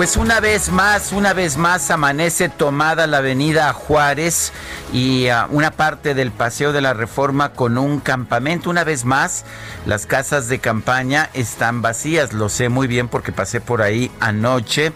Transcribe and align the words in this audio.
Pues 0.00 0.16
una 0.16 0.40
vez 0.40 0.70
más, 0.70 1.12
una 1.12 1.34
vez 1.34 1.58
más 1.58 1.90
amanece 1.90 2.48
tomada 2.48 3.06
la 3.06 3.18
avenida 3.18 3.70
Juárez 3.74 4.50
y 4.94 5.26
uh, 5.28 5.44
una 5.50 5.72
parte 5.72 6.14
del 6.14 6.30
Paseo 6.30 6.72
de 6.72 6.80
la 6.80 6.94
Reforma 6.94 7.52
con 7.52 7.76
un 7.76 8.00
campamento. 8.00 8.70
Una 8.70 8.82
vez 8.82 9.04
más, 9.04 9.44
las 9.84 10.06
casas 10.06 10.48
de 10.48 10.58
campaña 10.58 11.28
están 11.34 11.82
vacías. 11.82 12.32
Lo 12.32 12.48
sé 12.48 12.70
muy 12.70 12.86
bien 12.86 13.08
porque 13.08 13.30
pasé 13.30 13.60
por 13.60 13.82
ahí 13.82 14.10
anoche 14.20 14.94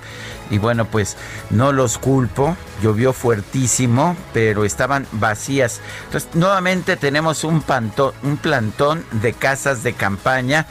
y 0.50 0.56
bueno, 0.56 0.86
pues 0.86 1.18
no 1.50 1.72
los 1.72 1.98
culpo. 1.98 2.56
Llovió 2.82 3.12
fuertísimo, 3.12 4.16
pero 4.32 4.64
estaban 4.64 5.06
vacías. 5.12 5.82
Entonces, 6.06 6.30
nuevamente 6.32 6.96
tenemos 6.96 7.44
un 7.44 7.60
plantón 7.60 9.04
de 9.12 9.34
casas 9.34 9.82
de 9.82 9.92
campaña 9.92 10.66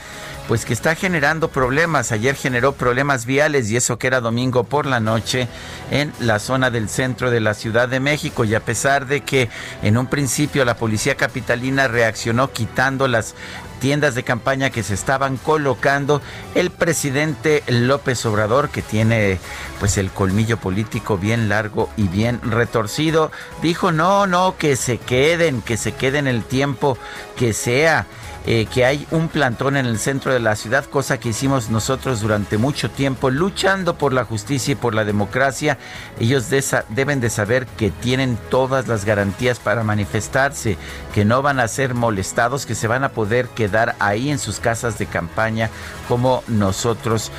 pues 0.48 0.64
que 0.64 0.72
está 0.72 0.94
generando 0.94 1.48
problemas. 1.48 2.12
Ayer 2.12 2.34
generó 2.34 2.72
problemas 2.72 3.26
viales 3.26 3.70
y 3.70 3.76
eso 3.76 3.98
que 3.98 4.06
era 4.06 4.20
domingo 4.20 4.64
por 4.64 4.86
la 4.86 5.00
noche 5.00 5.48
en 5.90 6.12
la 6.20 6.38
zona 6.38 6.70
del 6.70 6.88
centro 6.88 7.30
de 7.30 7.40
la 7.40 7.54
Ciudad 7.54 7.88
de 7.88 8.00
México. 8.00 8.44
Y 8.44 8.54
a 8.54 8.60
pesar 8.60 9.06
de 9.06 9.22
que 9.22 9.48
en 9.82 9.96
un 9.96 10.06
principio 10.06 10.64
la 10.64 10.76
policía 10.76 11.16
capitalina 11.16 11.88
reaccionó 11.88 12.50
quitando 12.50 13.08
las 13.08 13.34
tiendas 13.80 14.14
de 14.14 14.22
campaña 14.22 14.70
que 14.70 14.82
se 14.82 14.94
estaban 14.94 15.36
colocando, 15.36 16.22
el 16.54 16.70
presidente 16.70 17.62
López 17.66 18.24
Obrador, 18.24 18.70
que 18.70 18.80
tiene 18.80 19.38
pues 19.78 19.98
el 19.98 20.10
colmillo 20.10 20.56
político 20.56 21.18
bien 21.18 21.50
largo 21.50 21.90
y 21.96 22.08
bien 22.08 22.40
retorcido, 22.42 23.30
dijo 23.60 23.92
no, 23.92 24.26
no, 24.26 24.56
que 24.56 24.76
se 24.76 24.96
queden, 24.96 25.60
que 25.60 25.76
se 25.76 25.92
queden 25.92 26.26
el 26.26 26.44
tiempo 26.44 26.96
que 27.36 27.52
sea. 27.52 28.06
Eh, 28.46 28.66
que 28.66 28.84
hay 28.84 29.06
un 29.10 29.28
plantón 29.28 29.78
en 29.78 29.86
el 29.86 29.98
centro 29.98 30.30
de 30.30 30.38
la 30.38 30.54
ciudad, 30.54 30.84
cosa 30.84 31.18
que 31.18 31.30
hicimos 31.30 31.70
nosotros 31.70 32.20
durante 32.20 32.58
mucho 32.58 32.90
tiempo, 32.90 33.30
luchando 33.30 33.96
por 33.96 34.12
la 34.12 34.24
justicia 34.24 34.72
y 34.72 34.74
por 34.74 34.94
la 34.94 35.06
democracia. 35.06 35.78
Ellos 36.20 36.50
deben 36.90 37.20
de 37.20 37.30
saber 37.30 37.66
que 37.66 37.90
tienen 37.90 38.38
todas 38.50 38.86
las 38.86 39.06
garantías 39.06 39.58
para 39.58 39.82
manifestarse, 39.82 40.76
que 41.14 41.24
no 41.24 41.40
van 41.40 41.58
a 41.58 41.68
ser 41.68 41.94
molestados, 41.94 42.66
que 42.66 42.74
se 42.74 42.86
van 42.86 43.02
a 43.02 43.12
poder 43.12 43.48
quedar 43.48 43.96
ahí 43.98 44.30
en 44.30 44.38
sus 44.38 44.60
casas 44.60 44.98
de 44.98 45.06
campaña 45.06 45.70
como 46.06 46.44
nosotros, 46.46 47.32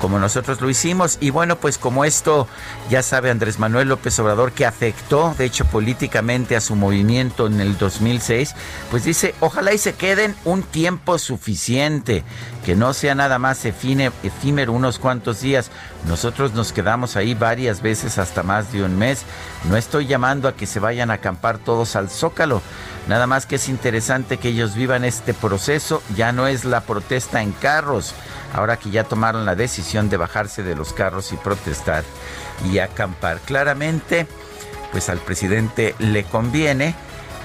como 0.00 0.18
nosotros 0.18 0.62
lo 0.62 0.70
hicimos. 0.70 1.18
Y 1.20 1.28
bueno, 1.28 1.56
pues 1.56 1.76
como 1.76 2.06
esto, 2.06 2.48
ya 2.88 3.02
sabe 3.02 3.30
Andrés 3.30 3.58
Manuel 3.58 3.88
López 3.88 4.18
Obrador, 4.18 4.52
que 4.52 4.64
afectó, 4.64 5.34
de 5.36 5.44
hecho, 5.44 5.66
políticamente 5.66 6.56
a 6.56 6.62
su 6.62 6.74
movimiento 6.74 7.48
en 7.48 7.60
el 7.60 7.76
2006, 7.76 8.54
pues 8.90 9.04
dice, 9.04 9.34
ojalá 9.40 9.74
y 9.74 9.78
se 9.78 9.92
queden 9.92 10.37
un 10.44 10.62
tiempo 10.62 11.18
suficiente, 11.18 12.24
que 12.64 12.76
no 12.76 12.94
sea 12.94 13.14
nada 13.14 13.38
más 13.38 13.64
efímero 13.64 14.72
unos 14.72 14.98
cuantos 14.98 15.40
días. 15.40 15.70
Nosotros 16.06 16.52
nos 16.54 16.72
quedamos 16.72 17.16
ahí 17.16 17.34
varias 17.34 17.82
veces 17.82 18.18
hasta 18.18 18.42
más 18.42 18.72
de 18.72 18.82
un 18.82 18.96
mes. 18.96 19.22
No 19.68 19.76
estoy 19.76 20.06
llamando 20.06 20.48
a 20.48 20.54
que 20.54 20.66
se 20.66 20.80
vayan 20.80 21.10
a 21.10 21.14
acampar 21.14 21.58
todos 21.58 21.96
al 21.96 22.10
zócalo. 22.10 22.62
Nada 23.08 23.26
más 23.26 23.46
que 23.46 23.56
es 23.56 23.68
interesante 23.68 24.36
que 24.36 24.48
ellos 24.48 24.74
vivan 24.74 25.04
este 25.04 25.34
proceso. 25.34 26.02
Ya 26.16 26.32
no 26.32 26.46
es 26.46 26.64
la 26.64 26.82
protesta 26.82 27.42
en 27.42 27.52
carros. 27.52 28.14
Ahora 28.54 28.76
que 28.76 28.90
ya 28.90 29.04
tomaron 29.04 29.44
la 29.44 29.54
decisión 29.54 30.08
de 30.08 30.16
bajarse 30.16 30.62
de 30.62 30.74
los 30.74 30.92
carros 30.92 31.32
y 31.32 31.36
protestar 31.36 32.04
y 32.70 32.78
acampar. 32.78 33.40
Claramente, 33.40 34.26
pues 34.92 35.08
al 35.08 35.18
presidente 35.18 35.94
le 35.98 36.24
conviene 36.24 36.94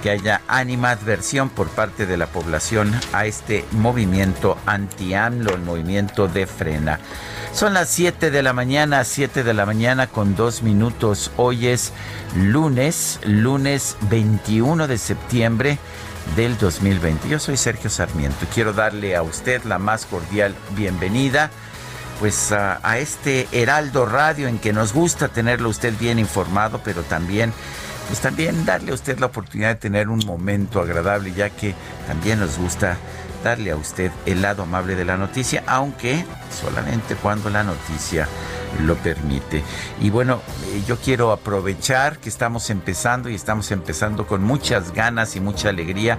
que 0.04 0.12
haya 0.12 0.42
animadversión 0.50 1.50
por 1.50 1.70
parte 1.70 2.06
de 2.06 2.18
la 2.18 2.28
población 2.28 2.94
a 3.14 3.26
este 3.26 3.64
movimiento 3.72 4.58
anti-AMLO, 4.66 5.56
el 5.56 5.62
movimiento 5.62 6.28
de 6.28 6.46
frena. 6.46 7.00
Son 7.54 7.74
las 7.74 7.90
7 7.92 8.30
de 8.30 8.44
la 8.44 8.52
mañana, 8.52 9.06
7 9.06 9.46
de 9.46 9.54
la 9.54 9.66
mañana 9.66 10.08
con 10.08 10.36
dos 10.36 10.62
minutos. 10.62 11.32
Hoy 11.38 11.68
es 11.68 11.94
lunes, 12.36 13.22
lunes 13.24 13.96
21 14.10 14.90
de 14.90 14.98
septiembre 14.98 15.80
del 16.36 16.58
2020. 16.58 17.30
Yo 17.30 17.40
soy 17.40 17.56
Sergio 17.56 17.90
Sarmiento 17.90 18.44
y 18.44 18.54
quiero 18.54 18.74
darle 18.74 19.16
a 19.16 19.24
usted 19.24 19.64
la 19.64 19.80
más 19.80 20.06
cordial 20.06 20.54
bienvenida 20.76 21.50
pues 22.20 22.52
a, 22.52 22.80
a, 22.84 23.00
este 23.00 23.48
Heraldo 23.52 24.06
Radio 24.06 24.48
en 24.48 24.60
que 24.60 24.72
nos 24.72 24.94
gusta 24.94 25.30
tenerlo 25.30 25.70
usted 25.70 25.94
bien 25.98 26.20
informado, 26.20 26.82
pero 26.84 27.04
también 27.04 27.54
pues 28.08 28.20
también 28.20 28.66
darle 28.66 28.92
a 28.92 28.96
usted 28.96 29.20
la 29.20 29.28
oportunidad 29.28 29.70
de 29.70 29.76
tener 29.76 30.10
un 30.10 30.20
momento 30.26 30.82
agradable, 30.82 31.34
ya 31.34 31.50
que 31.50 31.74
también 32.08 32.40
nos 32.40 32.58
gusta 32.58 32.98
darle 33.44 33.72
a 33.72 33.76
usted 33.76 34.12
el 34.26 34.42
lado 34.42 34.64
amable 34.64 34.96
de 34.96 35.06
la 35.06 35.18
noticia, 35.18 35.64
aunque 35.68 36.26
solamente 36.52 37.16
cuando 37.16 37.50
la 37.50 37.64
noticia 37.64 38.28
lo 38.82 38.96
permite. 38.96 39.64
Y 40.02 40.10
bueno, 40.10 40.42
eh, 40.68 40.84
yo 40.88 40.98
quiero 40.98 41.32
aprovechar 41.32 42.18
que 42.20 42.30
estamos 42.30 42.70
empezando 42.70 43.30
y 43.30 43.36
estamos 43.36 43.72
empezando 43.72 44.28
con 44.28 44.44
muchas 44.44 44.94
ganas 44.94 45.36
y 45.36 45.40
mucha 45.40 45.70
alegría 45.70 46.18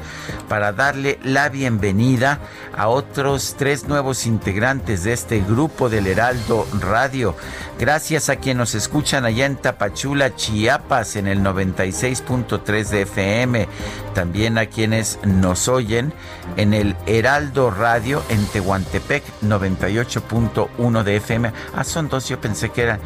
para 0.49 0.73
darle 0.73 1.19
la 1.23 1.49
bienvenida 1.49 2.41
a 2.77 2.89
otros 2.89 3.55
tres 3.59 3.89
nuevos 3.89 4.27
integrantes 4.27 5.05
de 5.05 5.13
este 5.13 5.41
grupo 5.41 5.89
del 5.89 6.07
Heraldo 6.07 6.67
Radio. 6.81 7.37
Gracias 7.79 8.29
a 8.29 8.37
quienes 8.37 8.59
nos 8.59 8.75
escuchan 8.77 9.25
allá 9.25 9.47
en 9.47 9.57
Tapachula, 9.57 10.37
Chiapas, 10.37 11.17
en 11.17 11.27
el 11.27 11.41
96.3 11.41 12.89
de 12.89 13.03
FM. 13.03 13.69
También 14.15 14.59
a 14.59 14.67
quienes 14.67 15.19
nos 15.25 15.67
oyen 15.67 16.13
en 16.57 16.73
el 16.73 16.95
Heraldo 17.07 17.71
Radio 17.71 18.23
en 18.29 18.47
Tehuantepec, 18.47 19.25
98.1 19.43 21.03
de 21.03 21.17
FM. 21.17 21.53
Ah, 21.75 21.83
son 21.83 22.09
dos, 22.09 22.29
yo 22.29 22.39
pensé 22.45 22.69
que 22.69 22.83
eran 22.83 23.01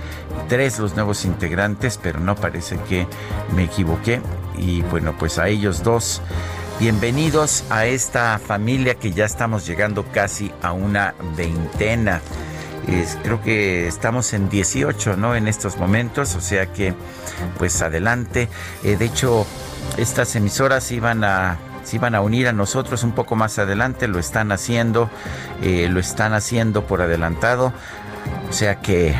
tres 0.48 0.80
los 0.80 0.96
nuevos 0.96 1.24
integrantes, 1.24 1.96
pero 2.02 2.18
no 2.18 2.34
parece 2.34 2.76
que 2.88 3.06
me 3.54 3.62
equivoqué. 3.64 4.20
Y 4.56 4.82
bueno, 4.82 5.14
pues 5.16 5.38
a 5.38 5.46
ellos 5.46 5.84
dos. 5.84 6.20
Bienvenidos 6.80 7.62
a 7.70 7.86
esta 7.86 8.40
familia 8.40 8.96
que 8.96 9.12
ya 9.12 9.24
estamos 9.24 9.64
llegando 9.64 10.04
casi 10.12 10.50
a 10.60 10.72
una 10.72 11.14
veintena 11.36 12.20
creo 13.22 13.42
que 13.42 13.86
estamos 13.86 14.32
en 14.32 14.48
18, 14.48 15.16
¿no? 15.18 15.36
En 15.36 15.46
estos 15.46 15.76
momentos, 15.76 16.34
o 16.36 16.40
sea 16.40 16.72
que, 16.72 16.94
pues 17.58 17.82
adelante. 17.82 18.48
Eh, 18.82 18.96
de 18.96 19.04
hecho, 19.04 19.46
estas 19.98 20.34
emisoras 20.36 20.90
iban 20.90 21.22
a 21.22 21.58
se 21.88 21.96
iban 21.96 22.14
a 22.14 22.20
unir 22.20 22.48
a 22.48 22.52
nosotros 22.52 23.02
un 23.02 23.12
poco 23.12 23.34
más 23.34 23.58
adelante, 23.58 24.08
lo 24.08 24.18
están 24.18 24.52
haciendo, 24.52 25.08
eh, 25.62 25.88
lo 25.90 26.00
están 26.00 26.34
haciendo 26.34 26.86
por 26.86 27.00
adelantado, 27.00 27.72
o 28.48 28.52
sea 28.52 28.76
que 28.76 29.14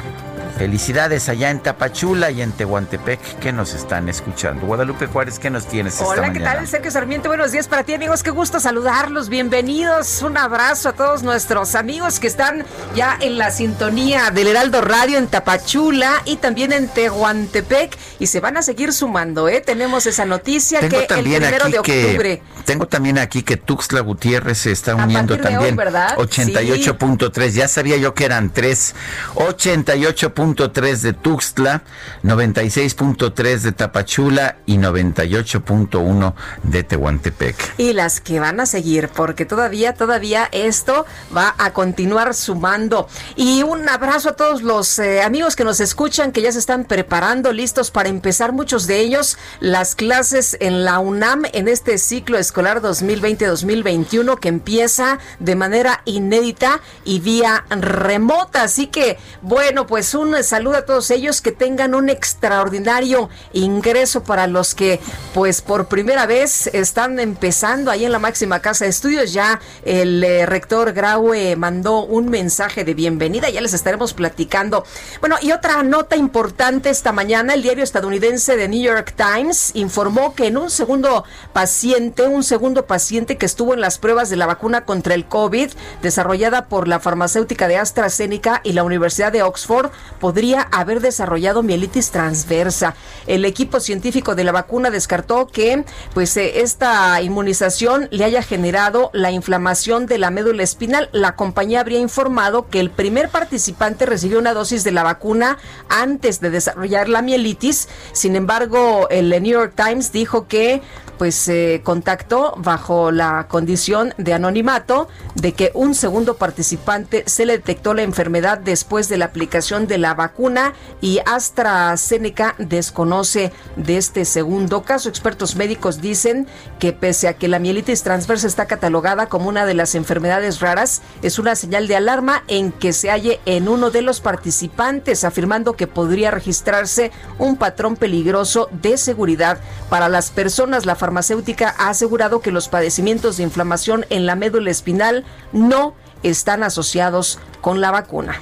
Felicidades 0.58 1.28
allá 1.28 1.50
en 1.50 1.60
Tapachula 1.60 2.32
y 2.32 2.43
en 2.43 2.50
Tehuantepec 2.50 3.38
que 3.38 3.52
nos 3.52 3.75
están 3.75 4.08
escuchando. 4.08 4.66
Guadalupe 4.66 5.06
Juárez, 5.06 5.38
¿qué 5.38 5.50
nos 5.50 5.69
tienes 5.69 5.94
esta 5.94 6.06
Hola, 6.06 6.32
¿qué 6.32 6.40
tal? 6.40 6.66
Sergio 6.66 6.90
Sarmiento, 6.90 7.28
buenos 7.28 7.52
días 7.52 7.69
para 7.69 7.84
ti, 7.84 7.94
amigos. 7.94 8.25
Qué 8.25 8.31
gusto 8.31 8.58
saludarlos. 8.58 9.28
Bienvenidos. 9.28 10.20
Un 10.22 10.37
abrazo 10.37 10.88
a 10.88 10.93
todos 10.94 11.22
nuestros 11.22 11.76
amigos 11.76 12.19
que 12.19 12.26
están 12.26 12.64
ya 12.96 13.16
en 13.20 13.38
la 13.38 13.52
sintonía 13.52 14.32
del 14.32 14.49
Heraldo 14.49 14.81
Radio 14.81 15.19
en 15.19 15.28
Tapachula 15.28 16.22
y 16.25 16.37
también 16.37 16.72
en 16.72 16.88
Tehuantepec 16.88 17.96
y 18.19 18.26
se 18.26 18.40
van 18.40 18.56
a 18.56 18.62
seguir 18.62 18.93
sumando, 18.93 19.49
¿eh? 19.49 19.61
Tenemos 19.61 20.06
esa 20.06 20.25
noticia 20.25 20.81
que 20.81 21.06
el 21.08 21.22
primero 21.22 21.69
de 21.69 21.78
octubre. 21.78 22.43
tengo 22.64 22.88
también 22.88 23.19
aquí 23.19 23.44
que 23.44 23.56
Tuxtla 23.56 24.00
Gutiérrez 24.00 24.58
se 24.58 24.72
está 24.72 24.96
uniendo 24.96 25.38
también. 25.38 25.76
¿verdad? 25.76 26.16
88.3. 26.16 27.50
Ya 27.50 27.69
sabía 27.69 27.96
yo 27.96 28.12
que 28.12 28.25
eran 28.25 28.50
tres. 28.50 28.96
88 29.37 30.34
de 30.55 31.12
Tuxtla, 31.12 31.83
96.3 32.25 33.61
de 33.61 33.73
Tapachula 33.73 34.59
y 34.67 34.77
98.1 34.77 36.35
de 36.62 36.83
Tehuantepec. 36.83 37.75
Y 37.79 37.93
las 37.93 38.21
que 38.21 38.41
van 38.41 38.61
a 38.61 38.67
seguir, 38.67 39.09
porque 39.09 39.45
todavía, 39.45 39.95
todavía 39.95 40.49
esto 40.53 41.06
va 41.37 41.55
a 41.59 41.73
continuar 41.73 42.35
sumando. 42.35 43.09
Y 43.37 43.62
un 43.62 43.89
abrazo 43.89 44.31
a 44.31 44.33
todos 44.37 44.62
los 44.62 44.99
eh, 44.99 45.23
amigos 45.23 45.56
que 45.56 45.65
nos 45.65 45.81
escuchan, 45.81 46.33
que 46.33 46.43
ya 46.43 46.53
se 46.53 46.59
están 46.59 46.85
preparando, 46.85 47.53
listos 47.53 47.91
para 47.91 48.09
empezar 48.09 48.53
muchos 48.53 48.87
de 48.87 49.00
ellos 49.00 49.39
las 49.61 49.95
clases 49.95 50.56
en 50.61 50.85
la 50.85 50.99
UNAM 50.99 51.43
en 51.53 51.69
este 51.69 51.99
ciclo 51.99 52.39
escolar 52.39 52.81
2020-2021 52.81 54.39
que 54.39 54.49
empieza 54.49 55.19
de 55.39 55.56
manera 55.56 56.03
inédita 56.05 56.81
y 57.05 57.21
vía 57.21 57.65
remota. 57.71 58.62
Así 58.62 58.87
que, 58.87 59.19
bueno, 59.43 59.87
pues 59.87 60.15
un 60.15 60.38
saludo 60.43 60.76
a 60.76 60.85
todos 60.85 61.11
ellos, 61.11 61.40
que 61.40 61.52
tengan 61.52 61.94
un 61.94 62.08
extraordinario 62.08 63.29
ingreso 63.52 64.23
para 64.23 64.46
los 64.46 64.75
que 64.75 65.00
pues 65.35 65.61
por 65.62 65.87
primera 65.87 66.26
vez 66.26 66.69
están 66.69 67.19
empezando 67.19 67.90
ahí 67.90 68.05
en 68.05 68.12
la 68.12 68.19
máxima 68.19 68.61
casa 68.61 68.85
de 68.85 68.90
estudios. 68.90 69.32
Ya 69.32 69.61
el 69.85 70.23
eh, 70.23 70.46
rector 70.46 70.93
Graue 70.93 71.56
mandó 71.56 72.05
un 72.05 72.29
mensaje 72.31 72.85
de 72.85 72.94
bienvenida, 72.94 73.50
ya 73.50 73.61
les 73.61 73.75
estaremos 73.75 74.14
platicando. 74.14 74.85
Bueno, 75.20 75.37
y 75.40 75.52
otra 75.52 75.82
nota 75.82 76.17
importante 76.17 76.90
esta 76.90 77.12
mañana, 77.12 77.55
el 77.55 77.62
diario 77.62 77.85
estadounidense 77.85 78.56
de 78.56 78.69
New 78.69 78.82
York 78.82 79.14
Times 79.17 79.73
informó 79.75 80.35
que 80.35 80.46
en 80.46 80.56
un 80.56 80.70
segundo 80.70 81.25
paciente, 81.52 82.23
un 82.26 82.44
segundo 82.44 82.87
paciente 82.87 83.37
que 83.37 83.46
estuvo 83.46 83.75
en 83.75 83.81
las 83.81 83.99
pruebas 83.99 84.31
de 84.31 84.37
la 84.37 84.46
vacuna 84.46 84.85
contra 84.85 85.14
el 85.14 85.26
COVID 85.26 85.70
desarrollada 86.02 86.67
por 86.67 86.88
la 86.88 87.00
farmacéutica 87.00 87.69
de 87.69 87.76
AstraZeneca 87.76 88.61
y 88.64 88.73
la 88.73 88.85
Universidad 88.85 89.32
de 89.32 89.43
Oxford, 89.43 89.90
podría 90.28 90.69
haber 90.72 91.00
desarrollado 91.00 91.62
mielitis 91.62 92.10
transversa. 92.10 92.94
El 93.26 93.46
equipo 93.46 93.80
científico 93.80 94.34
de 94.34 94.44
la 94.44 94.52
vacuna 94.52 94.90
descartó 94.90 95.46
que 95.46 95.86
pues 96.12 96.36
eh, 96.36 96.60
esta 96.60 97.22
inmunización 97.22 98.08
le 98.10 98.25
haya 98.25 98.42
generado 98.42 99.08
la 99.14 99.30
inflamación 99.30 100.04
de 100.04 100.19
la 100.19 100.30
médula 100.30 100.62
espinal. 100.62 101.08
La 101.12 101.34
compañía 101.34 101.80
habría 101.80 101.98
informado 101.98 102.69
que 102.69 102.78
el 102.78 102.90
primer 102.90 103.30
participante 103.30 104.04
recibió 104.04 104.38
una 104.38 104.52
dosis 104.52 104.84
de 104.84 104.92
la 104.92 105.02
vacuna 105.02 105.56
antes 105.88 106.42
de 106.42 106.50
desarrollar 106.50 107.08
la 107.08 107.22
mielitis. 107.22 107.88
Sin 108.12 108.36
embargo, 108.36 109.08
el 109.08 109.30
New 109.30 109.52
York 109.52 109.72
Times 109.76 110.12
dijo 110.12 110.46
que 110.46 110.82
pues 111.19 111.35
se 111.35 111.82
contactó 111.85 112.55
bajo 112.56 113.11
la 113.11 113.47
condición 113.49 114.15
de 114.17 114.35
anonimato 114.35 115.09
de 115.35 115.53
que 115.53 115.70
un 115.75 115.94
segundo 115.94 116.37
participante 116.37 117.25
se 117.26 117.44
le 117.44 117.59
detectó 117.59 117.93
la 117.93 118.03
enfermedad 118.03 118.59
después 118.59 119.09
de 119.09 119.19
la 119.19 119.26
aplicación 119.26 119.87
de 119.87 119.99
la 119.99 120.15
vacuna 120.15 120.75
y 121.00 121.20
AstraZeneca 121.26 122.55
desconoce 122.59 123.53
de 123.76 123.97
este 123.99 124.25
segundo 124.25 124.82
caso. 124.82 125.09
Expertos 125.09 125.56
médicos 125.56 126.00
dicen 126.00 126.47
que 126.79 126.93
pese 126.93 127.29
a 127.29 127.35
que 127.35 127.49
la 127.49 127.59
mielitis 127.59 128.03
transversa 128.03 128.47
está 128.47 128.67
catalogada 128.67 129.26
como 129.26 129.49
una 129.49 129.67
de 129.67 129.75
las 129.75 129.94
enfermedades 129.94 130.61
raras, 130.61 131.03
es 131.23 131.38
una 131.38 131.55
señal 131.56 131.88
de 131.88 131.97
alarma 131.97 132.44
en 132.49 132.73
que 132.73 132.93
se 132.93 133.11
halle 133.11 133.41
en 133.47 133.69
uno 133.69 133.91
de 133.91 134.03
los 134.03 134.21
participantes, 134.21 135.25
afirmando 135.25 135.75
que 135.75 135.87
podría 135.87 136.31
registrarse 136.31 137.11
un 137.38 137.56
patrón 137.56 137.97
peligroso 137.97 138.69
de 138.71 138.97
seguridad 138.97 139.59
para 139.91 140.09
las 140.09 140.31
personas. 140.31 140.87
La 140.87 140.94
farmacéutica 141.08 141.75
ha 141.78 141.88
asegurado 141.88 142.40
que 142.40 142.50
los 142.50 142.69
padecimientos 142.69 143.38
de 143.38 143.43
inflamación 143.43 144.05
en 144.10 144.26
la 144.26 144.34
médula 144.34 144.70
espinal 144.70 145.25
no 145.52 145.94
están 146.22 146.62
asociados 146.62 147.38
con 147.62 147.81
la 147.81 147.90
vacuna. 147.90 148.38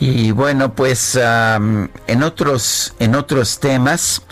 Y 0.00 0.32
bueno, 0.32 0.74
pues 0.74 1.16
en 1.16 2.22
otros 2.22 2.94
en 2.98 3.14
otros 3.14 3.60
temas 3.60 4.22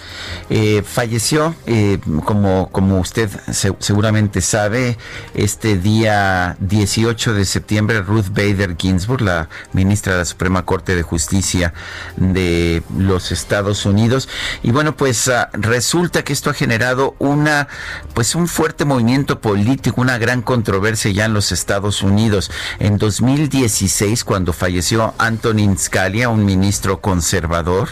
eh, 0.51 0.83
falleció, 0.85 1.55
eh, 1.67 1.99
como 2.25 2.69
como 2.73 2.99
usted 2.99 3.31
seguramente 3.79 4.41
sabe, 4.41 4.99
este 5.35 5.79
día 5.79 6.57
18 6.61 7.35
de 7.35 7.45
septiembre 7.45 8.03
Ruth 8.03 8.29
Bader 8.31 8.77
Ginsburg, 8.77 9.23
la 9.23 9.49
ministra 9.73 10.15
de 10.15 10.19
la 10.21 10.25
Suprema 10.25 10.65
Corte 10.65 10.97
de 10.97 11.03
Justicia 11.03 11.73
de 12.17 12.83
los 12.99 13.31
Estados 13.31 13.87
Unidos. 13.87 14.29
Y 14.63 14.73
bueno, 14.73 14.97
pues 14.97 15.29
ah, 15.29 15.49
resulta 15.53 16.25
que 16.25 16.33
esto 16.33 16.51
ha 16.51 16.55
generado 16.55 17.15
una 17.19 17.69
pues 18.15 18.35
un 18.35 18.49
fuerte 18.49 18.85
movimiento 18.85 19.41
político, 19.41 20.01
una 20.01 20.19
gran 20.19 20.43
controversia 20.43 21.13
ya 21.13 21.27
en 21.27 21.35
los 21.35 21.53
Estados 21.53 22.03
Unidos. 22.03 22.51
En 22.81 22.99
2016, 22.99 24.25
cuando 24.25 24.53
falleció 24.53 25.15
Anthony 25.19 25.52
Scalia, 25.79 26.29
un 26.29 26.45
ministro 26.45 27.01
conservador. 27.01 27.91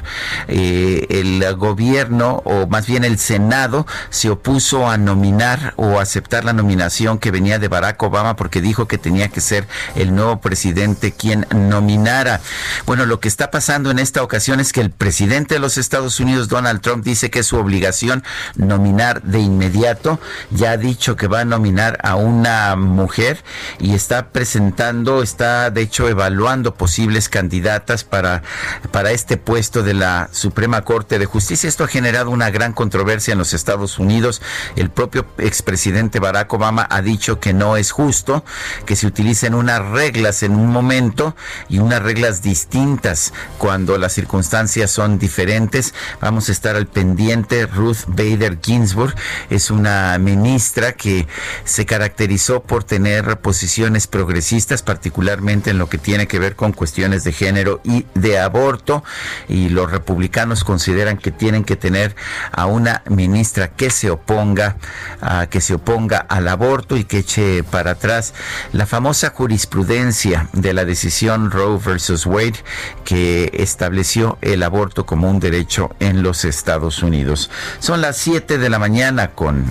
Eh, 0.48 1.06
el 1.10 1.54
gobierno, 1.56 2.42
o 2.44 2.66
más 2.66 2.86
bien 2.86 3.04
el 3.04 3.18
Senado, 3.18 3.86
se 4.10 4.30
opuso 4.30 4.88
a 4.88 4.96
nominar 4.96 5.74
o 5.76 6.00
aceptar 6.00 6.44
la 6.44 6.52
nominación 6.52 7.18
que 7.18 7.30
venía 7.30 7.58
de 7.58 7.68
Barack 7.68 8.02
Obama 8.02 8.36
porque 8.36 8.60
dijo 8.60 8.86
que 8.86 8.98
tenía 8.98 9.28
que 9.28 9.40
ser 9.40 9.66
el 9.94 10.14
nuevo 10.14 10.40
presidente 10.40 11.12
quien 11.12 11.46
nominara. 11.50 12.40
Bueno, 12.86 13.06
lo 13.06 13.20
que 13.20 13.28
está 13.28 13.50
pasando 13.50 13.90
en 13.90 13.98
esta 13.98 14.22
ocasión 14.22 14.60
es 14.60 14.72
que 14.72 14.80
el 14.80 14.90
presidente 14.90 15.54
de 15.54 15.60
los 15.60 15.78
Estados 15.78 16.20
Unidos, 16.20 16.48
Donald 16.48 16.80
Trump, 16.80 17.04
dice 17.04 17.30
que 17.30 17.40
es 17.40 17.46
su 17.46 17.56
obligación 17.56 18.22
nominar 18.56 19.22
de 19.22 19.40
inmediato. 19.40 20.20
Ya 20.50 20.72
ha 20.72 20.76
dicho 20.76 21.16
que 21.16 21.26
va 21.26 21.40
a 21.40 21.44
nominar 21.44 21.98
a 22.02 22.16
una 22.16 22.76
mujer 22.76 23.42
y 23.78 23.94
está 23.94 24.28
presentando, 24.28 25.22
está 25.22 25.70
de 25.70 25.82
hecho 25.82 26.08
evaluando 26.08 26.74
posibles 26.74 27.28
candidatas 27.50 28.04
para, 28.04 28.44
para 28.92 29.10
este 29.10 29.36
puesto 29.36 29.82
de 29.82 29.92
la 29.92 30.28
Suprema 30.30 30.82
Corte 30.82 31.18
de 31.18 31.26
Justicia. 31.26 31.68
Esto 31.68 31.82
ha 31.82 31.88
generado 31.88 32.30
una 32.30 32.48
gran 32.50 32.72
controversia 32.72 33.32
en 33.32 33.38
los 33.38 33.54
Estados 33.54 33.98
Unidos. 33.98 34.40
El 34.76 34.88
propio 34.88 35.26
expresidente 35.38 36.20
Barack 36.20 36.52
Obama 36.52 36.86
ha 36.88 37.02
dicho 37.02 37.40
que 37.40 37.52
no 37.52 37.76
es 37.76 37.90
justo 37.90 38.44
que 38.86 38.94
se 38.94 39.08
utilicen 39.08 39.54
unas 39.54 39.84
reglas 39.84 40.44
en 40.44 40.52
un 40.52 40.68
momento 40.68 41.34
y 41.68 41.80
unas 41.80 42.00
reglas 42.00 42.40
distintas 42.40 43.32
cuando 43.58 43.98
las 43.98 44.12
circunstancias 44.12 44.92
son 44.92 45.18
diferentes. 45.18 45.92
Vamos 46.20 46.48
a 46.50 46.52
estar 46.52 46.76
al 46.76 46.86
pendiente. 46.86 47.66
Ruth 47.66 48.04
Bader 48.06 48.60
Ginsburg 48.62 49.16
es 49.50 49.72
una 49.72 50.16
ministra 50.18 50.92
que 50.92 51.26
se 51.64 51.84
caracterizó 51.84 52.62
por 52.62 52.84
tener 52.84 53.40
posiciones 53.40 54.06
progresistas, 54.06 54.82
particularmente 54.82 55.70
en 55.70 55.78
lo 55.78 55.88
que 55.88 55.98
tiene 55.98 56.28
que 56.28 56.38
ver 56.38 56.54
con 56.54 56.72
cuestiones 56.72 57.24
de 57.24 57.39
género 57.40 57.80
y 57.84 58.04
de 58.14 58.38
aborto 58.38 59.02
y 59.48 59.70
los 59.70 59.90
republicanos 59.90 60.62
consideran 60.62 61.16
que 61.16 61.30
tienen 61.30 61.64
que 61.64 61.74
tener 61.74 62.14
a 62.52 62.66
una 62.66 63.02
ministra 63.08 63.68
que 63.68 63.88
se 63.88 64.10
oponga 64.10 64.76
a 65.22 65.46
que 65.46 65.62
se 65.62 65.72
oponga 65.72 66.18
al 66.18 66.48
aborto 66.48 66.98
y 66.98 67.04
que 67.04 67.20
eche 67.20 67.64
para 67.64 67.92
atrás 67.92 68.34
la 68.74 68.84
famosa 68.84 69.30
jurisprudencia 69.30 70.50
de 70.52 70.74
la 70.74 70.84
decisión 70.84 71.50
Roe 71.50 71.78
versus 71.82 72.26
Wade 72.26 72.62
que 73.04 73.50
estableció 73.54 74.36
el 74.42 74.62
aborto 74.62 75.06
como 75.06 75.30
un 75.30 75.40
derecho 75.40 75.96
en 75.98 76.22
los 76.22 76.44
Estados 76.44 77.02
Unidos. 77.02 77.50
Son 77.78 78.02
las 78.02 78.18
7 78.18 78.58
de 78.58 78.68
la 78.68 78.78
mañana 78.78 79.30
con 79.30 79.64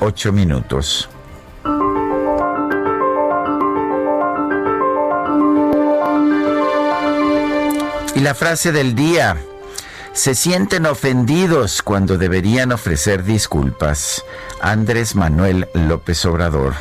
8 0.00 0.32
minutos. 0.32 1.10
Y 8.16 8.20
la 8.20 8.34
frase 8.34 8.72
del 8.72 8.94
día, 8.94 9.36
se 10.14 10.34
sienten 10.34 10.86
ofendidos 10.86 11.82
cuando 11.82 12.16
deberían 12.16 12.72
ofrecer 12.72 13.24
disculpas. 13.24 14.24
Andrés 14.62 15.14
Manuel 15.14 15.68
López 15.74 16.24
Obrador. 16.24 16.72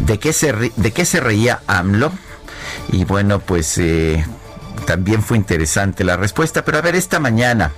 de 0.00 0.18
qué 0.18 0.34
se, 0.34 0.52
de 0.52 0.92
qué 0.92 1.06
se 1.06 1.20
reía 1.20 1.62
AMLO. 1.66 2.12
Y 2.92 3.04
bueno, 3.04 3.40
pues 3.40 3.78
eh, 3.78 4.24
también 4.86 5.22
fue 5.22 5.36
interesante 5.36 6.04
la 6.04 6.16
respuesta. 6.16 6.64
Pero 6.64 6.78
a 6.78 6.82
ver, 6.82 6.96
esta 6.96 7.20
mañana, 7.20 7.72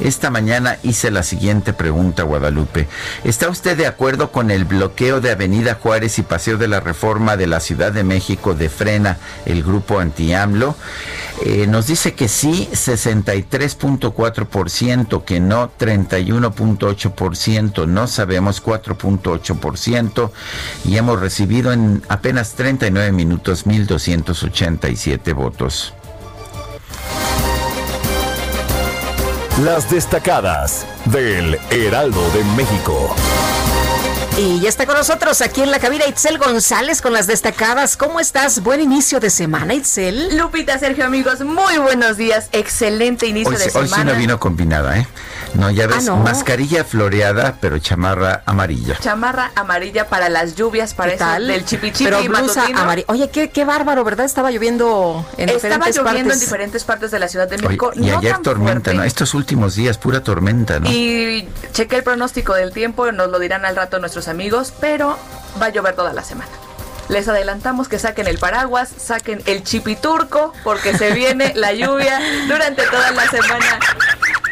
esta 0.00 0.30
mañana 0.30 0.78
hice 0.82 1.10
la 1.10 1.22
siguiente 1.22 1.72
pregunta, 1.72 2.22
Guadalupe. 2.22 2.88
¿Está 3.24 3.48
usted 3.48 3.76
de 3.76 3.86
acuerdo 3.86 4.32
con 4.32 4.50
el 4.50 4.64
bloqueo 4.64 5.20
de 5.20 5.30
Avenida 5.30 5.74
Juárez 5.74 6.18
y 6.18 6.22
Paseo 6.22 6.56
de 6.56 6.68
la 6.68 6.80
Reforma 6.80 7.36
de 7.36 7.46
la 7.46 7.60
Ciudad 7.60 7.92
de 7.92 8.04
México 8.04 8.54
de 8.54 8.68
Frena, 8.68 9.18
el 9.46 9.62
grupo 9.62 9.98
anti-AMLO? 9.98 10.76
Eh, 11.42 11.66
nos 11.66 11.86
dice 11.86 12.12
que 12.14 12.28
sí, 12.28 12.68
63.4%, 12.72 15.24
que 15.24 15.40
no, 15.40 15.70
31.8%, 15.78 17.86
no 17.86 18.06
sabemos 18.06 18.62
4.8% 18.62 20.30
y 20.84 20.98
hemos 20.98 21.18
recibido 21.18 21.72
en 21.72 22.02
apenas 22.08 22.52
39 22.52 23.12
minutos 23.12 23.66
1.287 23.66 25.34
votos. 25.34 25.94
Las 29.64 29.90
destacadas 29.90 30.86
del 31.04 31.58
Heraldo 31.70 32.30
de 32.30 32.44
México. 32.56 33.14
Y 34.40 34.58
ya 34.58 34.70
está 34.70 34.86
con 34.86 34.96
nosotros 34.96 35.42
aquí 35.42 35.60
en 35.60 35.70
la 35.70 35.78
cabina 35.78 36.06
Itzel 36.06 36.38
González 36.38 37.02
con 37.02 37.12
las 37.12 37.26
destacadas. 37.26 37.98
¿Cómo 37.98 38.20
estás? 38.20 38.62
Buen 38.62 38.80
inicio 38.80 39.20
de 39.20 39.28
semana, 39.28 39.74
Itzel. 39.74 40.34
Lupita, 40.38 40.78
Sergio, 40.78 41.04
amigos, 41.04 41.42
muy 41.42 41.76
buenos 41.76 42.16
días. 42.16 42.48
Excelente 42.52 43.26
inicio 43.26 43.50
hoy, 43.50 43.58
de 43.58 43.64
hoy 43.64 43.70
semana. 43.70 43.92
Hoy 43.92 43.98
sí 43.98 44.04
no 44.06 44.14
vino 44.14 44.40
combinada, 44.40 44.98
¿eh? 44.98 45.06
No, 45.54 45.70
ya 45.70 45.86
ves, 45.86 46.08
ah, 46.08 46.12
no. 46.12 46.16
mascarilla 46.18 46.84
floreada, 46.84 47.56
pero 47.60 47.78
chamarra 47.78 48.42
amarilla. 48.46 48.96
Chamarra 49.00 49.50
amarilla 49.56 50.08
para 50.08 50.28
las 50.28 50.54
lluvias, 50.54 50.94
para 50.94 51.10
eso 51.12 51.18
tal? 51.18 51.48
del 51.48 51.64
chipichipi 51.64 52.04
pero 52.04 52.22
blusa 52.22 52.66
amarilla. 52.74 53.06
Oye, 53.08 53.28
qué, 53.30 53.50
qué 53.50 53.64
bárbaro, 53.64 54.04
¿verdad? 54.04 54.24
Estaba 54.24 54.50
lloviendo 54.50 55.26
en 55.36 55.48
Estaba 55.50 55.86
diferentes 55.86 55.96
lloviendo 55.96 56.28
partes. 56.28 56.32
en 56.34 56.40
diferentes 56.40 56.84
partes 56.84 57.10
de 57.10 57.18
la 57.18 57.28
Ciudad 57.28 57.48
de 57.48 57.58
México. 57.58 57.90
Oye, 57.94 58.06
y 58.06 58.10
no 58.10 58.18
ayer 58.18 58.38
tormenta, 58.38 58.72
fuerte. 58.72 58.94
¿no? 58.94 59.04
Estos 59.04 59.34
últimos 59.34 59.74
días, 59.74 59.98
pura 59.98 60.22
tormenta, 60.22 60.80
¿no? 60.80 60.90
Y 60.90 61.48
chequé 61.72 61.96
el 61.96 62.04
pronóstico 62.04 62.54
del 62.54 62.72
tiempo, 62.72 63.10
nos 63.12 63.28
lo 63.28 63.38
dirán 63.38 63.64
al 63.64 63.76
rato 63.76 63.98
nuestros 63.98 64.28
amigos, 64.30 64.72
pero 64.80 65.18
va 65.60 65.66
a 65.66 65.68
llover 65.70 65.94
toda 65.94 66.12
la 66.12 66.24
semana. 66.24 66.50
Les 67.08 67.26
adelantamos 67.26 67.88
que 67.88 67.98
saquen 67.98 68.28
el 68.28 68.38
paraguas, 68.38 68.88
saquen 68.96 69.42
el 69.46 69.64
chipiturco, 69.64 70.52
porque 70.62 70.96
se 70.96 71.10
viene 71.12 71.52
la 71.56 71.72
lluvia 71.80 72.20
durante 72.48 72.84
toda 72.86 73.10
la 73.10 73.28
semana. 73.28 73.78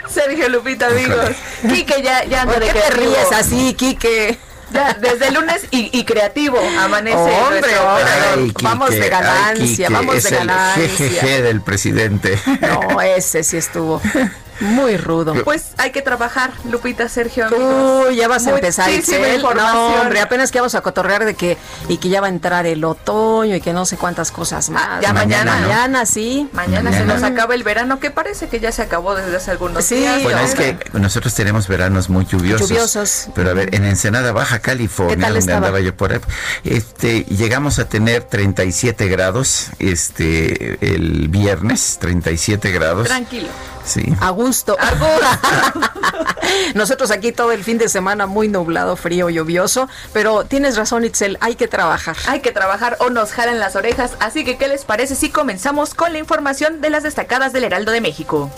Sergio 0.08 0.49
Lupita, 0.49 0.87
amigos. 0.88 1.30
Quique 1.68 2.02
ya, 2.02 2.25
ya 2.25 2.42
anda 2.42 2.54
¿Por 2.54 2.64
de 2.64 2.73
qué 2.73 2.80
te 2.80 2.90
ríes 2.90 3.32
así, 3.32 3.75
Quique? 3.75 4.38
Ya, 4.70 4.92
desde 4.94 5.28
el 5.28 5.35
lunes 5.35 5.64
y, 5.70 5.97
y 5.99 6.04
creativo 6.04 6.58
amanece. 6.80 7.16
Hombre, 7.16 7.61
nuestro 7.61 7.88
hombre. 7.88 8.02
operador. 8.04 8.38
Ay, 8.38 8.44
Quique, 8.49 8.64
vamos 8.64 8.90
de 8.90 9.02
ay, 9.02 9.08
ganancia, 9.11 9.66
Quique, 9.87 9.88
vamos 9.88 10.16
es 10.16 10.23
de 10.25 10.28
el 10.30 10.37
ganancia. 10.37 10.88
jejeje 10.88 11.42
del 11.42 11.61
presidente. 11.62 12.38
No, 12.61 13.00
ese 13.00 13.44
sí 13.44 13.56
estuvo 13.56 14.02
muy 14.61 14.97
rudo. 14.97 15.35
Pues 15.45 15.67
hay 15.77 15.91
que 15.91 16.03
trabajar, 16.03 16.50
Lupita, 16.71 17.09
Sergio, 17.09 17.47
amigos. 17.47 18.07
Uy, 18.09 18.17
ya 18.17 18.29
vas 18.29 18.47
a 18.47 18.50
empezar, 18.50 18.91
Itzel. 18.91 19.21
No, 19.21 19.35
información. 19.50 20.00
hombre, 20.00 20.21
apenas 20.21 20.50
que 20.50 20.59
vamos 20.59 20.75
a 20.75 20.81
cotorrear 20.81 21.25
de 21.25 21.35
que 21.35 21.57
y 21.88 21.99
que 21.99 22.09
ya 22.09 22.21
va 22.21 22.27
a 22.27 22.31
entrar 22.31 22.67
el 22.67 22.85
otoño 22.85 23.55
y 23.57 23.61
que 23.61 23.73
no 23.73 23.87
sé 23.87 23.97
cuántas 23.97 24.31
cosas 24.33 24.71
más. 24.71 25.00
ya 25.00 25.12
mañana, 25.12 25.57
¿no? 25.61 25.69
mañana 25.69 26.07
sí. 26.07 26.49
Mañana, 26.53 26.91
Mañana. 26.91 27.15
se 27.17 27.21
nos 27.21 27.23
acaba 27.23 27.55
el 27.55 27.62
verano, 27.62 28.00
que 28.00 28.11
parece 28.11 28.49
que 28.49 28.61
ya 28.61 28.73
se 28.73 28.83
acabó 28.83 29.15
desde 29.15 29.37
hace 29.37 29.50
algunos 29.50 29.85
Sí, 29.85 29.97
días. 29.97 30.23
Bueno, 30.23 30.41
es 30.41 30.55
que 30.55 30.77
nosotros 30.93 31.35
tenemos 31.35 31.69
veranos 31.69 32.09
muy 32.09 32.25
lluviosos. 32.27 32.69
Lluviosos. 32.69 33.29
Pero 33.35 33.50
a 33.50 33.55
ver, 33.55 33.75
en 33.75 33.85
Ensenada, 33.85 34.33
Baja 34.33 34.59
California, 34.61 35.17
¿Qué 35.17 35.21
tal 35.23 35.31
donde 35.35 35.41
estaba? 35.41 35.57
andaba 35.59 35.81
yo 35.81 35.97
por 35.97 36.12
ahí, 36.12 36.21
este, 36.65 37.25
llegamos 37.25 37.79
a 37.79 37.88
tener 37.88 38.23
37 38.25 39.09
grados, 39.09 39.69
este, 39.79 40.79
el 40.95 41.29
viernes, 41.29 41.99
37 42.00 42.71
grados. 42.73 43.07
Tranquilo. 43.07 43.49
Sí. 43.88 44.04
A 44.21 44.30
gusto. 44.30 44.76
Nosotros 46.75 47.11
aquí 47.11 47.33
todo 47.33 47.52
el 47.52 47.64
fin 47.64 47.78
de 47.78 47.88
semana 47.88 48.26
muy 48.26 48.47
nublado, 48.47 48.97
frío, 48.97 49.30
lluvioso, 49.30 49.88
pero 50.12 50.45
tienes 50.45 50.76
razón, 50.76 51.04
Itzel, 51.04 51.38
hay 51.40 51.54
que 51.54 51.68
trabajar. 51.68 52.16
Hay 52.26 52.40
que 52.40 52.52
trabajar 52.52 52.99
o 53.00 53.09
nos 53.09 53.33
jalan 53.33 53.59
las 53.59 53.76
orejas, 53.76 54.12
así 54.21 54.45
que 54.45 54.59
¿qué 54.59 54.68
les 54.68 54.85
parece 54.85 55.14
si 55.14 55.30
comenzamos 55.30 55.95
con 55.95 56.12
la 56.12 56.18
información 56.18 56.83
de 56.83 56.90
las 56.90 57.02
destacadas 57.02 57.54
del 57.54 57.64
Heraldo 57.64 57.90
de 57.90 58.02
México? 58.02 58.50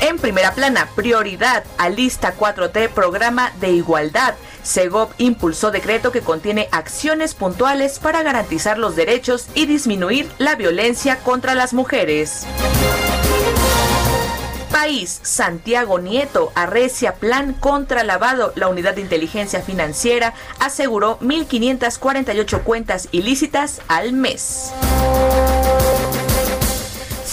En 0.00 0.18
primera 0.18 0.52
plana, 0.52 0.88
prioridad 0.96 1.64
a 1.76 1.90
lista 1.90 2.34
4T, 2.34 2.88
programa 2.88 3.52
de 3.60 3.72
igualdad. 3.72 4.34
Segov 4.62 5.10
impulsó 5.18 5.70
decreto 5.70 6.12
que 6.12 6.20
contiene 6.20 6.68
acciones 6.72 7.34
puntuales 7.34 7.98
para 7.98 8.22
garantizar 8.22 8.78
los 8.78 8.96
derechos 8.96 9.46
y 9.54 9.66
disminuir 9.66 10.30
la 10.38 10.54
violencia 10.54 11.18
contra 11.18 11.54
las 11.54 11.72
mujeres. 11.72 12.46
País, 14.70 15.20
Santiago 15.22 15.98
Nieto 15.98 16.52
arrecia 16.54 17.16
plan 17.16 17.52
contra 17.52 18.04
lavado. 18.04 18.52
La 18.54 18.68
unidad 18.68 18.94
de 18.94 19.02
inteligencia 19.02 19.60
financiera 19.60 20.32
aseguró 20.58 21.18
1.548 21.20 22.62
cuentas 22.62 23.08
ilícitas 23.12 23.82
al 23.88 24.12
mes. 24.12 24.72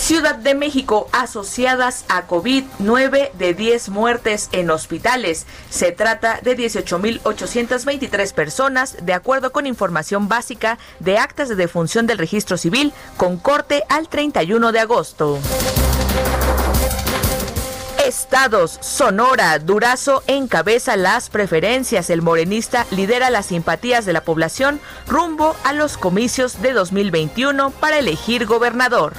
Ciudad 0.08 0.36
de 0.36 0.56
México 0.56 1.10
asociadas 1.12 2.06
a 2.08 2.28
COVID, 2.28 2.64
9 2.80 3.34
de 3.38 3.54
10 3.54 3.90
muertes 3.90 4.48
en 4.54 4.70
hospitales. 4.70 5.46
Se 5.70 5.92
trata 5.92 6.40
de 6.42 6.56
18.823 6.58 8.34
personas, 8.34 8.96
de 9.02 9.12
acuerdo 9.12 9.52
con 9.52 9.68
información 9.68 10.30
básica 10.30 10.78
de 11.02 11.18
actas 11.18 11.50
de 11.50 11.56
defunción 11.56 12.08
del 12.08 12.20
registro 12.20 12.56
civil, 12.56 12.94
con 13.18 13.36
corte 13.36 13.84
al 13.90 14.08
31 14.08 14.72
de 14.72 14.80
agosto. 14.80 15.40
Estados, 18.06 18.80
Sonora, 18.80 19.60
Durazo 19.60 20.24
encabeza 20.28 20.96
las 20.96 21.30
preferencias. 21.30 22.10
El 22.10 22.22
morenista 22.22 22.88
lidera 22.92 23.30
las 23.30 23.48
simpatías 23.48 24.06
de 24.06 24.14
la 24.14 24.22
población 24.22 24.80
rumbo 25.06 25.54
a 25.66 25.74
los 25.74 25.98
comicios 25.98 26.62
de 26.62 26.72
2021 26.72 27.72
para 27.72 28.00
elegir 28.00 28.46
gobernador. 28.46 29.12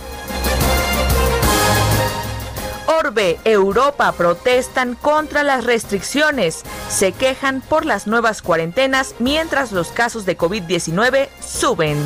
Orbe, 2.89 3.39
Europa 3.45 4.13
protestan 4.13 4.95
contra 4.95 5.43
las 5.43 5.65
restricciones. 5.65 6.63
Se 6.89 7.13
quejan 7.13 7.61
por 7.61 7.85
las 7.85 8.07
nuevas 8.07 8.41
cuarentenas 8.41 9.15
mientras 9.19 9.73
los 9.73 9.89
casos 9.89 10.25
de 10.25 10.39
COVID-19 10.39 11.29
suben. 11.47 12.03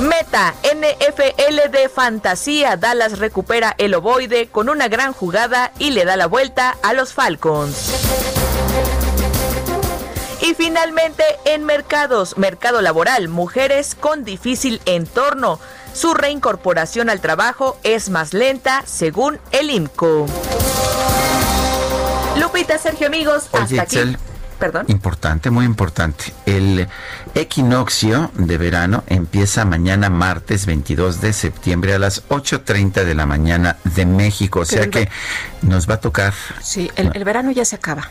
Meta, 0.00 0.54
NFL 0.62 1.70
de 1.70 1.88
fantasía, 1.88 2.76
Dallas 2.76 3.18
recupera 3.18 3.74
el 3.78 3.94
ovoide 3.94 4.48
con 4.48 4.68
una 4.68 4.88
gran 4.88 5.14
jugada 5.14 5.72
y 5.78 5.90
le 5.90 6.04
da 6.04 6.18
la 6.18 6.26
vuelta 6.26 6.76
a 6.82 6.92
los 6.92 7.14
Falcons. 7.14 7.92
Y 10.42 10.54
finalmente, 10.54 11.22
en 11.44 11.64
mercados, 11.64 12.36
mercado 12.36 12.82
laboral, 12.82 13.28
mujeres 13.28 13.94
con 13.94 14.24
difícil 14.24 14.82
entorno. 14.84 15.60
Su 15.92 16.14
reincorporación 16.14 17.10
al 17.10 17.20
trabajo 17.20 17.78
es 17.82 18.08
más 18.08 18.32
lenta, 18.32 18.82
según 18.86 19.38
el 19.50 19.70
IMCO. 19.70 20.26
Lupita, 22.38 22.78
Sergio, 22.78 23.06
amigos, 23.06 23.48
hasta 23.52 23.82
aquí. 23.82 24.16
Perdón. 24.58 24.86
Importante, 24.86 25.50
muy 25.50 25.64
importante. 25.64 26.32
El 26.46 26.86
equinoccio 27.34 28.30
de 28.34 28.58
verano 28.58 29.02
empieza 29.08 29.64
mañana 29.64 30.08
martes 30.08 30.66
22 30.66 31.20
de 31.20 31.32
septiembre 31.32 31.94
a 31.94 31.98
las 31.98 32.28
8.30 32.28 33.04
de 33.04 33.14
la 33.16 33.26
mañana 33.26 33.76
de 33.82 34.06
México. 34.06 34.60
O 34.60 34.64
sea 34.64 34.86
que 34.88 35.08
nos 35.62 35.90
va 35.90 35.94
a 35.94 36.00
tocar. 36.00 36.32
Sí, 36.62 36.88
el, 36.94 37.24
verano 37.24 37.50
ya 37.50 37.64
se 37.64 37.74
acaba. 37.74 38.08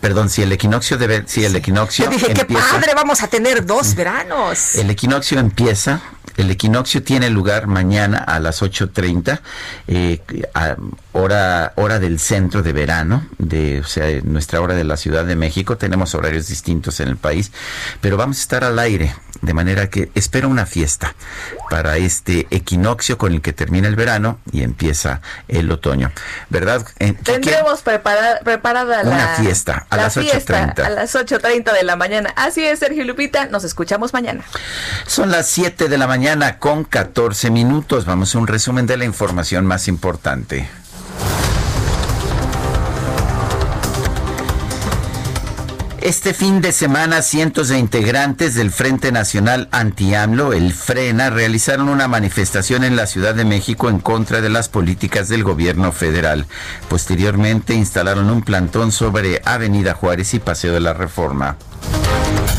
Perdón, 0.00 0.30
si 0.30 0.42
el 0.42 0.52
equinoccio 0.52 0.98
debe, 0.98 1.24
si 1.26 1.44
el 1.44 1.56
equinoccio. 1.56 2.06
Yo 2.06 2.10
dije, 2.10 2.34
qué 2.34 2.44
padre, 2.44 2.92
vamos 2.94 3.22
a 3.22 3.28
tener 3.28 3.64
dos 3.64 3.94
veranos. 3.94 4.76
El 4.76 4.90
equinoccio 4.90 5.38
empieza 5.38 6.02
el 6.36 6.50
equinoccio 6.50 7.02
tiene 7.02 7.28
lugar 7.30 7.66
mañana 7.66 8.18
a 8.18 8.40
las 8.40 8.62
8.30, 8.62 9.40
eh, 9.86 10.20
hora, 11.12 11.72
hora 11.76 11.98
del 11.98 12.18
centro 12.18 12.62
de 12.62 12.72
verano, 12.72 13.26
de, 13.38 13.80
o 13.80 13.84
sea, 13.84 14.06
nuestra 14.22 14.60
hora 14.60 14.74
de 14.74 14.84
la 14.84 14.96
Ciudad 14.96 15.24
de 15.24 15.36
México. 15.36 15.76
Tenemos 15.76 16.14
horarios 16.14 16.48
distintos 16.48 17.00
en 17.00 17.08
el 17.08 17.16
país, 17.16 17.52
pero 18.00 18.16
vamos 18.16 18.38
a 18.38 18.40
estar 18.40 18.64
al 18.64 18.78
aire, 18.78 19.14
de 19.42 19.54
manera 19.54 19.90
que 19.90 20.10
espero 20.14 20.48
una 20.48 20.66
fiesta 20.66 21.14
para 21.68 21.96
este 21.96 22.46
equinoccio 22.50 23.18
con 23.18 23.32
el 23.32 23.42
que 23.42 23.52
termina 23.52 23.88
el 23.88 23.96
verano 23.96 24.38
y 24.52 24.62
empieza 24.62 25.20
el 25.48 25.70
otoño. 25.70 26.12
¿Verdad? 26.48 26.86
Tendremos 27.24 27.82
preparada, 27.82 28.40
preparada 28.40 29.02
una 29.02 29.28
fiesta 29.36 29.86
a 29.90 29.96
las 29.96 30.16
8.30. 30.16 30.84
A 30.84 30.90
las 30.90 31.14
8.30 31.14 31.72
de 31.72 31.82
la 31.82 31.96
mañana. 31.96 32.32
Así 32.36 32.64
es, 32.64 32.78
Sergio 32.78 33.04
Lupita, 33.04 33.46
nos 33.46 33.64
escuchamos 33.64 34.12
mañana. 34.12 34.44
Son 35.06 35.30
las 35.30 35.48
7 35.48 35.88
de 35.88 35.98
la 35.98 36.06
mañana 36.06 36.12
mañana 36.12 36.58
con 36.58 36.84
14 36.84 37.50
minutos. 37.50 38.04
Vamos 38.04 38.34
a 38.34 38.38
un 38.38 38.46
resumen 38.46 38.86
de 38.86 38.96
la 38.96 39.06
información 39.06 39.64
más 39.64 39.88
importante. 39.88 40.68
Este 46.02 46.34
fin 46.34 46.60
de 46.60 46.72
semana, 46.72 47.22
cientos 47.22 47.68
de 47.68 47.78
integrantes 47.78 48.56
del 48.56 48.72
Frente 48.72 49.12
Nacional 49.12 49.68
Anti-AMLO, 49.70 50.52
el 50.52 50.72
FRENA, 50.72 51.30
realizaron 51.30 51.88
una 51.88 52.08
manifestación 52.08 52.82
en 52.82 52.96
la 52.96 53.06
Ciudad 53.06 53.36
de 53.36 53.44
México 53.44 53.88
en 53.88 54.00
contra 54.00 54.40
de 54.40 54.48
las 54.48 54.68
políticas 54.68 55.28
del 55.28 55.44
gobierno 55.44 55.92
federal. 55.92 56.46
Posteriormente, 56.88 57.74
instalaron 57.74 58.30
un 58.30 58.42
plantón 58.42 58.90
sobre 58.90 59.42
Avenida 59.44 59.94
Juárez 59.94 60.34
y 60.34 60.40
Paseo 60.40 60.72
de 60.72 60.80
la 60.80 60.92
Reforma. 60.92 61.56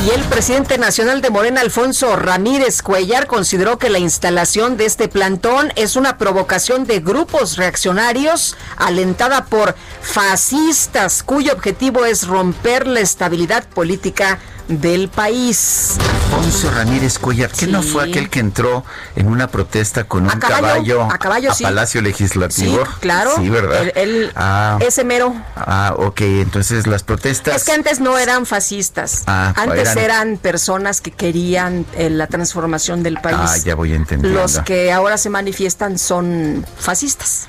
Y 0.06 0.10
el 0.10 0.22
presidente 0.26 0.78
nacional 0.78 1.22
de 1.22 1.30
Morena, 1.30 1.62
Alfonso 1.62 2.18
Ramírez 2.18 2.82
Cuellar, 2.82 3.26
consideró 3.26 3.78
que 3.78 3.90
la 3.90 4.00
instalación 4.00 4.76
de 4.76 4.86
este 4.86 5.08
plantón 5.08 5.72
es 5.78 5.96
una 5.96 6.18
provocación 6.18 6.84
de 6.84 7.00
grupos 7.00 7.56
reaccionarios 7.56 8.58
alentada 8.76 9.46
por 9.46 9.76
fascistas, 10.02 11.24
cuyo 11.24 11.54
objetivo 11.54 12.04
es 12.04 12.28
romper 12.28 12.86
la 12.86 13.00
estabilidad 13.00 13.66
política 13.70 14.40
del 14.68 15.10
país. 15.10 15.98
Alfonso 16.26 16.72
Ramírez 16.72 17.20
Cuellar, 17.20 17.52
que 17.52 17.68
no 17.68 17.84
fue 17.84 18.10
aquel 18.10 18.30
que 18.30 18.40
entró 18.40 18.84
en 19.16 19.28
una 19.28 19.48
protesta 19.48 20.06
con 20.06 20.24
un 20.24 20.40
caballo, 20.40 21.04
a, 21.04 21.18
Palacio 21.18 22.02
Legislativo? 22.02 22.86
Sí, 22.86 22.92
claro. 23.00 23.32
Sí, 23.36 23.50
¿verdad? 23.50 23.92
Ah. 24.36 24.78
ese 24.82 25.04
mero. 25.04 25.36
Ah, 25.56 25.94
ok, 25.98 26.22
entonces 26.22 26.88
las 26.88 27.04
protestas... 27.04 27.56
Es 27.56 27.64
que 27.64 27.72
antes 27.72 28.00
no 28.00 28.18
eran 28.18 28.46
fascistas, 28.46 29.24
ah, 29.28 29.54
antes 29.56 29.96
eran... 29.96 30.38
personas 30.38 31.02
que 31.02 31.12
querían 31.12 31.86
eh, 31.96 32.10
la 32.10 32.28
transformación 32.28 33.04
del 33.04 33.20
país. 33.20 33.38
Ah, 33.40 33.58
ya 33.64 33.76
voy 33.76 33.94
entendiendo. 33.94 34.40
Los 34.40 34.60
que 34.60 34.92
ahora 34.92 35.18
se 35.18 35.30
manifiestan 35.30 35.98
son 35.98 36.66
fascistas. 36.78 37.48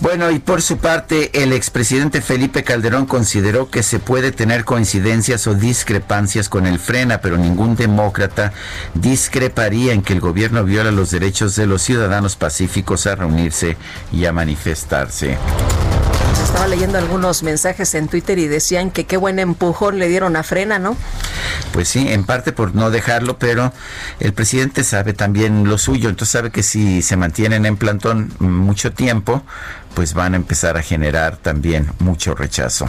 Bueno, 0.00 0.30
y 0.30 0.38
por 0.38 0.62
su 0.62 0.78
parte, 0.78 1.42
el 1.42 1.52
expresidente 1.52 2.22
Felipe 2.22 2.62
Calderón 2.62 3.06
consideró 3.06 3.68
que 3.68 3.82
se 3.82 3.98
puede 3.98 4.30
tener 4.30 4.64
coincidencias 4.64 5.48
o 5.48 5.54
discrepancias 5.54 6.37
con 6.46 6.66
el 6.66 6.78
Frena, 6.78 7.20
pero 7.20 7.36
ningún 7.36 7.74
demócrata 7.74 8.52
discreparía 8.94 9.92
en 9.92 10.02
que 10.02 10.12
el 10.12 10.20
gobierno 10.20 10.62
viola 10.62 10.92
los 10.92 11.10
derechos 11.10 11.56
de 11.56 11.66
los 11.66 11.82
ciudadanos 11.82 12.36
pacíficos 12.36 13.06
a 13.06 13.16
reunirse 13.16 13.76
y 14.12 14.26
a 14.26 14.32
manifestarse. 14.32 15.38
Estaba 16.44 16.68
leyendo 16.68 16.98
algunos 16.98 17.42
mensajes 17.42 17.94
en 17.94 18.08
Twitter 18.08 18.38
y 18.38 18.46
decían 18.46 18.90
que 18.90 19.04
qué 19.04 19.16
buen 19.16 19.38
empujón 19.38 19.98
le 19.98 20.08
dieron 20.08 20.36
a 20.36 20.42
Frena, 20.42 20.78
¿no? 20.78 20.96
Pues 21.72 21.88
sí, 21.88 22.08
en 22.08 22.24
parte 22.24 22.52
por 22.52 22.74
no 22.74 22.90
dejarlo, 22.90 23.38
pero 23.38 23.72
el 24.20 24.32
presidente 24.32 24.82
sabe 24.84 25.12
también 25.12 25.68
lo 25.68 25.78
suyo, 25.78 26.08
entonces 26.08 26.32
sabe 26.32 26.50
que 26.50 26.62
si 26.62 27.02
se 27.02 27.16
mantienen 27.16 27.66
en 27.66 27.76
plantón 27.76 28.32
mucho 28.38 28.92
tiempo, 28.92 29.42
pues 29.94 30.14
van 30.14 30.34
a 30.34 30.36
empezar 30.36 30.76
a 30.76 30.82
generar 30.82 31.36
también 31.36 31.90
mucho 31.98 32.34
rechazo. 32.34 32.88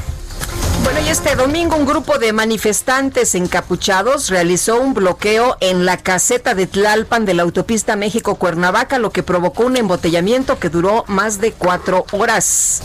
Bueno, 0.84 1.00
y 1.02 1.10
este 1.10 1.36
domingo 1.36 1.76
un 1.76 1.86
grupo 1.86 2.18
de 2.18 2.32
manifestantes 2.32 3.36
encapuchados 3.36 4.30
realizó 4.30 4.80
un 4.80 4.94
bloqueo 4.94 5.58
en 5.60 5.86
la 5.86 5.98
caseta 5.98 6.56
de 6.56 6.68
Tlalpan 6.68 7.26
de 7.26 7.34
la 7.34 7.44
autopista 7.44 7.96
México-Cuernavaca, 7.96 8.98
lo 8.98 9.12
que 9.12 9.24
provocó 9.24 9.66
un 9.66 9.78
embotellamiento 9.78 10.58
que 10.58 10.70
duró 10.70 11.04
más 11.08 11.42
de 11.42 11.52
cuatro 11.52 12.06
horas. 12.12 12.82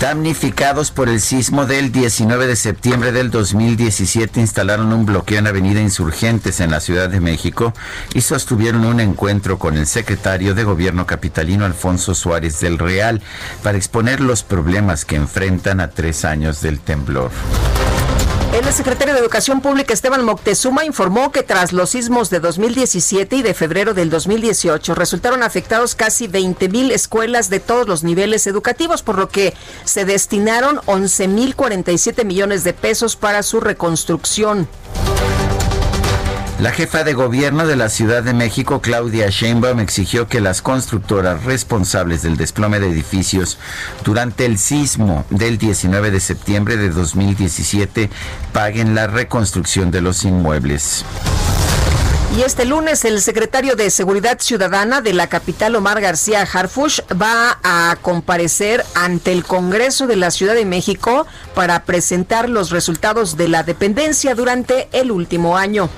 Damnificados 0.00 0.92
por 0.92 1.08
el 1.08 1.20
sismo 1.20 1.66
del 1.66 1.90
19 1.90 2.46
de 2.46 2.54
septiembre 2.54 3.10
del 3.10 3.32
2017 3.32 4.38
instalaron 4.38 4.92
un 4.92 5.04
bloqueo 5.04 5.40
en 5.40 5.48
Avenida 5.48 5.80
Insurgentes 5.80 6.60
en 6.60 6.70
la 6.70 6.78
Ciudad 6.78 7.08
de 7.08 7.18
México 7.18 7.72
y 8.14 8.20
sostuvieron 8.20 8.84
un 8.84 9.00
encuentro 9.00 9.58
con 9.58 9.76
el 9.76 9.88
secretario 9.88 10.54
de 10.54 10.62
Gobierno 10.62 11.04
capitalino 11.04 11.64
Alfonso 11.64 12.14
Suárez 12.14 12.60
del 12.60 12.78
Real 12.78 13.20
para 13.64 13.76
exponer 13.76 14.20
los 14.20 14.44
problemas 14.44 15.04
que 15.04 15.16
enfrentan 15.16 15.80
a 15.80 15.90
tres 15.90 16.24
años 16.24 16.60
del 16.60 16.78
temblor. 16.78 17.32
El 18.52 18.72
secretario 18.72 19.14
de 19.14 19.20
Educación 19.20 19.60
Pública 19.60 19.92
Esteban 19.92 20.24
Moctezuma 20.24 20.84
informó 20.84 21.32
que 21.32 21.42
tras 21.42 21.72
los 21.72 21.90
sismos 21.90 22.30
de 22.30 22.40
2017 22.40 23.36
y 23.36 23.42
de 23.42 23.54
febrero 23.54 23.92
del 23.92 24.08
2018 24.08 24.94
resultaron 24.94 25.42
afectados 25.42 25.94
casi 25.94 26.28
20 26.28 26.68
mil 26.68 26.90
escuelas 26.90 27.50
de 27.50 27.60
todos 27.60 27.86
los 27.86 28.04
niveles 28.04 28.46
educativos, 28.46 29.02
por 29.02 29.18
lo 29.18 29.28
que 29.28 29.54
se 29.84 30.04
destinaron 30.04 30.80
11 30.86 31.28
mil 31.28 31.56
47 31.56 32.24
millones 32.24 32.64
de 32.64 32.72
pesos 32.72 33.16
para 33.16 33.42
su 33.42 33.60
reconstrucción. 33.60 34.68
La 36.60 36.72
jefa 36.72 37.04
de 37.04 37.14
gobierno 37.14 37.68
de 37.68 37.76
la 37.76 37.88
Ciudad 37.88 38.24
de 38.24 38.34
México, 38.34 38.80
Claudia 38.80 39.28
Sheinbaum, 39.30 39.78
exigió 39.78 40.26
que 40.26 40.40
las 40.40 40.60
constructoras 40.60 41.44
responsables 41.44 42.22
del 42.22 42.36
desplome 42.36 42.80
de 42.80 42.88
edificios 42.88 43.58
durante 44.04 44.44
el 44.44 44.58
sismo 44.58 45.24
del 45.30 45.56
19 45.56 46.10
de 46.10 46.18
septiembre 46.18 46.76
de 46.76 46.90
2017 46.90 48.10
paguen 48.52 48.96
la 48.96 49.06
reconstrucción 49.06 49.92
de 49.92 50.00
los 50.00 50.24
inmuebles. 50.24 51.04
Y 52.36 52.42
este 52.42 52.64
lunes 52.64 53.04
el 53.04 53.20
secretario 53.20 53.76
de 53.76 53.88
Seguridad 53.90 54.40
Ciudadana 54.40 55.00
de 55.00 55.12
la 55.12 55.28
capital, 55.28 55.76
Omar 55.76 56.00
García 56.00 56.42
Harfush, 56.42 57.00
va 57.10 57.60
a 57.62 57.96
comparecer 58.02 58.84
ante 58.96 59.30
el 59.30 59.44
Congreso 59.44 60.08
de 60.08 60.16
la 60.16 60.32
Ciudad 60.32 60.54
de 60.54 60.64
México 60.64 61.24
para 61.54 61.84
presentar 61.84 62.48
los 62.48 62.70
resultados 62.70 63.36
de 63.36 63.46
la 63.46 63.62
dependencia 63.62 64.34
durante 64.34 64.88
el 64.90 65.12
último 65.12 65.56
año. 65.56 65.88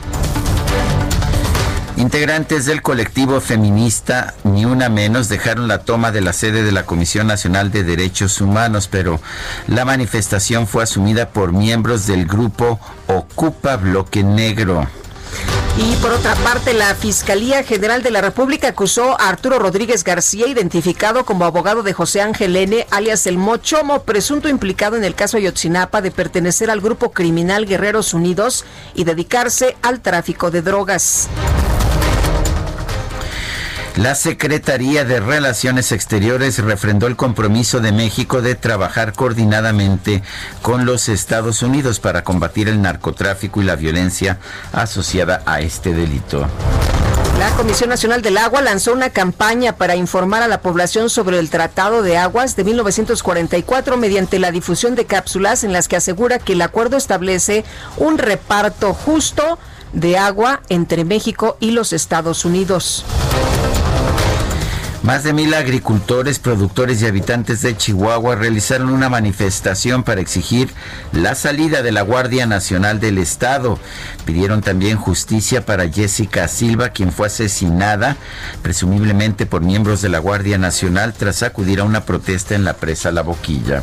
Integrantes 2.00 2.64
del 2.64 2.80
colectivo 2.80 3.42
feminista 3.42 4.32
Ni 4.42 4.64
Una 4.64 4.88
Menos 4.88 5.28
dejaron 5.28 5.68
la 5.68 5.80
toma 5.80 6.10
de 6.10 6.22
la 6.22 6.32
sede 6.32 6.62
de 6.62 6.72
la 6.72 6.86
Comisión 6.86 7.26
Nacional 7.26 7.70
de 7.70 7.84
Derechos 7.84 8.40
Humanos, 8.40 8.88
pero 8.90 9.20
la 9.66 9.84
manifestación 9.84 10.66
fue 10.66 10.82
asumida 10.82 11.28
por 11.28 11.52
miembros 11.52 12.06
del 12.06 12.24
grupo 12.24 12.80
Ocupa 13.06 13.76
Bloque 13.76 14.22
Negro. 14.22 14.88
Y 15.76 15.94
por 15.96 16.12
otra 16.12 16.34
parte, 16.36 16.72
la 16.72 16.94
Fiscalía 16.94 17.62
General 17.64 18.02
de 18.02 18.10
la 18.10 18.22
República 18.22 18.68
acusó 18.68 19.20
a 19.20 19.28
Arturo 19.28 19.58
Rodríguez 19.58 20.02
García, 20.02 20.46
identificado 20.46 21.26
como 21.26 21.44
abogado 21.44 21.82
de 21.82 21.92
José 21.92 22.22
Ángel 22.22 22.56
N., 22.56 22.86
alias 22.90 23.26
El 23.26 23.36
Mochomo, 23.36 24.04
presunto 24.04 24.48
implicado 24.48 24.96
en 24.96 25.04
el 25.04 25.14
caso 25.14 25.36
Ayotzinapa 25.36 26.00
de 26.00 26.10
pertenecer 26.10 26.70
al 26.70 26.80
grupo 26.80 27.12
criminal 27.12 27.66
Guerreros 27.66 28.14
Unidos 28.14 28.64
y 28.94 29.04
dedicarse 29.04 29.76
al 29.82 30.00
tráfico 30.00 30.50
de 30.50 30.62
drogas. 30.62 31.28
La 34.00 34.14
Secretaría 34.14 35.04
de 35.04 35.20
Relaciones 35.20 35.92
Exteriores 35.92 36.56
refrendó 36.56 37.06
el 37.06 37.16
compromiso 37.16 37.80
de 37.80 37.92
México 37.92 38.40
de 38.40 38.54
trabajar 38.54 39.12
coordinadamente 39.12 40.22
con 40.62 40.86
los 40.86 41.10
Estados 41.10 41.62
Unidos 41.62 42.00
para 42.00 42.24
combatir 42.24 42.70
el 42.70 42.80
narcotráfico 42.80 43.60
y 43.60 43.64
la 43.66 43.76
violencia 43.76 44.38
asociada 44.72 45.42
a 45.44 45.60
este 45.60 45.92
delito. 45.92 46.46
La 47.38 47.50
Comisión 47.50 47.90
Nacional 47.90 48.22
del 48.22 48.38
Agua 48.38 48.62
lanzó 48.62 48.94
una 48.94 49.10
campaña 49.10 49.76
para 49.76 49.96
informar 49.96 50.42
a 50.42 50.48
la 50.48 50.62
población 50.62 51.10
sobre 51.10 51.38
el 51.38 51.50
Tratado 51.50 52.02
de 52.02 52.16
Aguas 52.16 52.56
de 52.56 52.64
1944 52.64 53.98
mediante 53.98 54.38
la 54.38 54.50
difusión 54.50 54.94
de 54.94 55.04
cápsulas 55.04 55.62
en 55.62 55.74
las 55.74 55.88
que 55.88 55.96
asegura 55.96 56.38
que 56.38 56.54
el 56.54 56.62
acuerdo 56.62 56.96
establece 56.96 57.66
un 57.98 58.16
reparto 58.16 58.94
justo 58.94 59.58
de 59.92 60.16
agua 60.16 60.62
entre 60.70 61.04
México 61.04 61.58
y 61.60 61.72
los 61.72 61.92
Estados 61.92 62.46
Unidos. 62.46 63.04
Más 65.02 65.24
de 65.24 65.32
mil 65.32 65.54
agricultores, 65.54 66.38
productores 66.38 67.00
y 67.00 67.06
habitantes 67.06 67.62
de 67.62 67.74
Chihuahua 67.74 68.34
realizaron 68.34 68.90
una 68.90 69.08
manifestación 69.08 70.02
para 70.02 70.20
exigir 70.20 70.68
la 71.12 71.34
salida 71.34 71.82
de 71.82 71.90
la 71.90 72.02
Guardia 72.02 72.44
Nacional 72.46 73.00
del 73.00 73.16
Estado. 73.16 73.78
Pidieron 74.26 74.60
también 74.60 74.98
justicia 74.98 75.64
para 75.64 75.88
Jessica 75.88 76.46
Silva, 76.48 76.90
quien 76.90 77.12
fue 77.12 77.28
asesinada 77.28 78.18
presumiblemente 78.62 79.46
por 79.46 79.62
miembros 79.62 80.02
de 80.02 80.10
la 80.10 80.18
Guardia 80.18 80.58
Nacional 80.58 81.14
tras 81.14 81.42
acudir 81.42 81.80
a 81.80 81.84
una 81.84 82.04
protesta 82.04 82.54
en 82.54 82.64
la 82.64 82.74
presa 82.74 83.10
La 83.10 83.22
Boquilla. 83.22 83.82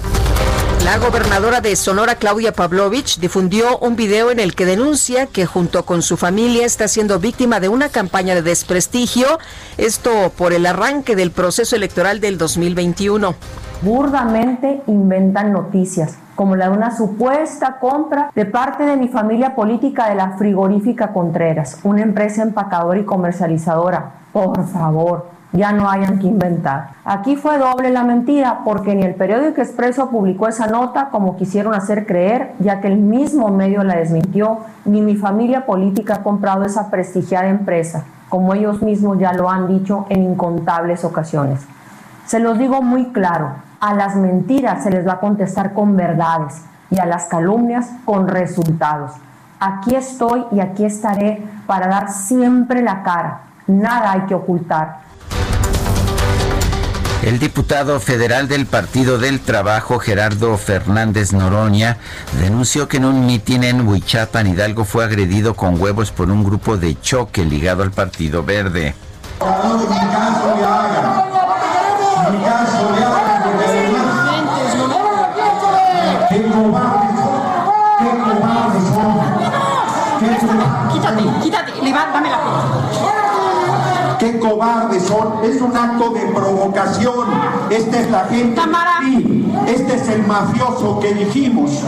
La 0.83 0.99
gobernadora 0.99 1.59
de 1.59 1.75
Sonora, 1.75 2.15
Claudia 2.15 2.53
Pavlovich, 2.53 3.17
difundió 3.17 3.77
un 3.79 3.95
video 3.95 4.31
en 4.31 4.39
el 4.39 4.55
que 4.55 4.65
denuncia 4.65 5.25
que 5.25 5.45
junto 5.45 5.83
con 5.83 6.01
su 6.01 6.15
familia 6.15 6.65
está 6.65 6.87
siendo 6.87 7.19
víctima 7.19 7.59
de 7.59 7.67
una 7.67 7.89
campaña 7.89 8.35
de 8.35 8.43
desprestigio, 8.43 9.39
esto 9.77 10.31
por 10.37 10.53
el 10.53 10.65
arranque 10.65 11.06
del 11.15 11.31
proceso 11.31 11.75
electoral 11.75 12.19
del 12.19 12.37
2021. 12.37 13.35
Burdamente 13.81 14.81
inventan 14.87 15.53
noticias, 15.53 16.17
como 16.35 16.55
la 16.55 16.69
de 16.69 16.75
una 16.75 16.95
supuesta 16.95 17.77
compra 17.79 18.31
de 18.33 18.45
parte 18.45 18.83
de 18.83 18.97
mi 18.97 19.07
familia 19.07 19.55
política 19.55 20.09
de 20.09 20.15
la 20.15 20.37
frigorífica 20.37 21.13
Contreras, 21.13 21.79
una 21.83 22.01
empresa 22.01 22.41
empacadora 22.43 22.99
y 22.99 23.05
comercializadora. 23.05 24.13
Por 24.33 24.67
favor, 24.67 25.37
ya 25.53 25.71
no 25.71 25.89
hayan 25.89 26.19
que 26.19 26.27
inventar. 26.27 26.89
Aquí 27.05 27.35
fue 27.35 27.57
doble 27.57 27.89
la 27.89 28.03
mentira 28.03 28.61
porque 28.65 28.95
ni 28.95 29.03
el 29.03 29.15
periódico 29.15 29.61
Expreso 29.61 30.09
publicó 30.09 30.47
esa 30.47 30.67
nota 30.67 31.09
como 31.09 31.37
quisieron 31.37 31.73
hacer 31.73 32.05
creer, 32.05 32.51
ya 32.59 32.81
que 32.81 32.87
el 32.87 32.97
mismo 32.97 33.49
medio 33.49 33.83
la 33.83 33.95
desmintió, 33.95 34.59
ni 34.85 35.01
mi 35.01 35.15
familia 35.15 35.65
política 35.65 36.15
ha 36.15 36.23
comprado 36.23 36.63
esa 36.63 36.89
prestigiada 36.89 37.47
empresa, 37.47 38.05
como 38.29 38.53
ellos 38.53 38.81
mismos 38.81 39.17
ya 39.19 39.33
lo 39.33 39.49
han 39.49 39.67
dicho 39.67 40.05
en 40.09 40.23
incontables 40.23 41.03
ocasiones. 41.03 41.65
Se 42.25 42.39
los 42.39 42.57
digo 42.57 42.81
muy 42.81 43.11
claro, 43.11 43.51
a 43.79 43.93
las 43.93 44.15
mentiras 44.15 44.83
se 44.83 44.89
les 44.89 45.07
va 45.07 45.13
a 45.13 45.19
contestar 45.19 45.73
con 45.73 45.95
verdades 45.95 46.61
y 46.89 46.99
a 46.99 47.05
las 47.05 47.25
calumnias 47.25 47.91
con 48.05 48.27
resultados. 48.27 49.11
Aquí 49.59 49.95
estoy 49.95 50.45
y 50.51 50.59
aquí 50.59 50.85
estaré 50.85 51.43
para 51.65 51.87
dar 51.87 52.11
siempre 52.11 52.81
la 52.81 53.03
cara. 53.03 53.41
Nada 53.67 54.11
hay 54.11 54.21
que 54.21 54.35
ocultar 54.35 55.06
el 57.23 57.39
diputado 57.39 57.99
federal 57.99 58.47
del 58.47 58.65
Partido 58.65 59.17
del 59.17 59.39
Trabajo, 59.39 59.99
Gerardo 59.99 60.57
Fernández 60.57 61.33
Noroña, 61.33 61.97
denunció 62.39 62.87
que 62.87 62.97
en 62.97 63.05
un 63.05 63.25
mitin 63.25 63.63
en 63.63 63.87
Huichapan, 63.87 64.47
Hidalgo, 64.47 64.85
fue 64.85 65.03
agredido 65.03 65.55
con 65.55 65.81
huevos 65.81 66.11
por 66.11 66.29
un 66.29 66.43
grupo 66.43 66.77
de 66.77 66.99
choque 66.99 67.43
ligado 67.43 67.83
al 67.83 67.91
Partido 67.91 68.43
Verde. 68.43 68.95
Qué 84.19 84.39
cobardes 84.39 85.03
son. 85.03 85.43
Es 85.43 85.61
un 85.61 85.75
acto 85.75 86.09
de 86.11 86.21
provocación. 86.27 87.27
Esta 87.69 87.99
es 87.99 88.11
la 88.11 88.25
gente. 88.25 88.61
Este 89.67 89.95
es 89.95 90.07
el 90.09 90.25
mafioso 90.25 90.99
que 90.99 91.13
dijimos, 91.13 91.83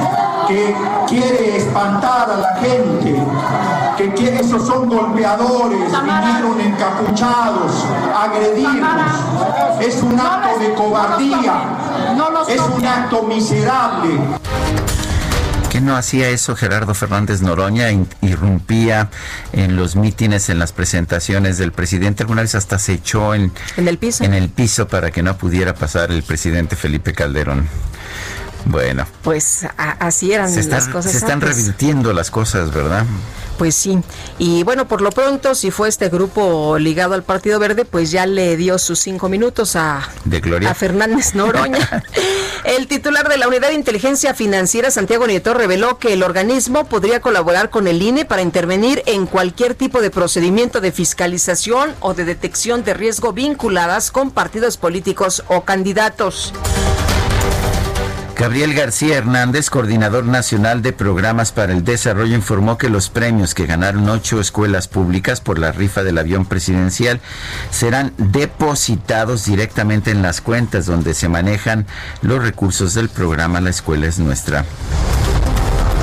que 0.48 0.76
quiere 1.08 1.58
espantar 1.58 2.30
a 2.30 2.38
la 2.38 2.56
gente, 2.56 3.15
que 3.98 4.13
quiere, 4.13 4.42
esos 4.42 4.65
son 4.65 4.89
golpeadores, 4.89 5.80
vinieron 5.80 6.62
encapuchados, 6.62 7.86
agredirnos. 8.18 9.12
Es 9.80 10.02
un 10.04 10.20
acto 10.20 10.60
de 10.60 10.74
cobardía, 10.74 11.54
es 12.48 12.62
un 12.62 12.86
acto 12.86 13.24
miserable 13.24 14.20
qué 15.70 15.82
no 15.82 15.96
hacía 15.96 16.30
eso 16.30 16.56
Gerardo 16.56 16.94
Fernández 16.94 17.42
Noroña? 17.42 17.90
Irrumpía 18.22 19.10
en 19.54 19.76
los 19.76 19.96
mítines, 19.96 20.50
en 20.50 20.60
las 20.60 20.74
presentaciones 20.74 21.58
del 21.58 21.72
presidente. 21.72 22.24
Alguna 22.24 22.42
vez 22.42 22.56
hasta 22.56 22.80
se 22.80 22.94
echó 22.94 23.34
en, 23.34 23.52
¿En 23.78 23.88
el 23.88 23.98
piso. 23.98 24.24
En 24.24 24.34
el 24.34 24.50
piso 24.50 24.88
para 24.88 25.12
que 25.12 25.22
no 25.24 25.38
pudiera 25.38 25.76
pasar 25.76 26.12
el 26.12 26.24
presidente 26.24 26.76
Felipe 26.76 27.14
Calderón. 27.14 27.68
Bueno. 28.65 29.06
Pues 29.24 29.65
así 29.78 30.34
eran 30.34 30.54
las 30.56 30.88
cosas. 30.88 31.12
Se 31.12 31.17
están 31.17 31.41
revirtiendo 31.41 32.13
las 32.13 32.32
cosas, 32.32 32.74
¿verdad? 32.74 33.06
Pues 33.60 33.76
sí. 33.76 34.00
Y 34.38 34.63
bueno, 34.63 34.88
por 34.88 35.02
lo 35.02 35.12
pronto, 35.12 35.54
si 35.54 35.69
fue 35.69 35.89
este 35.89 36.08
grupo 36.08 36.78
ligado 36.80 37.13
al 37.13 37.24
Partido 37.24 37.60
Verde, 37.60 37.84
pues 37.84 38.10
ya 38.10 38.26
le 38.26 38.56
dio 38.56 38.80
sus 38.80 39.00
cinco 39.00 39.28
minutos 39.28 39.76
a, 39.76 39.98
a 40.65 40.74
Fernández 40.74 41.36
Noroña. 41.36 42.04
el 42.63 42.88
titular 42.88 43.28
de 43.28 43.38
la 43.38 43.50
Unidad 43.50 43.67
de 43.67 43.74
Inteligencia 43.74 44.34
Financiera, 44.34 44.91
Santiago 44.91 45.28
Nieto, 45.28 45.54
reveló 45.54 46.00
que 46.00 46.13
el 46.13 46.24
organismo 46.24 46.86
podría 46.86 47.19
colaborar 47.19 47.69
con 47.69 47.88
el 47.88 48.02
INE 48.02 48.24
para 48.24 48.41
intervenir 48.41 49.04
en 49.08 49.26
cualquier 49.26 49.76
tipo 49.76 50.00
de 50.00 50.10
procedimiento 50.10 50.80
de 50.80 50.93
fiscalización 50.93 51.93
o 52.00 52.13
de 52.13 52.24
detección 52.24 52.86
de 52.86 52.93
riesgo 52.93 53.34
vinculadas 53.34 54.10
con 54.10 54.32
partidos 54.32 54.78
políticos 54.78 55.43
o 55.50 55.65
candidatos. 55.65 56.54
Gabriel 58.39 58.73
García 58.73 59.17
Hernández, 59.17 59.69
coordinador 59.69 60.23
nacional 60.23 60.82
de 60.82 60.93
programas 60.93 61.52
para 61.52 61.73
el 61.73 61.84
desarrollo, 61.84 62.36
informó 62.36 62.78
que 62.78 62.88
los 62.88 63.10
premios 63.10 63.54
que 63.54 63.65
ganaron 63.65 64.08
ocho 64.08 64.39
escuelas 64.39 64.88
públicas 64.88 65.41
por 65.41 65.60
la 65.60 65.73
rifa 65.73 66.04
del 66.04 66.17
avión 66.17 66.45
presidencial 66.45 67.19
serán 67.69 68.13
depositados 68.17 69.43
directamente 69.43 70.12
en 70.12 70.21
las 70.21 70.39
cuentas 70.39 70.86
donde 70.86 71.15
se 71.15 71.28
manejan 71.28 71.86
los 72.21 72.41
recursos 72.41 72.93
del 72.93 73.10
programa 73.10 73.60
La 73.60 73.71
Escuela 73.71 74.08
es 74.08 74.19
Nuestra. 74.19 74.63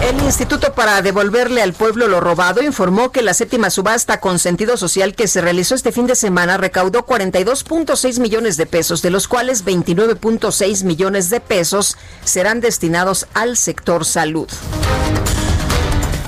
El 0.03 0.23
Instituto 0.23 0.73
para 0.75 1.03
devolverle 1.03 1.63
al 1.63 1.73
pueblo 1.73 2.07
lo 2.07 2.21
robado 2.21 2.63
informó 2.63 3.11
que 3.11 3.23
la 3.23 3.35
séptima 3.35 3.71
subasta 3.71 4.21
con 4.21 4.39
sentido 4.39 4.77
social 4.77 5.15
que 5.15 5.27
se 5.27 5.41
realizó 5.41 5.75
este 5.75 5.91
fin 5.91 6.07
de 6.07 6.15
semana 6.15 6.59
recaudó 6.59 7.07
42.6 7.07 8.21
millones 8.21 8.57
de 8.57 8.67
pesos, 8.67 9.03
de 9.03 9.11
los 9.11 9.27
cuales 9.27 9.65
29.6 9.65 10.85
millones 10.85 11.31
de 11.31 11.41
pesos 11.41 11.97
serán 12.25 12.61
destinados 12.61 13.27
al 13.35 13.57
sector 13.57 14.05
salud. 14.05 14.49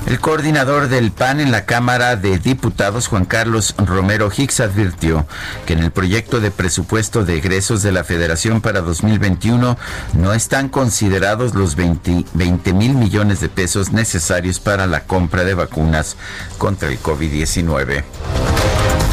El 0.09 0.19
coordinador 0.19 0.87
del 0.87 1.11
PAN 1.11 1.39
en 1.39 1.51
la 1.51 1.65
Cámara 1.65 2.15
de 2.15 2.39
Diputados, 2.39 3.07
Juan 3.07 3.25
Carlos 3.25 3.75
Romero 3.77 4.31
Hicks, 4.35 4.59
advirtió 4.59 5.27
que 5.67 5.73
en 5.73 5.83
el 5.83 5.91
proyecto 5.91 6.39
de 6.39 6.49
presupuesto 6.49 7.25
de 7.25 7.37
egresos 7.37 7.83
de 7.83 7.91
la 7.91 8.03
Federación 8.03 8.59
para 8.59 8.81
2021 8.81 9.77
no 10.13 10.33
están 10.33 10.69
considerados 10.69 11.53
los 11.53 11.75
20 11.75 12.73
mil 12.73 12.95
millones 12.95 13.39
de 13.39 13.49
pesos 13.49 13.91
necesarios 13.91 14.59
para 14.59 14.87
la 14.87 15.03
compra 15.03 15.43
de 15.43 15.53
vacunas 15.53 16.17
contra 16.57 16.89
el 16.89 16.99
COVID-19. 16.99 18.03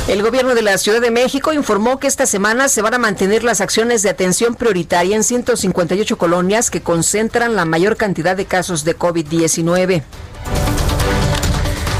El 0.08 0.22
gobierno 0.22 0.54
de 0.54 0.62
la 0.62 0.78
Ciudad 0.78 1.02
de 1.02 1.10
México 1.10 1.52
informó 1.52 2.00
que 2.00 2.06
esta 2.06 2.24
semana 2.24 2.70
se 2.70 2.80
van 2.80 2.94
a 2.94 2.98
mantener 2.98 3.44
las 3.44 3.60
acciones 3.60 4.02
de 4.02 4.08
atención 4.08 4.54
prioritaria 4.54 5.14
en 5.14 5.22
158 5.22 6.16
colonias 6.16 6.70
que 6.70 6.80
concentran 6.80 7.54
la 7.54 7.66
mayor 7.66 7.98
cantidad 7.98 8.34
de 8.34 8.46
casos 8.46 8.84
de 8.84 8.96
COVID-19. 8.96 10.02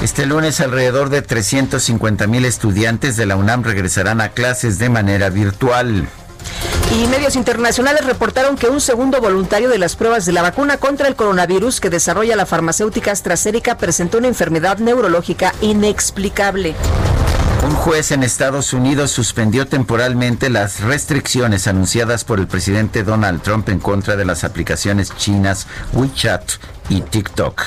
Este 0.02 0.26
lunes 0.26 0.61
alrededor 0.61 1.11
de 1.11 1.22
350 1.22 2.28
mil 2.28 2.44
estudiantes 2.44 3.16
de 3.16 3.26
la 3.26 3.34
UNAM 3.34 3.64
regresarán 3.64 4.20
a 4.20 4.28
clases 4.28 4.78
de 4.78 4.88
manera 4.88 5.28
virtual. 5.28 6.08
Y 6.94 7.06
medios 7.08 7.34
internacionales 7.34 8.06
reportaron 8.06 8.56
que 8.56 8.68
un 8.68 8.80
segundo 8.80 9.20
voluntario 9.20 9.68
de 9.68 9.76
las 9.76 9.96
pruebas 9.96 10.24
de 10.24 10.32
la 10.32 10.42
vacuna 10.42 10.76
contra 10.76 11.08
el 11.08 11.16
coronavirus 11.16 11.80
que 11.80 11.90
desarrolla 11.90 12.37
la 12.37 12.46
farmacéutica 12.46 13.11
AstraZeneca 13.11 13.76
presentó 13.76 14.18
una 14.18 14.28
enfermedad 14.28 14.78
neurológica 14.78 15.52
inexplicable. 15.62 16.76
Un 17.64 17.74
juez 17.74 18.12
en 18.12 18.22
Estados 18.22 18.72
Unidos 18.72 19.11
suspendió 19.11 19.66
temporalmente 19.66 20.48
las 20.48 20.80
restricciones 20.80 21.66
anunciadas 21.66 22.22
por 22.22 22.38
el 22.38 22.46
presidente 22.46 23.02
Donald 23.02 23.42
Trump 23.42 23.68
en 23.68 23.80
contra 23.80 24.14
de 24.14 24.24
las 24.24 24.44
aplicaciones 24.44 25.12
chinas 25.16 25.66
WeChat 25.92 26.52
y 26.88 27.01
TikTok. 27.01 27.62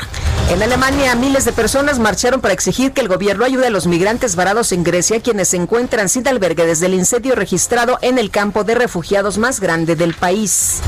En 0.49 0.61
Alemania, 0.61 1.15
miles 1.15 1.45
de 1.45 1.53
personas 1.53 1.99
marcharon 1.99 2.41
para 2.41 2.53
exigir 2.53 2.91
que 2.91 3.01
el 3.01 3.07
gobierno 3.07 3.45
ayude 3.45 3.67
a 3.67 3.69
los 3.69 3.87
migrantes 3.87 4.35
varados 4.35 4.71
en 4.71 4.83
Grecia, 4.83 5.21
quienes 5.21 5.49
se 5.49 5.57
encuentran 5.57 6.09
sin 6.09 6.27
albergue 6.27 6.65
desde 6.65 6.87
el 6.87 6.93
incendio 6.93 7.35
registrado 7.35 7.97
en 8.01 8.17
el 8.17 8.31
campo 8.31 8.63
de 8.63 8.75
refugiados 8.75 9.37
más 9.37 9.59
grande 9.59 9.95
del 9.95 10.13
país. 10.13 10.81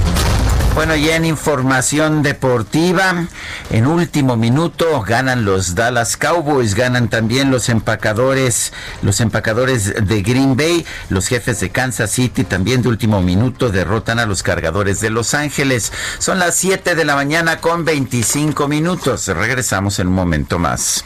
Bueno, 0.75 0.95
y 0.95 1.07
en 1.09 1.23
información 1.23 2.23
deportiva, 2.23 3.27
en 3.69 3.86
último 3.86 4.36
minuto 4.38 5.01
ganan 5.01 5.45
los 5.45 5.75
Dallas 5.75 6.17
Cowboys, 6.17 6.73
ganan 6.73 7.09
también 7.09 7.51
los 7.51 7.69
empacadores, 7.69 8.73
los 9.03 9.21
empacadores 9.21 9.93
de 10.07 10.21
Green 10.23 10.57
Bay, 10.57 10.83
los 11.09 11.27
jefes 11.27 11.59
de 11.59 11.69
Kansas 11.69 12.09
City 12.09 12.43
también 12.43 12.81
de 12.81 12.89
último 12.89 13.21
minuto 13.21 13.69
derrotan 13.69 14.17
a 14.17 14.25
los 14.25 14.41
cargadores 14.41 14.99
de 14.99 15.12
Los 15.12 15.36
Ángeles. 15.36 15.91
Son 16.17 16.39
las 16.39 16.55
7 16.55 16.95
de 16.95 17.05
la 17.05 17.15
mañana 17.15 17.62
con 17.62 17.86
25 17.86 18.67
minutos. 18.67 19.27
Regresamos 19.27 19.99
en 19.99 20.07
un 20.07 20.15
momento 20.15 20.57
más. 20.57 21.05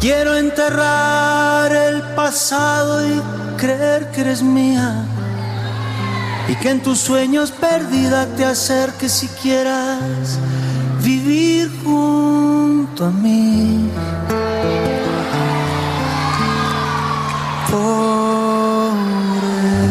Quiero 0.00 0.34
enterrar 0.34 1.70
el 1.72 2.00
pasado 2.16 3.06
y 3.06 3.20
creer 3.58 4.10
que 4.10 4.22
eres 4.22 4.42
mía. 4.42 5.04
Y 6.48 6.56
que 6.56 6.70
en 6.70 6.82
tus 6.82 6.98
sueños 6.98 7.50
perdida 7.50 8.24
te 8.34 8.46
acerques 8.46 9.12
si 9.12 9.28
quieras 9.28 10.38
vivir 11.02 11.70
junto 11.84 13.04
a 13.04 13.10
mí. 13.10 13.90
Por 17.70 18.94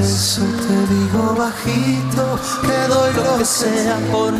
eso 0.01 0.41
te 0.41 0.93
digo 0.93 1.35
bajito 1.37 2.39
que 2.63 2.87
doy 2.87 3.13
lo 3.13 3.37
que 3.37 3.45
sea 3.45 3.97
por 4.11 4.33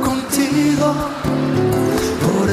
contigo. 0.00 0.94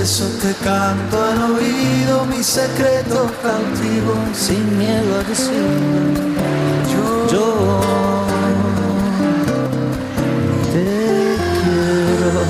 Eso 0.03 0.27
te 0.41 0.53
canto 0.55 1.23
al 1.23 1.53
oído 1.53 2.25
mi 2.25 2.43
secreto 2.43 3.31
cautivo, 3.41 4.13
sin 4.33 4.77
miedo 4.77 5.15
a 5.17 5.23
decir 5.23 5.53
yo, 6.91 7.27
yo 7.31 8.25
te 10.73 11.37
quiero. 11.63 12.43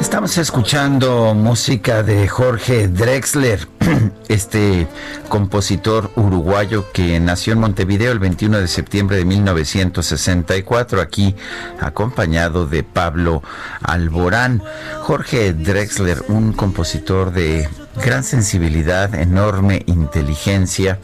Estamos 0.00 0.36
escuchando 0.36 1.32
música 1.34 2.02
de 2.02 2.26
Jorge 2.26 2.88
Drexler, 2.88 3.68
este 4.28 4.86
compositor 5.28 6.10
uruguayo 6.16 6.90
que 6.92 7.18
nació 7.20 7.52
en 7.52 7.60
Montevideo 7.60 8.12
el 8.12 8.18
21 8.18 8.58
de 8.58 8.68
septiembre 8.68 9.16
de 9.16 9.24
1964, 9.24 11.00
aquí 11.00 11.34
acompañado 11.80 12.66
de 12.66 12.82
Pablo 12.82 13.42
Alborán. 13.82 14.62
Jorge 15.00 15.52
Drexler, 15.52 16.24
un 16.28 16.52
compositor 16.52 17.32
de 17.32 17.68
gran 18.02 18.24
sensibilidad, 18.24 19.14
enorme 19.14 19.82
inteligencia, 19.86 20.98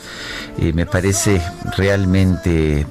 y 0.58 0.72
me 0.72 0.86
parece 0.86 1.42
realmente 1.76 2.86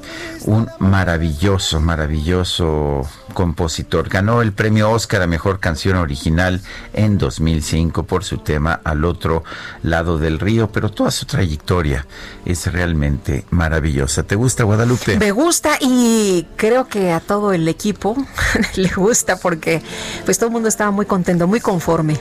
un 0.46 0.70
maravilloso, 0.80 1.80
maravilloso 1.80 3.08
compositor. 3.34 4.10
Ganó 4.10 4.42
el 4.42 4.54
premio 4.54 4.92
Oscar 4.92 5.22
a 5.22 5.28
Mejor 5.28 5.60
Canción 5.60 5.98
Original 5.98 6.62
en 6.94 7.18
2005 7.18 8.04
por 8.04 8.24
su 8.24 8.38
tema 8.38 8.80
Al 8.84 9.06
otro 9.06 9.44
lado 9.84 10.18
del 10.18 10.40
río, 10.40 10.72
pero 10.72 10.90
toda 10.90 11.12
su 11.12 11.26
trayectoria 11.26 12.08
es 12.46 12.72
realmente 12.72 13.46
maravillosa. 13.52 14.24
¿Te 14.24 14.36
gusta 14.36 14.64
Guadalupe? 14.64 15.18
Me 15.18 15.32
gusta 15.32 15.78
y 15.80 16.48
creo 16.56 16.88
que 16.88 17.12
a 17.12 17.20
todo 17.20 17.54
el 17.54 17.68
equipo 17.68 18.16
le 18.76 18.90
gusta 18.90 19.38
porque 19.38 19.82
pues 20.26 20.38
todo 20.40 20.48
el 20.48 20.54
mundo 20.54 20.70
estaba 20.70 20.92
muy 20.92 21.06
contento, 21.06 21.48
muy 21.48 21.60
conforme. 21.60 22.20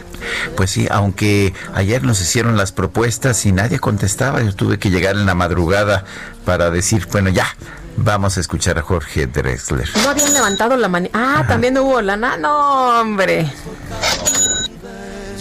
Pues 0.56 0.70
sí, 0.70 0.86
aunque 0.90 1.54
ayer 1.74 2.02
nos 2.02 2.20
hicieron 2.20 2.56
las 2.56 2.72
propuestas 2.72 3.46
y 3.46 3.52
nadie 3.52 3.78
contestaba, 3.78 4.42
yo 4.42 4.54
tuve 4.54 4.78
que 4.78 4.90
llegar 4.90 5.14
en 5.16 5.26
la 5.26 5.34
madrugada 5.34 6.04
para 6.44 6.70
decir, 6.70 7.06
bueno, 7.10 7.30
ya, 7.30 7.46
Vamos 7.96 8.38
a 8.38 8.40
escuchar 8.40 8.78
a 8.78 8.82
Jorge 8.82 9.26
Drexler. 9.26 9.86
No 10.02 10.08
habían 10.08 10.32
levantado 10.32 10.78
la 10.78 10.88
mano. 10.88 11.08
Ah, 11.12 11.40
Ajá. 11.40 11.46
también 11.46 11.76
hubo 11.76 12.00
lana. 12.00 12.38
No, 12.38 13.00
hombre. 13.00 13.52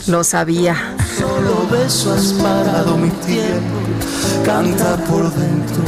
Lo 0.07 0.23
sabía. 0.23 0.75
Solo 1.17 1.67
beso 1.69 2.13
has 2.13 2.33
parado 2.33 2.97
mi 2.97 3.09
tiempo. 3.09 3.77
Canta 4.43 4.97
por 5.05 5.31
dentro 5.33 5.83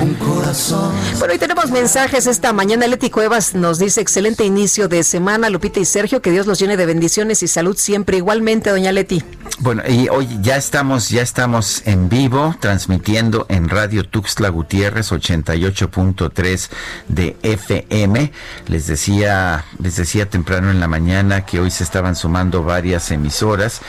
un 0.00 0.14
corazón. 0.14 0.92
Bueno, 1.18 1.32
hoy 1.32 1.38
tenemos 1.38 1.70
mensajes 1.70 2.26
esta 2.26 2.52
mañana. 2.52 2.86
Leti 2.86 3.10
Cuevas 3.10 3.54
nos 3.54 3.78
dice 3.78 4.00
excelente 4.00 4.44
inicio 4.44 4.88
de 4.88 5.02
semana, 5.02 5.50
Lupita 5.50 5.80
y 5.80 5.84
Sergio, 5.84 6.22
que 6.22 6.30
Dios 6.30 6.46
los 6.46 6.58
llene 6.58 6.76
de 6.76 6.86
bendiciones 6.86 7.42
y 7.42 7.48
salud 7.48 7.76
siempre. 7.76 8.18
Igualmente, 8.18 8.70
doña 8.70 8.92
Leti. 8.92 9.24
Bueno, 9.60 9.82
y 9.88 10.08
hoy 10.08 10.28
ya 10.40 10.56
estamos, 10.56 11.08
ya 11.08 11.22
estamos 11.22 11.82
en 11.84 12.08
vivo, 12.08 12.54
transmitiendo 12.60 13.44
en 13.48 13.68
Radio 13.68 14.04
Tuxtla 14.04 14.50
Gutiérrez 14.50 15.10
88.3 15.10 16.68
de 17.08 17.36
FM. 17.42 18.32
Les 18.68 18.86
decía, 18.86 19.64
les 19.82 19.96
decía 19.96 20.30
temprano 20.30 20.70
en 20.70 20.78
la 20.78 20.86
mañana 20.86 21.44
que 21.44 21.58
hoy 21.58 21.72
se 21.72 21.82
estaban 21.82 22.14
sumando 22.14 22.62
varias 22.62 23.10
emisoras. 23.10 23.80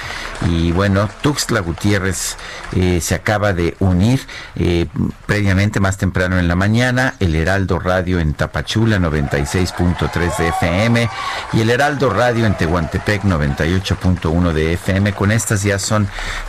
Y 0.50 0.72
bueno, 0.72 1.08
Tuxtla 1.22 1.60
Gutiérrez 1.60 2.36
eh, 2.76 3.00
se 3.00 3.14
acaba 3.14 3.54
de 3.54 3.76
unir 3.80 4.22
eh, 4.56 4.88
previamente 5.28 5.80
más 5.80 5.99
temprano 6.00 6.40
en 6.40 6.48
la 6.48 6.56
mañana, 6.56 7.14
el 7.20 7.36
Heraldo 7.36 7.78
Radio 7.78 8.20
en 8.20 8.34
Tapachula 8.34 8.98
96.3 8.98 10.38
de 10.38 10.48
FM 10.48 11.10
y 11.54 11.62
el 11.62 11.70
Heraldo 11.70 12.10
Radio 12.10 12.48
en 12.48 12.56
Tehuantepec 12.56 13.24
98.1 13.24 14.52
de 14.54 14.74
FM. 14.74 15.14
Con 15.14 15.32
estas 15.32 15.62
ya 15.62 15.78
son 15.78 16.08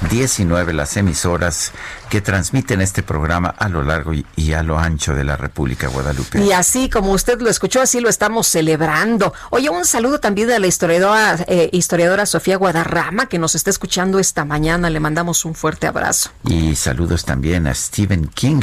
19 0.08 0.72
las 0.72 0.96
emisoras 0.96 1.72
que 2.08 2.20
transmiten 2.20 2.80
este 2.80 3.02
programa 3.02 3.48
a 3.48 3.68
lo 3.68 3.82
largo 3.82 4.12
y 4.14 4.52
a 4.52 4.62
lo 4.62 4.78
ancho 4.78 5.14
de 5.14 5.24
la 5.24 5.36
República 5.36 5.88
Guadalupe. 5.88 6.42
Y 6.42 6.52
así 6.52 6.88
como 6.88 7.12
usted 7.12 7.40
lo 7.40 7.50
escuchó, 7.50 7.82
así 7.82 8.00
lo 8.00 8.08
estamos 8.08 8.46
celebrando. 8.46 9.34
Oye, 9.50 9.68
un 9.68 9.84
saludo 9.84 10.20
también 10.20 10.50
a 10.50 10.58
la 10.58 10.66
historiadora, 10.66 11.36
eh, 11.46 11.68
historiadora 11.72 12.26
Sofía 12.26 12.56
Guadarrama 12.56 13.26
que 13.26 13.38
nos 13.38 13.54
está 13.54 13.70
escuchando 13.70 14.18
esta 14.18 14.44
mañana. 14.44 14.90
Le 14.90 15.00
mandamos 15.00 15.44
un 15.44 15.54
fuerte 15.54 15.86
abrazo. 15.88 16.30
Y 16.44 16.76
saludos 16.76 17.24
también 17.24 17.66
a 17.66 17.74
Stephen 17.74 18.28
King, 18.28 18.60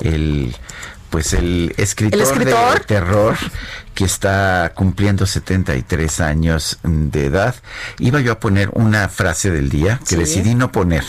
el 0.00 0.21
pues 1.10 1.34
el 1.34 1.74
escritor, 1.76 2.20
¿El 2.20 2.26
escritor? 2.26 2.78
de 2.78 2.84
terror 2.86 3.36
que 3.94 4.04
está 4.06 4.72
cumpliendo 4.74 5.26
73 5.26 6.20
años 6.22 6.78
de 6.82 7.26
edad. 7.26 7.54
Iba 7.98 8.20
yo 8.20 8.32
a 8.32 8.40
poner 8.40 8.70
una 8.72 9.10
frase 9.10 9.50
del 9.50 9.68
día 9.68 10.00
que 10.08 10.16
decidí 10.16 10.54
no 10.54 10.72
poner. 10.72 11.04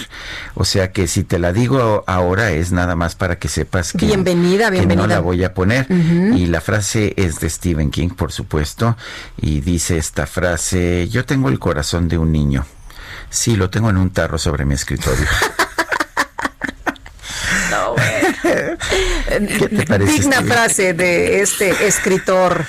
O 0.55 0.65
sea 0.65 0.91
que 0.91 1.07
si 1.07 1.23
te 1.23 1.39
la 1.39 1.53
digo 1.53 2.03
ahora 2.05 2.51
es 2.51 2.73
nada 2.73 2.97
más 2.97 3.15
para 3.15 3.39
que 3.39 3.47
sepas 3.47 3.93
que, 3.93 4.05
bienvenida, 4.05 4.69
bienvenida. 4.69 5.07
no 5.07 5.07
la 5.07 5.21
voy 5.21 5.45
a 5.45 5.53
poner. 5.53 5.87
Y 5.89 6.47
la 6.47 6.59
frase 6.59 7.13
es 7.15 7.39
de 7.39 7.49
Stephen 7.49 7.89
King, 7.89 8.09
por 8.09 8.33
supuesto. 8.33 8.97
Y 9.41 9.61
dice 9.61 9.97
esta 9.97 10.27
frase, 10.27 11.07
yo 11.09 11.25
tengo 11.25 11.47
el 11.47 11.59
corazón 11.59 12.09
de 12.09 12.17
un 12.17 12.33
niño. 12.33 12.65
Sí, 13.29 13.55
lo 13.55 13.69
tengo 13.69 13.89
en 13.89 13.97
un 13.97 14.09
tarro 14.09 14.37
sobre 14.37 14.65
mi 14.65 14.73
escritorio. 14.75 15.25
¿Qué 19.27 19.69
te 19.69 19.85
parece, 19.85 20.11
Digna 20.11 20.41
frase 20.41 20.93
de 20.93 21.41
este 21.41 21.87
escritor. 21.87 22.65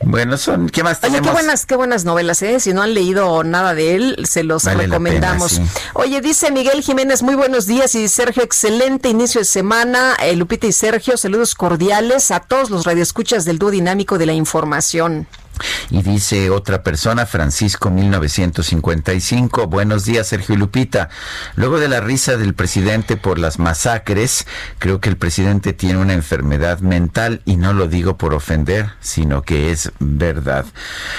Bueno, 0.00 0.36
son, 0.36 0.68
¿qué 0.68 0.82
más 0.82 1.00
tenemos? 1.00 1.20
Oye, 1.20 1.28
qué 1.28 1.32
buenas, 1.32 1.66
qué 1.66 1.76
buenas 1.76 2.04
novelas, 2.04 2.42
¿eh? 2.42 2.60
Si 2.60 2.72
no 2.72 2.82
han 2.82 2.94
leído 2.94 3.42
nada 3.42 3.74
de 3.74 3.94
él, 3.94 4.26
se 4.28 4.42
los 4.42 4.64
recomendamos. 4.64 5.60
Oye, 5.94 6.20
dice 6.20 6.50
Miguel 6.50 6.82
Jiménez, 6.82 7.22
muy 7.22 7.34
buenos 7.34 7.66
días 7.66 7.94
y 7.94 8.08
Sergio, 8.08 8.42
excelente 8.42 9.08
inicio 9.08 9.40
de 9.40 9.46
semana. 9.46 10.14
Eh, 10.22 10.36
Lupita 10.36 10.66
y 10.66 10.72
Sergio, 10.72 11.16
saludos 11.16 11.54
cordiales 11.54 12.30
a 12.30 12.40
todos 12.40 12.70
los 12.70 12.84
radioescuchas 12.84 13.44
del 13.44 13.58
dúo 13.58 13.70
dinámico 13.70 14.18
de 14.18 14.26
la 14.26 14.32
información. 14.32 15.26
Y 15.90 16.02
dice 16.02 16.50
otra 16.50 16.82
persona, 16.82 17.26
Francisco 17.26 17.90
1955, 17.90 19.66
buenos 19.66 20.04
días 20.04 20.26
Sergio 20.26 20.56
Lupita. 20.56 21.08
Luego 21.56 21.78
de 21.78 21.88
la 21.88 22.00
risa 22.00 22.36
del 22.36 22.54
presidente 22.54 23.16
por 23.16 23.38
las 23.38 23.58
masacres, 23.58 24.46
creo 24.78 25.00
que 25.00 25.08
el 25.08 25.16
presidente 25.16 25.72
tiene 25.72 25.98
una 25.98 26.14
enfermedad 26.14 26.80
mental 26.80 27.42
y 27.44 27.56
no 27.56 27.72
lo 27.72 27.88
digo 27.88 28.16
por 28.16 28.34
ofender, 28.34 28.90
sino 29.00 29.42
que 29.42 29.70
es 29.70 29.92
verdad. 29.98 30.64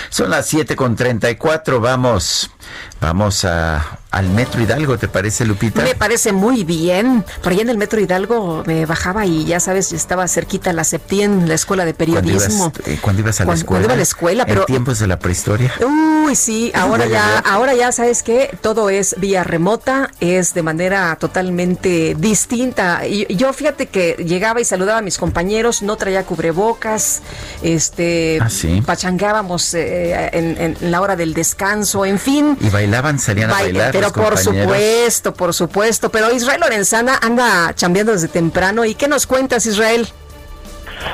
Son 0.10 0.30
las 0.30 0.48
7 0.48 0.76
con 0.76 0.95
34, 0.95 1.80
vamos, 1.80 2.52
vamos 3.01 3.45
a, 3.45 3.99
al 4.12 4.30
Metro 4.30 4.62
Hidalgo, 4.62 4.97
¿te 4.97 5.08
parece 5.08 5.45
Lupita? 5.45 5.84
Me 5.84 5.93
parece 5.95 6.32
muy 6.32 6.63
bien. 6.63 7.23
Por 7.43 7.51
allá 7.51 7.63
en 7.63 7.69
el 7.69 7.78
Metro 7.78 7.99
Hidalgo 7.99 8.63
me 8.65 8.86
bajaba 8.86 9.25
y 9.25 9.45
ya 9.45 9.60
sabes, 9.60 9.91
estaba 9.91 10.28
cerquita 10.28 10.71
la 10.73 10.84
Septien, 10.84 11.47
la 11.47 11.56
escuela 11.56 11.86
de 11.86 11.93
periodismo. 11.93 12.71
¿Cuándo 13.01 13.21
ibas, 13.21 13.41
a 13.41 13.45
la 13.45 13.54
escuela? 13.54 13.86
iba 13.86 13.93
a 13.93 13.97
la 13.97 14.04
escuela 14.04 14.45
pero 14.45 14.62
en 14.62 14.65
tiempos 14.67 14.99
de 14.99 15.08
la 15.08 15.19
prehistoria. 15.19 15.73
Uy, 15.86 16.36
sí, 16.36 16.71
ahora 16.75 17.06
ya, 17.08 17.39
ahora 17.39 17.75
ya 17.75 17.91
sabes 17.91 18.23
que 18.23 18.58
todo 18.62 18.89
es 18.89 19.15
vía 19.19 19.43
remota, 19.43 20.12
es 20.19 20.54
de 20.54 20.63
manera 20.63 21.15
totalmente 21.17 22.15
distinta. 22.17 23.06
Y 23.06 23.36
yo 23.36 23.51
fíjate 23.54 23.88
que 23.88 24.13
llegaba 24.13 24.62
y 24.62 24.65
saludaba 24.65 24.99
a 24.99 25.01
mis 25.01 25.17
compañeros, 25.17 25.82
no 25.82 25.97
traía 25.97 26.23
cubrebocas, 26.25 27.21
este, 27.62 28.39
¿Ah, 28.41 28.47
pachangábamos 28.86 29.73
eh, 29.73 30.30
en, 30.32 30.78
la 30.91 31.01
hora 31.01 31.15
del 31.15 31.34
descanso, 31.34 32.06
en 32.06 32.19
fin. 32.19 32.54
Y 32.59 32.69
bailaban, 32.69 33.19
salían 33.19 33.49
a 33.49 33.53
bailar. 33.53 33.91
Pero 33.91 34.11
por 34.11 34.37
supuesto, 34.37 35.33
por 35.33 35.53
supuesto. 35.53 36.09
Pero 36.09 36.31
Israel 36.31 36.61
Lorenzana 36.61 37.19
anda 37.21 37.73
chambeando 37.75 38.11
desde 38.11 38.27
temprano. 38.27 38.85
¿Y 38.85 38.95
qué 38.95 39.07
nos 39.07 39.27
cuentas, 39.27 39.65
Israel? 39.65 40.07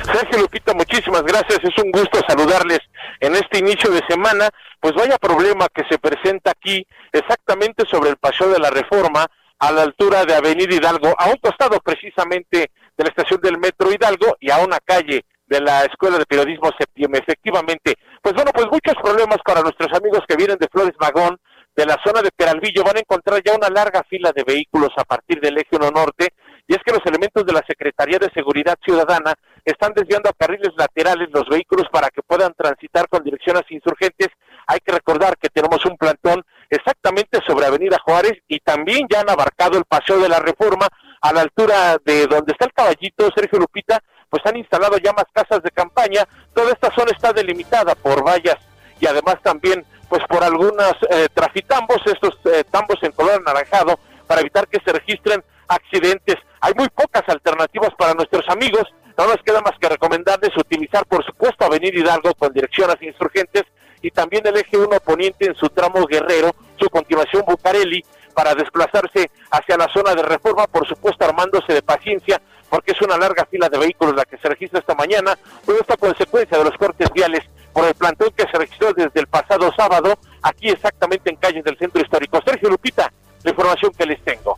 Sergio 0.06 0.40
Lupita, 0.40 0.74
muchísimas 0.74 1.24
gracias. 1.24 1.60
Es 1.64 1.84
un 1.84 1.92
gusto 1.92 2.20
saludarles 2.28 2.80
en 3.20 3.36
este 3.36 3.60
inicio 3.60 3.92
de 3.92 4.02
semana. 4.08 4.50
Pues 4.80 4.94
vaya 4.96 5.18
problema 5.18 5.68
que 5.74 5.84
se 5.90 5.98
presenta 5.98 6.52
aquí 6.52 6.86
exactamente 7.12 7.84
sobre 7.90 8.10
el 8.10 8.18
Paseo 8.18 8.50
de 8.50 8.60
la 8.60 8.70
Reforma 8.70 9.28
a 9.60 9.72
la 9.72 9.84
altura 9.84 10.26
de 10.26 10.34
Avenida 10.34 10.74
Hidalgo, 10.74 11.14
a 11.18 11.28
un 11.30 11.38
costado 11.38 11.80
precisamente 11.82 12.72
de 12.98 13.04
la 13.04 13.10
estación 13.10 13.40
del 13.42 13.60
Metro 13.60 13.92
Hidalgo 13.92 14.38
y 14.40 14.50
a 14.50 14.58
una 14.58 14.80
calle 14.80 15.24
de 15.52 15.60
la 15.60 15.84
Escuela 15.84 16.18
de 16.18 16.26
Periodismo 16.26 16.72
Septiembre. 16.80 17.20
Efectivamente, 17.22 17.96
pues 18.22 18.34
bueno, 18.34 18.52
pues 18.54 18.68
muchos 18.72 18.96
problemas 19.04 19.40
para 19.44 19.62
nuestros 19.62 19.92
amigos 19.92 20.22
que 20.26 20.38
vienen 20.38 20.58
de 20.58 20.70
Flores 20.72 20.94
Magón, 20.98 21.38
de 21.76 21.86
la 21.86 21.98
zona 22.06 22.22
de 22.22 22.32
Peralvillo, 22.32 22.86
van 22.86 22.96
a 22.96 23.02
encontrar 23.02 23.42
ya 23.44 23.54
una 23.54 23.68
larga 23.68 24.02
fila 24.10 24.32
de 24.34 24.46
vehículos 24.46 24.92
a 24.96 25.04
partir 25.04 25.42
del 25.42 25.58
Eje 25.58 25.76
1 25.76 25.92
Norte 25.92 26.30
y 26.68 26.74
es 26.74 26.80
que 26.86 26.94
los 26.94 27.06
elementos 27.06 27.46
de 27.46 27.52
la 27.52 27.62
Secretaría 27.68 28.18
de 28.18 28.32
Seguridad 28.34 28.78
Ciudadana 28.82 29.34
están 29.66 29.92
desviando 29.94 30.30
a 30.30 30.34
carriles 30.34 30.72
laterales 30.78 31.28
los 31.34 31.50
vehículos 31.50 31.88
para 31.92 32.10
que 32.10 32.22
puedan 32.24 32.54
transitar 32.54 33.10
con 33.10 33.22
dirección 33.22 33.58
a 33.58 33.66
insurgentes. 33.70 34.30
Hay 34.68 34.80
que 34.80 34.94
recordar 34.94 35.36
que 35.38 35.50
tenemos 35.50 35.86
un 35.86 35.98
plantón 35.98 36.46
exactamente 36.70 37.40
sobre 37.46 37.66
Avenida 37.66 37.98
Juárez 38.06 38.40
y 38.48 38.60
también 38.62 39.06
ya 39.12 39.20
han 39.20 39.30
abarcado 39.30 39.78
el 39.78 39.84
paseo 39.84 40.20
de 40.20 40.30
la 40.30 40.40
reforma 40.40 40.88
a 41.22 41.34
la 41.34 41.42
altura 41.42 41.98
de 42.06 42.26
donde 42.28 42.54
está 42.54 42.66
el 42.66 42.74
caballito 42.74 43.30
Sergio 43.36 43.60
Lupita, 43.60 44.00
pues 44.32 44.44
han 44.46 44.56
instalado 44.56 44.98
ya 44.98 45.12
más 45.12 45.26
casas 45.32 45.62
de 45.62 45.70
campaña. 45.70 46.26
Toda 46.56 46.72
esta 46.72 46.90
zona 46.96 47.12
está 47.12 47.34
delimitada 47.34 47.94
por 47.96 48.26
vallas 48.26 48.58
y 49.00 49.06
además 49.06 49.36
también 49.44 49.86
pues 50.10 50.24
por 50.28 50.44
algunas 50.44 50.94
eh, 51.10 51.28
trafitambos, 51.34 51.98
estos 52.06 52.38
eh, 52.46 52.64
tambos 52.72 52.98
en 53.02 53.12
color 53.12 53.42
anaranjado, 53.46 54.00
para 54.26 54.42
evitar 54.42 54.68
que 54.68 54.80
se 54.84 54.92
registren 54.92 55.44
accidentes. 55.68 56.36
Hay 56.62 56.74
muy 56.76 56.88
pocas 56.90 57.24
alternativas 57.28 57.92
para 57.98 58.14
nuestros 58.14 58.48
amigos. 58.50 58.84
No 59.18 59.28
nos 59.28 59.38
queda 59.38 59.62
más 59.62 59.78
que 59.80 59.90
recomendarles 59.90 60.56
utilizar, 60.58 61.06
por 61.06 61.26
supuesto, 61.26 61.66
Avenida 61.66 62.00
Hidalgo 62.00 62.34
con 62.36 62.54
dirección 62.54 62.90
a 62.90 62.98
insurgentes 63.06 63.64
y 64.02 64.12
también 64.12 64.46
el 64.48 64.58
eje 64.58 64.78
1 64.78 65.00
poniente 65.02 65.46
en 65.46 65.56
su 65.56 65.70
tramo 65.70 66.06
Guerrero, 66.06 66.56
su 66.80 66.90
continuación 66.90 67.44
Bucareli, 67.46 68.04
para 68.34 68.56
desplazarse 68.56 69.30
hacia 69.52 69.78
la 69.78 69.88
zona 69.90 70.16
de 70.16 70.24
reforma, 70.24 70.68
por 70.68 70.88
supuesto 70.88 71.26
armándose 71.26 71.74
de 71.74 71.82
paciencia, 71.82 72.42
porque 72.72 72.94
es 72.94 73.02
una 73.02 73.18
larga 73.18 73.46
fila 73.46 73.68
de 73.68 73.78
vehículos 73.78 74.16
la 74.16 74.24
que 74.24 74.38
se 74.38 74.48
registra 74.48 74.80
esta 74.80 74.96
mañana, 74.96 75.38
todo 75.66 75.78
esta 75.78 75.98
consecuencia 75.98 76.58
de 76.58 76.64
los 76.64 76.78
cortes 76.78 77.10
viales 77.14 77.44
por 77.74 77.86
el 77.86 77.94
plantón 77.94 78.32
que 78.36 78.46
se 78.50 78.58
registró 78.58 78.94
desde 78.94 79.20
el 79.20 79.28
pasado 79.28 79.74
sábado, 79.76 80.18
aquí 80.42 80.70
exactamente 80.70 81.30
en 81.30 81.36
calles 81.36 81.66
del 81.66 81.78
centro 81.78 82.02
histórico. 82.02 82.40
Sergio 82.46 82.70
Lupita, 82.70 83.12
la 83.44 83.52
información 83.52 83.92
que 83.98 84.06
les 84.06 84.24
tengo. 84.24 84.58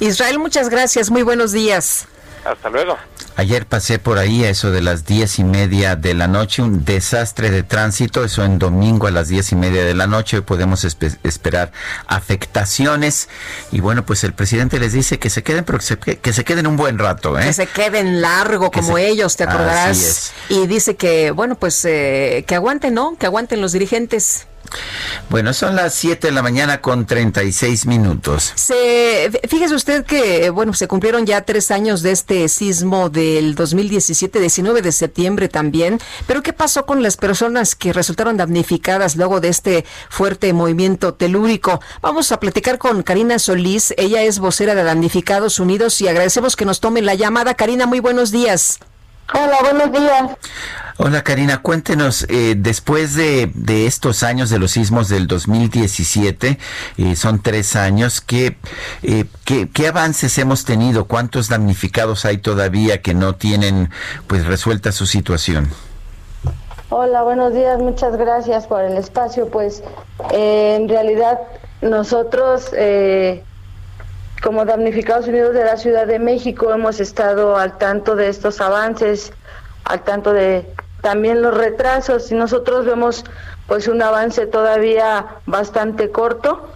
Israel, 0.00 0.38
muchas 0.38 0.70
gracias. 0.70 1.10
Muy 1.10 1.22
buenos 1.22 1.52
días. 1.52 2.08
Hasta 2.44 2.68
luego. 2.68 2.96
Ayer 3.36 3.66
pasé 3.66 3.98
por 3.98 4.18
ahí 4.18 4.44
a 4.44 4.50
eso 4.50 4.70
de 4.70 4.80
las 4.80 5.06
diez 5.06 5.40
y 5.40 5.44
media 5.44 5.96
de 5.96 6.14
la 6.14 6.28
noche, 6.28 6.62
un 6.62 6.84
desastre 6.84 7.50
de 7.50 7.64
tránsito, 7.64 8.22
eso 8.22 8.44
en 8.44 8.60
domingo 8.60 9.08
a 9.08 9.10
las 9.10 9.28
diez 9.28 9.50
y 9.50 9.56
media 9.56 9.84
de 9.84 9.94
la 9.94 10.06
noche, 10.06 10.40
podemos 10.42 10.84
esperar 10.84 11.72
afectaciones 12.06 13.28
y 13.72 13.80
bueno, 13.80 14.06
pues 14.06 14.22
el 14.22 14.34
presidente 14.34 14.78
les 14.78 14.92
dice 14.92 15.18
que 15.18 15.30
se 15.30 15.42
queden, 15.42 15.64
pero 15.64 15.78
que 15.78 16.32
se, 16.32 16.44
queden 16.44 16.66
un 16.68 16.76
buen 16.76 16.98
rato. 16.98 17.36
¿eh? 17.38 17.44
Que 17.44 17.52
se 17.52 17.66
queden 17.66 18.20
largo 18.20 18.70
como 18.70 18.98
ellos, 18.98 19.36
te 19.36 19.44
acordarás. 19.44 20.32
Y 20.48 20.68
dice 20.68 20.94
que, 20.94 21.32
bueno, 21.32 21.56
pues 21.56 21.84
eh, 21.84 22.44
que 22.46 22.54
aguanten, 22.54 22.94
¿no? 22.94 23.16
Que 23.18 23.26
aguanten 23.26 23.60
los 23.60 23.72
dirigentes. 23.72 24.46
Bueno, 25.30 25.52
son 25.52 25.76
las 25.76 25.94
7 25.94 26.28
de 26.28 26.32
la 26.32 26.42
mañana 26.42 26.80
con 26.80 27.06
36 27.06 27.86
minutos. 27.86 28.52
Se, 28.54 29.30
fíjese 29.48 29.74
usted 29.74 30.04
que, 30.04 30.50
bueno, 30.50 30.74
se 30.74 30.88
cumplieron 30.88 31.26
ya 31.26 31.42
tres 31.42 31.70
años 31.70 32.02
de 32.02 32.12
este 32.12 32.48
sismo 32.48 33.10
del 33.10 33.54
2017, 33.54 34.38
19 34.40 34.82
de 34.82 34.92
septiembre 34.92 35.48
también. 35.48 35.98
Pero 36.26 36.42
¿qué 36.42 36.52
pasó 36.52 36.86
con 36.86 37.02
las 37.02 37.16
personas 37.16 37.74
que 37.74 37.92
resultaron 37.92 38.36
damnificadas 38.36 39.16
luego 39.16 39.40
de 39.40 39.48
este 39.48 39.84
fuerte 40.08 40.52
movimiento 40.52 41.14
telúrico? 41.14 41.80
Vamos 42.02 42.32
a 42.32 42.40
platicar 42.40 42.78
con 42.78 43.02
Karina 43.02 43.38
Solís. 43.38 43.94
Ella 43.96 44.22
es 44.22 44.38
vocera 44.38 44.74
de 44.74 44.84
Damnificados 44.84 45.58
Unidos 45.58 46.00
y 46.00 46.08
agradecemos 46.08 46.56
que 46.56 46.64
nos 46.64 46.80
tome 46.80 47.02
la 47.02 47.14
llamada. 47.14 47.54
Karina, 47.54 47.86
muy 47.86 48.00
buenos 48.00 48.30
días. 48.30 48.78
Hola, 49.32 49.56
buenos 49.62 49.92
días. 49.92 50.36
Hola 50.96 51.24
Karina, 51.24 51.60
cuéntenos, 51.60 52.24
eh, 52.28 52.54
después 52.56 53.14
de, 53.16 53.50
estos 53.86 54.22
años 54.22 54.50
de 54.50 54.58
los 54.58 54.72
sismos 54.72 55.08
del 55.08 55.26
2017, 55.26 56.58
eh, 56.98 57.16
son 57.16 57.42
tres 57.42 57.74
años, 57.74 58.20
¿qué, 58.20 58.56
eh, 59.02 59.24
qué, 59.44 59.68
qué, 59.68 59.88
avances 59.88 60.38
hemos 60.38 60.64
tenido? 60.64 61.06
¿Cuántos 61.06 61.48
damnificados 61.48 62.24
hay 62.24 62.38
todavía 62.38 63.02
que 63.02 63.12
no 63.14 63.34
tienen 63.34 63.90
pues 64.28 64.46
resuelta 64.46 64.92
su 64.92 65.06
situación? 65.06 65.68
Hola, 66.90 67.22
buenos 67.22 67.54
días, 67.54 67.80
muchas 67.80 68.16
gracias 68.16 68.68
por 68.68 68.84
el 68.84 68.96
espacio. 68.96 69.48
Pues 69.48 69.82
en 70.30 70.88
realidad 70.88 71.40
nosotros 71.82 72.70
como 74.44 74.66
damnificados 74.66 75.26
unidos 75.26 75.54
de 75.54 75.64
la 75.64 75.78
Ciudad 75.78 76.06
de 76.06 76.18
México 76.18 76.70
hemos 76.70 77.00
estado 77.00 77.56
al 77.56 77.78
tanto 77.78 78.14
de 78.14 78.28
estos 78.28 78.60
avances, 78.60 79.32
al 79.84 80.04
tanto 80.04 80.34
de 80.34 80.66
también 81.00 81.40
los 81.40 81.56
retrasos 81.56 82.30
y 82.30 82.34
nosotros 82.34 82.84
vemos 82.84 83.24
pues 83.66 83.88
un 83.88 84.02
avance 84.02 84.46
todavía 84.46 85.38
bastante 85.46 86.10
corto, 86.10 86.68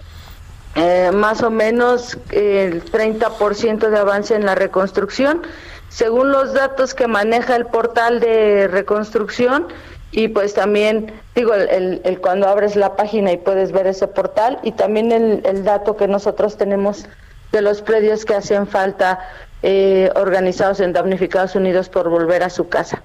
eh, 0.77 1.11
más 1.13 1.43
o 1.43 1.51
menos 1.51 2.17
el 2.31 2.83
30% 2.91 3.91
de 3.91 3.99
avance 3.99 4.35
en 4.35 4.47
la 4.47 4.55
reconstrucción, 4.55 5.43
según 5.91 6.33
los 6.33 6.55
datos 6.55 6.95
que 6.95 7.07
maneja 7.07 7.55
el 7.55 7.67
portal 7.67 8.19
de 8.21 8.67
reconstrucción 8.69 9.67
y 10.11 10.29
pues 10.29 10.55
también 10.55 11.13
digo 11.35 11.53
el, 11.53 12.19
cuando 12.23 12.49
abres 12.49 12.77
la 12.77 12.97
página 12.97 13.31
y 13.31 13.37
puedes 13.37 13.73
ver 13.73 13.89
ese 13.89 14.09
portal 14.09 14.59
y 14.63 14.73
también 14.73 15.13
el 15.13 15.65
dato 15.65 15.99
que 15.99 16.09
nosotros 16.09 16.57
tenemos 16.57 17.07
de 17.53 17.63
los 17.63 17.83
predios 17.83 18.25
que 18.25 18.35
hacen 18.35 18.67
falta 18.67 19.19
eh, 19.63 20.11
organizados 20.15 20.81
en 20.81 20.93
Damnificados 20.93 21.55
Unidos 21.55 21.89
por 21.89 22.09
volver 22.09 22.43
a 22.43 22.51
su 22.51 22.69
casa. 22.69 23.03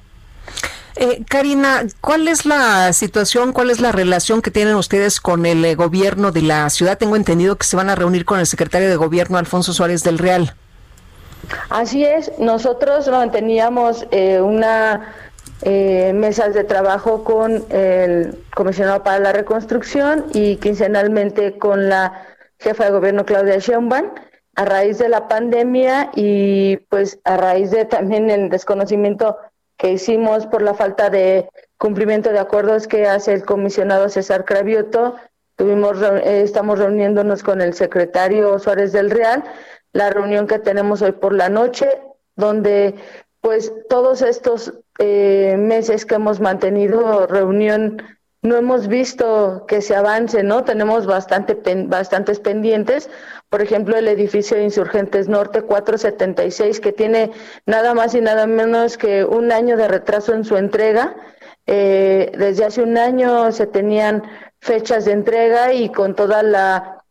Eh, 0.95 1.23
Karina, 1.27 1.85
¿cuál 2.01 2.27
es 2.27 2.45
la 2.45 2.93
situación, 2.93 3.51
cuál 3.51 3.71
es 3.71 3.79
la 3.79 3.91
relación 3.91 4.41
que 4.41 4.51
tienen 4.51 4.75
ustedes 4.75 5.19
con 5.19 5.45
el 5.45 5.65
eh, 5.65 5.75
gobierno 5.75 6.31
de 6.31 6.43
la 6.43 6.69
ciudad? 6.69 6.97
Tengo 6.97 7.15
entendido 7.15 7.55
que 7.55 7.65
se 7.65 7.75
van 7.75 7.89
a 7.89 7.95
reunir 7.95 8.25
con 8.25 8.39
el 8.39 8.45
secretario 8.45 8.89
de 8.89 8.95
gobierno, 8.95 9.37
Alfonso 9.39 9.73
Suárez 9.73 10.03
del 10.03 10.19
Real. 10.19 10.53
Así 11.69 12.05
es, 12.05 12.31
nosotros 12.37 13.07
manteníamos 13.07 14.05
eh, 14.11 14.39
una 14.39 15.13
eh, 15.63 16.11
mesas 16.13 16.53
de 16.53 16.63
trabajo 16.63 17.23
con 17.23 17.65
el 17.69 18.37
comisionado 18.55 19.03
para 19.03 19.19
la 19.19 19.33
reconstrucción 19.33 20.25
y 20.33 20.57
quincenalmente 20.57 21.57
con 21.57 21.89
la 21.89 22.25
jefa 22.59 22.85
de 22.85 22.91
gobierno 22.91 23.25
Claudia 23.25 23.57
Sheinbaum 23.57 24.11
a 24.55 24.65
raíz 24.65 24.99
de 24.99 25.09
la 25.09 25.27
pandemia 25.27 26.11
y 26.15 26.77
pues 26.89 27.19
a 27.23 27.37
raíz 27.37 27.71
de 27.71 27.85
también 27.85 28.29
el 28.29 28.49
desconocimiento 28.49 29.37
que 29.77 29.91
hicimos 29.91 30.45
por 30.45 30.61
la 30.61 30.73
falta 30.73 31.09
de 31.09 31.49
cumplimiento 31.77 32.31
de 32.31 32.39
acuerdos 32.39 32.87
que 32.87 33.07
hace 33.07 33.33
el 33.33 33.45
comisionado 33.45 34.09
César 34.09 34.45
Cravioto. 34.45 35.15
Tuvimos, 35.55 36.01
eh, 36.01 36.41
estamos 36.41 36.79
reuniéndonos 36.79 37.43
con 37.43 37.61
el 37.61 37.73
secretario 37.73 38.57
Suárez 38.59 38.91
del 38.91 39.11
Real, 39.11 39.43
la 39.91 40.09
reunión 40.09 40.47
que 40.47 40.59
tenemos 40.59 41.01
hoy 41.01 41.11
por 41.11 41.33
la 41.33 41.49
noche, 41.49 41.89
donde 42.35 42.95
pues 43.41 43.73
todos 43.89 44.21
estos 44.21 44.73
eh, 44.99 45.55
meses 45.57 46.05
que 46.05 46.15
hemos 46.15 46.39
mantenido 46.39 47.27
reunión 47.27 48.01
no 48.43 48.57
hemos 48.57 48.87
visto 48.87 49.65
que 49.67 49.81
se 49.81 49.95
avance, 49.95 50.43
¿no? 50.43 50.65
Tenemos 50.65 51.05
bastante 51.05 51.57
bastantes 51.87 52.41
pendientes. 52.41 53.09
Por 53.49 53.61
ejemplo, 53.61 53.95
el 53.95 54.07
edificio 54.09 54.57
de 54.57 54.63
Insurgentes 54.63 55.29
Norte 55.29 55.61
476, 55.61 56.81
que 56.81 56.91
tiene 56.91 57.31
nada 57.65 57.93
más 57.93 58.13
y 58.15 58.21
nada 58.21 58.45
menos 58.45 58.97
que 58.97 59.23
un 59.23 59.51
año 59.51 59.77
de 59.77 59.87
retraso 59.87 60.33
en 60.33 60.43
su 60.43 60.57
entrega. 60.57 61.15
Eh, 61.65 62.33
desde 62.37 62.65
hace 62.65 62.83
un 62.83 62.97
año 62.97 63.51
se 63.53 63.65
tenían 63.65 64.23
fechas 64.59 65.05
de 65.05 65.13
entrega 65.13 65.73
y 65.73 65.89
con 65.89 66.13
toda 66.13 66.43
la 66.43 67.02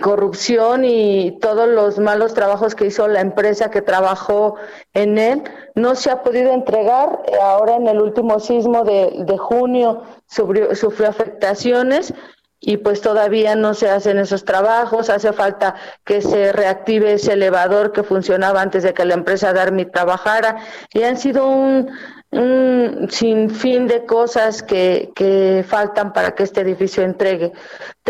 corrupción 0.00 0.84
y 0.84 1.38
todos 1.40 1.68
los 1.68 1.98
malos 1.98 2.34
trabajos 2.34 2.74
que 2.74 2.86
hizo 2.86 3.08
la 3.08 3.20
empresa 3.20 3.70
que 3.70 3.82
trabajó 3.82 4.54
en 4.94 5.18
él, 5.18 5.42
no 5.74 5.94
se 5.96 6.10
ha 6.10 6.22
podido 6.22 6.52
entregar. 6.52 7.20
Ahora 7.42 7.76
en 7.76 7.88
el 7.88 8.00
último 8.00 8.38
sismo 8.38 8.84
de, 8.84 9.12
de 9.26 9.38
junio 9.38 10.02
sufrió, 10.28 11.08
afectaciones 11.08 12.14
y 12.60 12.76
pues 12.76 13.00
todavía 13.00 13.56
no 13.56 13.74
se 13.74 13.88
hacen 13.88 14.18
esos 14.18 14.44
trabajos, 14.44 15.08
hace 15.10 15.32
falta 15.32 15.74
que 16.04 16.20
se 16.20 16.52
reactive 16.52 17.14
ese 17.14 17.32
elevador 17.32 17.90
que 17.90 18.02
funcionaba 18.02 18.60
antes 18.60 18.82
de 18.82 18.92
que 18.92 19.06
la 19.06 19.14
empresa 19.14 19.52
Darmi 19.52 19.86
trabajara 19.86 20.58
y 20.92 21.02
han 21.02 21.16
sido 21.16 21.48
un, 21.48 21.90
un 22.32 23.08
sinfín 23.10 23.88
de 23.88 24.04
cosas 24.04 24.62
que, 24.62 25.10
que 25.14 25.64
faltan 25.66 26.12
para 26.12 26.34
que 26.34 26.44
este 26.44 26.60
edificio 26.60 27.02
entregue. 27.02 27.52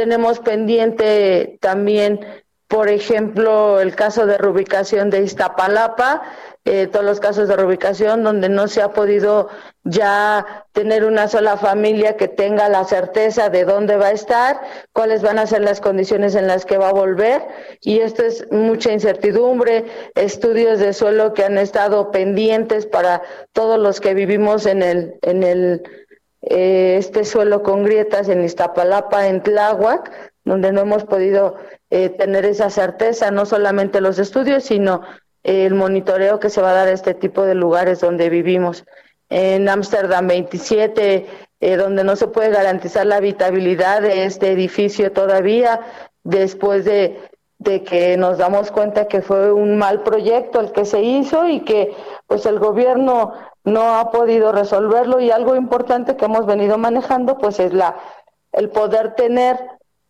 Tenemos 0.01 0.39
pendiente 0.39 1.59
también, 1.61 2.21
por 2.69 2.89
ejemplo, 2.89 3.81
el 3.81 3.95
caso 3.95 4.25
de 4.25 4.39
reubicación 4.39 5.11
de 5.11 5.21
Iztapalapa, 5.21 6.23
eh, 6.65 6.87
todos 6.87 7.05
los 7.05 7.21
casos 7.21 7.49
de 7.49 7.57
reubicación 7.57 8.25
donde 8.25 8.49
no 8.49 8.67
se 8.67 8.81
ha 8.81 8.95
podido 8.95 9.51
ya 9.85 10.65
tener 10.73 11.05
una 11.05 11.29
sola 11.29 11.59
familia 11.59 12.17
que 12.17 12.29
tenga 12.29 12.71
la 12.71 12.85
certeza 12.85 13.51
de 13.51 13.67
dónde 13.67 13.97
va 13.97 14.07
a 14.07 14.13
estar, 14.13 14.63
cuáles 14.95 15.21
van 15.21 15.39
a 15.39 15.47
ser 15.47 15.61
las 15.61 15.83
condiciones 15.83 16.35
en 16.35 16.47
las 16.47 16.65
que 16.65 16.79
va 16.79 16.89
a 16.89 16.95
volver. 16.95 17.47
Y 17.83 17.99
esto 17.99 18.23
es 18.23 18.51
mucha 18.51 18.93
incertidumbre, 18.93 19.85
estudios 20.15 20.79
de 20.79 20.95
suelo 20.95 21.35
que 21.35 21.45
han 21.45 21.59
estado 21.59 22.11
pendientes 22.11 22.87
para 22.87 23.21
todos 23.53 23.79
los 23.79 24.01
que 24.01 24.15
vivimos 24.15 24.65
en 24.65 24.83
el 24.83 25.19
en 25.21 25.43
el 25.43 25.83
eh, 26.43 26.97
este 26.99 27.25
suelo 27.25 27.63
con 27.63 27.85
grietas 27.85 28.29
en 28.29 28.45
Iztapalapa, 28.45 29.29
en 29.29 29.43
Tláhuac, 29.43 30.33
donde 30.45 30.73
no 30.73 30.81
hemos 30.81 31.05
podido 31.05 31.57
eh, 31.91 32.09
tener 32.09 32.45
esa 32.47 32.71
certeza, 32.71 33.31
no 33.31 33.45
solamente 33.47 34.01
los 34.01 34.19
estudios, 34.19 34.65
sino 34.65 35.03
el 35.43 35.75
monitoreo 35.75 36.41
que 36.41 36.51
se 36.51 36.63
va 36.63 36.71
a 36.71 36.75
dar 36.75 36.89
a 36.89 36.93
este 36.93 37.15
tipo 37.15 37.43
de 37.43 37.55
lugares 37.55 38.01
donde 38.01 38.31
vivimos. 38.31 38.85
En 39.29 39.69
Ámsterdam 39.69 40.27
27, 40.27 41.27
eh, 41.61 41.77
donde 41.77 42.05
no 42.05 42.17
se 42.17 42.27
puede 42.27 42.51
garantizar 42.51 43.07
la 43.07 43.17
habitabilidad 43.17 44.03
de 44.03 44.25
este 44.25 44.51
edificio 44.51 45.13
todavía, 45.13 45.81
después 46.25 46.85
de, 46.85 47.21
de 47.59 47.83
que 47.85 48.17
nos 48.17 48.39
damos 48.39 48.71
cuenta 48.71 49.09
que 49.09 49.21
fue 49.21 49.53
un 49.53 49.77
mal 49.77 50.03
proyecto 50.03 50.61
el 50.61 50.73
que 50.73 50.85
se 50.85 51.03
hizo 51.03 51.47
y 51.47 51.61
que 51.61 51.95
pues 52.27 52.47
el 52.47 52.59
gobierno 52.59 53.33
no 53.71 53.99
ha 53.99 54.11
podido 54.11 54.53
resolverlo 54.53 55.21
y 55.21 55.31
algo 55.31 55.57
importante 55.57 56.17
que 56.17 56.25
hemos 56.25 56.47
venido 56.47 56.79
manejando 56.79 57.39
pues 57.39 57.61
es 57.61 57.73
la 57.73 57.97
el 58.53 58.69
poder 58.71 59.15
tener 59.15 59.59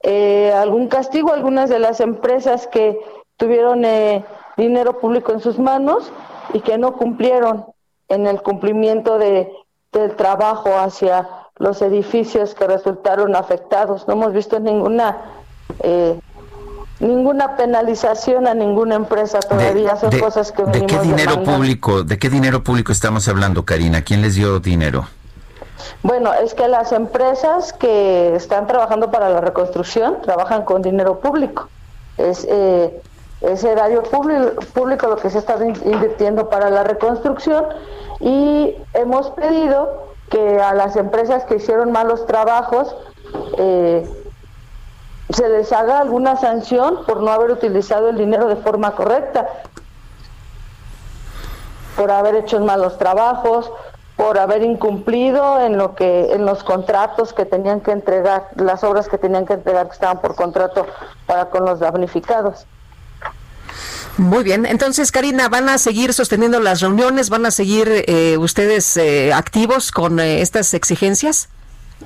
eh, 0.02 0.52
algún 0.52 0.88
castigo 0.88 1.32
algunas 1.32 1.68
de 1.68 1.78
las 1.78 2.00
empresas 2.00 2.66
que 2.66 2.98
tuvieron 3.36 3.84
eh, 3.84 4.24
dinero 4.56 4.98
público 4.98 5.32
en 5.32 5.40
sus 5.40 5.58
manos 5.58 6.11
y 6.52 6.61
que 6.61 6.78
no 6.78 6.94
cumplieron 6.94 7.66
en 8.08 8.26
el 8.26 8.42
cumplimiento 8.42 9.18
de, 9.18 9.52
del 9.92 10.16
trabajo 10.16 10.70
hacia 10.78 11.28
los 11.56 11.82
edificios 11.82 12.54
que 12.54 12.66
resultaron 12.66 13.36
afectados. 13.36 14.08
No 14.08 14.14
hemos 14.14 14.32
visto 14.32 14.58
ninguna 14.58 15.18
eh, 15.82 16.18
ninguna 17.01 17.57
penalización 17.57 18.46
a 18.46 18.55
ninguna 18.55 18.94
empresa 18.94 19.40
todavía. 19.40 19.96
Son 19.96 20.16
cosas 20.18 20.53
que 20.53 20.64
¿De 20.64 20.86
qué 20.86 20.98
dinero 21.01 21.42
público? 21.42 22.05
¿De 22.05 22.18
qué 22.18 22.28
dinero 22.28 22.62
público 22.62 22.92
estamos 22.92 23.26
hablando, 23.28 23.64
Karina? 23.64 24.03
¿Quién 24.03 24.22
les 24.22 24.34
dio 24.34 24.61
dinero? 24.61 25.07
Bueno, 26.03 26.32
es 26.34 26.55
que 26.55 26.68
las 26.68 26.92
empresas 26.92 27.72
que 27.72 28.34
están 28.36 28.66
trabajando 28.66 29.11
para 29.11 29.28
la 29.28 29.40
reconstrucción 29.40 30.20
trabajan 30.22 30.64
con 30.64 30.82
dinero 30.82 31.20
público. 31.20 31.68
Es 32.16 32.46
eh, 32.48 33.01
es 33.40 33.64
erario 33.64 34.03
público, 34.03 35.09
lo 35.09 35.16
que 35.16 35.30
se 35.30 35.38
está 35.38 35.57
invirtiendo 35.64 36.51
para 36.51 36.70
la 36.70 36.84
reconstrucción 36.84 37.64
y 38.20 38.74
hemos 38.92 39.30
pedido 39.30 40.09
que 40.28 40.61
a 40.61 40.74
las 40.74 40.96
empresas 40.96 41.44
que 41.44 41.57
hicieron 41.57 41.90
malos 41.90 42.26
trabajos 42.26 42.94
eh, 43.57 44.07
se 45.33 45.49
les 45.49 45.72
haga 45.72 46.01
alguna 46.01 46.37
sanción 46.37 47.05
por 47.07 47.22
no 47.22 47.31
haber 47.31 47.51
utilizado 47.51 48.09
el 48.09 48.18
dinero 48.18 48.49
de 48.49 48.57
forma 48.57 48.93
correcta, 48.93 49.49
por 51.97 52.11
haber 52.11 52.37
hecho 52.37 52.61
malos 52.61 52.99
trabajos, 52.99 53.70
por 54.16 54.39
haber 54.39 54.62
incumplido 54.62 55.61
en 55.61 55.78
lo 55.78 55.95
que 55.95 56.33
en 56.33 56.45
los 56.45 56.62
contratos 56.62 57.33
que 57.33 57.47
tenían 57.47 57.81
que 57.81 57.93
entregar, 57.93 58.49
las 58.57 58.85
obras 58.85 59.09
que 59.09 59.18
tenían 59.18 59.47
que 59.47 59.55
entregar 59.55 59.87
que 59.87 59.95
estaban 59.95 60.20
por 60.20 60.35
contrato 60.35 60.87
para 61.26 61.47
con 61.47 61.64
los 61.64 61.81
damnificados. 61.81 62.66
Muy 64.18 64.45
bien, 64.45 64.66
entonces 64.66 65.12
Karina, 65.12 65.49
¿van 65.49 65.70
a 65.70 65.78
seguir 65.78 66.12
sosteniendo 66.12 66.61
las 66.61 66.81
reuniones? 66.81 67.31
¿Van 67.31 67.47
a 67.47 67.51
seguir 67.51 68.05
eh, 68.07 68.37
ustedes 68.37 68.97
eh, 68.99 69.33
activos 69.33 69.93
con 69.93 70.20
eh, 70.20 70.43
estas 70.43 70.74
exigencias? 70.74 71.49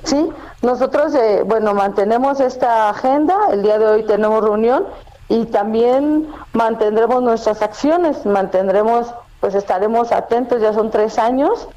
Sí, 0.03 0.29
nosotros, 0.61 1.13
bueno, 1.45 1.73
mantenemos 1.73 2.39
esta 2.39 2.89
agenda, 2.89 3.35
el 3.51 3.63
día 3.63 3.79
de 3.79 3.87
hoy 3.87 4.03
tenemos 4.03 4.43
reunión 4.43 4.85
y 5.29 5.45
también 5.45 6.27
mantendremos 6.53 7.23
nuestras 7.23 7.61
acciones, 7.61 8.25
mantendremos, 8.25 9.13
pues 9.39 9.55
estaremos 9.55 10.11
atentos, 10.11 10.61
ya 10.61 10.73
son 10.73 10.91
tres 10.91 11.17
años 11.17 11.67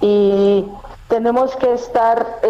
y 0.00 0.66
tenemos 1.08 1.54
que 1.56 1.74
estar 1.74 2.40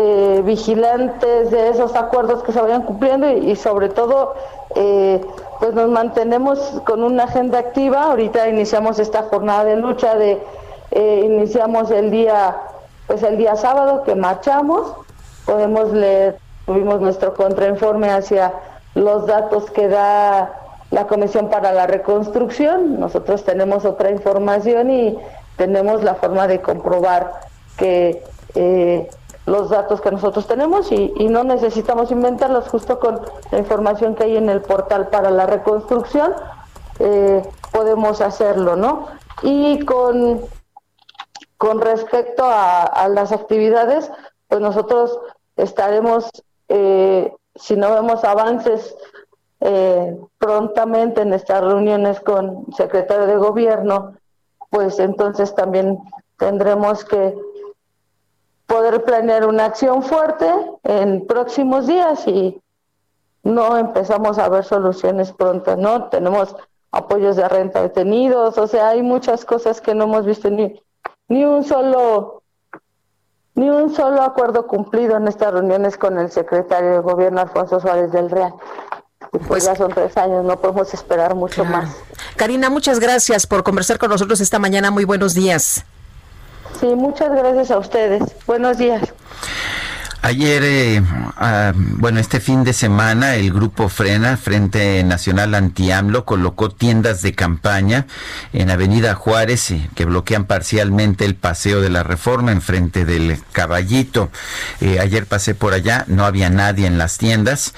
vigilantes 0.44 1.50
de 1.50 1.70
esos 1.70 1.96
acuerdos 1.96 2.42
que 2.42 2.52
se 2.52 2.60
vayan 2.60 2.82
cumpliendo 2.82 3.28
y, 3.28 3.56
sobre 3.56 3.88
todo 3.88 4.34
eh, 4.74 5.20
pues 5.60 5.74
nos 5.74 5.88
mantenemos 5.88 6.58
con 6.86 7.02
una 7.02 7.24
agenda 7.24 7.58
activa. 7.58 8.04
Ahorita 8.04 8.48
iniciamos 8.48 8.98
esta 8.98 9.22
jornada 9.24 9.64
de 9.64 9.76
lucha 9.76 10.14
de 10.16 10.42
eh, 10.90 11.22
iniciamos 11.24 11.90
el 11.90 12.10
día 12.10 12.56
pues 13.06 13.22
el 13.22 13.36
día 13.36 13.56
sábado 13.56 14.02
que 14.04 14.14
marchamos. 14.14 14.94
Podemos 15.44 15.92
leer, 15.92 16.38
tuvimos 16.66 17.00
nuestro 17.00 17.34
contrainforme 17.34 18.10
hacia 18.10 18.52
los 18.94 19.26
datos 19.26 19.70
que 19.70 19.88
da 19.88 20.52
la 20.90 21.06
Comisión 21.06 21.50
para 21.50 21.72
la 21.72 21.86
Reconstrucción. 21.86 23.00
Nosotros 23.00 23.44
tenemos 23.44 23.84
otra 23.84 24.10
información 24.10 24.90
y 24.90 25.18
tenemos 25.56 26.02
la 26.02 26.14
forma 26.14 26.46
de 26.46 26.60
comprobar 26.60 27.32
que 27.76 28.22
eh, 28.54 29.08
los 29.46 29.70
datos 29.70 30.00
que 30.00 30.10
nosotros 30.10 30.46
tenemos 30.46 30.90
y, 30.90 31.12
no 31.28 31.44
necesitamos 31.44 32.10
inventarlos 32.10 32.68
justo 32.68 32.98
con 32.98 33.20
la 33.50 33.58
información 33.58 34.14
que 34.14 34.24
hay 34.24 34.36
en 34.36 34.48
el 34.48 34.62
portal 34.62 35.08
para 35.08 35.30
la 35.30 35.46
reconstrucción 35.46 36.32
eh, 36.98 37.42
podemos 37.72 38.20
hacerlo 38.20 38.76
no 38.76 39.08
y 39.42 39.84
con 39.84 40.42
con 41.58 41.80
respecto 41.80 42.44
a, 42.46 43.08
las 43.08 43.32
actividades 43.32 44.10
pues 44.48 44.60
nosotros 44.60 45.18
estaremos 45.56 46.30
eh, 46.68 47.32
si 47.54 47.76
no 47.76 47.92
vemos 47.92 48.24
avances 48.24 48.96
eh, 49.60 50.16
prontamente 50.38 51.22
en 51.22 51.32
estas 51.32 51.62
reuniones 51.62 52.20
con 52.20 52.66
secretario 52.74 53.26
de 53.26 53.36
gobierno 53.36 54.14
pues 54.70 54.98
entonces 54.98 55.54
también 55.54 55.98
tendremos 56.36 57.04
que 57.04 57.34
poder 58.66 59.04
planear 59.04 59.46
una 59.46 59.66
acción 59.66 60.02
fuerte 60.02 60.50
en 60.82 61.26
próximos 61.26 61.86
días 61.86 62.26
y 62.26 62.60
no 63.44 63.76
empezamos 63.76 64.38
a 64.38 64.48
ver 64.48 64.64
soluciones 64.64 65.32
pronto, 65.32 65.76
¿no? 65.76 66.08
Tenemos 66.08 66.56
apoyos 66.90 67.36
de 67.36 67.48
renta 67.48 67.82
detenidos, 67.82 68.56
o 68.56 68.66
sea, 68.66 68.88
hay 68.88 69.02
muchas 69.02 69.44
cosas 69.44 69.80
que 69.80 69.94
no 69.94 70.04
hemos 70.04 70.24
visto 70.24 70.48
ni, 70.50 70.80
ni 71.28 71.44
un 71.44 71.62
solo 71.62 72.42
ni 73.54 73.68
un 73.68 73.94
solo 73.94 74.22
acuerdo 74.22 74.66
cumplido 74.66 75.16
en 75.16 75.28
estas 75.28 75.52
reuniones 75.52 75.96
con 75.96 76.18
el 76.18 76.30
secretario 76.30 76.90
de 76.90 76.98
gobierno 77.00 77.40
Alfonso 77.40 77.80
Suárez 77.80 78.12
del 78.12 78.30
Real. 78.30 78.54
pues, 79.30 79.44
pues 79.46 79.64
ya 79.64 79.76
son 79.76 79.92
tres 79.92 80.16
años, 80.16 80.44
no 80.44 80.60
podemos 80.60 80.92
esperar 80.92 81.34
mucho 81.34 81.64
más. 81.64 81.96
Karina, 82.36 82.70
muchas 82.70 83.00
gracias 83.00 83.46
por 83.46 83.62
conversar 83.62 83.98
con 83.98 84.10
nosotros 84.10 84.40
esta 84.40 84.58
mañana. 84.58 84.90
Muy 84.90 85.04
buenos 85.04 85.34
días. 85.34 85.84
Sí, 86.80 86.86
muchas 86.86 87.30
gracias 87.30 87.70
a 87.70 87.78
ustedes. 87.78 88.22
Buenos 88.46 88.78
días. 88.78 89.12
Ayer, 90.24 91.02
ah, 91.36 91.74
bueno, 91.76 92.18
este 92.18 92.40
fin 92.40 92.64
de 92.64 92.72
semana, 92.72 93.34
el 93.34 93.52
grupo 93.52 93.90
Frena, 93.90 94.38
Frente 94.38 95.04
Nacional 95.04 95.54
Anti-AMLO, 95.54 96.24
colocó 96.24 96.70
tiendas 96.70 97.20
de 97.20 97.34
campaña 97.34 98.06
en 98.54 98.70
Avenida 98.70 99.14
Juárez 99.14 99.70
eh, 99.70 99.90
que 99.94 100.06
bloquean 100.06 100.46
parcialmente 100.46 101.26
el 101.26 101.34
paseo 101.34 101.82
de 101.82 101.90
la 101.90 102.04
Reforma 102.04 102.52
enfrente 102.52 103.04
del 103.04 103.38
Caballito. 103.52 104.30
Eh, 104.80 104.98
ayer 104.98 105.26
pasé 105.26 105.54
por 105.54 105.74
allá, 105.74 106.06
no 106.08 106.24
había 106.24 106.48
nadie 106.48 106.86
en 106.86 106.96
las 106.96 107.18
tiendas, 107.18 107.74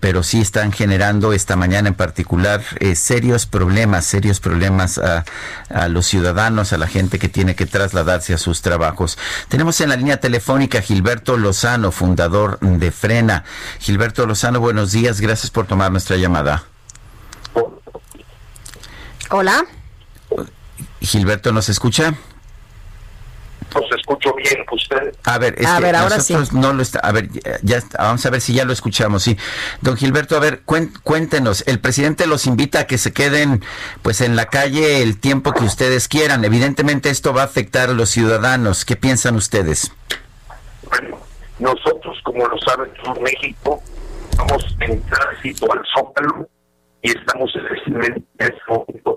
pero 0.00 0.22
sí 0.22 0.40
están 0.40 0.72
generando 0.72 1.34
esta 1.34 1.56
mañana 1.56 1.88
en 1.88 1.94
particular 1.94 2.62
serios 2.94 3.44
problemas, 3.44 4.06
serios 4.06 4.40
problemas 4.40 4.96
a, 4.96 5.26
a 5.68 5.88
los 5.88 6.06
ciudadanos, 6.06 6.72
a 6.72 6.78
la 6.78 6.86
gente 6.86 7.18
que 7.18 7.28
tiene 7.28 7.54
que 7.54 7.66
trasladarse 7.66 8.32
a 8.32 8.38
sus 8.38 8.62
trabajos. 8.62 9.18
Tenemos 9.48 9.78
en 9.82 9.90
la 9.90 9.96
línea 9.96 10.18
telefónica 10.18 10.80
Gilberto 10.80 11.36
Lozano 11.36 11.65
fundador 11.90 12.58
de 12.60 12.90
Frena. 12.90 13.44
Gilberto 13.80 14.26
Lozano, 14.26 14.60
buenos 14.60 14.92
días, 14.92 15.20
gracias 15.20 15.50
por 15.50 15.66
tomar 15.66 15.90
nuestra 15.90 16.16
llamada. 16.16 16.64
Hola. 19.30 19.64
Gilberto, 21.00 21.52
¿nos 21.52 21.68
escucha? 21.68 22.14
Nos 23.74 23.84
escucho 23.98 24.32
bien, 24.34 24.64
usted. 24.70 25.14
A 25.24 25.38
ver, 25.38 25.56
es 25.58 25.66
que 25.66 25.92
nosotros 25.92 26.52
no 26.52 26.72
lo 26.72 26.82
está. 26.82 27.00
A 27.00 27.12
ver, 27.12 27.28
ya, 27.62 27.82
vamos 27.98 28.24
a 28.24 28.30
ver 28.30 28.40
si 28.40 28.54
ya 28.54 28.64
lo 28.64 28.72
escuchamos. 28.72 29.24
Sí, 29.24 29.36
don 29.80 29.96
Gilberto, 29.96 30.36
a 30.36 30.40
ver, 30.40 30.62
cuéntenos. 30.62 31.64
El 31.66 31.80
presidente 31.80 32.26
los 32.26 32.46
invita 32.46 32.80
a 32.80 32.86
que 32.86 32.96
se 32.96 33.12
queden, 33.12 33.64
pues, 34.02 34.20
en 34.20 34.36
la 34.36 34.46
calle 34.46 35.02
el 35.02 35.18
tiempo 35.18 35.52
que 35.52 35.64
ustedes 35.64 36.06
quieran. 36.08 36.44
Evidentemente, 36.44 37.10
esto 37.10 37.34
va 37.34 37.42
a 37.42 37.46
afectar 37.46 37.90
a 37.90 37.92
los 37.92 38.08
ciudadanos. 38.08 38.84
¿Qué 38.84 38.96
piensan 38.96 39.34
ustedes? 39.34 39.90
Bueno, 40.88 41.18
nosotros, 41.58 42.18
como 42.22 42.46
lo 42.46 42.58
saben 42.58 42.92
todo 43.02 43.20
México, 43.20 43.82
estamos 44.30 44.76
en 44.80 45.02
tránsito 45.06 45.72
al 45.72 45.82
Zócalo 45.94 46.48
y 47.02 47.10
estamos 47.10 47.52
en 47.54 48.26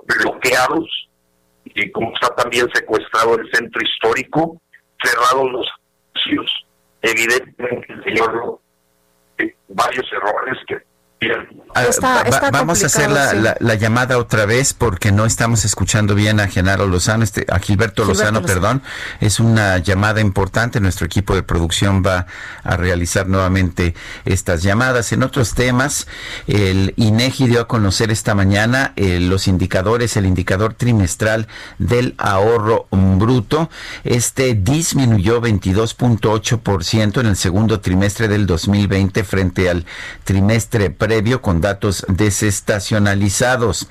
bloqueados 0.06 1.10
y 1.66 1.92
como 1.92 2.12
está 2.14 2.34
también 2.36 2.68
secuestrado 2.74 3.36
el 3.36 3.50
centro 3.52 3.82
histórico, 3.82 4.62
cerrados 5.04 5.52
los 5.52 5.68
espacios, 6.16 6.66
evidentemente 7.02 7.94
el 7.94 8.04
señor 8.04 8.60
eh, 9.38 9.56
varios 9.70 10.06
errores 10.12 10.58
que 10.68 10.89
vamos 12.52 12.84
a 12.84 12.86
hacer 12.86 13.10
la, 13.10 13.76
llamada 13.76 14.18
otra 14.18 14.46
vez 14.46 14.74
porque 14.74 15.12
no 15.12 15.26
estamos 15.26 15.66
escuchando 15.66 16.16
bien 16.16 16.40
a 16.40 16.48
Genaro 16.48 16.88
Lozano, 16.88 17.24
este, 17.24 17.46
a 17.50 17.60
Gilberto, 17.60 18.06
Lozano, 18.06 18.42
perdón. 18.42 18.82
Es 19.20 19.40
una 19.40 19.78
llamada 19.80 20.22
importante. 20.22 20.80
Nuestro 20.80 21.06
equipo 21.06 21.36
de 21.36 21.44
producción 21.44 22.04
va 22.06 22.26
a 22.64 22.78
realizar 22.78 23.28
nuevamente 23.28 23.96
estas 24.26 24.64
llamadas. 24.64 25.12
En 25.12 25.24
otros 25.24 25.54
temas, 25.54 26.08
el 26.48 26.94
INEGI 26.96 27.48
dio 27.48 27.62
a 27.62 27.68
conocer 27.68 28.12
esta 28.12 28.34
mañana 28.36 28.94
eh, 28.96 29.20
los 29.20 29.48
indicadores, 29.48 30.16
el 30.18 30.26
indicador 30.26 30.74
trimestral 30.74 31.48
del 31.78 32.16
ahorro 32.18 32.88
bruto. 32.92 33.70
Este 34.04 34.54
disminuyó 34.54 35.42
22.8% 35.42 37.20
en 37.20 37.26
el 37.26 37.36
segundo 37.36 37.82
trimestre 37.82 38.28
del 38.28 38.46
2020 38.46 39.24
frente 39.24 39.70
al 39.70 39.86
trimestre 40.24 40.90
pre 40.90 41.09
previo 41.10 41.42
con 41.42 41.60
datos 41.60 42.06
desestacionalizados. 42.08 43.88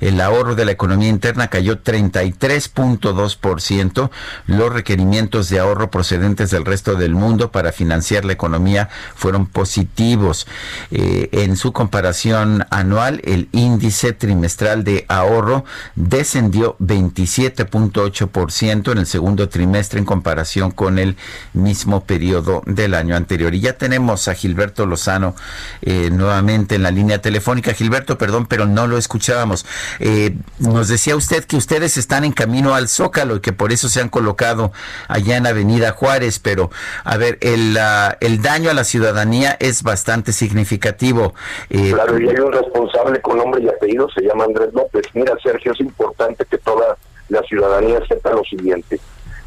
El 0.00 0.20
ahorro 0.20 0.54
de 0.54 0.64
la 0.64 0.70
economía 0.70 1.08
interna 1.08 1.48
cayó 1.48 1.82
33.2%. 1.82 4.10
Los 4.46 4.72
requerimientos 4.72 5.48
de 5.48 5.58
ahorro 5.58 5.90
procedentes 5.90 6.52
del 6.52 6.64
resto 6.64 6.94
del 6.94 7.16
mundo 7.16 7.50
para 7.50 7.72
financiar 7.72 8.24
la 8.24 8.34
economía 8.34 8.88
fueron 9.16 9.46
positivos. 9.46 10.46
Eh, 10.92 11.28
en 11.32 11.56
su 11.56 11.72
comparación 11.72 12.64
anual, 12.70 13.20
el 13.24 13.48
índice 13.50 14.12
trimestral 14.12 14.84
de 14.84 15.06
ahorro 15.08 15.64
descendió 15.96 16.76
27.8% 16.78 18.92
en 18.92 18.98
el 18.98 19.06
segundo 19.06 19.48
trimestre 19.48 19.98
en 19.98 20.04
comparación 20.04 20.70
con 20.70 21.00
el 21.00 21.16
mismo 21.52 22.04
periodo 22.04 22.62
del 22.64 22.94
año 22.94 23.16
anterior. 23.16 23.56
Y 23.56 23.60
ya 23.60 23.72
tenemos 23.72 24.28
a 24.28 24.34
Gilberto 24.34 24.86
Lozano 24.86 25.34
eh, 25.82 26.10
nuevamente 26.12 26.59
en 26.68 26.82
la 26.82 26.90
línea 26.90 27.20
telefónica. 27.20 27.72
Gilberto, 27.72 28.18
perdón, 28.18 28.46
pero 28.46 28.66
no 28.66 28.86
lo 28.86 28.98
escuchábamos. 28.98 29.66
Eh, 29.98 30.36
nos 30.58 30.88
decía 30.88 31.16
usted 31.16 31.44
que 31.44 31.56
ustedes 31.56 31.96
están 31.96 32.24
en 32.24 32.32
camino 32.32 32.74
al 32.74 32.88
Zócalo 32.88 33.36
y 33.36 33.40
que 33.40 33.52
por 33.52 33.72
eso 33.72 33.88
se 33.88 34.00
han 34.00 34.08
colocado 34.08 34.72
allá 35.08 35.36
en 35.36 35.46
Avenida 35.46 35.92
Juárez, 35.92 36.38
pero 36.38 36.70
a 37.04 37.16
ver, 37.16 37.38
el, 37.40 37.78
el 38.20 38.42
daño 38.42 38.70
a 38.70 38.74
la 38.74 38.84
ciudadanía 38.84 39.56
es 39.60 39.82
bastante 39.82 40.32
significativo. 40.32 41.34
Eh, 41.70 41.92
claro, 41.92 42.18
y 42.20 42.28
hay 42.28 42.36
un 42.36 42.52
responsable 42.52 43.20
con 43.20 43.38
nombre 43.38 43.62
y 43.62 43.68
apellido, 43.68 44.08
se 44.10 44.22
llama 44.22 44.44
Andrés 44.44 44.72
López. 44.72 45.06
Mira, 45.14 45.34
Sergio, 45.42 45.72
es 45.72 45.80
importante 45.80 46.44
que 46.44 46.58
toda 46.58 46.96
la 47.28 47.42
ciudadanía 47.42 48.00
sepa 48.08 48.30
lo 48.30 48.42
siguiente. 48.44 49.00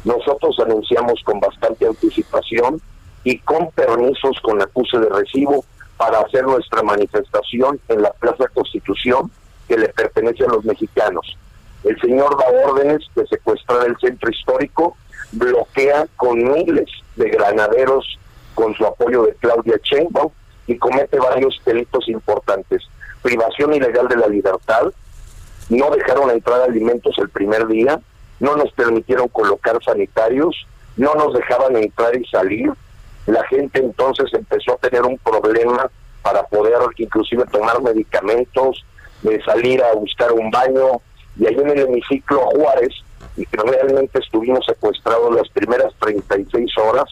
Nosotros 0.04 0.56
anunciamos 0.64 1.20
con 1.24 1.40
bastante 1.40 1.86
anticipación 1.86 2.80
y 3.24 3.38
con 3.38 3.70
permisos 3.70 4.38
con 4.42 4.60
acuse 4.60 4.98
de 4.98 5.08
recibo 5.08 5.64
para 5.96 6.20
hacer 6.20 6.44
nuestra 6.44 6.82
manifestación 6.82 7.80
en 7.88 8.02
la 8.02 8.12
Plaza 8.12 8.46
Constitución 8.52 9.30
que 9.68 9.78
le 9.78 9.88
pertenece 9.88 10.44
a 10.44 10.48
los 10.48 10.64
mexicanos. 10.64 11.36
El 11.84 12.00
señor 12.00 12.36
da 12.38 12.68
órdenes 12.68 13.02
de 13.14 13.26
secuestrar 13.26 13.86
el 13.86 13.96
centro 13.98 14.30
histórico, 14.30 14.96
bloquea 15.32 16.06
con 16.16 16.38
miles 16.38 16.88
de 17.16 17.28
granaderos 17.30 18.18
con 18.54 18.74
su 18.74 18.86
apoyo 18.86 19.24
de 19.24 19.34
Claudia 19.34 19.78
Sheinbaum 19.82 20.30
y 20.66 20.78
comete 20.78 21.18
varios 21.18 21.60
delitos 21.64 22.08
importantes. 22.08 22.82
Privación 23.22 23.74
ilegal 23.74 24.08
de 24.08 24.16
la 24.16 24.28
libertad, 24.28 24.92
no 25.68 25.90
dejaron 25.90 26.30
entrar 26.30 26.62
alimentos 26.62 27.16
el 27.18 27.28
primer 27.28 27.66
día, 27.66 28.00
no 28.40 28.56
nos 28.56 28.72
permitieron 28.72 29.28
colocar 29.28 29.82
sanitarios, 29.82 30.66
no 30.96 31.14
nos 31.14 31.34
dejaban 31.34 31.76
entrar 31.76 32.16
y 32.16 32.24
salir, 32.26 32.70
la 33.26 33.44
gente 33.46 33.80
entonces 33.80 34.32
empezó 34.32 34.74
a 34.74 34.76
tener 34.78 35.02
un 35.02 35.18
problema 35.18 35.90
para 36.22 36.42
poder 36.44 36.78
inclusive 36.96 37.44
tomar 37.46 37.82
medicamentos, 37.82 38.84
de 39.22 39.42
salir 39.44 39.82
a 39.82 39.92
buscar 39.94 40.32
un 40.32 40.50
baño, 40.50 41.00
y 41.36 41.46
ahí 41.46 41.54
en 41.54 41.70
el 41.70 41.80
hemiciclo 41.80 42.40
Juárez, 42.50 42.92
y 43.36 43.44
que 43.46 43.56
realmente 43.56 44.20
estuvimos 44.20 44.64
secuestrados 44.66 45.34
las 45.34 45.48
primeras 45.48 45.92
36 46.00 46.78
horas, 46.78 47.04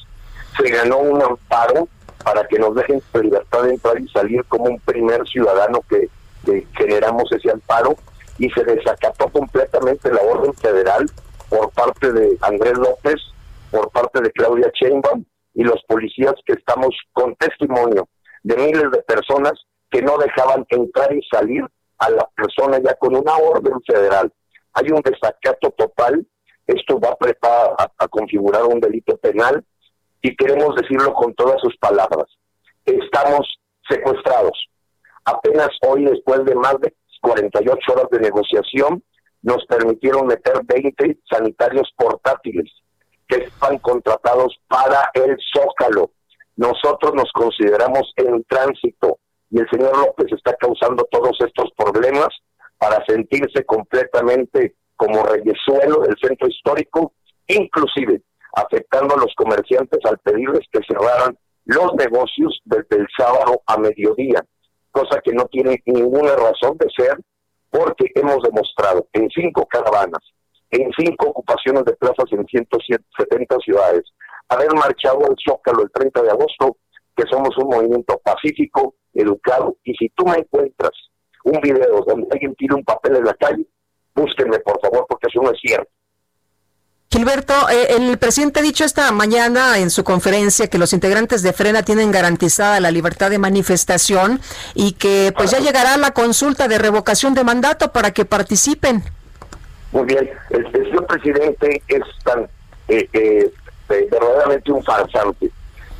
se 0.56 0.68
ganó 0.70 0.98
un 0.98 1.22
amparo 1.22 1.88
para 2.22 2.46
que 2.46 2.58
nos 2.58 2.74
dejen 2.74 3.02
libertad 3.20 3.64
de 3.64 3.74
entrar 3.74 4.00
y 4.00 4.08
salir 4.08 4.44
como 4.44 4.64
un 4.64 4.78
primer 4.80 5.26
ciudadano 5.26 5.80
que, 5.88 6.08
que 6.44 6.66
generamos 6.76 7.30
ese 7.32 7.50
amparo, 7.50 7.96
y 8.38 8.50
se 8.50 8.64
desacató 8.64 9.28
completamente 9.28 10.10
la 10.10 10.22
orden 10.22 10.54
federal 10.54 11.06
por 11.48 11.70
parte 11.70 12.12
de 12.12 12.36
Andrés 12.40 12.78
López, 12.78 13.16
por 13.70 13.90
parte 13.90 14.20
de 14.20 14.30
Claudia 14.32 14.70
Sheinbaum, 14.74 15.24
y 15.54 15.64
los 15.64 15.82
policías 15.86 16.34
que 16.46 16.54
estamos 16.54 16.96
con 17.12 17.34
testimonio 17.36 18.08
de 18.42 18.56
miles 18.56 18.90
de 18.90 19.02
personas 19.02 19.52
que 19.90 20.02
no 20.02 20.16
dejaban 20.18 20.64
entrar 20.68 21.14
y 21.14 21.22
salir 21.30 21.64
a 21.98 22.10
la 22.10 22.28
persona 22.34 22.78
ya 22.82 22.94
con 22.94 23.14
una 23.14 23.36
orden 23.36 23.74
federal. 23.86 24.32
Hay 24.74 24.86
un 24.90 25.00
desacato 25.02 25.70
total, 25.76 26.26
esto 26.66 26.98
va 26.98 27.10
a, 27.10 27.82
a, 27.82 27.92
a 27.98 28.08
configurar 28.08 28.64
un 28.64 28.80
delito 28.80 29.16
penal 29.18 29.64
y 30.22 30.34
queremos 30.36 30.74
decirlo 30.76 31.12
con 31.12 31.34
todas 31.34 31.60
sus 31.60 31.76
palabras. 31.76 32.26
Estamos 32.84 33.46
secuestrados. 33.88 34.68
Apenas 35.24 35.68
hoy, 35.86 36.04
después 36.04 36.44
de 36.44 36.54
más 36.54 36.80
de 36.80 36.94
48 37.20 37.92
horas 37.92 38.06
de 38.10 38.20
negociación, 38.20 39.02
nos 39.42 39.64
permitieron 39.66 40.26
meter 40.26 40.54
20 40.64 41.18
sanitarios 41.28 41.92
portátiles 41.96 42.70
que 43.32 43.44
están 43.44 43.78
contratados 43.78 44.54
para 44.68 45.10
el 45.14 45.36
Zócalo. 45.54 46.10
Nosotros 46.56 47.14
nos 47.14 47.32
consideramos 47.32 48.12
en 48.16 48.44
tránsito 48.44 49.18
y 49.50 49.60
el 49.60 49.68
señor 49.70 49.96
López 49.96 50.26
está 50.32 50.54
causando 50.56 51.06
todos 51.10 51.36
estos 51.40 51.70
problemas 51.76 52.28
para 52.76 53.02
sentirse 53.06 53.64
completamente 53.64 54.74
como 54.96 55.22
reyesuelo 55.22 56.00
del 56.02 56.16
centro 56.20 56.48
histórico. 56.48 57.12
Inclusive 57.48 58.22
afectando 58.54 59.14
a 59.14 59.20
los 59.20 59.34
comerciantes 59.34 60.00
al 60.04 60.18
pedirles 60.18 60.66
que 60.70 60.80
cerraran 60.86 61.36
los 61.64 61.94
negocios 61.94 62.60
desde 62.64 63.02
el 63.02 63.06
sábado 63.16 63.62
a 63.66 63.78
mediodía, 63.78 64.44
cosa 64.90 65.20
que 65.24 65.32
no 65.32 65.46
tiene 65.46 65.82
ninguna 65.86 66.34
razón 66.36 66.76
de 66.78 66.88
ser 66.94 67.18
porque 67.70 68.10
hemos 68.14 68.42
demostrado 68.42 69.06
en 69.14 69.30
cinco 69.30 69.66
caravanas, 69.66 70.22
en 70.72 70.90
cinco 70.96 71.28
ocupaciones 71.28 71.84
de 71.84 71.92
plazas 71.94 72.24
en 72.32 72.46
170 72.46 73.56
ciudades, 73.58 74.04
haber 74.48 74.74
marchado 74.74 75.18
al 75.26 75.36
Zócalo 75.46 75.82
el 75.82 75.90
30 75.92 76.22
de 76.22 76.30
agosto, 76.30 76.78
que 77.14 77.24
somos 77.30 77.56
un 77.58 77.68
movimiento 77.68 78.18
pacífico, 78.24 78.94
educado, 79.12 79.76
y 79.84 79.94
si 79.94 80.08
tú 80.10 80.24
me 80.26 80.38
encuentras 80.38 80.92
un 81.44 81.60
video 81.60 82.02
donde 82.06 82.26
alguien 82.30 82.54
tira 82.54 82.74
un 82.74 82.84
papel 82.84 83.16
en 83.16 83.24
la 83.24 83.34
calle, 83.34 83.66
búsquenme 84.14 84.58
por 84.60 84.80
favor, 84.80 85.04
porque 85.08 85.28
eso 85.28 85.42
no 85.42 85.50
es 85.50 85.60
cierto. 85.60 85.90
Gilberto, 87.10 87.68
eh, 87.68 87.96
el 87.96 88.16
presidente 88.16 88.60
ha 88.60 88.62
dicho 88.62 88.86
esta 88.86 89.12
mañana 89.12 89.76
en 89.76 89.90
su 89.90 90.02
conferencia 90.02 90.68
que 90.68 90.78
los 90.78 90.94
integrantes 90.94 91.42
de 91.42 91.52
Frena 91.52 91.82
tienen 91.82 92.10
garantizada 92.10 92.80
la 92.80 92.90
libertad 92.90 93.28
de 93.28 93.36
manifestación 93.36 94.40
y 94.74 94.92
que 94.92 95.34
pues 95.36 95.50
ya 95.50 95.58
llegará 95.58 95.98
la 95.98 96.12
consulta 96.12 96.68
de 96.68 96.78
revocación 96.78 97.34
de 97.34 97.44
mandato 97.44 97.92
para 97.92 98.12
que 98.12 98.24
participen. 98.24 99.04
Muy 99.92 100.04
bien, 100.06 100.30
el, 100.50 100.72
señor 100.72 101.06
presidente 101.06 101.82
es 101.86 102.02
tan 102.24 102.48
eh, 102.88 103.08
eh, 103.12 103.52
verdaderamente 103.88 104.72
un 104.72 104.82
farsante. 104.82 105.50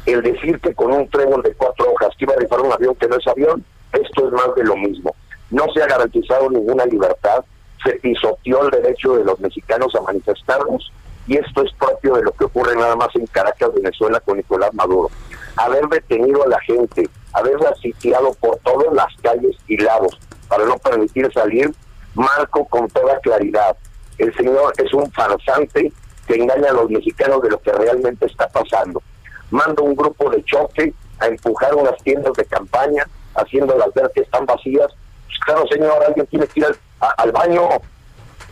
El 0.07 0.23
decir 0.23 0.59
que 0.61 0.75
con 0.75 0.93
un 0.93 1.09
trébol 1.09 1.43
de 1.43 1.55
cuatro 1.55 1.93
hojas 1.93 2.09
que 2.19 2.25
iba 2.25 2.35
a 2.35 2.39
rifar 2.39 2.61
un 2.61 2.73
avión 2.73 2.95
que 2.97 3.07
no 3.07 3.17
es 3.17 3.27
avión, 3.27 3.65
esto 3.93 4.27
es 4.27 4.33
más 4.33 4.55
de 4.57 4.65
lo 4.65 4.77
mismo. 4.77 5.15
No 5.51 5.67
se 5.75 5.83
ha 5.83 5.87
garantizado 5.87 6.51
ninguna 6.51 6.87
libertad, 6.87 7.45
se 7.85 7.93
pisoteó 7.97 8.65
el 8.65 8.71
derecho 8.71 9.17
de 9.17 9.25
los 9.25 9.39
mexicanos 9.41 9.95
a 9.95 10.01
manifestarnos 10.01 10.91
y 11.27 11.37
esto 11.37 11.63
es 11.63 11.73
propio 11.75 12.15
de 12.15 12.23
lo 12.23 12.33
que 12.33 12.45
ocurre 12.45 12.75
nada 12.75 12.97
más 12.97 13.15
en 13.15 13.27
Caracas, 13.27 13.75
Venezuela, 13.75 14.21
con 14.21 14.39
Nicolás 14.39 14.73
Maduro. 14.75 15.11
Haber 15.57 15.87
detenido 15.89 16.43
a 16.45 16.49
la 16.49 16.61
gente, 16.61 17.09
haberla 17.35 17.75
sitiado 17.77 18.33
por 18.41 18.57
todas 18.59 18.93
las 18.95 19.15
calles 19.23 19.57
y 19.69 19.77
lados 19.77 20.19
para 20.49 20.65
no 20.65 20.79
permitir 20.79 21.31
salir, 21.33 21.71
marco 22.15 22.65
con 22.67 22.89
toda 22.89 23.19
claridad. 23.21 23.77
El 24.19 24.35
señor 24.35 24.73
es 24.79 24.93
un 24.93 25.11
farsante 25.13 25.93
que 26.27 26.35
engaña 26.35 26.71
a 26.71 26.75
los 26.75 26.91
mexicanos 26.91 27.43
de 27.43 27.51
lo 27.51 27.61
que 27.61 27.73
realmente 27.73 28.27
está 28.27 28.49
pasando. 28.49 29.03
Manda 29.51 29.83
un 29.83 29.95
grupo 29.95 30.31
de 30.31 30.43
choque 30.45 30.93
a 31.19 31.27
empujar 31.27 31.75
unas 31.75 31.97
tiendas 32.03 32.33
de 32.35 32.45
campaña, 32.45 33.07
haciéndolas 33.35 33.93
ver 33.95 34.11
que 34.15 34.23
están 34.23 34.47
vacías. 34.47 34.89
Pues 35.27 35.39
claro, 35.45 35.67
señor, 35.69 36.03
alguien 36.05 36.27
tiene 36.27 36.47
que 36.47 36.61
ir 36.61 36.67
al, 37.01 37.33
baño. 37.33 37.69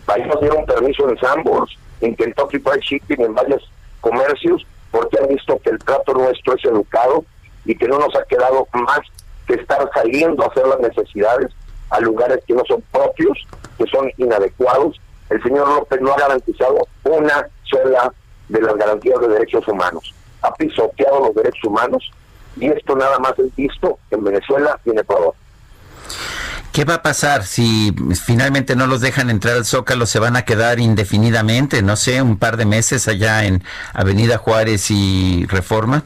Ahí 0.06 0.22
nos 0.26 0.40
dieron 0.40 0.66
permiso 0.66 1.08
en 1.08 1.18
Sambors 1.18 1.76
en 2.00 2.16
Kentucky 2.16 2.58
Fried 2.58 2.80
Chicken, 2.80 3.20
en 3.20 3.34
varios 3.34 3.70
comercios, 4.00 4.66
porque 4.90 5.18
han 5.20 5.28
visto 5.28 5.58
que 5.62 5.70
el 5.70 5.78
trato 5.78 6.14
nuestro 6.14 6.54
es 6.54 6.64
educado 6.64 7.24
y 7.64 7.74
que 7.76 7.86
no 7.86 7.98
nos 7.98 8.14
ha 8.16 8.24
quedado 8.24 8.66
más 8.72 9.00
que 9.46 9.54
estar 9.54 9.88
saliendo 9.94 10.42
a 10.42 10.46
hacer 10.46 10.66
las 10.66 10.80
necesidades 10.80 11.50
a 11.90 12.00
lugares 12.00 12.40
que 12.46 12.54
no 12.54 12.62
son 12.66 12.82
propios, 12.92 13.46
que 13.78 13.86
son 13.86 14.10
inadecuados. 14.16 15.00
El 15.28 15.42
señor 15.42 15.68
López 15.68 16.00
no 16.00 16.12
ha 16.12 16.18
garantizado 16.18 16.86
una 17.04 17.46
sola 17.64 18.12
de 18.48 18.60
las 18.60 18.76
garantías 18.76 19.20
de 19.20 19.28
derechos 19.28 19.66
humanos. 19.68 20.14
Ha 20.42 20.52
pisoteado 20.54 21.20
los 21.20 21.34
derechos 21.34 21.64
humanos 21.64 22.10
y 22.56 22.66
esto 22.66 22.96
nada 22.96 23.18
más 23.18 23.38
es 23.38 23.54
visto 23.54 23.98
en 24.10 24.24
Venezuela 24.24 24.78
y 24.84 24.90
en 24.90 24.98
Ecuador. 24.98 25.34
¿Qué 26.72 26.84
va 26.84 26.94
a 26.94 27.02
pasar 27.02 27.44
si 27.44 27.92
finalmente 28.24 28.76
no 28.76 28.86
los 28.86 29.00
dejan 29.00 29.28
entrar 29.28 29.56
al 29.56 29.64
Zócalo? 29.64 30.06
¿Se 30.06 30.20
van 30.20 30.36
a 30.36 30.44
quedar 30.44 30.78
indefinidamente, 30.78 31.82
no 31.82 31.96
sé, 31.96 32.22
un 32.22 32.36
par 32.38 32.56
de 32.56 32.64
meses 32.64 33.08
allá 33.08 33.44
en 33.44 33.64
Avenida 33.92 34.38
Juárez 34.38 34.90
y 34.90 35.46
Reforma? 35.46 36.04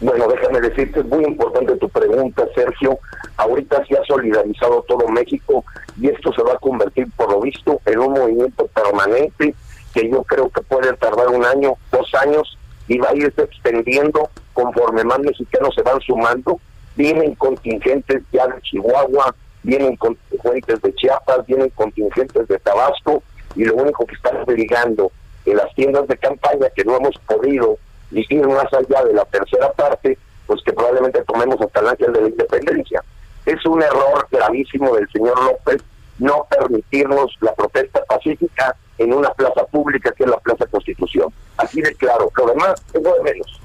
Bueno, 0.00 0.28
déjame 0.28 0.60
decirte, 0.62 1.00
es 1.00 1.06
muy 1.06 1.24
importante 1.24 1.76
tu 1.76 1.88
pregunta, 1.90 2.46
Sergio. 2.54 2.98
Ahorita 3.36 3.84
se 3.86 3.98
ha 3.98 4.04
solidarizado 4.04 4.82
todo 4.88 5.06
México 5.08 5.62
y 6.00 6.08
esto 6.08 6.32
se 6.32 6.42
va 6.42 6.54
a 6.54 6.58
convertir, 6.58 7.06
por 7.16 7.30
lo 7.30 7.40
visto, 7.40 7.80
en 7.84 7.98
un 7.98 8.12
movimiento 8.12 8.66
permanente 8.68 9.54
que 9.92 10.10
yo 10.10 10.22
creo 10.22 10.48
que 10.48 10.62
puede 10.62 10.94
tardar 10.96 11.28
un 11.28 11.44
año, 11.44 11.74
dos 11.92 12.14
años 12.14 12.56
y 12.88 12.98
va 12.98 13.10
a 13.10 13.14
irse 13.14 13.42
extendiendo 13.42 14.30
conforme 14.54 15.04
más 15.04 15.18
mexicanos 15.18 15.74
se 15.74 15.82
van 15.82 16.00
sumando. 16.00 16.58
Vienen 16.96 17.34
contingentes 17.34 18.22
ya 18.32 18.46
de 18.46 18.60
Chihuahua, 18.62 19.34
vienen 19.62 19.96
contingentes 19.96 20.80
de 20.80 20.94
Chiapas, 20.94 21.46
vienen 21.46 21.68
contingentes 21.70 22.48
de 22.48 22.58
Tabasco 22.58 23.22
y 23.54 23.64
lo 23.64 23.74
único 23.74 24.06
que 24.06 24.14
están 24.14 24.38
obligando 24.38 25.12
en 25.44 25.56
las 25.58 25.74
tiendas 25.74 26.08
de 26.08 26.16
campaña 26.16 26.70
que 26.74 26.84
no 26.84 26.96
hemos 26.96 27.16
podido 27.26 27.76
ir 28.10 28.46
más 28.46 28.72
allá 28.72 29.04
de 29.04 29.14
la 29.14 29.24
tercera 29.26 29.72
parte, 29.72 30.18
pues 30.46 30.60
que 30.64 30.72
probablemente 30.72 31.22
tomemos 31.24 31.60
hasta 31.60 31.80
el 31.80 31.88
ángel 31.88 32.12
de 32.12 32.20
la 32.22 32.28
independencia. 32.28 33.04
Es 33.46 33.64
un 33.66 33.82
error 33.82 34.26
gravísimo 34.30 34.94
del 34.94 35.08
señor 35.10 35.42
López 35.44 35.82
no 36.18 36.46
permitirnos 36.50 37.34
la 37.40 37.54
protesta 37.54 38.04
pacífica 38.04 38.76
en 38.98 39.14
una 39.14 39.30
plaza 39.30 39.64
pública 39.66 40.12
que 40.12 40.24
es 40.24 40.30
la 40.30 40.38
Plaza 40.38 40.66
Constitución. 40.66 41.32
Así 41.56 41.80
de 41.80 41.94
claro, 41.94 42.30
lo 42.36 42.46
demás 42.46 42.82
es 42.92 43.02
lo 43.02 43.14
de 43.14 43.22
menos. 43.22 43.60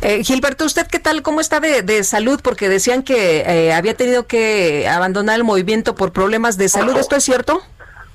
Eh, 0.00 0.24
Gilberto, 0.24 0.64
¿usted 0.64 0.86
qué 0.86 0.98
tal? 0.98 1.22
¿Cómo 1.22 1.40
está 1.40 1.60
de, 1.60 2.04
salud? 2.04 2.40
Porque 2.42 2.68
decían 2.68 3.02
que 3.02 3.40
eh, 3.40 3.72
había 3.72 3.94
tenido 3.94 4.26
que 4.26 4.88
abandonar 4.88 5.36
el 5.36 5.44
movimiento 5.44 5.94
por 5.94 6.12
problemas 6.12 6.58
de 6.58 6.68
salud. 6.68 6.96
¿Esto 6.96 7.16
es 7.16 7.24
cierto? 7.24 7.60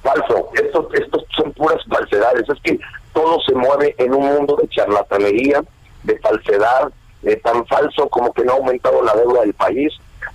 Falso. 0.04 0.50
Estos, 0.54 0.94
estos 0.94 1.24
son 1.36 1.54
puras 1.54 1.80
falsedades. 1.90 2.48
Es 2.50 2.60
que 2.64 2.80
todo 3.14 3.40
se 3.42 3.54
mueve 3.54 3.96
en 3.98 4.14
un 4.14 4.26
mundo 4.26 4.58
de 4.62 4.68
charlatanería, 4.70 5.64
de 6.04 6.20
falsedad, 6.20 6.92
de 7.22 7.36
tan 7.38 7.66
falso 7.68 8.08
como 8.10 8.34
que 8.34 8.44
no 8.44 8.54
ha 8.54 8.56
aumentado 8.56 9.02
la 9.04 9.14
deuda 9.14 9.42
del 9.42 9.54
país, 9.54 9.94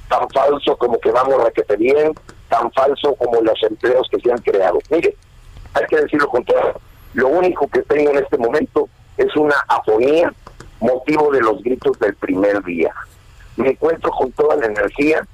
tan 0.09 0.29
falso 0.31 0.77
como 0.77 0.99
que 0.99 1.11
vamos 1.11 1.43
raquete 1.43 1.77
bien, 1.77 2.13
tan 2.49 2.71
falso 2.73 3.15
como 3.15 3.41
los 3.41 3.63
empleos 3.63 4.07
que 4.11 4.21
se 4.21 4.31
han 4.31 4.39
creado. 4.39 4.79
Mire, 4.91 5.17
hay 5.75 5.87
que 5.87 6.01
decirlo 6.01 6.29
con 6.29 6.45
todo. 6.45 6.81
Lo 7.15 7.29
único 7.29 7.69
que 7.69 7.83
tengo 7.83 8.11
en 8.11 8.19
este 8.19 8.39
momento 8.39 8.89
es 9.17 9.35
una 9.37 9.57
afonía 9.69 10.33
motivo 10.81 11.31
de 11.33 11.41
los 11.41 11.63
gritos 11.63 11.99
del 11.99 12.15
primer 12.17 12.63
día. 12.65 12.93
Me 13.57 13.71
encuentro 13.71 14.11
con 14.11 14.31
toda 14.33 14.57
la 14.57 14.67
energía, 14.67 15.27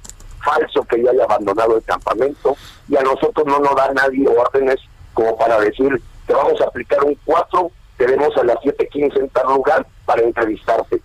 falso 0.43 0.83
que 0.83 1.03
ya 1.03 1.11
haya 1.11 1.23
abandonado 1.23 1.77
el 1.77 1.83
campamento, 1.83 2.55
y 2.87 2.95
a 2.95 3.01
nosotros 3.01 3.45
no 3.45 3.59
nos 3.59 3.75
da 3.75 3.91
nadie 3.93 4.27
órdenes 4.27 4.79
como 5.13 5.37
para 5.37 5.59
decir 5.59 6.01
que 6.27 6.33
vamos 6.33 6.59
a 6.61 6.65
aplicar 6.65 7.03
un 7.03 7.17
4, 7.25 7.71
tenemos 7.97 8.35
a 8.37 8.43
las 8.43 8.57
7.15 8.57 9.19
en 9.19 9.29
tal 9.29 9.47
lugar 9.47 9.85
para 10.05 10.21
entrevistarte. 10.21 11.01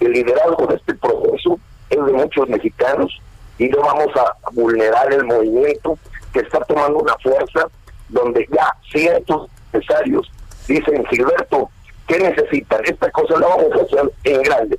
El 0.00 0.12
liderazgo 0.12 0.66
de 0.66 0.76
este 0.76 0.94
proceso 0.94 1.58
es 1.90 2.04
de 2.04 2.12
muchos 2.12 2.48
mexicanos 2.48 3.20
y 3.58 3.68
no 3.68 3.80
vamos 3.80 4.08
a 4.16 4.34
vulnerar 4.52 5.12
el 5.12 5.24
movimiento 5.24 5.98
que 6.32 6.40
está 6.40 6.60
tomando 6.60 6.98
una 6.98 7.16
fuerza 7.18 7.68
donde 8.08 8.46
ya 8.50 8.74
ciertos 8.90 9.48
empresarios 9.72 10.30
dicen, 10.66 11.04
Gilberto, 11.06 11.70
¿Qué 12.06 12.18
necesitan? 12.18 12.82
Esta 12.84 13.10
cosa 13.10 13.38
la 13.38 13.48
vamos 13.48 13.72
a 13.72 13.84
hacer 13.84 14.12
en 14.24 14.42
grande. 14.42 14.78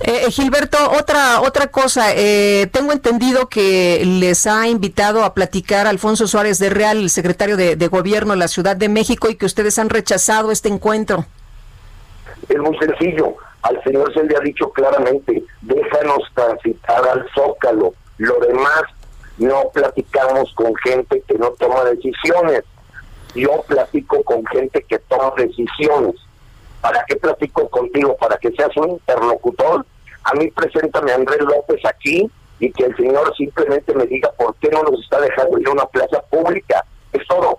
Eh, 0.00 0.30
Gilberto, 0.30 0.76
otra 0.90 1.40
otra 1.40 1.68
cosa, 1.68 2.12
eh, 2.14 2.68
tengo 2.72 2.92
entendido 2.92 3.48
que 3.48 4.02
les 4.04 4.46
ha 4.46 4.66
invitado 4.68 5.24
a 5.24 5.34
platicar 5.34 5.86
Alfonso 5.86 6.26
Suárez 6.26 6.58
de 6.58 6.68
Real, 6.68 6.98
el 6.98 7.10
secretario 7.10 7.56
de, 7.56 7.88
Gobierno 7.88 8.32
de 8.32 8.38
la 8.38 8.48
Ciudad 8.48 8.76
de 8.76 8.88
México, 8.88 9.30
y 9.30 9.36
que 9.36 9.46
ustedes 9.46 9.78
han 9.78 9.88
rechazado 9.88 10.50
este 10.50 10.68
encuentro. 10.68 11.24
Es 12.48 12.58
muy 12.58 12.76
sencillo, 12.78 13.36
al 13.62 13.82
señor 13.84 14.12
se 14.12 14.24
le 14.24 14.36
ha 14.36 14.40
dicho 14.40 14.70
claramente, 14.70 15.42
déjanos 15.62 16.22
transitar 16.34 17.08
al 17.08 17.26
Zócalo, 17.34 17.94
lo 18.18 18.38
demás 18.40 18.82
no 19.38 19.70
platicamos 19.72 20.52
con 20.54 20.74
gente 20.76 21.22
que 21.26 21.38
no 21.38 21.50
toma 21.52 21.84
decisiones 21.84 22.64
yo 23.34 23.62
platico 23.66 24.22
con 24.22 24.44
gente 24.46 24.84
que 24.88 24.98
toma 25.00 25.32
decisiones. 25.36 26.14
¿Para 26.84 27.02
qué 27.08 27.16
platico 27.16 27.66
contigo? 27.70 28.14
Para 28.20 28.36
que 28.36 28.50
seas 28.50 28.76
un 28.76 28.90
interlocutor. 28.90 29.86
A 30.22 30.34
mí 30.34 30.50
preséntame 30.50 31.12
a 31.12 31.14
Andrés 31.14 31.40
López 31.40 31.80
aquí 31.86 32.30
y 32.60 32.70
que 32.72 32.84
el 32.84 32.94
señor 32.94 33.34
simplemente 33.34 33.94
me 33.94 34.04
diga 34.04 34.30
por 34.36 34.54
qué 34.56 34.68
no 34.68 34.82
nos 34.82 35.00
está 35.02 35.18
dejando 35.18 35.58
ir 35.58 35.66
a 35.66 35.72
una 35.72 35.86
plaza 35.86 36.20
pública. 36.28 36.84
Es 37.14 37.26
todo. 37.26 37.58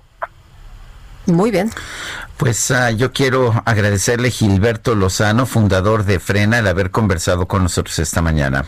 Muy 1.26 1.50
bien. 1.50 1.72
Pues 2.38 2.70
ah, 2.70 2.92
yo 2.92 3.14
quiero 3.14 3.52
agradecerle 3.66 4.30
Gilberto 4.30 4.94
Lozano, 4.94 5.48
fundador 5.48 6.04
de 6.04 6.20
Frena, 6.20 6.60
el 6.60 6.68
haber 6.68 6.92
conversado 6.92 7.48
con 7.48 7.64
nosotros 7.64 7.98
esta 7.98 8.22
mañana. 8.22 8.66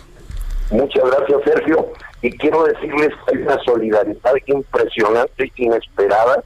Muchas 0.72 1.04
gracias, 1.04 1.40
Sergio. 1.46 1.94
Y 2.24 2.36
quiero 2.36 2.64
decirles 2.64 3.10
que 3.28 3.36
hay 3.36 3.44
una 3.44 3.60
solidaridad 3.64 4.34
impresionante, 4.48 5.52
inesperada, 5.56 6.44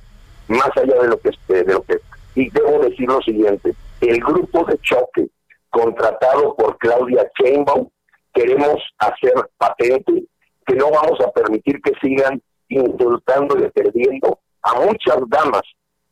más 0.49 0.70
allá 0.76 1.01
de 1.01 1.07
lo 1.07 1.18
que 1.22 1.32
de 1.47 1.64
lo 1.64 1.82
que 1.84 1.97
y 2.36 2.49
debo 2.49 2.80
decir 2.80 3.07
lo 3.07 3.22
siguiente 3.22 3.74
el 4.01 4.19
grupo 4.19 4.65
de 4.65 4.77
choque 4.79 5.27
contratado 5.69 6.55
por 6.55 6.77
Claudia 6.77 7.29
Sheinbaum 7.39 7.89
queremos 8.33 8.81
hacer 8.99 9.33
patente 9.57 10.25
que 10.65 10.75
no 10.75 10.91
vamos 10.91 11.19
a 11.21 11.31
permitir 11.31 11.81
que 11.81 11.93
sigan 12.01 12.41
insultando 12.69 13.57
y 13.57 13.69
perdiendo 13.69 14.39
a 14.63 14.79
muchas 14.79 15.17
damas 15.27 15.63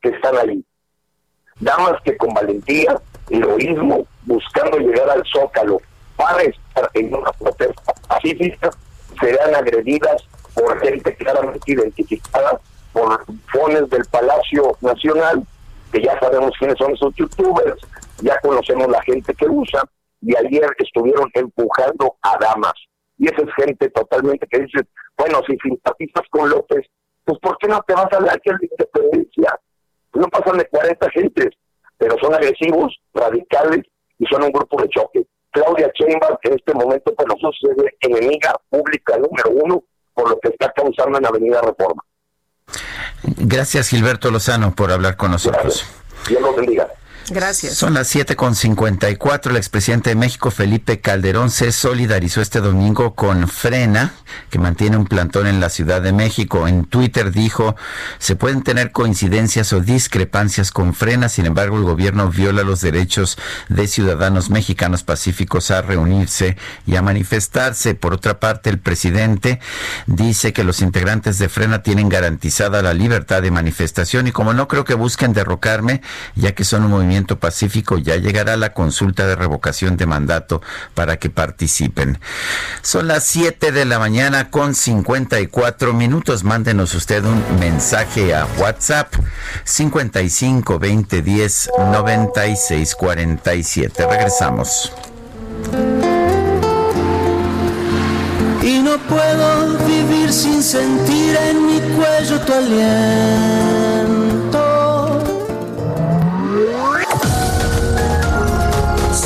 que 0.01 0.09
están 0.09 0.35
ahí. 0.37 0.63
Damas 1.59 2.01
que 2.03 2.15
con 2.17 2.33
valentía, 2.33 2.99
heroísmo, 3.29 4.05
buscando 4.23 4.77
llegar 4.77 5.09
al 5.09 5.23
zócalo 5.25 5.81
para 6.15 6.41
estar 6.43 6.89
en 6.93 7.13
una 7.13 7.31
protesta 7.31 7.93
pacífica, 8.07 8.71
serán 9.19 9.55
agredidas 9.55 10.23
por 10.53 10.79
gente 10.79 11.15
claramente 11.15 11.71
identificada 11.71 12.59
por 12.93 13.25
fones 13.51 13.89
del 13.89 14.05
Palacio 14.05 14.77
Nacional, 14.81 15.43
que 15.91 16.01
ya 16.01 16.19
sabemos 16.19 16.51
quiénes 16.57 16.77
son 16.77 16.93
esos 16.93 17.13
youtubers, 17.15 17.81
ya 18.21 18.39
conocemos 18.41 18.87
la 18.87 19.01
gente 19.03 19.33
que 19.33 19.47
usa, 19.47 19.81
y 20.21 20.35
ayer 20.35 20.69
estuvieron 20.77 21.29
empujando 21.33 22.15
a 22.21 22.37
damas. 22.39 22.73
Y 23.17 23.27
esa 23.27 23.41
es 23.41 23.53
gente 23.55 23.89
totalmente 23.89 24.47
que 24.47 24.59
dice, 24.59 24.79
bueno, 25.17 25.41
si 25.47 25.57
simpatizas 25.57 26.23
con 26.29 26.49
López, 26.49 26.85
pues 27.25 27.39
¿por 27.39 27.57
qué 27.57 27.67
no 27.67 27.81
te 27.87 27.93
vas 27.93 28.11
a 28.11 28.19
la 28.21 28.33
de 28.33 28.69
independencia? 28.71 29.59
No 30.13 30.27
pasan 30.27 30.57
de 30.57 30.65
40 30.65 31.09
gentes, 31.11 31.49
pero 31.97 32.15
son 32.21 32.33
agresivos, 32.33 32.97
radicales 33.13 33.85
y 34.17 34.25
son 34.25 34.43
un 34.43 34.51
grupo 34.51 34.81
de 34.81 34.89
choque. 34.89 35.27
Claudia 35.51 35.91
Sheinbaum 35.93 36.37
en 36.43 36.53
este 36.53 36.73
momento 36.73 37.13
para 37.15 37.27
nosotros 37.27 37.55
es 37.77 38.09
enemiga 38.09 38.53
pública 38.69 39.17
número 39.17 39.49
uno 39.63 39.83
por 40.13 40.29
lo 40.29 40.39
que 40.39 40.49
está 40.49 40.71
causando 40.71 41.17
en 41.17 41.25
Avenida 41.25 41.61
Reforma. 41.61 42.03
Gracias 43.24 43.89
Gilberto 43.89 44.32
Lozano 44.32 44.74
por 44.74 44.91
hablar 44.91 45.17
con 45.17 45.32
nosotros. 45.32 45.86
Gracias. 47.30 47.75
Son 47.75 47.93
las 47.93 48.13
7.54. 48.13 49.49
El 49.49 49.57
expresidente 49.57 50.09
de 50.09 50.15
México, 50.15 50.51
Felipe 50.51 50.99
Calderón, 50.99 51.51
se 51.51 51.71
solidarizó 51.71 52.41
este 52.41 52.59
domingo 52.59 53.15
con 53.15 53.47
Frena, 53.47 54.13
que 54.49 54.59
mantiene 54.59 54.97
un 54.97 55.05
plantón 55.05 55.47
en 55.47 55.59
la 55.59 55.69
Ciudad 55.69 56.01
de 56.01 56.11
México. 56.11 56.67
En 56.67 56.86
Twitter 56.86 57.32
dijo, 57.32 57.75
se 58.17 58.36
pueden 58.36 58.63
tener 58.63 58.91
coincidencias 58.91 59.73
o 59.73 59.82
discrepancias 59.82 60.71
con 60.71 60.93
Frena, 60.93 61.30
sin 61.30 61.45
embargo 61.45 61.77
el 61.77 61.84
gobierno 61.84 62.30
viola 62.30 62.63
los 62.63 62.82
derechos 62.82 63.38
de 63.67 63.88
ciudadanos 63.88 64.49
mexicanos 64.49 65.03
pacíficos 65.03 65.71
a 65.71 65.82
reunirse 65.82 66.57
y 66.86 66.95
a 66.95 67.01
manifestarse. 67.01 67.95
Por 67.95 68.13
otra 68.13 68.39
parte, 68.39 68.69
el 68.69 68.80
presidente 68.80 69.59
dice 70.07 70.53
que 70.53 70.63
los 70.63 70.82
integrantes 70.82 71.38
de 71.38 71.49
Frena 71.49 71.84
tienen 71.84 72.09
garantizada 72.09 72.82
la 72.82 72.93
libertad 72.93 73.41
de 73.41 73.51
manifestación 73.51 74.27
y 74.27 74.32
como 74.32 74.53
no 74.53 74.67
creo 74.67 74.84
que 74.84 74.93
busquen 74.93 75.34
derrocarme, 75.34 76.01
ya 76.36 76.53
que 76.53 76.63
son 76.63 76.84
un 76.84 76.91
movimiento 76.91 77.18
Pacífico 77.26 77.97
ya 77.97 78.15
llegará 78.15 78.57
la 78.57 78.74
consulta 78.74 79.28
de 79.28 79.36
revocación 79.36 79.97
de 79.97 80.05
mandato 80.05 80.61
para 80.93 81.17
que 81.17 81.30
participen. 81.30 82.20
Son 82.82 83.07
las 83.07 83.24
7 83.26 83.72
de 83.72 83.86
la 83.86 83.99
mañana 83.99 84.49
con 84.49 84.76
54 84.76 85.93
minutos. 85.93 86.43
Mándenos 86.43 86.93
usted 86.95 87.24
un 87.24 87.43
mensaje 87.59 88.34
a 88.34 88.47
WhatsApp 88.57 89.13
55 89.63 90.80
20 90.80 91.22
10 91.22 91.70
96 91.91 92.95
47. 92.95 94.07
Regresamos. 94.07 94.93
Y 98.61 98.80
no 98.80 98.97
puedo 99.07 99.78
vivir 99.86 100.32
sin 100.32 100.61
sentir 100.61 101.36
en 101.36 101.65
mi 101.65 101.80
cuello 101.95 102.39
tu 102.41 102.53
aliento 102.53 104.18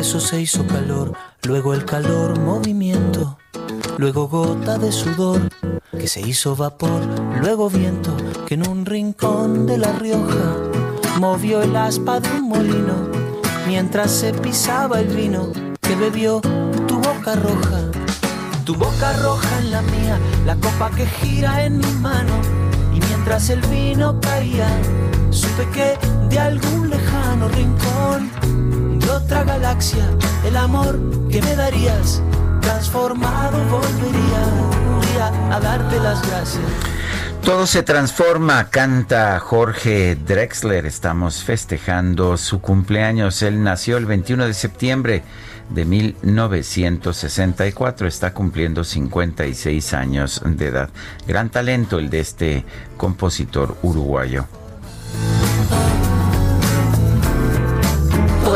Eso 0.00 0.18
se 0.18 0.40
hizo 0.40 0.66
calor, 0.66 1.12
luego 1.42 1.74
el 1.74 1.84
calor 1.84 2.38
movimiento, 2.40 3.36
luego 3.98 4.28
gota 4.28 4.78
de 4.78 4.92
sudor 4.92 5.50
que 5.92 6.08
se 6.08 6.22
hizo 6.22 6.56
vapor, 6.56 7.02
luego 7.38 7.68
viento 7.68 8.16
que 8.46 8.54
en 8.54 8.66
un 8.66 8.86
rincón 8.86 9.66
de 9.66 9.76
La 9.76 9.92
Rioja 9.92 10.56
movió 11.18 11.60
el 11.60 11.76
aspa 11.76 12.18
de 12.18 12.30
un 12.30 12.48
molino 12.48 13.10
mientras 13.66 14.10
se 14.10 14.32
pisaba 14.32 15.00
el 15.00 15.08
vino 15.08 15.52
que 15.82 15.94
bebió 15.96 16.40
tu 16.88 16.96
boca 16.96 17.36
roja, 17.36 17.82
tu 18.64 18.74
boca 18.76 19.12
roja 19.18 19.58
en 19.58 19.70
la 19.70 19.82
mía, 19.82 20.18
la 20.46 20.56
copa 20.56 20.90
que 20.96 21.04
gira 21.04 21.62
en 21.62 21.76
mi 21.76 21.92
mano 22.00 22.40
y 22.94 23.00
mientras 23.00 23.50
el 23.50 23.60
vino 23.66 24.18
caía 24.18 24.70
supe 25.28 25.68
que 25.74 25.98
de 26.30 26.38
algún 26.38 26.88
rincón 27.48 28.30
otra 29.30 29.44
galaxia, 29.44 30.04
el 30.44 30.56
amor 30.56 30.98
que 31.30 31.40
me 31.42 31.54
darías, 31.54 32.20
transformado 32.60 33.56
volvería 33.70 35.54
a 35.54 35.60
darte 35.60 36.00
las 36.00 36.20
gracias. 36.28 36.64
Todo 37.44 37.64
se 37.66 37.82
transforma, 37.82 38.70
canta 38.70 39.38
Jorge 39.40 40.14
Drexler. 40.14 40.86
Estamos 40.86 41.42
festejando 41.42 42.36
su 42.36 42.60
cumpleaños. 42.60 43.42
Él 43.42 43.60
nació 43.62 43.96
el 43.96 44.04
21 44.06 44.46
de 44.46 44.54
septiembre 44.54 45.24
de 45.70 45.84
1964. 45.84 48.06
Está 48.06 48.32
cumpliendo 48.34 48.84
56 48.84 49.94
años 49.94 50.40
de 50.44 50.66
edad. 50.66 50.90
Gran 51.26 51.50
talento 51.50 51.98
el 51.98 52.10
de 52.10 52.20
este 52.20 52.64
compositor 52.96 53.76
uruguayo. 53.82 54.46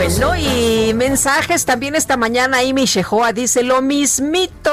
Bueno, 0.05 0.37
y 0.37 0.93
mensajes 0.93 1.65
también 1.65 1.95
esta 1.95 2.19
mañana. 2.19 2.59
Amy 2.59 2.85
Shehoa 2.85 3.33
dice: 3.33 3.63
Lo 3.63 3.81
mismito 3.81 4.73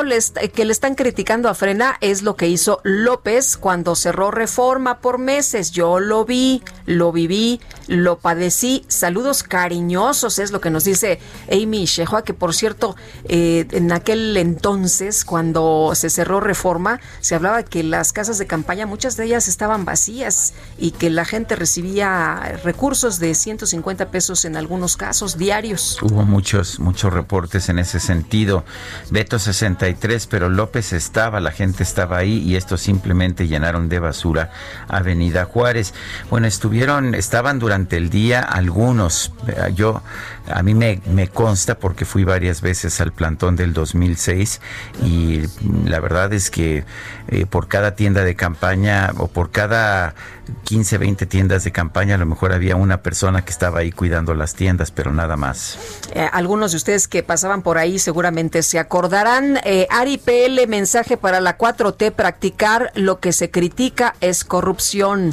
que 0.53 0.65
le 0.65 0.73
están 0.73 0.95
criticando 0.95 1.47
a 1.47 1.53
Frena 1.53 1.95
es 2.01 2.21
lo 2.21 2.35
que 2.35 2.49
hizo 2.49 2.81
López 2.83 3.55
cuando 3.55 3.95
cerró 3.95 4.29
reforma 4.29 4.99
por 4.99 5.19
meses. 5.19 5.71
Yo 5.71 6.01
lo 6.01 6.25
vi, 6.25 6.61
lo 6.85 7.13
viví, 7.13 7.61
lo 7.87 8.19
padecí. 8.19 8.83
Saludos 8.89 9.43
cariñosos, 9.43 10.37
es 10.37 10.51
lo 10.51 10.59
que 10.59 10.69
nos 10.69 10.83
dice 10.83 11.19
Amy 11.49 11.85
Shehoa, 11.85 12.23
que 12.23 12.33
por 12.33 12.53
cierto, 12.53 12.97
eh, 13.23 13.65
en 13.71 13.93
aquel 13.93 14.35
entonces, 14.35 15.23
cuando 15.23 15.93
se 15.95 16.09
cerró 16.09 16.41
reforma, 16.41 16.99
se 17.21 17.35
hablaba 17.35 17.63
que 17.63 17.83
las 17.83 18.11
casas 18.11 18.37
de 18.37 18.47
campaña, 18.47 18.85
muchas 18.85 19.15
de 19.15 19.25
ellas 19.25 19.47
estaban 19.47 19.85
vacías 19.85 20.53
y 20.77 20.91
que 20.91 21.09
la 21.09 21.23
gente 21.23 21.55
recibía 21.55 22.59
recursos 22.65 23.19
de 23.19 23.33
150 23.33 24.11
pesos 24.11 24.43
en 24.43 24.57
algunos 24.57 24.97
casos 24.97 25.20
diarios. 25.37 25.99
Hubo 26.01 26.23
muchos, 26.23 26.79
muchos 26.79 27.13
reportes 27.13 27.69
en 27.69 27.79
ese 27.79 27.99
sentido. 27.99 28.63
Beto 29.11 29.37
63, 29.39 30.27
pero 30.27 30.49
López 30.49 30.93
estaba, 30.93 31.39
la 31.39 31.51
gente 31.51 31.83
estaba 31.83 32.17
ahí 32.17 32.39
y 32.39 32.55
esto 32.55 32.77
simplemente 32.77 33.47
llenaron 33.47 33.87
de 33.87 33.99
basura 33.99 34.51
Avenida 34.87 35.45
Juárez. 35.45 35.93
Bueno, 36.29 36.47
estuvieron, 36.47 37.13
estaban 37.13 37.59
durante 37.59 37.97
el 37.97 38.09
día 38.09 38.41
algunos. 38.41 39.31
Yo, 39.75 40.01
a 40.47 40.63
mí 40.63 40.73
me, 40.73 41.27
consta 41.27 41.75
porque 41.75 42.05
fui 42.05 42.23
varias 42.23 42.61
veces 42.61 42.99
al 42.99 43.11
plantón 43.11 43.55
del 43.55 43.73
2006 43.73 44.59
y 45.03 45.41
la 45.85 45.99
verdad 45.99 46.33
es 46.33 46.49
que 46.49 46.83
eh, 47.27 47.45
por 47.45 47.67
cada 47.67 47.95
tienda 47.95 48.23
de 48.23 48.35
campaña 48.35 49.11
o 49.17 49.27
por 49.27 49.51
cada 49.51 50.15
15, 50.63 50.97
20 50.97 51.25
tiendas 51.25 51.63
de 51.63 51.71
campaña, 51.71 52.15
a 52.15 52.17
lo 52.17 52.25
mejor 52.25 52.53
había 52.53 52.75
una 52.75 53.01
persona 53.01 53.43
que 53.43 53.51
estaba 53.51 53.79
ahí 53.79 53.91
cuidando 53.91 54.33
las 54.33 54.53
tiendas, 54.55 54.91
pero 54.91 55.11
nada 55.11 55.37
más. 55.37 55.77
Eh, 56.13 56.27
algunos 56.31 56.71
de 56.71 56.77
ustedes 56.77 57.07
que 57.07 57.23
pasaban 57.23 57.61
por 57.61 57.77
ahí 57.77 57.99
seguramente 57.99 58.63
se 58.63 58.79
acordarán. 58.79 59.59
Eh, 59.63 59.87
Ari 59.89 60.17
PL, 60.17 60.67
mensaje 60.67 61.17
para 61.17 61.39
la 61.39 61.57
4T, 61.57 62.11
practicar 62.11 62.91
lo 62.95 63.19
que 63.19 63.33
se 63.33 63.51
critica 63.51 64.15
es 64.21 64.43
corrupción. 64.43 65.31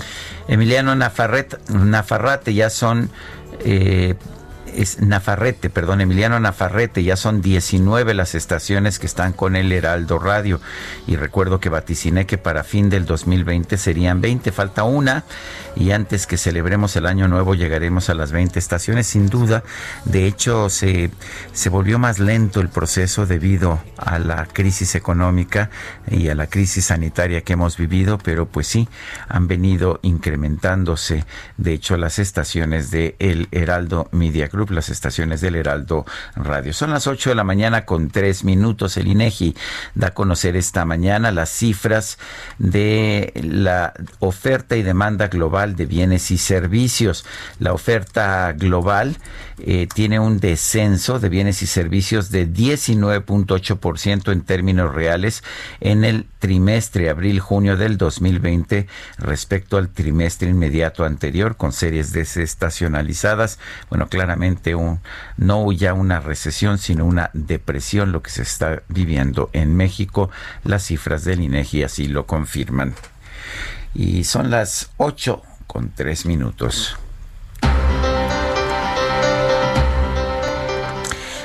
Emiliano 0.48 0.94
Nafarret, 0.94 1.58
Nafarrate, 1.70 2.54
ya 2.54 2.70
son... 2.70 3.10
Eh, 3.60 4.14
es 4.79 5.01
Nafarrete, 5.01 5.70
perdón, 5.70 6.01
Emiliano 6.01 6.39
Nafarrete, 6.39 7.03
ya 7.03 7.16
son 7.16 7.43
19 7.43 8.14
las 8.14 8.37
estaciones 8.37 9.01
que 9.01 9.07
están 9.07 9.33
con 9.33 9.57
el 9.57 9.72
Heraldo 9.72 10.20
Radio. 10.20 10.61
Y 11.09 11.16
recuerdo 11.16 11.59
que 11.59 11.68
vaticiné 11.68 12.26
que 12.26 12.39
para 12.39 12.62
fin 12.62 12.89
del 12.89 13.05
2020 13.05 13.76
serían 13.76 14.20
20, 14.20 14.53
falta 14.53 14.85
una. 14.85 15.24
Y 15.74 15.91
antes 15.91 16.29
que 16.29 16.37
celebremos 16.37 16.95
el 16.95 17.07
año 17.07 17.26
nuevo 17.26 17.57
llegaremos 17.57 18.09
a 18.09 18.14
las 18.14 18.31
20 18.31 18.57
estaciones. 18.59 19.09
Sin 19.09 19.29
duda, 19.29 19.64
de 20.05 20.26
hecho 20.26 20.70
se, 20.70 21.11
se 21.53 21.68
volvió 21.70 21.99
más 21.99 22.20
lento 22.20 22.61
el 22.61 22.68
proceso 22.68 23.26
debido 23.26 23.81
a 23.97 24.20
la 24.20 24.47
crisis 24.47 24.95
económica 24.95 25.70
y 26.09 26.29
a 26.29 26.37
la 26.37 26.47
crisis 26.47 26.87
sanitaria 26.87 27.41
que 27.41 27.55
hemos 27.55 27.76
vivido, 27.76 28.18
pero 28.18 28.47
pues 28.47 28.68
sí, 28.68 28.89
han 29.29 29.49
venido 29.49 29.99
incrementándose 30.03 31.24
de 31.57 31.72
hecho 31.72 31.97
las 31.97 32.20
estaciones 32.20 32.93
de 32.93 33.16
El 33.18 33.49
Heraldo 33.51 34.09
Media 34.12 34.47
Group, 34.47 34.67
las 34.70 34.88
estaciones 34.88 35.40
del 35.40 35.56
Heraldo 35.56 36.04
Radio. 36.36 36.72
Son 36.72 36.90
las 36.90 37.06
8 37.06 37.30
de 37.30 37.36
la 37.36 37.44
mañana 37.44 37.84
con 37.84 38.10
3 38.10 38.44
minutos. 38.44 38.96
El 38.96 39.08
INEGI 39.08 39.54
da 39.94 40.08
a 40.08 40.14
conocer 40.14 40.56
esta 40.56 40.84
mañana 40.84 41.32
las 41.32 41.50
cifras 41.50 42.18
de 42.58 43.32
la 43.42 43.92
oferta 44.18 44.76
y 44.76 44.82
demanda 44.82 45.28
global 45.28 45.76
de 45.76 45.86
bienes 45.86 46.30
y 46.30 46.38
servicios. 46.38 47.24
La 47.58 47.72
oferta 47.72 48.52
global 48.52 49.16
eh, 49.60 49.88
tiene 49.92 50.20
un 50.20 50.38
descenso 50.38 51.18
de 51.18 51.28
bienes 51.28 51.62
y 51.62 51.66
servicios 51.66 52.30
de 52.30 52.48
19.8% 52.48 54.32
en 54.32 54.42
términos 54.42 54.94
reales 54.94 55.42
en 55.80 56.04
el 56.04 56.26
trimestre 56.38 57.10
abril-junio 57.10 57.76
del 57.76 57.96
2020 57.98 58.86
respecto 59.18 59.76
al 59.76 59.88
trimestre 59.88 60.48
inmediato 60.50 61.04
anterior 61.04 61.56
con 61.56 61.72
series 61.72 62.12
desestacionalizadas. 62.12 63.58
Bueno, 63.88 64.08
claramente 64.08 64.47
un, 64.74 65.01
no 65.36 65.70
ya 65.72 65.94
una 65.94 66.20
recesión, 66.20 66.78
sino 66.78 67.05
una 67.05 67.30
depresión 67.32 68.12
lo 68.12 68.22
que 68.22 68.30
se 68.30 68.42
está 68.42 68.82
viviendo 68.88 69.51
en 69.53 69.76
México. 69.76 70.30
Las 70.64 70.84
cifras 70.84 71.24
del 71.24 71.40
INEGI 71.40 71.82
así 71.82 72.09
lo 72.09 72.26
confirman. 72.26 72.94
Y 73.94 74.24
son 74.24 74.51
las 74.51 74.90
8 74.96 75.42
con 75.66 75.90
3 75.94 76.26
minutos. 76.26 76.99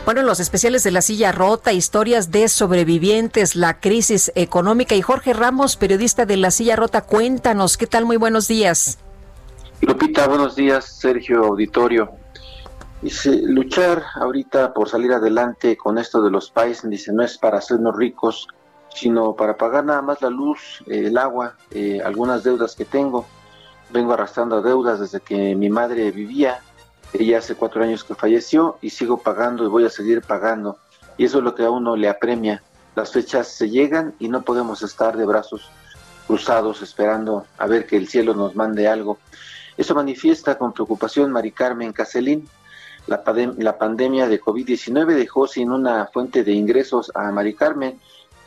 Bueno, 0.05 0.21
los 0.21 0.41
especiales 0.41 0.83
de 0.83 0.91
la 0.91 1.01
silla 1.01 1.31
rota, 1.31 1.71
historias 1.71 2.29
de 2.29 2.49
sobrevivientes, 2.49 3.55
la 3.55 3.79
crisis 3.79 4.33
económica 4.35 4.95
y 4.95 5.01
Jorge 5.01 5.31
Ramos, 5.31 5.77
periodista 5.77 6.25
de 6.25 6.35
la 6.35 6.51
silla 6.51 6.75
rota, 6.75 7.01
cuéntanos, 7.03 7.77
¿qué 7.77 7.87
tal? 7.87 8.03
Muy 8.03 8.17
buenos 8.17 8.49
días. 8.49 8.97
Lupita, 9.79 10.27
buenos 10.27 10.57
días, 10.57 10.85
Sergio 10.99 11.45
Auditorio. 11.45 12.22
Dice, 13.03 13.41
luchar 13.43 14.01
ahorita 14.15 14.73
por 14.73 14.87
salir 14.87 15.11
adelante 15.11 15.75
con 15.75 15.97
esto 15.97 16.21
de 16.21 16.31
los 16.31 16.49
países, 16.49 16.89
dice, 16.89 17.11
no 17.11 17.21
es 17.21 17.37
para 17.37 17.57
hacernos 17.57 17.97
ricos, 17.97 18.47
sino 18.95 19.35
para 19.35 19.57
pagar 19.57 19.83
nada 19.83 20.01
más 20.01 20.21
la 20.21 20.29
luz, 20.29 20.81
eh, 20.87 21.07
el 21.07 21.17
agua, 21.17 21.57
eh, 21.71 22.01
algunas 22.03 22.45
deudas 22.45 22.75
que 22.75 22.85
tengo. 22.85 23.25
Vengo 23.91 24.13
arrastrando 24.13 24.61
deudas 24.61 25.01
desde 25.01 25.19
que 25.19 25.53
mi 25.53 25.69
madre 25.69 26.11
vivía 26.11 26.61
ella 27.11 27.39
hace 27.39 27.55
cuatro 27.55 27.83
años 27.83 28.05
que 28.05 28.15
falleció 28.15 28.77
y 28.81 28.89
sigo 28.89 29.17
pagando 29.17 29.65
y 29.65 29.67
voy 29.67 29.85
a 29.85 29.89
seguir 29.89 30.21
pagando. 30.21 30.77
Y 31.17 31.25
eso 31.25 31.39
es 31.39 31.43
lo 31.43 31.53
que 31.55 31.65
a 31.65 31.69
uno 31.69 31.97
le 31.97 32.07
apremia. 32.07 32.63
Las 32.95 33.11
fechas 33.11 33.49
se 33.49 33.69
llegan 33.69 34.13
y 34.17 34.29
no 34.29 34.43
podemos 34.43 34.81
estar 34.81 35.17
de 35.17 35.25
brazos 35.25 35.69
cruzados 36.25 36.81
esperando 36.81 37.45
a 37.57 37.67
ver 37.67 37.85
que 37.85 37.97
el 37.97 38.07
cielo 38.07 38.33
nos 38.33 38.55
mande 38.55 38.87
algo. 38.87 39.17
Eso 39.77 39.93
manifiesta 39.93 40.57
con 40.57 40.71
preocupación 40.71 41.31
Mari 41.33 41.51
Carmen 41.51 41.91
Caselín. 41.91 42.47
La, 43.07 43.23
la 43.57 43.77
pandemia 43.77 44.27
de 44.27 44.39
COVID-19 44.39 45.15
dejó 45.15 45.47
sin 45.47 45.71
una 45.71 46.07
fuente 46.07 46.43
de 46.43 46.53
ingresos 46.53 47.11
a 47.15 47.31
Mari 47.31 47.53
Carmen, 47.53 47.99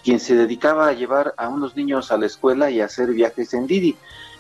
quien 0.03 0.21
se 0.21 0.37
dedicaba 0.37 0.89
a 0.89 0.93
llevar 0.93 1.35
a 1.37 1.49
unos 1.49 1.77
niños 1.77 2.11
a 2.13 2.17
la 2.17 2.27
escuela 2.27 2.71
y 2.71 2.81
hacer 2.81 3.11
viajes 3.11 3.53
en 3.55 3.67
Didi, 3.67 3.97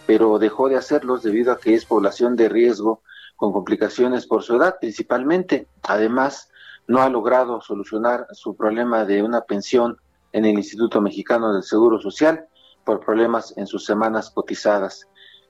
pero 0.07 0.39
dejó 0.39 0.69
de 0.69 0.77
hacerlos 0.77 1.23
debido 1.23 1.53
a 1.53 1.59
que 1.59 1.75
es 1.75 1.85
población 1.85 2.37
de 2.37 2.49
riesgo 2.49 3.03
con 3.37 3.53
complicaciones 3.53 4.27
por 4.27 4.43
su 4.43 4.57
edad 4.57 4.77
principalmente. 4.81 5.67
Además, 5.83 6.51
no 6.87 7.03
ha 7.03 7.09
logrado 7.09 7.61
solucionar 7.61 8.27
su 8.33 8.57
problema 8.57 9.05
de 9.05 9.23
una 9.23 9.43
pensión 9.43 9.99
en 10.33 10.45
el 10.45 10.57
Instituto 10.57 11.01
Mexicano 11.01 11.53
del 11.53 11.63
Seguro 11.63 12.01
Social 12.01 12.47
por 12.85 13.01
problemas 13.01 13.53
en 13.57 13.67
sus 13.67 13.85
semanas 13.85 14.31
cotizadas. 14.31 15.09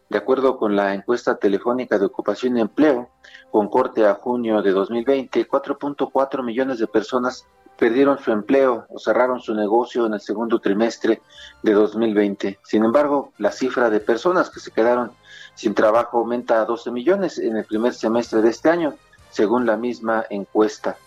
De 0.08 0.18
acuerdo 0.18 0.56
con 0.56 0.76
la 0.76 0.94
encuesta 0.94 1.36
telefónica 1.36 1.98
de 1.98 2.06
ocupación 2.06 2.56
y 2.56 2.60
empleo, 2.60 3.10
con 3.56 3.68
corte 3.68 4.04
a 4.04 4.12
junio 4.12 4.60
de 4.60 4.70
2020, 4.70 5.48
4.4 5.48 6.44
millones 6.44 6.78
de 6.78 6.86
personas 6.86 7.46
perdieron 7.78 8.18
su 8.18 8.30
empleo 8.30 8.84
o 8.90 8.98
cerraron 8.98 9.40
su 9.40 9.54
negocio 9.54 10.04
en 10.04 10.12
el 10.12 10.20
segundo 10.20 10.58
trimestre 10.58 11.22
de 11.62 11.72
2020. 11.72 12.58
Sin 12.62 12.84
embargo, 12.84 13.32
la 13.38 13.50
cifra 13.50 13.88
de 13.88 14.00
personas 14.00 14.50
que 14.50 14.60
se 14.60 14.72
quedaron 14.72 15.12
sin 15.54 15.72
trabajo 15.72 16.18
aumenta 16.18 16.60
a 16.60 16.66
12 16.66 16.90
millones 16.90 17.38
en 17.38 17.56
el 17.56 17.64
primer 17.64 17.94
semestre 17.94 18.42
de 18.42 18.50
este 18.50 18.68
año, 18.68 18.92
según 19.30 19.64
la 19.64 19.78
misma 19.78 20.26
encuesta. 20.28 20.98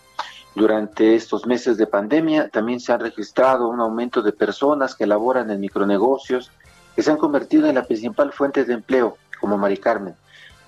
Durante 0.56 1.14
estos 1.14 1.46
meses 1.46 1.76
de 1.76 1.86
pandemia 1.86 2.48
también 2.48 2.80
se 2.80 2.92
ha 2.92 2.98
registrado 2.98 3.68
un 3.68 3.78
aumento 3.78 4.22
de 4.22 4.32
personas 4.32 4.96
que 4.96 5.06
laboran 5.06 5.52
en 5.52 5.60
micronegocios 5.60 6.50
que 6.96 7.04
se 7.04 7.12
han 7.12 7.16
convertido 7.16 7.68
en 7.68 7.76
la 7.76 7.84
principal 7.84 8.32
fuente 8.32 8.64
de 8.64 8.74
empleo, 8.74 9.18
como 9.40 9.56
Mari 9.56 9.76
Carmen, 9.76 10.16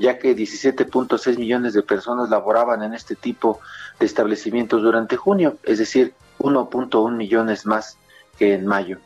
ya 0.02 0.18
que 0.18 0.36
17.6 0.36 1.38
millones 1.38 1.74
de 1.74 1.82
personas 1.84 2.28
laboraban 2.28 2.82
en 2.82 2.92
este 2.92 3.14
tipo 3.14 3.60
de 4.00 4.06
establecimientos 4.06 4.82
durante 4.82 5.16
junio, 5.16 5.58
es 5.62 5.78
decir, 5.78 6.12
1.1 6.40 7.16
millones 7.16 7.66
más 7.66 7.96
que 8.36 8.54
en 8.54 8.66
mayo. 8.66 8.98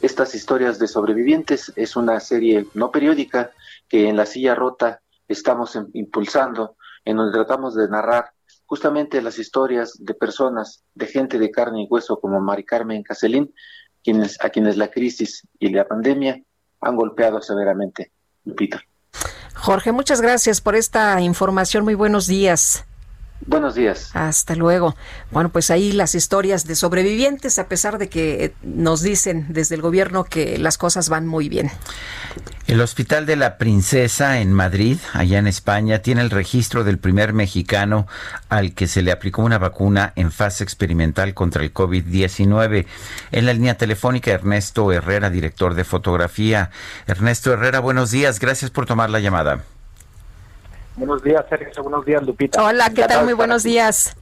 Estas 0.00 0.34
historias 0.34 0.78
de 0.78 0.88
sobrevivientes 0.88 1.70
es 1.76 1.96
una 1.96 2.18
serie 2.20 2.66
no 2.72 2.90
periódica 2.90 3.50
que 3.90 4.08
en 4.08 4.16
la 4.16 4.24
silla 4.24 4.54
rota 4.54 5.02
estamos 5.28 5.78
impulsando, 5.92 6.76
en 7.04 7.18
donde 7.18 7.36
tratamos 7.36 7.74
de 7.74 7.86
narrar 7.86 8.30
justamente 8.64 9.20
las 9.20 9.38
historias 9.38 9.98
de 9.98 10.14
personas, 10.14 10.82
de 10.94 11.08
gente 11.08 11.38
de 11.38 11.50
carne 11.50 11.82
y 11.82 11.88
hueso 11.90 12.20
como 12.20 12.40
Mari 12.40 12.64
Carmen 12.64 13.02
Caselín, 13.02 13.52
quienes, 14.02 14.42
a 14.42 14.48
quienes 14.48 14.78
la 14.78 14.90
crisis 14.90 15.46
y 15.58 15.68
la 15.68 15.86
pandemia 15.86 16.40
han 16.80 16.96
golpeado 16.96 17.42
severamente. 17.42 18.12
Lupita. 18.46 18.80
Jorge, 19.58 19.92
muchas 19.92 20.20
gracias 20.20 20.60
por 20.60 20.76
esta 20.76 21.20
información. 21.20 21.84
Muy 21.84 21.94
buenos 21.94 22.26
días. 22.26 22.87
Buenos 23.46 23.74
días. 23.74 24.10
Hasta 24.14 24.54
luego. 24.54 24.96
Bueno, 25.30 25.50
pues 25.50 25.70
ahí 25.70 25.92
las 25.92 26.14
historias 26.14 26.66
de 26.66 26.74
sobrevivientes, 26.74 27.58
a 27.58 27.68
pesar 27.68 27.98
de 27.98 28.08
que 28.08 28.52
nos 28.62 29.02
dicen 29.02 29.46
desde 29.48 29.76
el 29.76 29.80
gobierno 29.80 30.24
que 30.24 30.58
las 30.58 30.76
cosas 30.76 31.08
van 31.08 31.26
muy 31.26 31.48
bien. 31.48 31.70
El 32.66 32.82
Hospital 32.82 33.24
de 33.24 33.36
la 33.36 33.56
Princesa 33.56 34.40
en 34.40 34.52
Madrid, 34.52 34.98
allá 35.14 35.38
en 35.38 35.46
España, 35.46 36.00
tiene 36.00 36.20
el 36.20 36.28
registro 36.28 36.84
del 36.84 36.98
primer 36.98 37.32
mexicano 37.32 38.06
al 38.50 38.74
que 38.74 38.86
se 38.86 39.00
le 39.00 39.12
aplicó 39.12 39.42
una 39.42 39.56
vacuna 39.56 40.12
en 40.16 40.30
fase 40.30 40.64
experimental 40.64 41.32
contra 41.32 41.62
el 41.62 41.72
COVID-19. 41.72 42.86
En 43.32 43.46
la 43.46 43.54
línea 43.54 43.78
telefónica, 43.78 44.32
Ernesto 44.32 44.92
Herrera, 44.92 45.30
director 45.30 45.74
de 45.74 45.84
fotografía. 45.84 46.70
Ernesto 47.06 47.52
Herrera, 47.52 47.80
buenos 47.80 48.10
días. 48.10 48.38
Gracias 48.38 48.70
por 48.70 48.84
tomar 48.84 49.08
la 49.08 49.20
llamada. 49.20 49.64
Buenos 50.98 51.22
días, 51.22 51.44
Sergio. 51.48 51.82
Buenos 51.84 52.04
días, 52.04 52.22
Lupita. 52.26 52.62
Hola, 52.62 52.90
¿qué 52.92 53.04
tal? 53.04 53.24
Muy 53.24 53.34
buenos 53.34 53.62
días. 53.62 54.16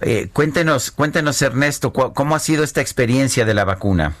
Eh, 0.00 0.28
cuéntenos, 0.32 0.92
cuéntenos, 0.92 1.42
Ernesto, 1.42 1.92
¿cómo 1.92 2.36
ha 2.36 2.38
sido 2.38 2.62
esta 2.62 2.80
experiencia 2.80 3.44
de 3.44 3.54
la 3.54 3.64
vacuna? 3.64 4.14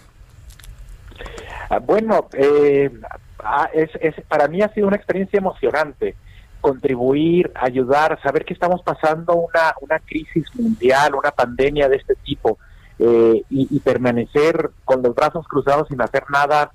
Ah, 1.70 1.78
bueno, 1.78 2.28
eh, 2.32 2.90
ah, 3.38 3.70
es, 3.72 3.90
para 4.26 4.48
mí 4.48 4.62
ha 4.62 4.74
sido 4.74 4.88
una 4.88 4.96
experiencia 4.96 5.38
emocionante 5.38 6.16
contribuir, 6.60 7.52
ayudar, 7.54 8.20
saber 8.22 8.44
que 8.44 8.54
estamos 8.54 8.82
pasando 8.82 9.34
una, 9.34 9.74
una 9.80 9.98
crisis 10.00 10.44
mundial, 10.54 11.14
una 11.14 11.30
pandemia 11.30 11.88
de 11.88 11.96
este 11.96 12.14
tipo, 12.16 12.58
eh, 12.98 13.42
y, 13.50 13.80
permanecer 13.80 14.70
con 14.84 15.02
los 15.02 15.14
brazos 15.14 15.46
cruzados 15.48 15.88
sin 15.88 16.00
hacer 16.00 16.24
nada 16.30 16.70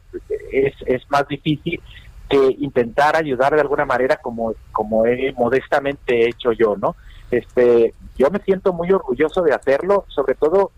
es, 0.51 0.73
es 0.85 1.09
más 1.09 1.27
difícil 1.27 1.81
que 2.29 2.55
intentar 2.59 3.15
ayudar 3.15 3.53
de 3.53 3.61
alguna 3.61 3.85
manera 3.85 4.17
como, 4.17 4.53
como 4.71 5.05
he 5.05 5.31
modestamente 5.33 6.27
hecho 6.27 6.51
yo, 6.51 6.75
¿no? 6.75 6.95
Este, 7.31 7.93
yo 8.17 8.29
me 8.29 8.39
siento 8.39 8.73
muy 8.73 8.91
orgulloso 8.91 9.41
de 9.41 9.53
hacerlo, 9.53 10.05
sobre 10.07 10.35
todo 10.35 10.71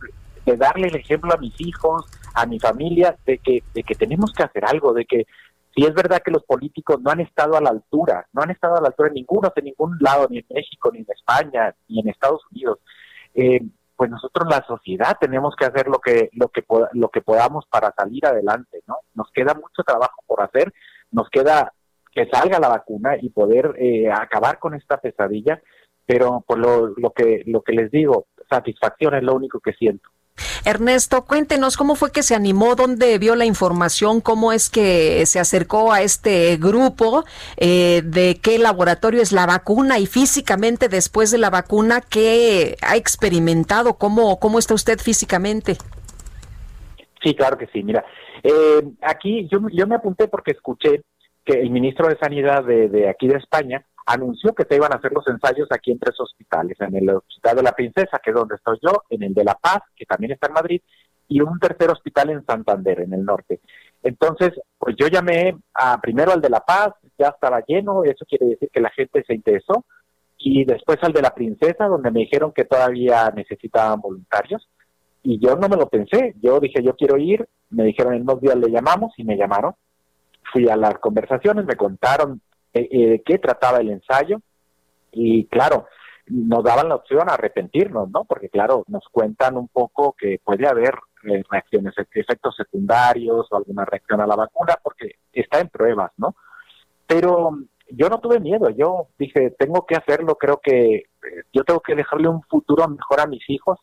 de 0.45 0.57
darle 0.57 0.87
el 0.87 0.95
ejemplo 0.95 1.33
a 1.33 1.37
mis 1.37 1.59
hijos, 1.61 2.05
a 2.33 2.45
mi 2.45 2.59
familia, 2.59 3.15
de 3.25 3.37
que, 3.37 3.63
de 3.73 3.83
que 3.83 3.95
tenemos 3.95 4.33
que 4.33 4.43
hacer 4.43 4.65
algo, 4.65 4.93
de 4.93 5.05
que 5.05 5.25
si 5.75 5.85
es 5.85 5.93
verdad 5.93 6.21
que 6.23 6.31
los 6.31 6.43
políticos 6.43 6.99
no 7.01 7.11
han 7.11 7.19
estado 7.19 7.55
a 7.55 7.61
la 7.61 7.69
altura, 7.69 8.27
no 8.33 8.41
han 8.41 8.51
estado 8.51 8.77
a 8.77 8.81
la 8.81 8.87
altura 8.87 9.09
en 9.09 9.15
ninguno, 9.15 9.51
de 9.55 9.61
ningún 9.61 9.97
lado, 9.99 10.27
ni 10.29 10.39
en 10.39 10.45
México, 10.49 10.89
ni 10.91 10.99
en 10.99 11.07
España, 11.09 11.75
ni 11.87 11.99
en 11.99 12.09
Estados 12.09 12.41
Unidos, 12.51 12.79
eh, 13.35 13.61
pues 13.95 14.09
nosotros 14.09 14.47
la 14.49 14.65
sociedad 14.65 15.17
tenemos 15.19 15.55
que 15.57 15.65
hacer 15.65 15.87
lo 15.87 15.99
que 15.99 16.29
lo 16.31 16.47
que 16.47 16.63
lo 16.93 17.09
que 17.09 17.21
podamos 17.21 17.65
para 17.69 17.93
salir 17.93 18.25
adelante, 18.25 18.81
¿no? 18.87 18.95
Nos 19.13 19.29
queda 19.31 19.53
mucho 19.53 19.83
trabajo 19.85 20.23
por 20.25 20.41
hacer, 20.41 20.73
nos 21.11 21.29
queda 21.29 21.73
que 22.11 22.27
salga 22.27 22.59
la 22.59 22.69
vacuna 22.69 23.17
y 23.21 23.29
poder 23.29 23.75
eh, 23.77 24.11
acabar 24.11 24.59
con 24.59 24.73
esta 24.73 24.97
pesadilla, 24.97 25.61
pero 26.05 26.43
por 26.45 26.57
lo, 26.57 26.87
lo 26.97 27.11
que 27.11 27.43
lo 27.45 27.61
que 27.61 27.73
les 27.73 27.91
digo, 27.91 28.27
satisfacción 28.49 29.15
es 29.15 29.23
lo 29.23 29.35
único 29.35 29.59
que 29.59 29.73
siento. 29.73 30.09
Ernesto, 30.65 31.25
cuéntenos 31.25 31.77
cómo 31.77 31.95
fue 31.95 32.11
que 32.11 32.23
se 32.23 32.35
animó, 32.35 32.75
dónde 32.75 33.17
vio 33.17 33.35
la 33.35 33.45
información, 33.45 34.21
cómo 34.21 34.51
es 34.51 34.69
que 34.69 35.25
se 35.25 35.39
acercó 35.39 35.91
a 35.91 36.01
este 36.01 36.57
grupo, 36.57 37.25
eh, 37.57 38.01
de 38.03 38.39
qué 38.41 38.59
laboratorio 38.59 39.21
es 39.21 39.31
la 39.31 39.45
vacuna 39.45 39.99
y 39.99 40.05
físicamente 40.05 40.89
después 40.89 41.31
de 41.31 41.37
la 41.37 41.49
vacuna, 41.49 42.01
qué 42.01 42.77
ha 42.81 42.95
experimentado, 42.95 43.95
cómo, 43.95 44.39
cómo 44.39 44.59
está 44.59 44.73
usted 44.73 44.99
físicamente. 44.99 45.77
Sí, 47.23 47.35
claro 47.35 47.57
que 47.57 47.67
sí. 47.67 47.83
Mira, 47.83 48.05
eh, 48.43 48.83
aquí 49.01 49.47
yo, 49.51 49.59
yo 49.71 49.87
me 49.87 49.95
apunté 49.95 50.27
porque 50.27 50.51
escuché 50.51 51.03
que 51.43 51.59
el 51.59 51.69
ministro 51.69 52.07
de 52.07 52.17
Sanidad 52.17 52.63
de, 52.63 52.89
de 52.89 53.09
aquí 53.09 53.27
de 53.27 53.37
España 53.37 53.85
anunció 54.05 54.53
que 54.53 54.65
se 54.67 54.75
iban 54.75 54.91
a 54.91 54.97
hacer 54.97 55.11
los 55.13 55.27
ensayos 55.27 55.67
aquí 55.71 55.91
en 55.91 55.99
tres 55.99 56.19
hospitales, 56.19 56.77
en 56.79 56.95
el 56.95 57.09
Hospital 57.09 57.57
de 57.57 57.63
la 57.63 57.73
Princesa, 57.73 58.19
que 58.23 58.31
es 58.31 58.35
donde 58.35 58.55
estoy 58.55 58.79
yo, 58.81 59.03
en 59.09 59.23
el 59.23 59.33
de 59.33 59.43
La 59.43 59.53
Paz, 59.53 59.81
que 59.95 60.05
también 60.05 60.31
está 60.31 60.47
en 60.47 60.53
Madrid, 60.53 60.81
y 61.27 61.41
un 61.41 61.59
tercer 61.59 61.91
hospital 61.91 62.31
en 62.31 62.43
Santander, 62.43 63.01
en 63.01 63.13
el 63.13 63.23
norte. 63.23 63.59
Entonces, 64.01 64.51
pues 64.79 64.95
yo 64.97 65.07
llamé 65.07 65.55
a, 65.75 66.01
primero 66.01 66.31
al 66.31 66.41
de 66.41 66.49
La 66.49 66.61
Paz, 66.61 66.93
ya 67.19 67.27
estaba 67.27 67.63
lleno, 67.67 68.03
eso 68.03 68.25
quiere 68.27 68.47
decir 68.47 68.69
que 68.73 68.81
la 68.81 68.89
gente 68.89 69.23
se 69.27 69.35
interesó, 69.35 69.85
y 70.39 70.65
después 70.65 70.97
al 71.01 71.13
de 71.13 71.21
la 71.21 71.35
Princesa, 71.35 71.85
donde 71.85 72.09
me 72.09 72.21
dijeron 72.21 72.51
que 72.51 72.65
todavía 72.65 73.31
necesitaban 73.35 74.01
voluntarios, 74.01 74.67
y 75.23 75.39
yo 75.39 75.55
no 75.55 75.67
me 75.67 75.75
lo 75.75 75.89
pensé, 75.89 76.35
yo 76.41 76.59
dije, 76.59 76.81
yo 76.81 76.95
quiero 76.95 77.17
ir, 77.17 77.47
me 77.69 77.83
dijeron 77.83 78.13
en 78.13 78.25
dos 78.25 78.39
días 78.41 78.55
le 78.55 78.71
llamamos 78.71 79.13
y 79.17 79.23
me 79.23 79.37
llamaron, 79.37 79.75
fui 80.51 80.69
a 80.69 80.75
las 80.75 80.97
conversaciones, 80.99 81.65
me 81.65 81.75
contaron 81.75 82.41
eh, 82.73 82.87
eh, 82.91 83.07
de 83.09 83.21
qué 83.23 83.37
trataba 83.37 83.79
el 83.79 83.89
ensayo. 83.89 84.41
Y 85.11 85.45
claro, 85.45 85.87
nos 86.27 86.63
daban 86.63 86.89
la 86.89 86.95
opción 86.95 87.29
a 87.29 87.33
arrepentirnos, 87.33 88.09
¿no? 88.11 88.23
Porque 88.25 88.49
claro, 88.49 88.83
nos 88.87 89.03
cuentan 89.11 89.57
un 89.57 89.67
poco 89.67 90.15
que 90.17 90.39
puede 90.43 90.67
haber 90.67 90.95
eh, 91.23 91.43
reacciones, 91.49 91.93
efectos 92.13 92.55
secundarios 92.55 93.47
o 93.51 93.55
alguna 93.55 93.85
reacción 93.85 94.21
a 94.21 94.27
la 94.27 94.35
vacuna 94.35 94.75
porque 94.81 95.15
está 95.33 95.59
en 95.59 95.69
pruebas, 95.69 96.11
¿no? 96.17 96.35
Pero 97.07 97.57
yo 97.89 98.07
no 98.07 98.19
tuve 98.19 98.39
miedo, 98.39 98.69
yo 98.69 99.07
dije, 99.17 99.51
tengo 99.57 99.85
que 99.85 99.95
hacerlo, 99.95 100.35
creo 100.35 100.61
que 100.63 101.05
yo 101.51 101.63
tengo 101.63 101.79
que 101.79 101.95
dejarle 101.95 102.29
un 102.29 102.43
futuro 102.43 102.87
mejor 102.87 103.19
a 103.19 103.25
mis 103.25 103.47
hijos 103.49 103.79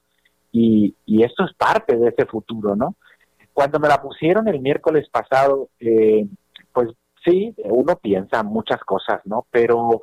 y, 0.58 0.94
y 1.04 1.22
esto 1.22 1.44
es 1.44 1.52
parte 1.54 1.96
de 1.96 2.08
ese 2.08 2.24
futuro, 2.24 2.74
¿no? 2.74 2.94
Cuando 3.52 3.78
me 3.78 3.88
la 3.88 4.00
pusieron 4.00 4.48
el 4.48 4.60
miércoles 4.60 5.06
pasado, 5.10 5.68
eh, 5.78 6.26
pues 6.72 6.88
sí, 7.22 7.54
uno 7.64 7.96
piensa 7.96 8.42
muchas 8.42 8.80
cosas, 8.80 9.20
¿no? 9.26 9.46
Pero 9.50 10.00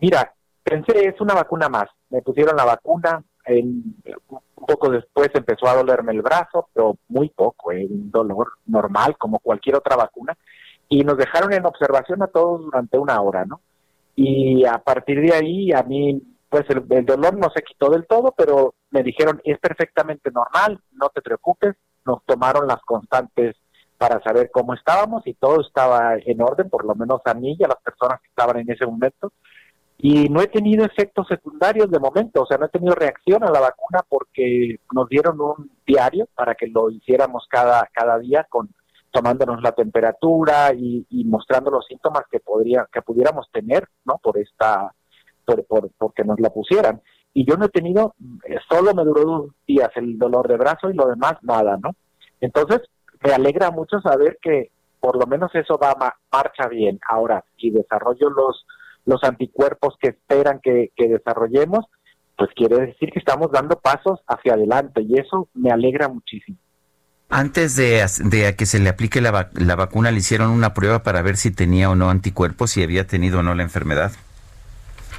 mira, 0.00 0.32
pensé, 0.62 1.08
es 1.08 1.20
una 1.20 1.34
vacuna 1.34 1.68
más. 1.68 1.88
Me 2.08 2.22
pusieron 2.22 2.56
la 2.56 2.64
vacuna, 2.64 3.24
un 3.48 4.66
poco 4.66 4.90
después 4.90 5.30
empezó 5.34 5.66
a 5.66 5.74
dolerme 5.74 6.12
el 6.12 6.22
brazo, 6.22 6.68
pero 6.72 6.96
muy 7.08 7.30
poco, 7.30 7.72
¿eh? 7.72 7.84
un 7.90 8.12
dolor 8.12 8.52
normal 8.66 9.16
como 9.18 9.40
cualquier 9.40 9.74
otra 9.74 9.96
vacuna. 9.96 10.36
Y 10.88 11.02
nos 11.02 11.16
dejaron 11.16 11.52
en 11.52 11.66
observación 11.66 12.22
a 12.22 12.28
todos 12.28 12.60
durante 12.62 12.96
una 12.96 13.20
hora, 13.20 13.44
¿no? 13.44 13.60
Y 14.14 14.64
a 14.66 14.78
partir 14.78 15.20
de 15.20 15.34
ahí, 15.34 15.72
a 15.72 15.82
mí, 15.82 16.22
pues 16.50 16.64
el, 16.68 17.06
dolor 17.06 17.36
no 17.38 17.48
se 17.54 17.62
quitó 17.62 17.90
del 17.90 18.06
todo, 18.06 18.34
pero 18.36 18.74
me 18.90 19.02
dijeron, 19.02 19.40
es 19.44 19.58
perfectamente 19.58 20.30
normal, 20.32 20.80
no 20.92 21.08
te 21.08 21.22
preocupes. 21.22 21.76
Nos 22.04 22.24
tomaron 22.24 22.66
las 22.66 22.80
constantes 22.82 23.56
para 23.96 24.20
saber 24.22 24.50
cómo 24.50 24.74
estábamos 24.74 25.24
y 25.26 25.34
todo 25.34 25.60
estaba 25.60 26.16
en 26.16 26.42
orden, 26.42 26.68
por 26.68 26.84
lo 26.84 26.94
menos 26.94 27.20
a 27.24 27.34
mí 27.34 27.56
y 27.58 27.64
a 27.64 27.68
las 27.68 27.80
personas 27.82 28.20
que 28.20 28.28
estaban 28.28 28.58
en 28.58 28.70
ese 28.70 28.84
momento. 28.84 29.32
Y 29.98 30.28
no 30.28 30.40
he 30.40 30.48
tenido 30.48 30.84
efectos 30.84 31.28
secundarios 31.28 31.90
de 31.90 31.98
momento, 31.98 32.42
o 32.42 32.46
sea, 32.46 32.56
no 32.58 32.66
he 32.66 32.70
tenido 32.70 32.94
reacción 32.94 33.44
a 33.44 33.50
la 33.50 33.60
vacuna 33.60 34.00
porque 34.08 34.80
nos 34.92 35.08
dieron 35.08 35.40
un 35.40 35.70
diario 35.86 36.26
para 36.34 36.54
que 36.54 36.66
lo 36.66 36.90
hiciéramos 36.90 37.46
cada, 37.48 37.88
cada 37.92 38.18
día 38.18 38.46
con 38.48 38.70
tomándonos 39.10 39.62
la 39.62 39.72
temperatura 39.72 40.72
y, 40.72 41.06
mostrando 41.26 41.70
los 41.70 41.86
síntomas 41.86 42.22
que 42.30 42.40
podría, 42.40 42.88
que 42.92 43.02
pudiéramos 43.02 43.50
tener, 43.52 43.88
¿no? 44.04 44.18
Por 44.22 44.38
esta, 44.38 44.92
por, 45.50 45.64
por, 45.64 45.90
porque 45.98 46.24
nos 46.24 46.38
la 46.40 46.50
pusieran. 46.50 47.00
Y 47.32 47.44
yo 47.48 47.56
no 47.56 47.66
he 47.66 47.68
tenido, 47.68 48.14
eh, 48.44 48.56
solo 48.68 48.94
me 48.94 49.04
duró 49.04 49.24
dos 49.24 49.50
días 49.66 49.90
el 49.96 50.18
dolor 50.18 50.48
de 50.48 50.56
brazo 50.56 50.90
y 50.90 50.94
lo 50.94 51.06
demás 51.06 51.34
nada, 51.42 51.78
¿no? 51.80 51.94
Entonces, 52.40 52.80
me 53.22 53.32
alegra 53.32 53.70
mucho 53.70 54.00
saber 54.00 54.38
que 54.42 54.70
por 54.98 55.18
lo 55.18 55.26
menos 55.26 55.50
eso 55.54 55.78
va 55.78 55.96
marcha 56.32 56.68
bien. 56.68 56.98
Ahora, 57.08 57.44
si 57.58 57.70
desarrollo 57.70 58.30
los, 58.30 58.66
los 59.06 59.22
anticuerpos 59.24 59.94
que 60.00 60.10
esperan 60.10 60.60
que, 60.62 60.90
desarrollemos, 60.96 61.86
pues 62.36 62.50
quiere 62.54 62.86
decir 62.86 63.10
que 63.12 63.18
estamos 63.18 63.50
dando 63.52 63.78
pasos 63.78 64.20
hacia 64.26 64.54
adelante 64.54 65.02
y 65.02 65.18
eso 65.18 65.48
me 65.54 65.70
alegra 65.70 66.08
muchísimo. 66.08 66.58
Antes 67.28 67.76
de, 67.76 68.04
de 68.24 68.56
que 68.56 68.66
se 68.66 68.80
le 68.80 68.88
aplique 68.88 69.20
la, 69.20 69.50
la, 69.54 69.76
vacuna, 69.76 70.10
le 70.10 70.18
hicieron 70.18 70.50
una 70.50 70.74
prueba 70.74 71.02
para 71.02 71.22
ver 71.22 71.36
si 71.36 71.52
tenía 71.52 71.88
o 71.88 71.94
no 71.94 72.10
anticuerpos, 72.10 72.72
si 72.72 72.82
había 72.82 73.06
tenido 73.06 73.38
o 73.38 73.42
no 73.42 73.54
la 73.54 73.62
enfermedad. 73.62 74.12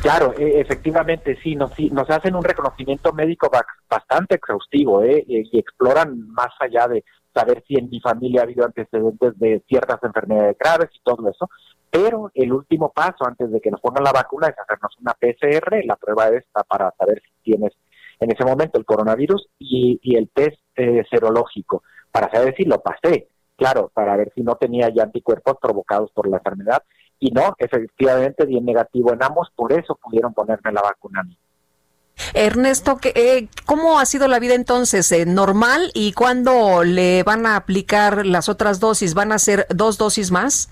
Claro, 0.01 0.33
e, 0.37 0.59
efectivamente, 0.59 1.37
sí 1.43 1.55
nos, 1.55 1.71
nos 1.91 2.09
hacen 2.09 2.35
un 2.35 2.43
reconocimiento 2.43 3.13
médico 3.13 3.49
bastante 3.87 4.35
exhaustivo 4.35 5.03
¿eh? 5.03 5.23
y 5.27 5.59
exploran 5.59 6.27
más 6.29 6.49
allá 6.59 6.87
de 6.87 7.03
saber 7.33 7.63
si 7.67 7.75
en 7.75 7.89
mi 7.89 7.99
familia 7.99 8.41
ha 8.41 8.43
habido 8.43 8.65
antecedentes 8.65 9.37
de 9.39 9.63
ciertas 9.67 10.03
enfermedades 10.03 10.57
graves 10.57 10.89
y 10.93 10.99
todo 11.03 11.29
eso. 11.29 11.49
Pero 11.89 12.31
el 12.33 12.53
último 12.53 12.91
paso 12.91 13.25
antes 13.25 13.51
de 13.51 13.59
que 13.59 13.69
nos 13.69 13.81
pongan 13.81 14.03
la 14.03 14.11
vacuna 14.11 14.47
es 14.47 14.55
hacernos 14.57 14.97
una 15.01 15.13
PCR, 15.13 15.85
la 15.85 15.97
prueba 15.97 16.29
esta 16.29 16.63
para 16.63 16.91
saber 16.97 17.21
si 17.21 17.51
tienes 17.51 17.73
en 18.19 18.31
ese 18.31 18.45
momento 18.45 18.77
el 18.77 18.85
coronavirus 18.85 19.49
y, 19.59 19.99
el 20.15 20.29
test 20.29 20.59
eh, 20.75 21.03
serológico 21.09 21.83
para 22.11 22.31
saber 22.31 22.55
si 22.55 22.65
lo 22.65 22.81
pasé, 22.81 23.29
claro, 23.57 23.91
para 23.93 24.15
ver 24.15 24.31
si 24.35 24.41
no 24.41 24.55
tenía 24.55 24.89
ya 24.89 25.03
anticuerpos 25.03 25.55
provocados 25.61 26.11
por 26.11 26.29
la 26.29 26.37
enfermedad. 26.37 26.83
Y 27.23 27.29
no, 27.29 27.55
efectivamente, 27.59 28.47
bien 28.47 28.65
negativo 28.65 29.13
en 29.13 29.21
ambos, 29.21 29.49
por 29.55 29.71
eso 29.71 29.97
pudieron 30.01 30.33
ponerme 30.33 30.73
la 30.73 30.81
vacuna 30.81 31.21
a 31.21 31.23
mí. 31.23 31.37
Ernesto, 32.33 32.99
eh, 33.03 33.47
¿cómo 33.67 33.99
ha 33.99 34.05
sido 34.05 34.27
la 34.27 34.39
vida 34.39 34.55
entonces? 34.55 35.11
Eh, 35.11 35.27
¿Normal? 35.27 35.91
¿Y 35.93 36.13
cuándo 36.13 36.83
le 36.83 37.21
van 37.21 37.45
a 37.45 37.55
aplicar 37.55 38.25
las 38.25 38.49
otras 38.49 38.79
dosis? 38.79 39.13
¿Van 39.13 39.31
a 39.31 39.37
ser 39.37 39.67
dos 39.69 39.99
dosis 39.99 40.31
más? 40.31 40.69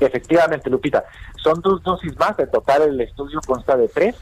Efectivamente, 0.00 0.68
Lupita. 0.70 1.04
Son 1.40 1.60
dos 1.60 1.84
dosis 1.84 2.18
más. 2.18 2.36
En 2.40 2.50
total, 2.50 2.82
el 2.82 3.00
estudio 3.00 3.40
consta 3.46 3.76
de 3.76 3.86
tres. 3.86 4.16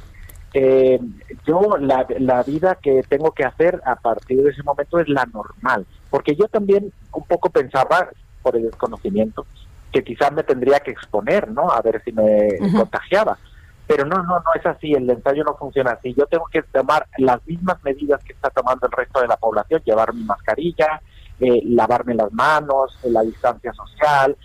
Eh, 0.53 1.01
yo, 1.47 1.79
la, 1.81 2.07
la 2.19 2.43
vida 2.43 2.77
que 2.81 3.03
tengo 3.09 3.33
que 3.33 3.45
hacer 3.45 3.81
a 3.87 3.97
partir 3.97 4.43
de 4.43 4.51
ese 4.51 4.63
momento 4.63 5.01
es 5.01 5.09
la 5.09 5.25
normal. 5.25 5.87
Porque 6.11 6.37
yo 6.37 6.47
también 6.47 6.93
un 7.11 7.25
poco 7.25 7.49
pensaba, 7.49 8.11
por 8.43 8.55
el 8.55 8.65
desconocimiento, 8.65 9.47
que 9.95 10.03
quizás 10.03 10.33
me 10.33 10.43
tendría 10.43 10.81
que 10.81 10.91
exponer, 10.91 11.49
¿no? 11.51 11.71
A 11.71 11.81
ver 11.81 12.03
si 12.05 12.13
me 12.13 12.49
contagiaba 12.77 13.39
pero 13.87 14.07
no, 14.07 14.17
no, 14.23 14.37
no 14.39 14.51
es 14.55 14.65
así, 14.65 14.93
el 14.93 15.09
ensayo 15.09 15.45
no 15.45 15.57
funciona 15.57 15.93
así. 15.93 16.15
Yo 16.15 16.27
tengo 16.27 16.47
que 16.47 16.63
tomar 16.63 17.07
las 17.19 17.47
mismas 17.47 17.83
medidas 17.85 18.23
que 18.25 18.33
está 18.33 18.51
tomando 18.51 18.87
el 18.87 18.93
resto 18.93 19.21
de 19.21 19.29
la 19.29 19.37
población, 19.37 19.83
llevar 19.85 20.15
mi 20.15 20.25
mascarilla, 20.25 21.03
eh, 21.41 21.61
lavarme 21.67 22.15
las 22.15 22.33
manos, 22.33 22.99
la 23.03 23.23
distancia 23.23 23.73
social, 23.75 24.37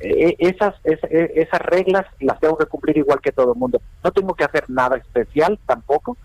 eh, 0.00 0.36
esas, 0.38 0.74
esas, 0.84 1.60
reglas 1.60 2.06
las 2.20 2.40
tengo 2.40 2.56
que 2.56 2.66
cumplir 2.66 2.96
igual 2.98 3.20
que 3.20 3.32
todo 3.32 3.52
el 3.52 3.58
mundo. 3.58 3.80
No 4.02 4.10
tengo 4.10 4.34
que 4.34 4.44
hacer 4.44 4.64
nada 4.68 4.96
especial 4.96 5.58
tampoco. 5.66 6.16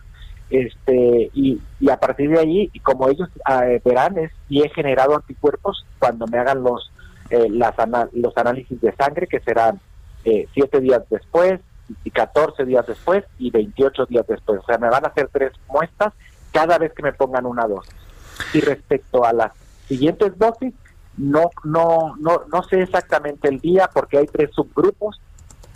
Este, 0.49 1.29
y, 1.33 1.61
y 1.79 1.89
a 1.91 1.99
partir 1.99 2.31
de 2.31 2.39
ahí, 2.39 2.71
como 2.81 3.07
ellos 3.09 3.29
eh, 3.51 3.81
verán, 3.85 4.17
es 4.17 4.31
si 4.47 4.61
he 4.61 4.69
generado 4.69 5.15
anticuerpos 5.15 5.85
cuando 5.99 6.25
me 6.25 6.39
hagan 6.39 6.63
los, 6.63 6.89
las 7.29 7.75
los 8.13 8.35
análisis 8.37 8.79
de 8.81 8.93
sangre, 8.95 9.27
que 9.27 9.39
serán 9.39 9.79
siete 10.23 10.79
días 10.81 11.03
después, 11.09 11.59
y 12.03 12.11
14 12.11 12.65
días 12.65 12.85
después 12.85 13.23
y 13.37 13.51
28 13.51 14.05
días 14.05 14.25
después. 14.27 14.59
O 14.59 14.65
sea, 14.65 14.77
me 14.77 14.89
van 14.89 15.05
a 15.05 15.09
hacer 15.09 15.29
tres 15.31 15.51
muestras 15.67 16.13
cada 16.51 16.77
vez 16.77 16.93
que 16.93 17.03
me 17.03 17.13
pongan 17.13 17.45
una 17.45 17.67
dosis. 17.67 17.93
Y 18.53 18.61
respecto 18.61 19.25
a 19.25 19.33
las 19.33 19.51
siguientes 19.87 20.37
dosis, 20.37 20.73
no, 21.17 21.49
no, 21.63 22.15
no, 22.19 22.43
no 22.51 22.63
sé 22.63 22.81
exactamente 22.81 23.49
el 23.49 23.59
día 23.59 23.89
porque 23.93 24.19
hay 24.19 24.27
tres 24.27 24.51
subgrupos 24.53 25.19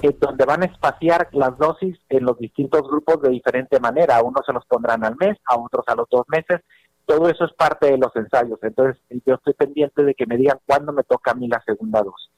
en 0.02 0.18
donde 0.20 0.46
van 0.46 0.64
a 0.64 0.66
espaciar 0.66 1.30
las 1.32 1.58
dosis 1.58 1.98
en 2.10 2.26
los 2.26 2.38
distintos 2.38 2.82
grupos 2.84 3.22
de 3.22 3.30
diferente 3.30 3.80
manera. 3.80 4.18
A 4.18 4.24
unos 4.24 4.46
se 4.46 4.54
los 4.54 4.66
pondrán 4.66 5.04
al 5.04 5.16
mes, 5.18 5.38
a 5.46 5.58
otros 5.58 5.86
a 5.88 5.96
los 5.96 6.10
dos 6.10 6.26
meses. 6.28 6.62
Todo 7.06 7.30
eso 7.30 7.46
es 7.46 7.54
parte 7.54 7.92
de 7.92 7.98
los 7.98 8.16
ensayos. 8.16 8.60
Entonces, 8.62 9.02
yo 9.26 9.36
estoy 9.36 9.54
pendiente 9.54 10.04
de 10.04 10.14
que 10.14 10.26
me 10.26 10.38
digan 10.38 10.58
cuándo 10.66 10.94
me 10.94 11.04
toca 11.04 11.32
a 11.32 11.34
mí 11.34 11.48
la 11.48 11.62
segunda 11.66 12.02
dosis. 12.02 12.30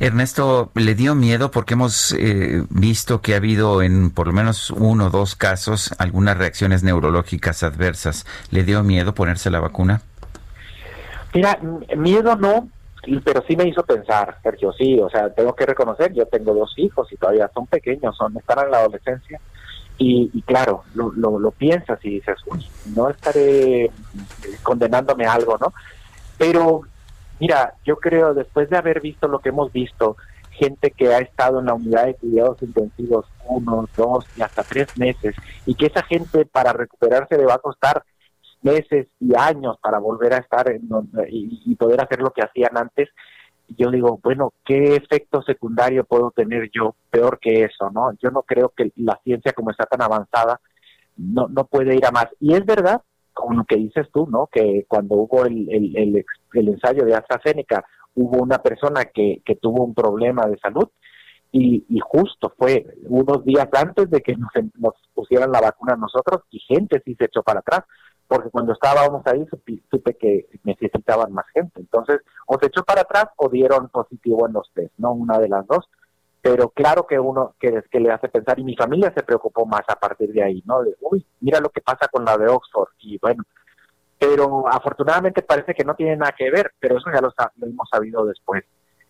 Ernesto, 0.00 0.70
¿le 0.74 0.94
dio 0.94 1.14
miedo? 1.14 1.50
Porque 1.50 1.74
hemos 1.74 2.12
eh, 2.12 2.64
visto 2.70 3.20
que 3.20 3.34
ha 3.34 3.36
habido 3.36 3.82
en 3.82 4.10
por 4.10 4.26
lo 4.26 4.32
menos 4.32 4.70
uno 4.70 5.06
o 5.06 5.10
dos 5.10 5.36
casos 5.36 5.94
algunas 5.98 6.36
reacciones 6.38 6.82
neurológicas 6.82 7.62
adversas. 7.62 8.26
¿Le 8.50 8.64
dio 8.64 8.82
miedo 8.82 9.14
ponerse 9.14 9.50
la 9.50 9.60
vacuna? 9.60 10.02
Mira, 11.32 11.58
miedo 11.96 12.34
no, 12.34 12.68
pero 13.24 13.44
sí 13.46 13.56
me 13.56 13.68
hizo 13.68 13.84
pensar, 13.84 14.38
Sergio, 14.42 14.72
sí, 14.72 14.98
o 14.98 15.08
sea, 15.08 15.32
tengo 15.32 15.54
que 15.54 15.64
reconocer, 15.64 16.12
yo 16.12 16.26
tengo 16.26 16.52
dos 16.54 16.72
hijos 16.76 17.10
y 17.12 17.16
todavía 17.16 17.48
son 17.54 17.66
pequeños, 17.66 18.16
son 18.16 18.36
están 18.36 18.64
en 18.64 18.70
la 18.72 18.78
adolescencia 18.78 19.40
Y, 20.02 20.40
claro, 20.46 20.84
lo, 20.94 21.12
lo, 21.12 21.50
piensas 21.50 22.02
y 22.02 22.08
dices, 22.08 22.38
no 22.96 23.10
estaré 23.10 23.90
condenándome 24.62 25.26
a 25.26 25.34
algo, 25.34 25.58
¿no? 25.58 25.74
Pero 26.38 26.84
mira, 27.38 27.74
yo 27.84 27.96
creo, 27.96 28.32
después 28.32 28.70
de 28.70 28.78
haber 28.78 29.02
visto 29.02 29.28
lo 29.28 29.40
que 29.40 29.50
hemos 29.50 29.70
visto, 29.72 30.16
gente 30.52 30.90
que 30.90 31.14
ha 31.14 31.18
estado 31.18 31.60
en 31.60 31.66
la 31.66 31.74
unidad 31.74 32.06
de 32.06 32.14
cuidados 32.14 32.62
intensivos 32.62 33.26
uno, 33.46 33.88
dos 33.96 34.26
y 34.36 34.42
hasta 34.42 34.62
tres 34.62 34.96
meses, 34.96 35.34
y 35.66 35.74
que 35.74 35.86
esa 35.86 36.02
gente 36.02 36.46
para 36.46 36.72
recuperarse 36.72 37.36
le 37.36 37.46
va 37.46 37.54
a 37.54 37.58
costar 37.58 38.02
meses 38.62 39.08
y 39.20 39.34
años 39.34 39.76
para 39.82 39.98
volver 39.98 40.34
a 40.34 40.38
estar 40.38 40.70
en 40.70 40.88
y, 41.28 41.74
poder 41.76 42.02
hacer 42.02 42.20
lo 42.20 42.30
que 42.30 42.42
hacían 42.42 42.76
antes, 42.76 43.08
yo 43.76 43.90
digo, 43.90 44.18
bueno, 44.22 44.52
¿qué 44.64 44.96
efecto 44.96 45.42
secundario 45.42 46.04
puedo 46.04 46.30
tener 46.30 46.70
yo 46.72 46.94
peor 47.10 47.38
que 47.40 47.64
eso? 47.64 47.90
no 47.90 48.12
Yo 48.22 48.30
no 48.30 48.42
creo 48.42 48.72
que 48.76 48.92
la 48.96 49.18
ciencia 49.24 49.52
como 49.52 49.70
está 49.70 49.86
tan 49.86 50.02
avanzada 50.02 50.60
no, 51.16 51.48
no 51.48 51.66
puede 51.66 51.94
ir 51.96 52.04
a 52.06 52.10
más. 52.10 52.26
Y 52.40 52.54
es 52.54 52.64
verdad, 52.64 53.02
como 53.32 53.58
lo 53.58 53.64
que 53.64 53.76
dices 53.76 54.06
tú, 54.12 54.26
¿no? 54.26 54.48
Que 54.50 54.84
cuando 54.88 55.16
hubo 55.16 55.44
el, 55.44 55.68
el, 55.70 56.24
el, 56.54 56.68
ensayo 56.68 57.04
de 57.04 57.14
AstraZeneca, 57.14 57.84
hubo 58.14 58.42
una 58.42 58.58
persona 58.58 59.04
que, 59.06 59.42
que 59.44 59.56
tuvo 59.56 59.84
un 59.84 59.94
problema 59.94 60.46
de 60.46 60.58
salud 60.58 60.88
y, 61.52 61.84
y, 61.88 61.98
justo 61.98 62.52
fue 62.56 62.86
unos 63.08 63.44
días 63.44 63.68
antes 63.72 64.08
de 64.08 64.20
que 64.20 64.36
nos, 64.36 64.50
nos 64.78 64.94
pusieran 65.14 65.50
la 65.50 65.60
vacuna 65.60 65.96
nosotros 65.96 66.42
y 66.50 66.60
gente 66.60 67.02
sí 67.04 67.16
se 67.16 67.24
echó 67.24 67.42
para 67.42 67.58
atrás 67.58 67.82
porque 68.30 68.48
cuando 68.48 68.74
estábamos 68.74 69.26
ahí 69.26 69.44
supe, 69.90 70.14
que 70.14 70.46
necesitaban 70.62 71.32
más 71.32 71.46
gente. 71.52 71.80
Entonces, 71.80 72.20
o 72.46 72.56
se 72.60 72.68
echó 72.68 72.84
para 72.84 73.00
atrás 73.00 73.24
o 73.34 73.48
dieron 73.48 73.88
positivo 73.88 74.46
en 74.46 74.52
los 74.52 74.70
test, 74.72 74.92
¿no? 74.98 75.10
Una 75.10 75.40
de 75.40 75.48
las 75.48 75.66
dos. 75.66 75.90
Pero 76.40 76.68
claro 76.68 77.08
que 77.08 77.18
uno 77.18 77.56
que, 77.58 77.82
que 77.90 77.98
le 77.98 78.12
hace 78.12 78.28
pensar, 78.28 78.56
y 78.60 78.62
mi 78.62 78.76
familia 78.76 79.12
se 79.12 79.24
preocupó 79.24 79.66
más 79.66 79.82
a 79.88 79.96
partir 79.96 80.32
de 80.32 80.44
ahí, 80.44 80.62
¿no? 80.64 80.78
Uy, 81.00 81.26
mira 81.40 81.58
lo 81.58 81.70
que 81.70 81.80
pasa 81.80 82.06
con 82.06 82.24
la 82.24 82.38
de 82.38 82.46
Oxford. 82.46 82.90
Y 83.00 83.18
bueno, 83.18 83.42
pero 84.16 84.64
afortunadamente 84.68 85.42
parece 85.42 85.74
que 85.74 85.84
no 85.84 85.96
tiene 85.96 86.16
nada 86.16 86.32
que 86.38 86.52
ver, 86.52 86.70
pero 86.78 86.98
eso 86.98 87.10
ya 87.12 87.20
lo, 87.20 87.34
lo 87.56 87.66
hemos 87.66 87.88
sabido 87.90 88.24
después. 88.24 88.62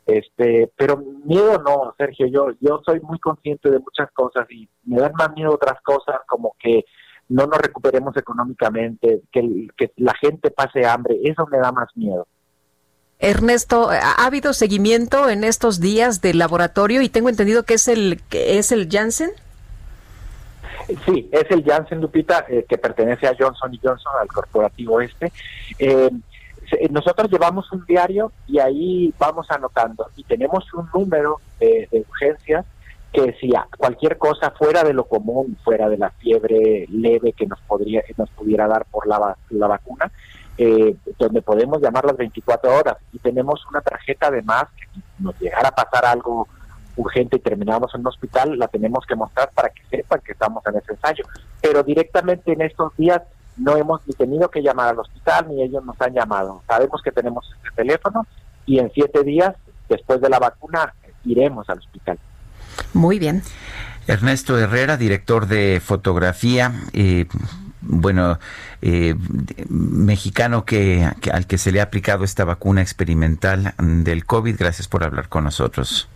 Este, 0.06 0.72
pero 0.74 0.96
miedo 0.96 1.62
no, 1.62 1.94
Sergio, 1.98 2.26
yo 2.26 2.52
yo 2.58 2.80
soy 2.86 3.00
muy 3.00 3.18
consciente 3.18 3.70
de 3.70 3.80
muchas 3.80 4.10
cosas 4.12 4.50
y 4.50 4.66
me 4.84 4.98
dan 4.98 5.12
más 5.12 5.30
miedo 5.34 5.52
otras 5.52 5.78
cosas 5.82 6.20
como 6.26 6.56
que 6.58 6.86
no 7.30 7.46
nos 7.46 7.58
recuperemos 7.58 8.16
económicamente, 8.16 9.22
que, 9.32 9.68
que 9.76 9.92
la 9.96 10.14
gente 10.14 10.50
pase 10.50 10.84
hambre, 10.84 11.16
eso 11.24 11.46
me 11.46 11.58
da 11.58 11.72
más 11.72 11.88
miedo. 11.94 12.26
Ernesto, 13.20 13.90
¿ha 13.90 14.26
habido 14.26 14.52
seguimiento 14.52 15.28
en 15.28 15.44
estos 15.44 15.80
días 15.80 16.20
del 16.20 16.38
laboratorio 16.38 17.02
y 17.02 17.08
tengo 17.08 17.28
entendido 17.28 17.64
que 17.64 17.74
es 17.74 17.86
el 17.86 18.20
que 18.28 18.58
es 18.58 18.72
el 18.72 18.88
Janssen? 18.90 19.30
Sí, 21.04 21.28
es 21.30 21.44
el 21.50 21.62
Janssen 21.62 22.00
Lupita 22.00 22.46
eh, 22.48 22.64
que 22.68 22.78
pertenece 22.78 23.28
a 23.28 23.36
Johnson 23.38 23.78
Johnson, 23.80 24.12
al 24.20 24.28
corporativo 24.28 25.00
este. 25.00 25.30
Eh, 25.78 26.10
nosotros 26.90 27.30
llevamos 27.30 27.70
un 27.72 27.84
diario 27.84 28.32
y 28.46 28.58
ahí 28.58 29.14
vamos 29.18 29.46
anotando 29.50 30.08
y 30.16 30.24
tenemos 30.24 30.72
un 30.72 30.88
número 30.94 31.40
de 31.58 31.88
urgencias 32.08 32.64
que 33.12 33.36
si 33.40 33.50
cualquier 33.76 34.18
cosa 34.18 34.52
fuera 34.52 34.84
de 34.84 34.92
lo 34.92 35.04
común, 35.04 35.56
fuera 35.64 35.88
de 35.88 35.98
la 35.98 36.10
fiebre 36.10 36.86
leve 36.88 37.32
que 37.32 37.46
nos 37.46 37.60
podría 37.62 38.02
nos 38.16 38.30
pudiera 38.30 38.68
dar 38.68 38.84
por 38.84 39.06
la, 39.06 39.36
la 39.50 39.66
vacuna, 39.66 40.10
eh, 40.56 40.94
donde 41.18 41.42
podemos 41.42 41.80
llamar 41.80 42.04
las 42.04 42.16
24 42.16 42.72
horas 42.72 42.96
y 43.12 43.18
tenemos 43.18 43.64
una 43.68 43.80
tarjeta 43.80 44.28
además 44.28 44.64
que 44.76 44.86
si 44.94 45.02
nos 45.22 45.38
llegara 45.40 45.68
a 45.68 45.74
pasar 45.74 46.04
algo 46.04 46.46
urgente 46.96 47.36
y 47.36 47.40
terminamos 47.40 47.94
en 47.94 48.02
un 48.02 48.08
hospital, 48.08 48.58
la 48.58 48.68
tenemos 48.68 49.06
que 49.06 49.16
mostrar 49.16 49.50
para 49.54 49.70
que 49.70 49.82
sepan 49.88 50.20
que 50.20 50.32
estamos 50.32 50.64
en 50.66 50.76
ese 50.76 50.92
ensayo. 50.92 51.24
Pero 51.60 51.82
directamente 51.82 52.52
en 52.52 52.60
estos 52.62 52.96
días 52.96 53.22
no 53.56 53.76
hemos 53.76 54.06
ni 54.06 54.14
tenido 54.14 54.50
que 54.50 54.62
llamar 54.62 54.88
al 54.88 54.98
hospital 54.98 55.48
ni 55.48 55.62
ellos 55.62 55.84
nos 55.84 56.00
han 56.00 56.12
llamado. 56.12 56.62
Sabemos 56.66 57.00
que 57.02 57.10
tenemos 57.10 57.50
este 57.56 57.70
teléfono 57.74 58.26
y 58.66 58.78
en 58.78 58.90
siete 58.92 59.22
días 59.24 59.56
después 59.88 60.20
de 60.20 60.28
la 60.28 60.38
vacuna 60.38 60.94
iremos 61.24 61.68
al 61.68 61.78
hospital. 61.78 62.18
Muy 62.92 63.18
bien. 63.18 63.42
Ernesto 64.06 64.58
Herrera, 64.58 64.96
director 64.96 65.46
de 65.46 65.80
fotografía, 65.84 66.72
eh, 66.92 67.26
bueno, 67.80 68.38
eh, 68.82 69.14
mexicano 69.68 70.64
que, 70.64 71.08
al 71.32 71.46
que 71.46 71.58
se 71.58 71.70
le 71.72 71.80
ha 71.80 71.84
aplicado 71.84 72.24
esta 72.24 72.44
vacuna 72.44 72.82
experimental 72.82 73.74
del 73.78 74.24
COVID. 74.24 74.56
Gracias 74.58 74.88
por 74.88 75.04
hablar 75.04 75.28
con 75.28 75.44
nosotros. 75.44 76.08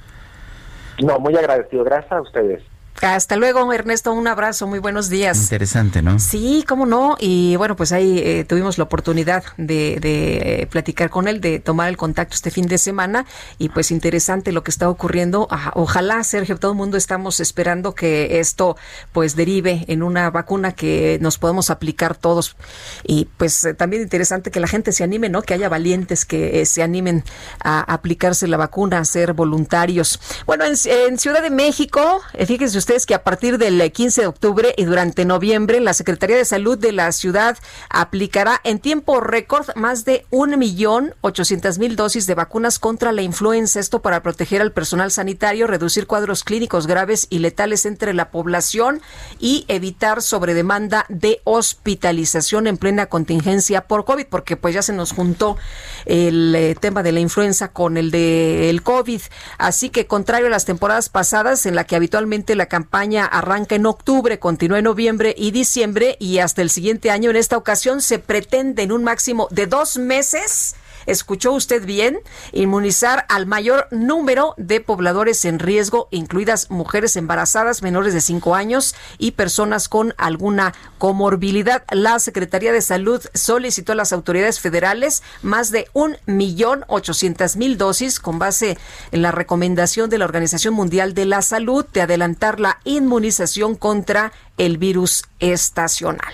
No, 1.03 1.19
muy 1.19 1.37
agradecido. 1.37 1.85
Gracias 1.85 2.13
a 2.13 2.21
ustedes. 2.21 2.63
Hasta 3.03 3.37
luego, 3.37 3.73
Ernesto. 3.73 4.13
Un 4.13 4.29
abrazo. 4.29 4.67
Muy 4.67 4.79
buenos 4.79 5.09
días. 5.09 5.39
Interesante, 5.39 6.01
¿no? 6.01 6.19
Sí, 6.19 6.65
cómo 6.67 6.87
no. 6.87 7.17
Y 7.19 7.57
bueno, 7.57 7.77
pues 7.77 7.93
ahí 7.93 8.19
eh, 8.19 8.45
tuvimos 8.45 8.79
la 8.79 8.85
oportunidad 8.85 9.45
de, 9.57 9.99
de, 10.01 10.69
platicar 10.71 11.11
con 11.11 11.27
él, 11.27 11.41
de 11.41 11.59
tomar 11.59 11.89
el 11.89 11.97
contacto 11.97 12.35
este 12.35 12.51
fin 12.51 12.67
de 12.67 12.79
semana. 12.79 13.27
Y 13.59 13.69
pues 13.71 13.91
interesante 13.91 14.53
lo 14.53 14.63
que 14.63 14.71
está 14.71 14.89
ocurriendo. 14.89 15.49
Ojalá, 15.75 16.23
Sergio, 16.23 16.57
todo 16.57 16.71
el 16.73 16.77
mundo 16.77 16.97
estamos 16.97 17.41
esperando 17.41 17.95
que 17.95 18.39
esto 18.39 18.77
pues 19.13 19.35
derive 19.35 19.85
en 19.89 20.03
una 20.03 20.31
vacuna 20.31 20.73
que 20.73 21.19
nos 21.21 21.39
podemos 21.39 21.71
aplicar 21.71 22.17
todos. 22.17 22.57
Y 23.03 23.29
pues 23.37 23.65
eh, 23.65 23.75
también 23.75 24.03
interesante 24.03 24.51
que 24.51 24.61
la 24.61 24.69
gente 24.69 24.93
se 24.93 25.03
anime, 25.03 25.29
¿no? 25.29 25.43
Que 25.43 25.55
haya 25.55 25.69
valientes 25.69 26.25
que 26.25 26.61
eh, 26.61 26.67
se 26.67 26.83
animen 26.83 27.25
a 27.63 27.81
aplicarse 27.81 28.47
la 28.47 28.57
vacuna, 28.57 28.99
a 28.99 29.05
ser 29.05 29.33
voluntarios. 29.33 30.21
Bueno, 30.47 30.65
en, 30.65 30.75
en 30.87 31.19
Ciudad 31.19 31.43
de 31.43 31.51
México, 31.51 32.23
fíjense 32.47 32.84
ustedes 32.85 33.07
que 33.07 33.15
a 33.15 33.25
partir 33.25 33.57
del 33.57 33.91
15 33.91 34.21
de 34.21 34.27
octubre 34.27 34.75
y 34.77 34.85
durante 34.85 35.25
noviembre, 35.25 35.81
la 35.81 35.95
Secretaría 35.95 36.37
de 36.37 36.45
Salud 36.45 36.77
de 36.77 36.93
la 36.93 37.13
ciudad 37.13 37.57
aplicará 37.89 38.61
en 38.63 38.79
tiempo 38.79 39.23
récord 39.23 39.75
más 39.75 40.05
de 40.05 40.27
un 40.29 40.59
millón 40.59 41.15
ochocientos 41.23 41.79
mil 41.79 41.97
dosis 41.97 42.27
de 42.27 42.35
vacunas 42.35 42.79
contra 42.79 43.13
la 43.13 43.23
influenza. 43.23 43.81
Esto 43.81 44.03
para 44.03 44.23
proteger 44.23 44.61
al 44.61 44.73
personal 44.73 45.11
sanitario, 45.11 45.67
reducir 45.67 46.07
cuadros 46.07 46.45
clínicos 46.45 46.87
graves 46.87 47.27
y 47.31 47.39
letales 47.39 47.87
entre 47.87 48.13
la 48.13 48.31
población 48.31 49.01
y 49.39 49.65
evitar 49.69 50.21
sobredemanda 50.21 51.07
de 51.09 51.41
hospitalización 51.45 52.67
en 52.67 52.77
plena 52.77 53.07
contingencia 53.07 53.87
por 53.87 54.05
COVID, 54.05 54.27
porque 54.27 54.59
pues 54.59 54.75
ya 54.75 54.83
se 54.83 54.93
nos 54.93 55.13
juntó 55.13 55.57
el 56.05 56.55
eh, 56.55 56.77
tema 56.79 57.03
de 57.03 57.13
la 57.13 57.21
influenza 57.21 57.69
con 57.69 57.97
el 57.97 58.11
del 58.11 58.83
COVID. 58.83 59.23
Así 59.57 59.89
que 59.89 60.07
contrario 60.07 60.49
a 60.49 60.51
las 60.51 60.67
temporadas 60.67 61.09
pasadas 61.09 61.65
en 61.65 61.77
la 61.77 61.85
que 61.85 61.97
habitualmente 61.97 62.55
la 62.57 62.74
campaña 62.75 63.25
arranca 63.25 63.77
en 63.77 63.87
octubre, 63.87 64.41
continúa 64.41 64.79
en 64.79 64.85
noviembre 64.87 65.33
y 65.39 65.53
diciembre 65.53 66.17
y 66.19 66.39
hasta 66.41 66.61
el 66.61 66.71
siguiente 66.71 67.13
año. 67.13 67.31
En 67.31 67.37
esta 67.37 67.57
ocasión 67.57 68.03
se 68.03 68.19
pretende 68.19 68.83
en 68.83 68.91
un 68.91 69.05
máximo 69.05 69.47
de 69.53 69.69
dos 69.69 69.97
meses 69.97 70.75
escuchó 71.07 71.53
usted 71.53 71.85
bien, 71.85 72.19
inmunizar 72.53 73.27
al 73.29 73.47
mayor 73.47 73.89
número 73.91 74.55
de 74.57 74.81
pobladores 74.81 75.45
en 75.45 75.59
riesgo, 75.59 76.09
incluidas 76.11 76.71
mujeres 76.71 77.17
embarazadas 77.17 77.83
menores 77.83 78.15
de 78.15 78.21
5 78.21 78.55
años 78.55 78.95
y 79.19 79.33
personas 79.33 79.89
con 79.89 80.15
alguna 80.17 80.75
comorbilidad. 80.99 81.85
La 81.91 82.19
Secretaría 82.19 82.73
de 82.73 82.83
Salud 82.83 83.23
solicitó 83.35 83.93
a 83.93 83.97
las 83.97 84.13
autoridades 84.13 84.61
federales 84.61 85.23
más 85.43 85.71
de 85.71 85.89
un 85.93 86.17
millón 86.27 86.85
ochocientas 86.89 87.57
mil 87.57 87.79
dosis 87.79 88.21
con 88.21 88.39
base 88.39 88.79
en 89.13 89.23
la 89.23 89.33
recomendación 89.33 90.11
de 90.11 90.19
la 90.19 90.25
Organización 90.25 90.75
Mundial 90.75 91.15
de 91.15 91.25
la 91.25 91.43
Salud 91.43 91.85
de 91.93 92.03
adelantar 92.03 92.61
la 92.61 92.81
inmunización 92.85 93.77
contra 93.77 94.33
el 94.57 94.79
virus 94.79 95.25
estacional. 95.41 96.33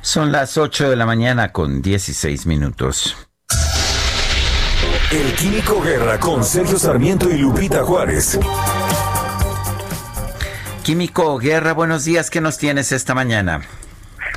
Son 0.00 0.30
las 0.30 0.56
8 0.56 0.88
de 0.90 0.96
la 0.96 1.06
mañana 1.06 1.52
con 1.52 1.82
16 1.82 2.46
minutos. 2.46 3.25
El 5.12 5.36
Químico 5.36 5.80
Guerra 5.80 6.18
con 6.18 6.42
Sergio 6.42 6.78
Sarmiento 6.78 7.30
y 7.30 7.38
Lupita 7.38 7.84
Juárez. 7.84 8.40
Químico 10.84 11.38
Guerra, 11.38 11.74
buenos 11.74 12.04
días. 12.04 12.28
¿Qué 12.28 12.40
nos 12.40 12.58
tienes 12.58 12.90
esta 12.90 13.14
mañana? 13.14 13.60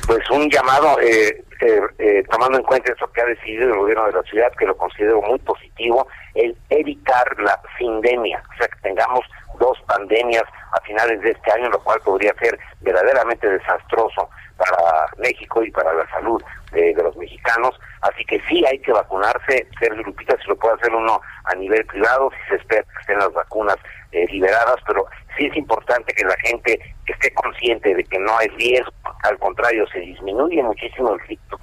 Pues 0.06 0.20
un 0.30 0.48
llamado, 0.48 1.00
eh, 1.00 1.44
eh, 1.60 1.80
eh, 1.98 2.24
tomando 2.30 2.58
en 2.58 2.64
cuenta 2.64 2.92
eso 2.92 3.10
que 3.12 3.20
ha 3.20 3.26
decidido 3.26 3.64
el 3.64 3.78
gobierno 3.78 4.06
de 4.06 4.12
la 4.12 4.22
ciudad, 4.22 4.52
que 4.56 4.64
lo 4.64 4.76
considero 4.76 5.20
muy 5.22 5.40
positivo, 5.40 6.06
el 6.34 6.56
evitar 6.68 7.26
la 7.40 7.60
sindemia, 7.76 8.40
o 8.54 8.56
sea, 8.56 8.68
que 8.68 8.80
tengamos 8.80 9.24
dos 9.58 9.76
pandemias 9.88 10.44
a 10.72 10.80
finales 10.82 11.20
de 11.20 11.32
este 11.32 11.50
año, 11.50 11.68
lo 11.68 11.80
cual 11.82 12.00
podría 12.04 12.32
ser 12.34 12.56
verdaderamente 12.80 13.48
desastroso 13.48 14.30
para 14.56 15.06
México 15.18 15.64
y 15.64 15.70
para 15.72 15.92
la 15.94 16.08
salud 16.10 16.40
de, 16.72 16.94
los 16.94 17.16
mexicanos. 17.16 17.78
Así 18.02 18.24
que 18.24 18.40
sí 18.48 18.64
hay 18.66 18.78
que 18.78 18.92
vacunarse. 18.92 19.66
Sergio 19.78 20.02
Lupita, 20.02 20.36
si 20.40 20.48
lo 20.48 20.56
puede 20.56 20.74
hacer 20.74 20.94
uno 20.94 21.20
a 21.44 21.54
nivel 21.54 21.84
privado, 21.86 22.30
si 22.30 22.50
se 22.50 22.56
espera 22.56 22.82
que 22.82 23.00
estén 23.00 23.18
las 23.18 23.32
vacunas 23.32 23.76
eh, 24.12 24.26
liberadas, 24.30 24.76
pero 24.86 25.04
sí 25.36 25.46
es 25.46 25.56
importante 25.56 26.12
que 26.14 26.24
la 26.24 26.36
gente 26.44 26.78
esté 27.06 27.32
consciente 27.34 27.94
de 27.94 28.04
que 28.04 28.18
no 28.18 28.36
hay 28.38 28.48
riesgo, 28.48 28.92
al 29.24 29.38
contrario, 29.38 29.86
se 29.92 30.00
disminuye 30.00 30.62
muchísimo 30.62 31.12
el 31.12 31.20
riesgo 31.20 31.58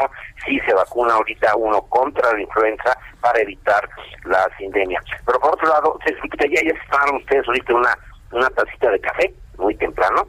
si 0.45 0.59
se 0.59 0.73
vacuna 0.73 1.14
ahorita 1.14 1.55
uno 1.55 1.81
contra 1.84 2.34
la 2.34 2.41
influenza 2.41 2.97
para 3.22 3.41
evitar 3.41 3.89
la 4.26 4.47
sindemia. 4.57 5.01
Pero 5.26 5.39
por 5.39 5.53
otro 5.53 5.68
lado, 5.69 5.97
Sergio 6.03 6.23
Lupita, 6.23 6.45
ya, 6.47 6.61
ya 6.61 6.73
se 6.73 7.15
ustedes 7.15 7.47
ahorita 7.47 7.73
una, 7.73 7.97
una 8.31 8.49
tacita 8.49 8.91
de 8.91 8.99
café 8.99 9.34
muy 9.57 9.76
temprano 9.76 10.27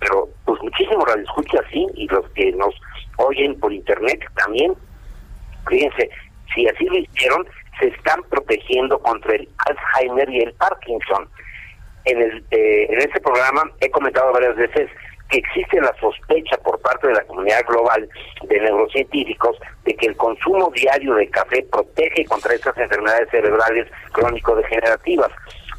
pero 0.00 0.28
muchísimos 0.62 1.04
radioescuchas 1.06 1.60
así 1.66 1.86
y 1.94 2.08
los 2.08 2.28
que 2.30 2.50
nos 2.52 2.74
oyen 3.18 3.58
por 3.60 3.72
internet 3.72 4.20
también. 4.34 4.74
Fíjense, 5.70 6.10
si 6.54 6.68
así 6.68 6.84
lo 6.84 6.98
hicieron, 6.98 7.46
se 7.78 7.86
están 7.88 8.22
protegiendo 8.24 8.98
contra 8.98 9.34
el 9.34 9.48
Alzheimer 9.66 10.28
y 10.28 10.40
el 10.40 10.52
Parkinson. 10.54 11.28
En, 12.04 12.20
el, 12.20 12.44
eh, 12.50 12.86
en 12.90 12.98
este 12.98 13.20
programa 13.20 13.62
he 13.80 13.90
comentado 13.90 14.32
varias 14.32 14.56
veces 14.56 14.90
que 15.30 15.38
existe 15.38 15.80
la 15.80 15.94
sospecha 16.00 16.56
por 16.58 16.80
parte 16.80 17.06
de 17.06 17.14
la 17.14 17.24
comunidad 17.24 17.64
global 17.66 18.08
de 18.42 18.60
neurocientíficos 18.60 19.56
de 19.84 19.94
que 19.94 20.06
el 20.06 20.16
consumo 20.16 20.70
diario 20.74 21.14
de 21.14 21.28
café 21.28 21.64
protege 21.70 22.24
contra 22.24 22.54
estas 22.54 22.76
enfermedades 22.76 23.28
cerebrales 23.30 23.86
crónico-degenerativas. 24.12 25.30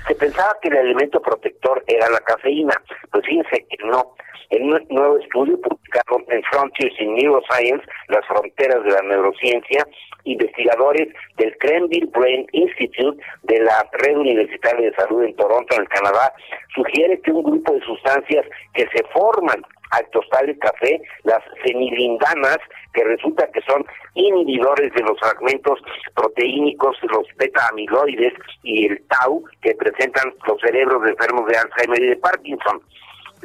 Se 0.08 0.16
pensaba 0.16 0.58
que 0.62 0.70
el 0.70 0.78
elemento 0.78 1.22
protector 1.22 1.84
era 1.88 2.10
la 2.10 2.20
cafeína, 2.20 2.74
pues 3.12 3.26
fíjense 3.26 3.66
que 3.70 3.86
no. 3.86 4.16
En 4.50 4.64
un 4.64 4.86
nuevo 4.90 5.18
estudio 5.18 5.60
publicado 5.62 6.18
en 6.28 6.44
Frontiers 6.44 7.00
in 7.00 7.16
Neuroscience, 7.16 7.86
las 8.10 8.26
fronteras 8.28 8.84
de 8.84 8.92
la 8.92 9.02
neurociencia, 9.04 9.88
investigadores 10.26 11.08
del 11.38 11.58
Cranville 11.58 12.08
Brain 12.08 12.46
Institute 12.52 13.22
de 13.44 13.60
la 13.62 13.88
Red 13.94 14.18
Universitaria 14.18 14.90
de 14.90 14.96
Salud 14.96 15.24
en 15.24 15.36
Toronto, 15.36 15.76
en 15.78 15.86
Canadá, 15.86 16.34
sugiere 16.76 17.20
que 17.22 17.32
un 17.32 17.44
grupo 17.44 17.74
de 17.74 17.82
sustancias 17.82 18.46
que 18.74 18.88
se 18.94 19.04
forman 19.14 19.64
al 19.92 20.10
tostar 20.10 20.50
el 20.50 20.58
café, 20.60 21.02
las 21.24 21.44
fenilindanas, 21.64 22.60
que 22.94 23.04
resulta 23.04 23.50
que 23.52 23.62
son 23.62 23.86
inhibidores 24.16 24.94
de 24.94 25.02
los 25.02 25.20
fragmentos 25.20 25.80
proteínicos, 26.16 26.98
los 27.04 27.28
beta-amiloides 27.38 28.34
y 28.64 28.88
el 28.88 29.04
tau, 29.08 29.44
que 29.62 29.76
presentan 29.76 30.34
los 30.48 30.60
cerebros 30.62 31.04
de 31.04 31.12
enfermos 31.12 31.48
de 31.48 31.58
Alzheimer 31.58 32.02
y 32.02 32.08
de 32.08 32.16
Parkinson 32.18 32.82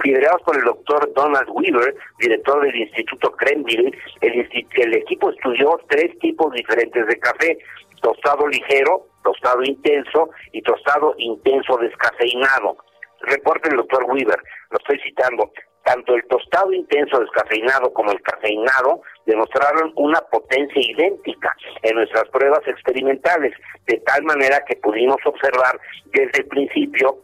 liderados 0.05 0.43
por 0.43 0.57
el 0.57 0.65
doctor 0.65 1.11
Donald 1.15 1.49
Weaver, 1.51 1.95
director 2.19 2.63
del 2.63 2.77
Instituto 2.77 3.31
Cranville, 3.33 3.93
el, 4.21 4.49
el 4.77 4.95
equipo 4.95 5.31
estudió 5.31 5.81
tres 5.89 6.19
tipos 6.19 6.53
diferentes 6.53 7.07
de 7.07 7.19
café, 7.19 7.59
tostado 8.03 8.47
ligero, 8.47 9.07
tostado 9.25 9.63
intenso 9.65 10.31
y 10.53 10.63
tostado 10.63 11.15
intenso 11.19 11.77
descafeinado. 11.79 12.77
Reporta 13.23 13.71
el 13.71 13.77
doctor 13.77 14.05
Weaver, 14.05 14.39
lo 14.71 14.79
estoy 14.79 15.01
citando, 15.01 15.51
tanto 15.87 16.17
el 16.17 16.27
tostado 16.27 16.73
intenso 16.73 17.21
descafeinado 17.21 17.93
como 17.93 18.11
el 18.11 18.21
cafeinado 18.21 19.03
demostraron 19.25 19.93
una 19.95 20.21
potencia 20.21 20.83
idéntica 20.83 21.55
en 21.83 21.95
nuestras 21.95 22.29
pruebas 22.31 22.67
experimentales, 22.67 23.55
de 23.87 23.99
tal 23.99 24.25
manera 24.25 24.65
que 24.67 24.77
pudimos 24.77 25.19
observar 25.25 25.79
desde 26.07 26.41
el 26.41 26.47
principio 26.47 27.19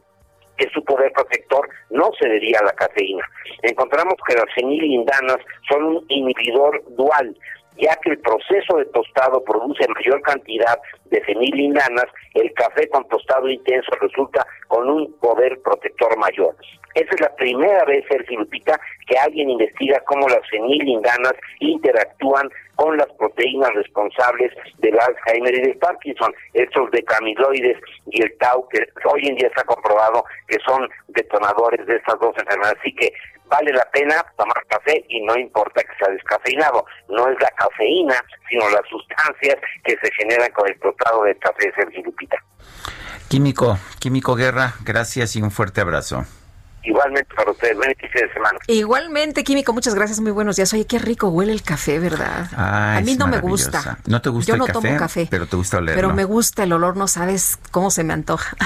que 0.56 0.68
su 0.70 0.84
poder 0.84 1.10
protector 1.12 1.68
no 1.90 2.10
se 2.20 2.28
debía 2.28 2.60
a 2.60 2.64
la 2.64 2.72
cafeína. 2.72 3.24
Encontramos 3.62 4.14
que 4.28 4.36
las 4.36 4.54
fenilindanas 4.54 5.38
son 5.68 5.84
un 5.84 6.04
inhibidor 6.08 6.84
dual, 6.90 7.36
ya 7.78 7.96
que 7.96 8.10
el 8.10 8.18
proceso 8.18 8.76
de 8.76 8.84
tostado 8.86 9.42
produce 9.44 9.86
mayor 9.88 10.20
cantidad 10.22 10.78
de 11.06 11.20
fenilindanas, 11.22 12.06
el 12.34 12.52
café 12.54 12.88
con 12.88 13.06
tostado 13.08 13.48
intenso 13.48 13.90
resulta 14.00 14.46
con 14.68 14.88
un 14.88 15.12
poder 15.20 15.60
protector 15.62 16.16
mayor. 16.18 16.54
Esa 16.94 17.08
es 17.14 17.20
la 17.20 17.34
primera 17.36 17.84
vez, 17.86 18.04
Sergio 18.08 18.40
Lupita, 18.40 18.78
que 19.06 19.16
alguien 19.18 19.48
investiga 19.50 20.00
cómo 20.00 20.28
las 20.28 20.46
fenilindanas 20.50 21.32
interactúan 21.60 22.50
con 22.74 22.96
las 22.96 23.08
proteínas 23.14 23.72
responsables 23.74 24.52
del 24.78 24.98
Alzheimer 24.98 25.54
y 25.54 25.62
del 25.62 25.78
Parkinson, 25.78 26.34
estos 26.52 26.90
decamiloides 26.90 27.78
y 28.10 28.22
el 28.22 28.36
tau, 28.38 28.68
que 28.68 28.84
hoy 29.10 29.26
en 29.26 29.36
día 29.36 29.48
está 29.48 29.64
comprobado 29.64 30.24
que 30.48 30.58
son 30.66 30.88
detonadores 31.08 31.86
de 31.86 31.96
estas 31.96 32.18
dos 32.20 32.34
enfermedades. 32.36 32.78
Así 32.80 32.94
que 32.94 33.12
vale 33.52 33.72
la 33.72 33.84
pena 33.92 34.24
tomar 34.36 34.64
café 34.66 35.04
y 35.08 35.22
no 35.24 35.36
importa 35.36 35.82
que 35.82 35.94
sea 35.98 36.08
descafeinado. 36.12 36.84
No 37.08 37.28
es 37.28 37.36
la 37.40 37.50
cafeína, 37.50 38.14
sino 38.48 38.68
las 38.70 38.82
sustancias 38.88 39.56
que 39.84 39.96
se 40.02 40.10
generan 40.18 40.50
con 40.52 40.66
el 40.68 40.78
tostado 40.80 41.24
del 41.24 41.38
café, 41.38 41.70
Sergio 41.76 42.02
Lupita. 42.02 42.36
Químico, 43.28 43.78
Químico 43.98 44.34
Guerra, 44.34 44.74
gracias 44.84 45.36
y 45.36 45.42
un 45.42 45.50
fuerte 45.50 45.80
abrazo. 45.82 46.24
Igualmente 46.84 47.32
para 47.36 47.50
ustedes, 47.52 47.76
buen 47.76 47.94
inicio 47.98 48.26
de 48.26 48.32
semana. 48.32 48.58
Igualmente, 48.66 49.44
Químico, 49.44 49.72
muchas 49.72 49.94
gracias, 49.94 50.18
muy 50.20 50.32
buenos 50.32 50.56
días. 50.56 50.72
Oye, 50.72 50.86
qué 50.86 50.98
rico 50.98 51.28
huele 51.28 51.52
el 51.52 51.62
café, 51.62 51.98
¿verdad? 52.00 52.48
a 52.56 53.00
mí 53.04 53.14
no 53.16 53.28
me 53.28 53.38
gusta. 53.38 53.98
¿No 54.06 54.20
te 54.20 54.30
gusta 54.30 54.48
Yo 54.48 54.54
el 54.54 54.58
no 54.60 54.66
café? 54.66 54.88
tomo 54.88 54.96
café. 54.98 55.28
Pero 55.30 55.46
te 55.46 55.56
gusta 55.56 55.78
olerlo. 55.78 56.00
Pero 56.00 56.14
me 56.14 56.24
gusta 56.24 56.64
el 56.64 56.72
olor, 56.72 56.96
no 56.96 57.06
sabes 57.06 57.58
cómo 57.70 57.90
se 57.90 58.02
me 58.02 58.12
antoja. 58.14 58.56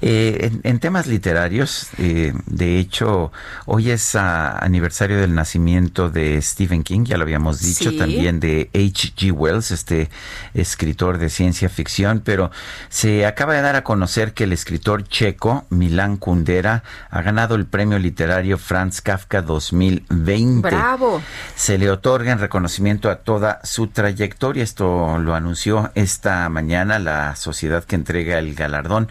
Eh, 0.00 0.52
en, 0.62 0.78
temas 0.78 1.08
literarios, 1.08 1.88
eh, 1.98 2.32
de 2.46 2.78
hecho, 2.78 3.32
hoy 3.66 3.90
es 3.90 4.14
ah, 4.14 4.56
aniversario 4.58 5.18
del 5.20 5.34
nacimiento 5.34 6.08
de 6.08 6.40
Stephen 6.40 6.84
King, 6.84 7.04
ya 7.04 7.16
lo 7.16 7.24
habíamos 7.24 7.60
dicho, 7.60 7.90
Sí. 7.90 7.98
también 7.98 8.38
de 8.38 8.70
H.G. 8.74 9.32
Wells, 9.32 9.72
este 9.72 10.08
escritor 10.54 11.18
de 11.18 11.30
ciencia 11.30 11.68
ficción, 11.68 12.22
pero 12.24 12.52
se 12.88 13.26
acaba 13.26 13.54
de 13.54 13.62
dar 13.62 13.74
a 13.74 13.82
conocer 13.82 14.34
que 14.34 14.44
el 14.44 14.52
escritor 14.52 15.02
checo 15.02 15.66
Milán 15.70 16.16
Kundera 16.16 16.84
ha 17.10 17.22
ganado 17.22 17.56
el 17.56 17.66
premio 17.66 17.98
literario 17.98 18.56
Franz 18.56 19.00
Kafka 19.00 19.42
2020. 19.42 20.68
¡Bravo! 20.68 21.20
Se 21.56 21.76
le 21.76 21.90
otorga 21.90 22.30
en 22.30 22.38
reconocimiento 22.38 23.10
a 23.10 23.16
toda 23.16 23.60
su 23.64 23.88
trayectoria. 23.88 24.62
Esto 24.62 25.18
lo 25.18 25.34
anunció 25.34 25.90
esta 25.96 26.48
mañana 26.48 27.00
la 27.00 27.34
sociedad 27.34 27.82
que 27.82 27.96
entrega 27.96 28.38
el 28.38 28.54
galardón. 28.54 29.10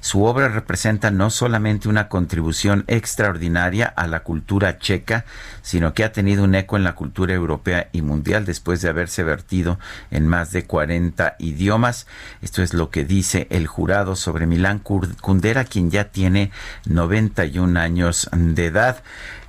Su 0.00 0.27
obra 0.28 0.48
representa 0.48 1.10
no 1.10 1.30
solamente 1.30 1.88
una 1.88 2.08
contribución 2.08 2.84
extraordinaria 2.86 3.86
a 3.86 4.06
la 4.06 4.20
cultura 4.20 4.78
checa, 4.78 5.24
sino 5.62 5.94
que 5.94 6.04
ha 6.04 6.12
tenido 6.12 6.44
un 6.44 6.54
eco 6.54 6.76
en 6.76 6.84
la 6.84 6.94
cultura 6.94 7.34
europea 7.34 7.88
y 7.92 8.02
mundial 8.02 8.44
después 8.44 8.80
de 8.82 8.88
haberse 8.88 9.22
vertido 9.22 9.78
en 10.10 10.26
más 10.26 10.52
de 10.52 10.64
40 10.64 11.36
idiomas. 11.38 12.06
Esto 12.42 12.62
es 12.62 12.74
lo 12.74 12.90
que 12.90 13.04
dice 13.04 13.46
el 13.50 13.66
jurado 13.66 14.16
sobre 14.16 14.46
Milán 14.46 14.78
Kundera, 14.78 15.64
quien 15.64 15.90
ya 15.90 16.04
tiene 16.04 16.50
91 16.86 17.78
años 17.78 18.28
de 18.32 18.66
edad. 18.66 19.02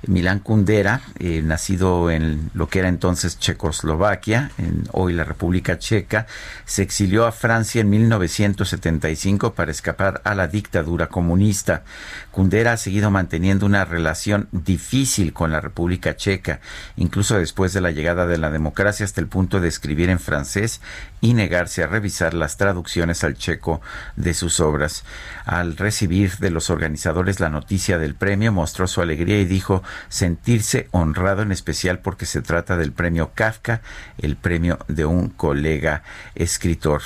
Milán 0.06 0.40
Kundera, 0.40 1.02
eh, 1.18 1.42
nacido 1.42 2.10
en 2.10 2.50
lo 2.54 2.68
que 2.68 2.78
era 2.78 2.88
entonces 2.88 3.38
Checoslovaquia, 3.38 4.50
en 4.58 4.88
hoy 4.92 5.12
la 5.12 5.24
República 5.24 5.78
Checa, 5.78 6.26
se 6.64 6.82
exilió 6.82 7.26
a 7.26 7.32
Francia 7.32 7.80
en 7.80 7.90
1975 7.90 9.54
para 9.54 9.70
escapar 9.70 10.20
a 10.24 10.34
la 10.34 10.48
dictadura 10.48 11.08
comunista. 11.08 11.82
Kundera 12.30 12.72
ha 12.72 12.76
seguido 12.76 13.10
manteniendo 13.10 13.66
una 13.66 13.84
relación 13.84 14.48
difícil 14.52 15.32
con 15.32 15.50
la 15.50 15.60
República 15.60 16.16
Checa, 16.16 16.60
incluso 16.96 17.38
después 17.38 17.72
de 17.72 17.80
la 17.80 17.90
llegada 17.90 18.26
de 18.26 18.38
la 18.38 18.50
democracia 18.50 19.04
hasta 19.04 19.20
el 19.20 19.26
punto 19.26 19.60
de 19.60 19.68
escribir 19.68 20.10
en 20.10 20.20
francés 20.20 20.80
y 21.20 21.34
negarse 21.34 21.82
a 21.82 21.86
revisar 21.86 22.34
las 22.34 22.56
traducciones 22.56 23.24
al 23.24 23.34
checo 23.34 23.80
de 24.16 24.34
sus 24.34 24.60
obras. 24.60 25.04
Al 25.44 25.76
recibir 25.76 26.36
de 26.38 26.50
los 26.50 26.70
organizadores 26.70 27.40
la 27.40 27.50
noticia 27.50 27.98
del 27.98 28.14
premio, 28.14 28.52
mostró 28.52 28.86
su 28.86 29.00
alegría 29.00 29.40
y 29.40 29.44
dijo 29.44 29.82
sentirse 30.08 30.88
honrado 30.92 31.42
en 31.42 31.52
especial 31.52 31.98
porque 31.98 32.26
se 32.26 32.42
trata 32.42 32.76
del 32.76 32.92
premio 32.92 33.32
Kafka, 33.34 33.82
el 34.18 34.36
premio 34.36 34.78
de 34.88 35.04
un 35.04 35.28
colega 35.28 36.02
escritor. 36.34 37.02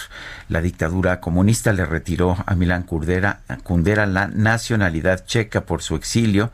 La 0.48 0.60
dictadura 0.60 1.20
comunista 1.20 1.72
le 1.72 1.86
retiró 1.86 2.36
a 2.46 2.54
Milán 2.54 2.82
Kundera, 2.82 3.40
Kundera 3.62 4.06
la 4.06 4.28
nacionalidad 4.28 5.13
checa 5.24 5.62
por 5.62 5.82
su 5.82 5.96
exilio 5.96 6.50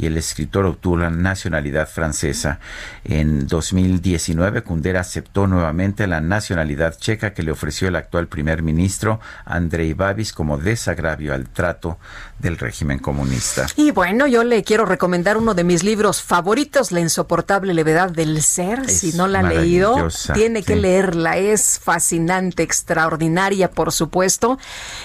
y 0.00 0.06
el 0.06 0.16
escritor 0.16 0.64
obtuvo 0.64 0.96
la 0.96 1.10
nacionalidad 1.10 1.86
francesa. 1.86 2.58
En 3.04 3.46
2019, 3.46 4.62
Kundera 4.62 5.00
aceptó 5.00 5.46
nuevamente 5.46 6.06
la 6.06 6.22
nacionalidad 6.22 6.96
checa 6.98 7.34
que 7.34 7.42
le 7.42 7.52
ofreció 7.52 7.88
el 7.88 7.96
actual 7.96 8.26
primer 8.26 8.62
ministro 8.62 9.20
Andrei 9.44 9.92
Babis 9.92 10.32
como 10.32 10.56
desagravio 10.56 11.34
al 11.34 11.48
trato 11.48 11.98
del 12.38 12.56
régimen 12.56 12.98
comunista. 12.98 13.66
Y 13.76 13.90
bueno, 13.90 14.26
yo 14.26 14.42
le 14.42 14.64
quiero 14.64 14.86
recomendar 14.86 15.36
uno 15.36 15.52
de 15.52 15.64
mis 15.64 15.84
libros 15.84 16.22
favoritos, 16.22 16.92
La 16.92 17.00
insoportable 17.00 17.74
levedad 17.74 18.10
del 18.10 18.42
ser. 18.42 18.80
Es 18.86 19.00
si 19.00 19.12
no 19.12 19.28
la 19.28 19.40
ha 19.40 19.42
leído, 19.42 20.08
tiene 20.32 20.62
que 20.62 20.76
leerla. 20.76 21.36
Es 21.36 21.78
fascinante, 21.78 22.62
extraordinaria, 22.62 23.70
por 23.70 23.92
supuesto. 23.92 24.58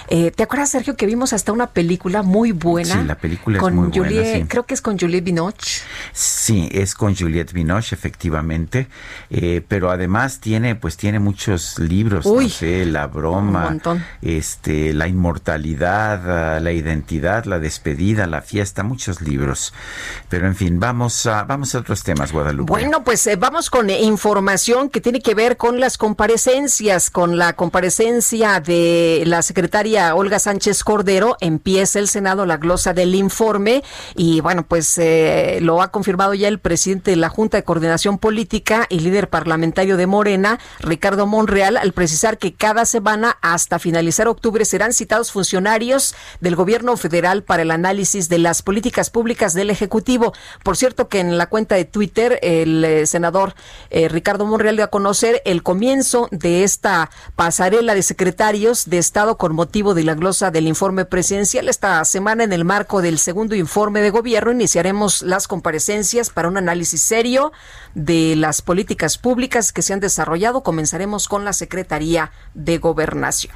Eh, 0.08 0.30
¿Te 0.30 0.42
acuerdas, 0.42 0.70
Sergio, 0.70 0.96
que 0.96 1.04
vimos 1.04 1.34
hasta 1.34 1.52
una 1.52 1.68
película 1.68 2.22
muy 2.22 2.52
buena? 2.52 2.95
Sí, 3.00 3.06
la 3.06 3.14
película 3.16 3.56
es 3.58 3.62
con 3.62 3.74
muy 3.74 3.88
buena, 3.88 4.06
Juliette- 4.06 4.42
sí. 4.42 4.48
Creo 4.48 4.64
que 4.64 4.74
es 4.74 4.82
con 4.82 4.98
Juliette 4.98 5.24
Binoche. 5.24 5.80
Sí, 6.12 6.68
es 6.72 6.94
con 6.94 7.14
Juliette 7.16 7.52
Binoche, 7.52 7.94
efectivamente, 7.94 8.88
eh, 9.30 9.62
pero 9.66 9.90
además 9.90 10.40
tiene, 10.40 10.74
pues 10.74 10.96
tiene 10.96 11.18
muchos 11.18 11.78
libros, 11.78 12.26
Uy, 12.26 12.44
no 12.44 12.50
sé, 12.50 12.86
la 12.86 13.06
broma, 13.06 13.76
este, 14.22 14.92
la 14.92 15.08
inmortalidad, 15.08 16.60
la 16.60 16.72
identidad, 16.72 17.44
la 17.44 17.58
despedida, 17.58 18.26
la 18.26 18.42
fiesta, 18.42 18.82
muchos 18.82 19.20
libros. 19.20 19.72
Pero 20.28 20.46
en 20.46 20.54
fin, 20.56 20.78
vamos 20.80 21.26
a, 21.26 21.44
vamos 21.44 21.74
a 21.74 21.78
otros 21.78 22.02
temas, 22.02 22.32
Guadalupe. 22.32 22.70
Bueno, 22.70 23.04
pues 23.04 23.26
eh, 23.26 23.36
vamos 23.36 23.70
con 23.70 23.90
eh, 23.90 24.00
información 24.02 24.88
que 24.90 25.00
tiene 25.00 25.20
que 25.20 25.34
ver 25.34 25.56
con 25.56 25.80
las 25.80 25.98
comparecencias, 25.98 27.10
con 27.10 27.38
la 27.38 27.54
comparecencia 27.54 28.60
de 28.60 29.22
la 29.26 29.42
secretaria 29.42 30.14
Olga 30.14 30.38
Sánchez 30.38 30.84
Cordero 30.84 31.36
empieza 31.40 31.98
el 31.98 32.08
Senado 32.08 32.46
la 32.46 32.56
glosa 32.56 32.85
del 32.94 33.14
informe 33.14 33.82
y 34.14 34.40
bueno, 34.40 34.66
pues 34.66 34.98
eh, 34.98 35.58
lo 35.62 35.82
ha 35.82 35.90
confirmado 35.90 36.34
ya 36.34 36.48
el 36.48 36.58
presidente 36.58 37.10
de 37.10 37.16
la 37.16 37.28
Junta 37.28 37.56
de 37.56 37.64
Coordinación 37.64 38.18
Política 38.18 38.86
y 38.88 39.00
líder 39.00 39.28
parlamentario 39.28 39.96
de 39.96 40.06
Morena, 40.06 40.58
Ricardo 40.80 41.26
Monreal, 41.26 41.76
al 41.76 41.92
precisar 41.92 42.38
que 42.38 42.54
cada 42.54 42.84
semana 42.86 43.38
hasta 43.42 43.78
finalizar 43.78 44.28
octubre 44.28 44.64
serán 44.64 44.92
citados 44.92 45.32
funcionarios 45.32 46.14
del 46.40 46.56
gobierno 46.56 46.96
federal 46.96 47.42
para 47.42 47.62
el 47.62 47.70
análisis 47.70 48.28
de 48.28 48.38
las 48.38 48.62
políticas 48.62 49.10
públicas 49.10 49.54
del 49.54 49.70
Ejecutivo. 49.70 50.32
Por 50.62 50.76
cierto 50.76 51.08
que 51.08 51.20
en 51.20 51.38
la 51.38 51.46
cuenta 51.46 51.74
de 51.74 51.84
Twitter 51.84 52.38
el 52.42 52.84
eh, 52.84 53.06
senador 53.06 53.54
eh, 53.90 54.08
Ricardo 54.08 54.46
Monreal 54.46 54.76
dio 54.76 54.84
a 54.84 54.90
conocer 54.90 55.42
el 55.44 55.62
comienzo 55.62 56.28
de 56.30 56.64
esta 56.64 57.10
pasarela 57.34 57.94
de 57.94 58.02
secretarios 58.02 58.88
de 58.88 58.98
Estado 58.98 59.36
con 59.36 59.54
motivo 59.54 59.94
de 59.94 60.04
la 60.04 60.14
glosa 60.14 60.50
del 60.50 60.66
informe 60.66 61.04
presidencial. 61.04 61.68
Esta 61.68 62.04
semana, 62.04 62.44
en 62.44 62.52
el 62.52 62.64
marco 62.76 63.00
del 63.00 63.18
segundo 63.18 63.54
informe 63.54 64.02
de 64.02 64.10
gobierno, 64.10 64.52
iniciaremos 64.52 65.22
las 65.22 65.48
comparecencias 65.48 66.28
para 66.28 66.46
un 66.46 66.58
análisis 66.58 67.00
serio 67.00 67.50
de 67.94 68.36
las 68.36 68.60
políticas 68.60 69.16
públicas 69.16 69.72
que 69.72 69.80
se 69.80 69.94
han 69.94 70.00
desarrollado. 70.00 70.62
Comenzaremos 70.62 71.26
con 71.26 71.46
la 71.46 71.54
Secretaría 71.54 72.32
de 72.52 72.76
Gobernación. 72.76 73.54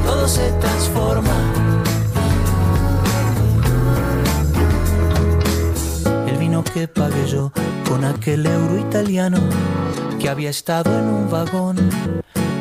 Todo 0.05 0.27
se 0.27 0.51
transforma. 0.59 1.60
Que 6.73 6.87
pagué 6.87 7.27
yo 7.27 7.51
con 7.87 8.05
aquel 8.05 8.45
euro 8.45 8.77
italiano 8.77 9.39
que 10.19 10.29
había 10.29 10.49
estado 10.49 10.97
en 10.97 11.05
un 11.05 11.29
vagón 11.29 11.77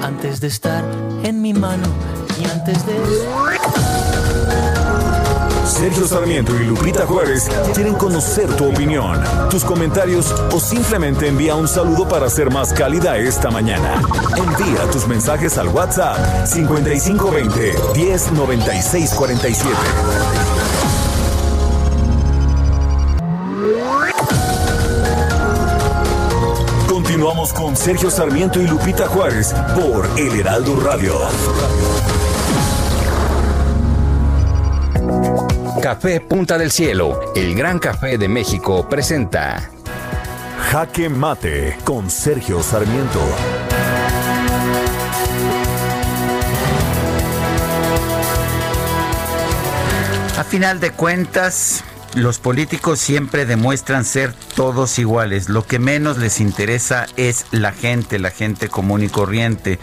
antes 0.03 0.41
de 0.41 0.49
estar 0.49 0.85
en 1.23 1.41
mi 1.41 1.55
mano 1.55 1.87
y 2.41 2.45
antes 2.47 2.85
de... 2.87 2.95
Sergio 5.67 6.07
Sarmiento 6.07 6.53
y 6.61 6.65
Lupita 6.65 7.07
Juárez 7.07 7.49
quieren 7.75 7.95
conocer 7.95 8.49
tu 8.57 8.69
opinión, 8.69 9.23
tus 9.49 9.65
comentarios 9.65 10.33
o 10.53 10.59
simplemente 10.59 11.29
envía 11.29 11.55
un 11.55 11.69
saludo 11.69 12.09
para 12.09 12.29
ser 12.29 12.51
más 12.51 12.73
cálida 12.73 13.17
esta 13.17 13.51
mañana. 13.51 14.03
Envía 14.37 14.91
tus 14.91 15.07
mensajes 15.07 15.57
al 15.59 15.69
WhatsApp 15.69 16.47
5520 16.47 17.75
109647. 17.95 20.60
Continuamos 27.51 27.55
con 27.55 27.77
Sergio 27.77 28.11
Sarmiento 28.11 28.61
y 28.61 28.67
Lupita 28.67 29.07
Juárez 29.07 29.55
por 29.75 30.09
El 30.19 30.41
Heraldo 30.41 30.81
Radio. 30.81 31.15
Café 35.83 36.21
Punta 36.21 36.59
del 36.59 36.71
Cielo, 36.71 37.21
el 37.35 37.55
gran 37.55 37.79
café 37.79 38.19
de 38.19 38.29
México, 38.29 38.89
presenta 38.89 39.71
Jaque 40.71 41.09
Mate 41.09 41.79
con 41.85 42.11
Sergio 42.11 42.63
Sarmiento. 42.63 43.21
A 50.37 50.45
final 50.45 50.81
de 50.81 50.91
cuentas, 50.91 51.85
los 52.15 52.39
políticos 52.39 52.99
siempre 52.99 53.47
demuestran 53.47 54.05
ser 54.05 54.35
todos 54.57 54.99
iguales. 54.99 55.49
Lo 55.49 55.65
que 55.65 55.79
menos 55.79 56.19
les 56.19 56.41
interesa 56.41 57.07
es 57.17 57.47
la 57.53 57.73
gente, 57.73 58.19
la 58.19 58.31
gente 58.31 58.69
común 58.69 59.05
y 59.05 59.09
corriente. 59.09 59.79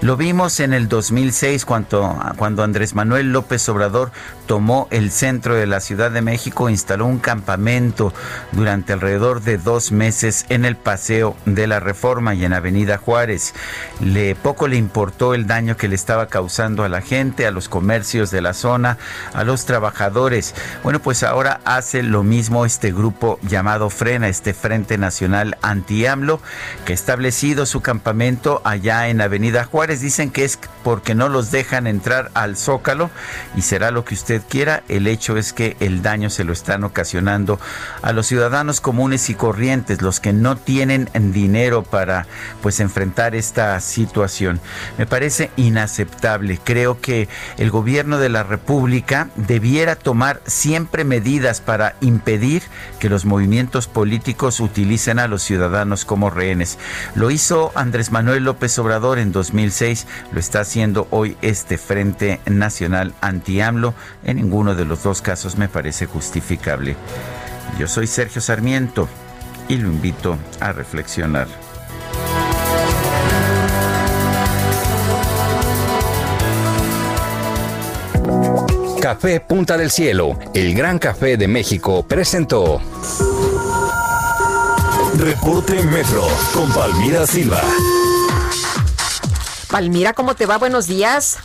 Lo 0.00 0.16
vimos 0.16 0.60
en 0.60 0.72
el 0.72 0.88
2006 0.88 1.64
cuando, 1.66 2.18
cuando 2.36 2.62
Andrés 2.62 2.94
Manuel 2.94 3.32
López 3.32 3.68
Obrador 3.68 4.10
tomó 4.46 4.88
el 4.90 5.10
centro 5.10 5.54
de 5.54 5.66
la 5.66 5.80
Ciudad 5.80 6.10
de 6.10 6.22
México, 6.22 6.70
instaló 6.70 7.06
un 7.06 7.18
campamento 7.18 8.12
durante 8.52 8.92
alrededor 8.92 9.42
de 9.42 9.58
dos 9.58 9.92
meses 9.92 10.46
en 10.48 10.64
el 10.64 10.76
Paseo 10.76 11.36
de 11.44 11.66
la 11.66 11.80
Reforma 11.80 12.34
y 12.34 12.44
en 12.44 12.52
Avenida 12.52 12.96
Juárez. 12.96 13.54
Le 14.00 14.34
poco 14.34 14.68
le 14.68 14.76
importó 14.76 15.34
el 15.34 15.46
daño 15.46 15.76
que 15.76 15.88
le 15.88 15.94
estaba 15.94 16.28
causando 16.28 16.84
a 16.84 16.88
la 16.88 17.02
gente, 17.02 17.46
a 17.46 17.50
los 17.50 17.68
comercios 17.68 18.30
de 18.30 18.40
la 18.40 18.54
zona, 18.54 18.98
a 19.34 19.44
los 19.44 19.66
trabajadores. 19.66 20.54
Bueno, 20.82 21.00
pues 21.00 21.22
ahora 21.22 21.60
hace 21.66 22.02
lo 22.02 22.22
mismo 22.22 22.64
este 22.64 22.92
grupo 22.92 23.38
llamado 23.42 23.90
Frena, 23.90 24.28
este 24.28 24.54
Frente 24.54 24.96
Nacional 24.96 25.58
Anti-AMLO, 25.60 26.40
que 26.84 26.92
ha 26.92 26.94
establecido 26.94 27.66
su 27.66 27.82
campamento 27.82 28.62
allá 28.64 29.08
en 29.08 29.20
Avenida 29.20 29.64
Juárez. 29.64 30.00
Dicen 30.00 30.30
que 30.30 30.44
es 30.44 30.58
porque 30.82 31.14
no 31.14 31.28
los 31.28 31.50
dejan 31.50 31.86
entrar 31.86 32.30
al 32.34 32.56
Zócalo 32.56 33.10
y 33.56 33.62
será 33.62 33.90
lo 33.90 34.04
que 34.04 34.14
usted 34.14 34.42
quiera. 34.48 34.84
El 34.88 35.08
hecho 35.08 35.36
es 35.36 35.52
que 35.52 35.76
el 35.80 36.02
daño 36.02 36.30
se 36.30 36.44
lo 36.44 36.52
están 36.52 36.84
ocasionando 36.84 37.58
a 38.00 38.12
los 38.12 38.28
ciudadanos 38.28 38.80
comunes 38.80 39.28
y 39.28 39.34
corrientes, 39.34 40.00
los 40.02 40.20
que 40.20 40.32
no 40.32 40.56
tienen 40.56 41.10
dinero 41.14 41.82
para 41.82 42.26
pues 42.62 42.78
enfrentar 42.78 43.34
esta 43.34 43.78
situación. 43.80 44.60
Me 44.98 45.06
parece 45.06 45.50
inaceptable. 45.56 46.60
Creo 46.62 47.00
que 47.00 47.28
el 47.58 47.70
gobierno 47.70 48.18
de 48.18 48.28
la 48.28 48.44
República 48.44 49.28
debiera 49.34 49.96
tomar 49.96 50.40
siempre 50.46 51.04
medidas 51.04 51.55
para 51.60 51.96
impedir 52.00 52.62
que 52.98 53.08
los 53.08 53.24
movimientos 53.24 53.88
políticos 53.88 54.60
utilicen 54.60 55.18
a 55.18 55.28
los 55.28 55.42
ciudadanos 55.42 56.04
como 56.04 56.30
rehenes. 56.30 56.78
Lo 57.14 57.30
hizo 57.30 57.72
Andrés 57.74 58.12
Manuel 58.12 58.44
López 58.44 58.78
Obrador 58.78 59.18
en 59.18 59.32
2006, 59.32 60.06
lo 60.32 60.40
está 60.40 60.60
haciendo 60.60 61.08
hoy 61.10 61.36
este 61.42 61.78
Frente 61.78 62.40
Nacional 62.46 63.14
Anti-AMLO. 63.20 63.94
En 64.24 64.36
ninguno 64.36 64.74
de 64.74 64.84
los 64.84 65.02
dos 65.02 65.22
casos 65.22 65.56
me 65.58 65.68
parece 65.68 66.06
justificable. 66.06 66.96
Yo 67.78 67.88
soy 67.88 68.06
Sergio 68.06 68.40
Sarmiento 68.40 69.08
y 69.68 69.76
lo 69.76 69.88
invito 69.88 70.38
a 70.60 70.72
reflexionar. 70.72 71.65
Café 79.06 79.38
Punta 79.38 79.78
del 79.78 79.92
Cielo, 79.92 80.36
el 80.52 80.74
gran 80.74 80.98
café 80.98 81.36
de 81.36 81.46
México, 81.46 82.04
presentó 82.08 82.80
Reporte 85.16 85.80
Metro 85.84 86.26
con 86.52 86.68
Palmira 86.72 87.24
Silva. 87.24 87.62
Palmira, 89.70 90.12
¿cómo 90.12 90.34
te 90.34 90.44
va? 90.44 90.58
Buenos 90.58 90.88
días. 90.88 91.38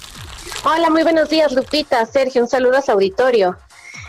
Hola, 0.64 0.90
muy 0.90 1.04
buenos 1.04 1.30
días, 1.30 1.52
Lupita. 1.52 2.04
Sergio, 2.08 2.42
un 2.42 2.50
saludo 2.50 2.78
a 2.78 2.82
su 2.82 2.94
auditorio. 2.94 3.56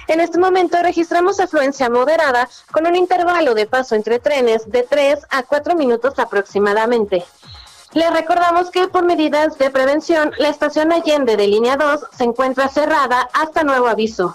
En 0.09 0.21
este 0.21 0.39
momento 0.39 0.79
registramos 0.83 1.39
afluencia 1.39 1.91
moderada 1.91 2.49
con 2.73 2.87
un 2.87 2.97
intervalo 2.97 3.53
de 3.53 3.67
paso 3.67 3.95
entre 3.95 4.19
trenes 4.19 4.63
de 4.71 4.83
3 4.83 5.19
a 5.29 5.43
4 5.43 5.75
minutos 5.77 6.19
aproximadamente. 6.19 7.23
Les 7.95 8.11
recordamos 8.11 8.71
que 8.71 8.89
por 8.89 9.05
medidas 9.05 9.59
de 9.59 9.69
prevención, 9.69 10.33
la 10.39 10.49
estación 10.49 10.93
Allende 10.93 11.37
de 11.37 11.47
línea 11.47 11.77
2 11.77 12.01
se 12.17 12.25
encuentra 12.25 12.69
cerrada 12.69 13.29
hasta 13.35 13.65
nuevo 13.65 13.87
aviso. 13.87 14.35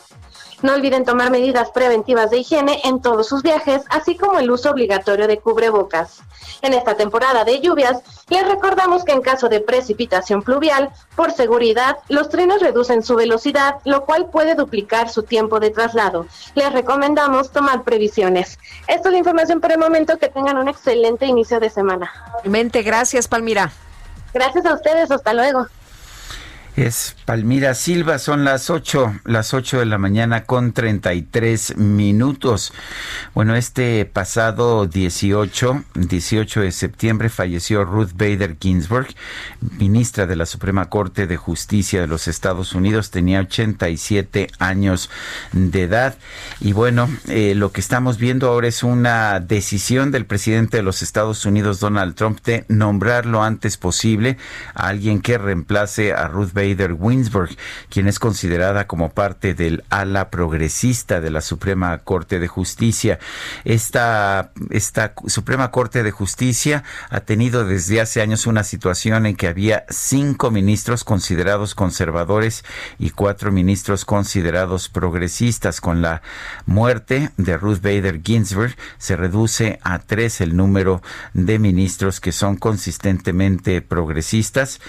No 0.61 0.73
olviden 0.73 1.05
tomar 1.05 1.29
medidas 1.29 1.69
preventivas 1.69 2.31
de 2.31 2.39
higiene 2.39 2.81
en 2.83 3.01
todos 3.01 3.27
sus 3.27 3.43
viajes, 3.43 3.83
así 3.89 4.15
como 4.15 4.39
el 4.39 4.49
uso 4.49 4.71
obligatorio 4.71 5.27
de 5.27 5.37
cubrebocas. 5.37 6.21
En 6.63 6.73
esta 6.73 6.95
temporada 6.95 7.43
de 7.43 7.61
lluvias, 7.61 8.01
les 8.29 8.47
recordamos 8.47 9.03
que 9.03 9.11
en 9.11 9.21
caso 9.21 9.49
de 9.49 9.59
precipitación 9.59 10.41
pluvial, 10.41 10.89
por 11.15 11.31
seguridad, 11.31 11.97
los 12.09 12.29
trenes 12.29 12.59
reducen 12.61 13.03
su 13.03 13.15
velocidad, 13.15 13.75
lo 13.85 14.05
cual 14.05 14.29
puede 14.31 14.55
duplicar 14.55 15.09
su 15.09 15.23
tiempo 15.23 15.59
de 15.59 15.69
traslado. 15.69 16.25
Les 16.55 16.71
recomendamos 16.71 17.51
tomar 17.51 17.83
previsiones. 17.83 18.57
Esta 18.87 19.09
es 19.09 19.13
la 19.13 19.19
información 19.19 19.61
por 19.61 19.71
el 19.71 19.77
momento. 19.77 20.17
Que 20.17 20.29
tengan 20.29 20.57
un 20.57 20.67
excelente 20.67 21.25
inicio 21.25 21.59
de 21.59 21.69
semana. 21.69 22.11
Mente, 22.43 22.81
gracias, 22.81 23.27
Palmira. 23.27 23.71
Gracias 24.33 24.65
a 24.65 24.73
ustedes. 24.73 25.11
Hasta 25.11 25.33
luego. 25.33 25.67
Es 26.77 27.15
Palmira 27.25 27.73
Silva, 27.73 28.19
son 28.19 28.43
las 28.43 28.69
8, 28.69 29.21
las 29.25 29.55
8 29.55 29.79
de 29.79 29.87
la 29.87 29.97
mañana 29.97 30.43
con 30.43 30.73
33 30.73 31.75
minutos. 31.75 32.71
Bueno, 33.33 33.55
este 33.55 34.05
pasado 34.05 34.85
18, 34.85 35.83
18 35.95 36.61
de 36.61 36.71
septiembre 36.71 37.29
falleció 37.29 37.83
Ruth 37.83 38.11
Bader 38.13 38.57
Ginsburg, 38.61 39.07
ministra 39.79 40.27
de 40.27 40.35
la 40.35 40.45
Suprema 40.45 40.87
Corte 40.87 41.25
de 41.25 41.35
Justicia 41.35 41.99
de 41.99 42.05
los 42.05 42.27
Estados 42.27 42.75
Unidos, 42.75 43.09
tenía 43.09 43.39
87 43.39 44.47
años 44.59 45.09
de 45.53 45.81
edad. 45.81 46.15
Y 46.59 46.73
bueno, 46.73 47.09
eh, 47.27 47.55
lo 47.55 47.71
que 47.71 47.81
estamos 47.81 48.19
viendo 48.19 48.49
ahora 48.49 48.67
es 48.67 48.83
una 48.83 49.39
decisión 49.39 50.11
del 50.11 50.27
presidente 50.27 50.77
de 50.77 50.83
los 50.83 51.01
Estados 51.01 51.43
Unidos, 51.43 51.79
Donald 51.79 52.13
Trump, 52.13 52.39
de 52.43 52.65
nombrar 52.67 53.25
lo 53.25 53.41
antes 53.41 53.77
posible 53.77 54.37
a 54.75 54.89
alguien 54.89 55.21
que 55.21 55.39
reemplace 55.39 56.13
a 56.13 56.27
Ruth 56.27 56.53
Bader 56.53 56.66
Winsburg, 56.75 57.55
quien 57.89 58.07
es 58.07 58.19
considerada 58.19 58.87
como 58.87 59.09
parte 59.09 59.53
del 59.53 59.83
ala 59.89 60.29
progresista 60.29 61.21
de 61.21 61.31
la 61.31 61.41
Suprema 61.41 61.97
Corte 61.99 62.39
de 62.39 62.47
Justicia. 62.47 63.19
Esta, 63.63 64.51
esta 64.69 65.13
Suprema 65.27 65.71
Corte 65.71 66.03
de 66.03 66.11
Justicia 66.11 66.83
ha 67.09 67.21
tenido 67.21 67.65
desde 67.65 68.01
hace 68.01 68.21
años 68.21 68.47
una 68.47 68.63
situación 68.63 69.25
en 69.25 69.35
que 69.35 69.47
había 69.47 69.85
cinco 69.89 70.51
ministros 70.51 71.03
considerados 71.03 71.75
conservadores 71.75 72.63
y 72.99 73.11
cuatro 73.11 73.51
ministros 73.51 74.05
considerados 74.05 74.89
progresistas. 74.89 75.81
Con 75.81 76.01
la 76.01 76.21
muerte 76.65 77.31
de 77.37 77.57
Ruth 77.57 77.81
Bader 77.81 78.21
Ginsburg 78.23 78.75
se 78.97 79.15
reduce 79.15 79.79
a 79.83 79.99
tres 79.99 80.41
el 80.41 80.55
número 80.55 81.01
de 81.33 81.59
ministros 81.59 82.19
que 82.19 82.31
son 82.31 82.57
consistentemente 82.57 83.81
progresistas. 83.81 84.79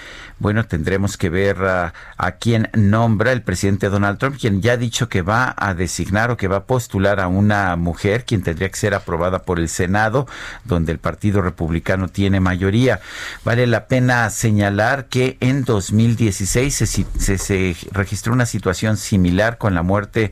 Bueno, 0.40 0.64
tendremos 0.64 1.16
que 1.16 1.30
ver 1.30 1.56
a, 1.64 1.92
quien 2.38 2.70
nombra 2.72 3.32
el 3.32 3.42
presidente 3.42 3.88
Donald 3.88 4.18
Trump, 4.18 4.36
quien 4.38 4.62
ya 4.62 4.72
ha 4.72 4.76
dicho 4.76 5.08
que 5.08 5.22
va 5.22 5.52
a 5.56 5.74
designar 5.74 6.30
o 6.30 6.36
que 6.36 6.46
va 6.46 6.58
a 6.58 6.64
postular 6.64 7.18
a 7.18 7.26
una 7.26 7.74
mujer, 7.74 8.24
quien 8.24 8.42
tendría 8.42 8.68
que 8.68 8.76
ser 8.76 8.94
aprobada 8.94 9.42
por 9.42 9.58
el 9.58 9.68
Senado, 9.68 10.28
donde 10.64 10.92
el 10.92 10.98
Partido 10.98 11.42
Republicano 11.42 12.08
tiene 12.08 12.38
mayoría. 12.38 13.00
Vale 13.44 13.66
la 13.66 13.86
pena 13.86 14.30
señalar 14.30 15.06
que 15.06 15.36
en 15.40 15.64
2016 15.64 16.74
se, 16.74 17.38
se, 17.38 17.76
registró 17.90 18.32
una 18.32 18.46
situación 18.46 18.96
similar 18.96 19.58
con 19.58 19.74
la 19.74 19.82
muerte 19.82 20.30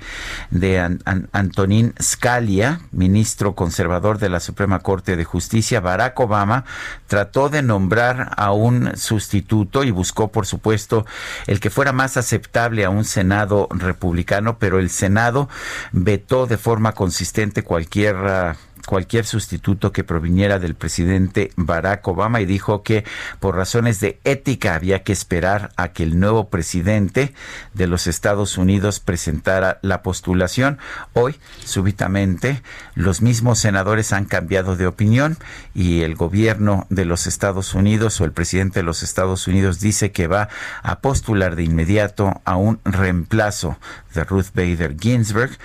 de 0.51 0.99
Antonín 1.33 1.95
Scalia, 2.01 2.81
ministro 2.93 3.55
conservador 3.55 4.19
de 4.19 4.29
la 4.29 4.39
Suprema 4.39 4.79
Corte 4.81 5.17
de 5.17 5.25
Justicia. 5.25 5.81
Barack 5.81 6.19
Obama 6.21 6.65
trató 7.09 7.49
de 7.49 7.63
nombrar 7.63 8.33
a 8.37 8.53
un 8.53 8.97
sustituto 8.97 9.83
y 9.83 9.96
buscó, 9.97 10.29
por 10.31 10.47
supuesto, 10.47 11.05
el 11.49 11.59
que 11.59 11.71
fuera 11.71 11.93
más 11.93 12.17
aceptable 12.17 12.85
a 12.85 12.91
un 12.91 13.05
Senado 13.05 13.67
republicano, 13.71 14.59
pero 14.61 14.79
el 14.79 14.91
Senado 14.91 15.49
vetó 15.91 16.47
de 16.47 16.59
forma 16.59 16.93
consistente 16.93 17.65
cualquier 17.65 18.55
cualquier 18.87 19.27
sustituto 19.27 19.93
que 19.93 20.05
proviniera 20.05 20.59
del 20.59 20.75
presidente 20.75 21.51
Barack 21.57 22.07
Obama 22.09 22.41
y 22.41 22.47
dijo 22.47 22.83
que 22.83 23.05
por 23.41 23.57
razones 23.57 24.01
de 24.01 24.21
ética 24.25 24.75
había 24.75 25.03
que 25.03 25.13
esperar 25.13 25.73
a 25.77 25.89
que 25.89 26.05
el 26.05 26.19
nuevo 26.19 26.49
presidente 26.49 27.35
de 27.75 27.87
los 27.87 28.07
Estados 28.07 28.57
Unidos 28.57 29.01
presentara 29.01 29.79
la 29.83 30.03
postulación. 30.03 30.79
Hoy, 31.13 31.37
súbitamente, 31.65 32.63
los 32.95 33.21
mismos 33.21 33.59
senadores 33.59 34.13
han 34.13 34.25
cambiado 34.25 34.77
de 34.77 34.87
opinión 34.87 35.37
y 35.75 36.03
el 36.03 36.15
gobierno 36.15 36.87
de 36.89 37.05
los 37.05 37.27
Estados 37.27 37.75
Unidos 37.75 38.21
o 38.21 38.25
el 38.25 38.33
presidente 38.33 38.81
de 38.81 38.85
los 38.85 39.03
Estados 39.03 39.47
Unidos 39.47 39.81
dice 39.81 40.13
que 40.13 40.29
va 40.29 40.49
a 40.83 41.01
postular 41.01 41.57
de 41.57 41.65
inmediato 41.65 42.41
a 42.45 42.57
un 42.57 42.81
reemplazo 42.85 43.79
de 44.17 44.25
Ruth 44.25 44.49
Bader 44.53 44.97
Ginsburg 44.99 45.57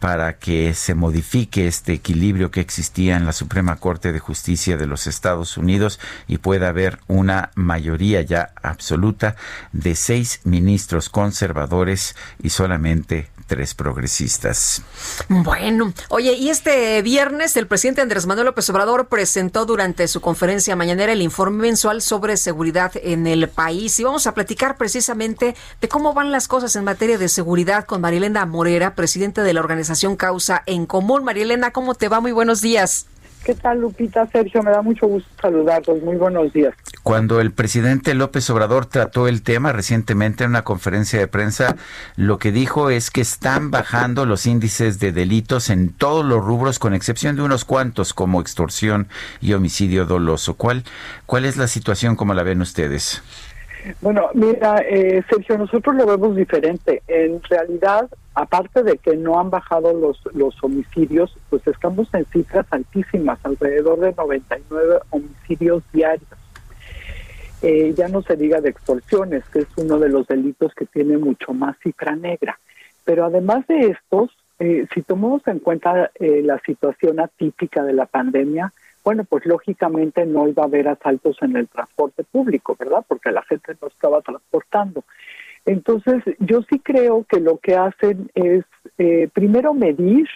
para 0.00 0.38
que 0.38 0.74
se 0.74 0.94
modifique 0.94 1.66
este 1.66 1.92
equilibrio 1.92 2.50
que 2.50 2.60
existía 2.60 3.16
en 3.16 3.26
la 3.26 3.32
Suprema 3.32 3.76
Corte 3.76 4.12
de 4.12 4.18
Justicia 4.18 4.76
de 4.76 4.86
los 4.86 5.06
Estados 5.06 5.56
Unidos 5.56 6.00
y 6.26 6.38
pueda 6.38 6.68
haber 6.68 6.98
una 7.06 7.50
mayoría 7.54 8.22
ya 8.22 8.52
absoluta 8.62 9.36
de 9.72 9.94
seis 9.94 10.40
ministros 10.44 11.10
conservadores 11.10 12.16
y 12.42 12.50
solamente 12.50 13.28
tres 13.50 13.74
progresistas. 13.74 14.82
Bueno, 15.28 15.92
oye, 16.08 16.34
y 16.34 16.50
este 16.50 17.02
viernes 17.02 17.56
el 17.56 17.66
presidente 17.66 18.00
Andrés 18.00 18.24
Manuel 18.24 18.46
López 18.46 18.70
Obrador 18.70 19.08
presentó 19.08 19.66
durante 19.66 20.06
su 20.06 20.20
conferencia 20.20 20.76
mañanera 20.76 21.12
el 21.12 21.20
informe 21.20 21.62
mensual 21.62 22.00
sobre 22.00 22.36
seguridad 22.36 22.92
en 22.94 23.26
el 23.26 23.48
país 23.48 23.98
y 23.98 24.04
vamos 24.04 24.28
a 24.28 24.34
platicar 24.34 24.76
precisamente 24.76 25.56
de 25.80 25.88
cómo 25.88 26.14
van 26.14 26.30
las 26.30 26.46
cosas 26.46 26.76
en 26.76 26.84
materia 26.84 27.18
de 27.18 27.28
seguridad 27.28 27.86
con 27.86 27.99
Marilena 28.00 28.46
Morera, 28.46 28.94
presidente 28.94 29.42
de 29.42 29.52
la 29.52 29.60
organización 29.60 30.16
Causa 30.16 30.62
en 30.66 30.86
Común. 30.86 31.24
Marilena, 31.24 31.70
¿cómo 31.70 31.94
te 31.94 32.08
va? 32.08 32.20
Muy 32.20 32.32
buenos 32.32 32.60
días. 32.60 33.06
¿Qué 33.44 33.54
tal, 33.54 33.80
Lupita? 33.80 34.26
Sergio, 34.26 34.62
me 34.62 34.70
da 34.70 34.82
mucho 34.82 35.06
gusto 35.06 35.28
saludarlos. 35.40 36.02
Muy 36.02 36.16
buenos 36.16 36.52
días. 36.52 36.74
Cuando 37.02 37.40
el 37.40 37.52
presidente 37.52 38.12
López 38.12 38.50
Obrador 38.50 38.84
trató 38.84 39.28
el 39.28 39.42
tema 39.42 39.72
recientemente 39.72 40.44
en 40.44 40.50
una 40.50 40.62
conferencia 40.62 41.18
de 41.18 41.26
prensa, 41.26 41.76
lo 42.16 42.38
que 42.38 42.52
dijo 42.52 42.90
es 42.90 43.10
que 43.10 43.22
están 43.22 43.70
bajando 43.70 44.26
los 44.26 44.44
índices 44.44 45.00
de 45.00 45.12
delitos 45.12 45.70
en 45.70 45.88
todos 45.88 46.24
los 46.24 46.44
rubros, 46.44 46.78
con 46.78 46.92
excepción 46.92 47.34
de 47.36 47.42
unos 47.42 47.64
cuantos 47.64 48.12
como 48.12 48.42
extorsión 48.42 49.08
y 49.40 49.54
homicidio 49.54 50.04
doloso. 50.04 50.54
¿Cuál, 50.54 50.84
cuál 51.24 51.46
es 51.46 51.56
la 51.56 51.66
situación 51.66 52.16
como 52.16 52.34
la 52.34 52.42
ven 52.42 52.60
ustedes? 52.60 53.22
Bueno, 54.00 54.28
mira, 54.34 54.78
eh, 54.78 55.22
Sergio, 55.28 55.58
nosotros 55.58 55.94
lo 55.94 56.06
vemos 56.06 56.36
diferente. 56.36 57.02
En 57.08 57.42
realidad, 57.42 58.08
aparte 58.34 58.82
de 58.82 58.98
que 58.98 59.16
no 59.16 59.38
han 59.38 59.50
bajado 59.50 59.92
los, 59.92 60.20
los 60.34 60.62
homicidios, 60.62 61.36
pues 61.48 61.66
estamos 61.66 62.12
en 62.14 62.24
cifras 62.26 62.66
altísimas, 62.70 63.38
alrededor 63.42 64.00
de 64.00 64.12
99 64.12 65.00
homicidios 65.10 65.82
diarios. 65.92 66.28
Eh, 67.62 67.92
ya 67.96 68.08
no 68.08 68.22
se 68.22 68.36
diga 68.36 68.60
de 68.60 68.70
extorsiones, 68.70 69.44
que 69.52 69.60
es 69.60 69.68
uno 69.76 69.98
de 69.98 70.08
los 70.08 70.26
delitos 70.26 70.74
que 70.74 70.86
tiene 70.86 71.18
mucho 71.18 71.52
más 71.52 71.76
cifra 71.82 72.16
negra. 72.16 72.58
Pero 73.04 73.26
además 73.26 73.66
de 73.66 73.88
estos, 73.88 74.30
eh, 74.58 74.86
si 74.94 75.02
tomamos 75.02 75.46
en 75.46 75.58
cuenta 75.58 76.10
la 76.18 76.58
situación 76.60 77.20
atípica 77.20 77.82
de 77.82 77.92
la 77.92 78.06
pandemia, 78.06 78.72
bueno, 79.04 79.24
pues 79.24 79.46
lógicamente 79.46 80.26
no 80.26 80.48
iba 80.48 80.62
a 80.62 80.66
haber 80.66 80.88
asaltos 80.88 81.36
en 81.42 81.56
el 81.56 81.68
transporte 81.68 82.24
público, 82.24 82.76
¿verdad? 82.78 83.04
Porque 83.06 83.30
la 83.30 83.42
gente 83.42 83.74
no 83.80 83.88
estaba 83.88 84.20
transportando. 84.20 85.04
Entonces, 85.64 86.22
yo 86.38 86.62
sí 86.62 86.78
creo 86.78 87.24
que 87.28 87.40
lo 87.40 87.58
que 87.58 87.76
hacen 87.76 88.30
es 88.34 88.64
eh, 88.98 89.28
primero 89.32 89.74
medir 89.74 90.28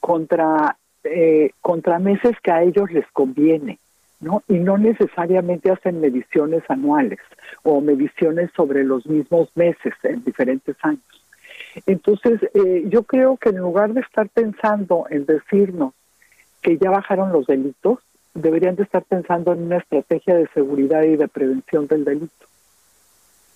contra, 0.00 0.76
eh, 1.04 1.50
contra 1.60 1.98
meses 1.98 2.36
que 2.42 2.50
a 2.50 2.62
ellos 2.62 2.90
les 2.90 3.06
conviene, 3.12 3.78
¿no? 4.20 4.42
Y 4.48 4.54
no 4.54 4.78
necesariamente 4.78 5.70
hacen 5.70 6.00
mediciones 6.00 6.62
anuales 6.68 7.20
o 7.62 7.80
mediciones 7.80 8.50
sobre 8.56 8.84
los 8.84 9.06
mismos 9.06 9.50
meses 9.56 9.94
en 10.02 10.24
diferentes 10.24 10.76
años. 10.82 11.02
Entonces, 11.86 12.40
eh, 12.54 12.84
yo 12.86 13.04
creo 13.04 13.36
que 13.36 13.50
en 13.50 13.58
lugar 13.58 13.92
de 13.92 14.00
estar 14.00 14.28
pensando 14.28 15.06
en 15.10 15.26
decirnos 15.26 15.94
que 16.62 16.78
ya 16.78 16.90
bajaron 16.90 17.32
los 17.32 17.46
delitos, 17.46 17.98
deberían 18.34 18.76
de 18.76 18.84
estar 18.84 19.02
pensando 19.02 19.52
en 19.52 19.64
una 19.64 19.78
estrategia 19.78 20.34
de 20.34 20.48
seguridad 20.54 21.02
y 21.02 21.16
de 21.16 21.28
prevención 21.28 21.86
del 21.86 22.04
delito. 22.04 22.46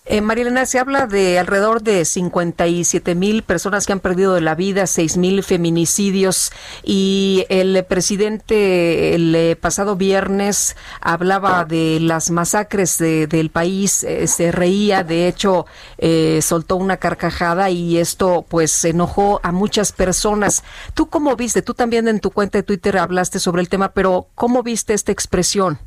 Eh, 0.08 0.20
Marielena, 0.20 0.66
se 0.66 0.78
habla 0.78 1.08
de 1.08 1.36
alrededor 1.36 1.82
de 1.82 2.04
57 2.04 3.16
mil 3.16 3.42
personas 3.42 3.86
que 3.86 3.92
han 3.92 3.98
perdido 3.98 4.38
la 4.38 4.54
vida, 4.54 4.86
6 4.86 5.16
mil 5.16 5.42
feminicidios 5.42 6.52
y 6.84 7.44
el 7.48 7.84
presidente 7.84 9.16
el 9.16 9.34
eh, 9.34 9.56
pasado 9.56 9.96
viernes 9.96 10.76
hablaba 11.00 11.64
de 11.64 11.98
las 12.00 12.30
masacres 12.30 12.98
del 12.98 13.50
país, 13.50 14.04
eh, 14.04 14.28
se 14.28 14.52
reía, 14.52 15.02
de 15.02 15.26
hecho 15.26 15.66
eh, 15.98 16.40
soltó 16.40 16.76
una 16.76 16.98
carcajada 16.98 17.70
y 17.70 17.98
esto 17.98 18.44
pues 18.48 18.84
enojó 18.84 19.40
a 19.42 19.50
muchas 19.50 19.90
personas. 19.90 20.62
¿Tú 20.94 21.08
cómo 21.08 21.34
viste? 21.34 21.62
Tú 21.62 21.74
también 21.74 22.06
en 22.06 22.20
tu 22.20 22.30
cuenta 22.30 22.58
de 22.58 22.62
Twitter 22.62 22.96
hablaste 22.98 23.40
sobre 23.40 23.60
el 23.60 23.68
tema, 23.68 23.88
pero 23.88 24.28
¿cómo 24.36 24.62
viste 24.62 24.94
esta 24.94 25.10
expresión? 25.10 25.78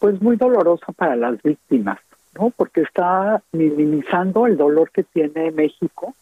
Pues 0.00 0.20
muy 0.20 0.34
dolorosa 0.34 0.90
para 0.96 1.14
las 1.14 1.40
víctimas 1.44 2.00
¿no? 2.34 2.50
Porque 2.50 2.82
está 2.82 3.42
minimizando 3.52 4.46
el 4.46 4.56
dolor 4.56 4.90
que 4.90 5.02
tiene 5.02 5.50
México 5.50 6.14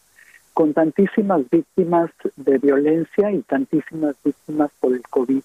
con 0.54 0.74
tantísimas 0.74 1.42
víctimas 1.50 2.10
de 2.36 2.58
violencia 2.58 3.30
y 3.30 3.42
tantísimas 3.42 4.16
víctimas 4.24 4.70
por 4.80 4.92
el 4.92 5.02
COVID. 5.02 5.42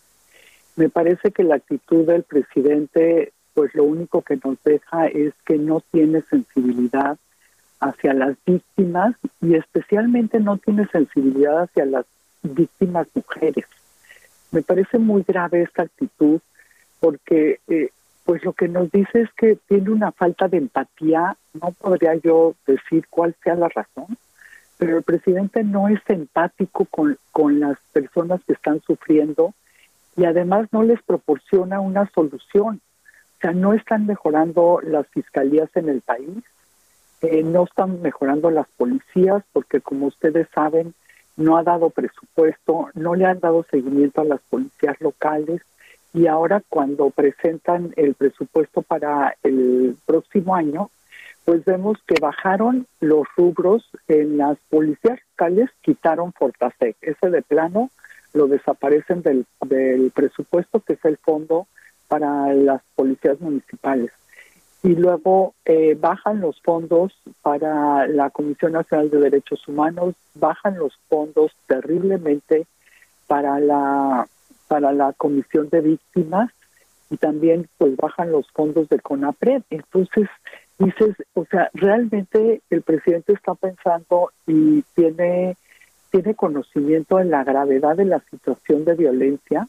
Me 0.75 0.89
parece 0.89 1.31
que 1.31 1.43
la 1.43 1.55
actitud 1.55 2.05
del 2.05 2.23
presidente, 2.23 3.31
pues 3.53 3.73
lo 3.75 3.85
único 3.85 4.21
que 4.23 4.37
nos 4.43 4.61
deja 4.63 5.07
es 5.07 5.33
que 5.45 5.57
no 5.57 5.81
tiene 5.91 6.21
sensibilidad 6.21 7.17
hacia 7.79 8.13
las 8.13 8.35
víctimas 8.45 9.15
y 9.41 9.55
especialmente 9.55 10.39
no 10.39 10.57
tiene 10.57 10.87
sensibilidad 10.87 11.63
hacia 11.63 11.85
las 11.85 12.05
víctimas 12.43 13.07
mujeres. 13.13 13.65
Me 14.51 14.61
parece 14.61 14.97
muy 14.99 15.23
grave 15.23 15.61
esta 15.61 15.83
actitud 15.83 16.39
porque 16.99 17.59
eh, 17.67 17.89
pues 18.25 18.43
lo 18.43 18.53
que 18.53 18.67
nos 18.67 18.91
dice 18.91 19.21
es 19.21 19.29
que 19.33 19.57
tiene 19.67 19.91
una 19.91 20.11
falta 20.11 20.47
de 20.47 20.57
empatía, 20.57 21.37
no 21.53 21.71
podría 21.71 22.15
yo 22.15 22.55
decir 22.65 23.05
cuál 23.09 23.35
sea 23.43 23.55
la 23.55 23.69
razón, 23.69 24.17
pero 24.77 24.97
el 24.97 25.03
presidente 25.03 25.63
no 25.63 25.87
es 25.87 26.01
empático 26.07 26.85
con, 26.85 27.17
con 27.31 27.59
las 27.59 27.77
personas 27.93 28.41
que 28.45 28.53
están 28.53 28.81
sufriendo 28.81 29.53
y 30.17 30.25
además 30.25 30.67
no 30.71 30.83
les 30.83 31.01
proporciona 31.03 31.79
una 31.79 32.09
solución. 32.09 32.81
O 33.37 33.41
sea, 33.41 33.51
no 33.51 33.73
están 33.73 34.07
mejorando 34.07 34.79
las 34.81 35.07
fiscalías 35.07 35.69
en 35.75 35.89
el 35.89 36.01
país, 36.01 36.43
eh, 37.21 37.43
no 37.43 37.65
están 37.65 38.01
mejorando 38.01 38.49
las 38.49 38.67
policías, 38.75 39.43
porque 39.53 39.81
como 39.81 40.07
ustedes 40.07 40.47
saben, 40.53 40.95
no 41.37 41.57
ha 41.57 41.63
dado 41.63 41.89
presupuesto, 41.89 42.89
no 42.95 43.13
le 43.13 43.25
han 43.25 43.39
dado 43.39 43.65
seguimiento 43.69 44.21
a 44.21 44.25
las 44.25 44.41
policías 44.49 44.99
locales, 44.99 45.61
y 46.15 46.27
ahora 46.27 46.63
cuando 46.69 47.09
presentan 47.09 47.93
el 47.97 48.13
presupuesto 48.13 48.81
para 48.81 49.35
el 49.43 49.97
próximo 50.05 50.55
año, 50.55 50.89
pues 51.43 51.65
vemos 51.65 51.97
que 52.07 52.15
bajaron 52.21 52.87
los 53.01 53.27
rubros 53.35 53.83
en 54.07 54.37
las 54.37 54.57
policías 54.69 55.19
locales, 55.31 55.69
quitaron 55.81 56.31
Fortasec, 56.31 56.95
ese 57.01 57.29
de 57.29 57.41
plano 57.41 57.91
lo 58.33 58.47
desaparecen 58.47 59.23
del, 59.23 59.45
del 59.65 60.11
presupuesto 60.11 60.79
que 60.79 60.93
es 60.93 61.03
el 61.03 61.17
fondo 61.17 61.67
para 62.07 62.53
las 62.53 62.81
policías 62.95 63.39
municipales. 63.41 64.11
Y 64.83 64.95
luego 64.95 65.53
eh, 65.65 65.97
bajan 65.99 66.39
los 66.39 66.61
fondos 66.61 67.13
para 67.41 68.07
la 68.07 68.29
Comisión 68.29 68.71
Nacional 68.71 69.09
de 69.09 69.19
Derechos 69.19 69.67
Humanos, 69.67 70.15
bajan 70.33 70.77
los 70.77 70.97
fondos 71.09 71.51
terriblemente 71.67 72.67
para 73.27 73.59
la 73.59 74.27
para 74.67 74.91
la 74.91 75.13
comisión 75.13 75.69
de 75.69 75.81
víctimas 75.81 76.51
y 77.09 77.17
también 77.17 77.67
pues 77.77 77.95
bajan 77.95 78.31
los 78.31 78.49
fondos 78.51 78.89
de 78.89 78.99
CONAPRED. 78.99 79.63
Entonces 79.69 80.27
dices, 80.79 81.15
o 81.33 81.45
sea, 81.45 81.69
realmente 81.73 82.61
el 82.69 82.81
presidente 82.81 83.33
está 83.33 83.55
pensando 83.55 84.31
y 84.47 84.81
tiene 84.95 85.55
tiene 86.11 86.35
conocimiento 86.35 87.17
de 87.17 87.25
la 87.25 87.43
gravedad 87.43 87.97
de 87.97 88.05
la 88.05 88.21
situación 88.31 88.85
de 88.85 88.95
violencia, 88.95 89.67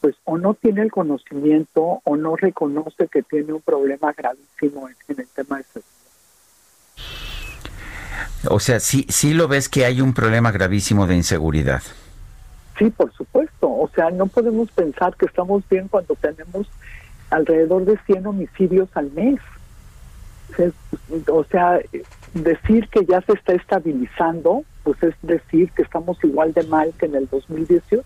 pues 0.00 0.14
o 0.24 0.38
no 0.38 0.54
tiene 0.54 0.80
el 0.80 0.90
conocimiento 0.90 2.00
o 2.04 2.16
no 2.16 2.36
reconoce 2.36 3.06
que 3.08 3.22
tiene 3.22 3.52
un 3.52 3.60
problema 3.60 4.14
gravísimo 4.14 4.88
en, 4.88 4.96
en 5.08 5.20
el 5.20 5.28
tema 5.28 5.58
de 5.58 5.64
seguridad. 5.64 5.92
O 8.48 8.60
sea, 8.60 8.80
sí, 8.80 9.06
sí 9.10 9.34
lo 9.34 9.46
ves 9.46 9.68
que 9.68 9.84
hay 9.84 10.00
un 10.00 10.14
problema 10.14 10.50
gravísimo 10.52 11.06
de 11.06 11.16
inseguridad. 11.16 11.82
Sí, 12.78 12.90
por 12.90 13.12
supuesto. 13.12 13.68
O 13.68 13.90
sea, 13.94 14.10
no 14.10 14.26
podemos 14.26 14.70
pensar 14.72 15.14
que 15.16 15.26
estamos 15.26 15.62
bien 15.68 15.88
cuando 15.88 16.14
tenemos 16.14 16.68
alrededor 17.30 17.84
de 17.84 17.98
100 18.06 18.26
homicidios 18.26 18.88
al 18.94 19.10
mes. 19.12 19.40
O 21.28 21.44
sea, 21.44 21.80
decir 22.34 22.88
que 22.88 23.04
ya 23.06 23.20
se 23.22 23.32
está 23.32 23.54
estabilizando, 23.54 24.64
pues 24.82 25.02
es 25.02 25.14
decir 25.22 25.70
que 25.72 25.82
estamos 25.82 26.22
igual 26.22 26.52
de 26.52 26.62
mal 26.64 26.92
que 26.98 27.06
en 27.06 27.14
el 27.14 27.28
2018. 27.28 28.04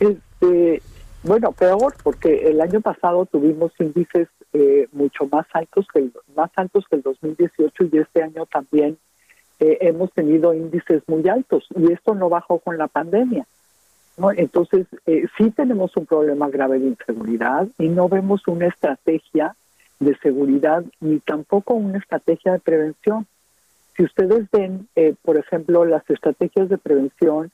Este, 0.00 0.82
bueno, 1.22 1.52
peor, 1.52 1.94
porque 2.02 2.48
el 2.48 2.60
año 2.60 2.80
pasado 2.80 3.26
tuvimos 3.26 3.72
índices 3.78 4.28
eh, 4.52 4.88
mucho 4.92 5.26
más 5.30 5.46
altos 5.52 5.86
que 5.92 6.00
el, 6.00 6.12
más 6.34 6.50
altos 6.56 6.84
que 6.88 6.96
el 6.96 7.02
2018 7.02 7.84
y 7.92 7.98
este 7.98 8.22
año 8.22 8.46
también 8.46 8.98
eh, 9.60 9.78
hemos 9.82 10.10
tenido 10.12 10.54
índices 10.54 11.02
muy 11.06 11.28
altos 11.28 11.66
y 11.76 11.92
esto 11.92 12.14
no 12.14 12.28
bajó 12.28 12.58
con 12.58 12.78
la 12.78 12.88
pandemia. 12.88 13.46
¿no? 14.16 14.30
Entonces, 14.32 14.86
eh, 15.06 15.26
sí 15.36 15.50
tenemos 15.50 15.96
un 15.96 16.06
problema 16.06 16.48
grave 16.48 16.78
de 16.78 16.88
inseguridad 16.88 17.68
y 17.78 17.88
no 17.88 18.08
vemos 18.08 18.48
una 18.48 18.66
estrategia 18.66 19.54
de 19.98 20.16
seguridad 20.16 20.82
ni 21.00 21.20
tampoco 21.20 21.74
una 21.74 21.98
estrategia 21.98 22.52
de 22.52 22.58
prevención. 22.58 23.26
Si 23.96 24.04
ustedes 24.04 24.50
ven, 24.50 24.88
eh, 24.96 25.14
por 25.22 25.36
ejemplo, 25.36 25.84
las 25.84 26.08
estrategias 26.08 26.70
de 26.70 26.78
prevención 26.78 27.50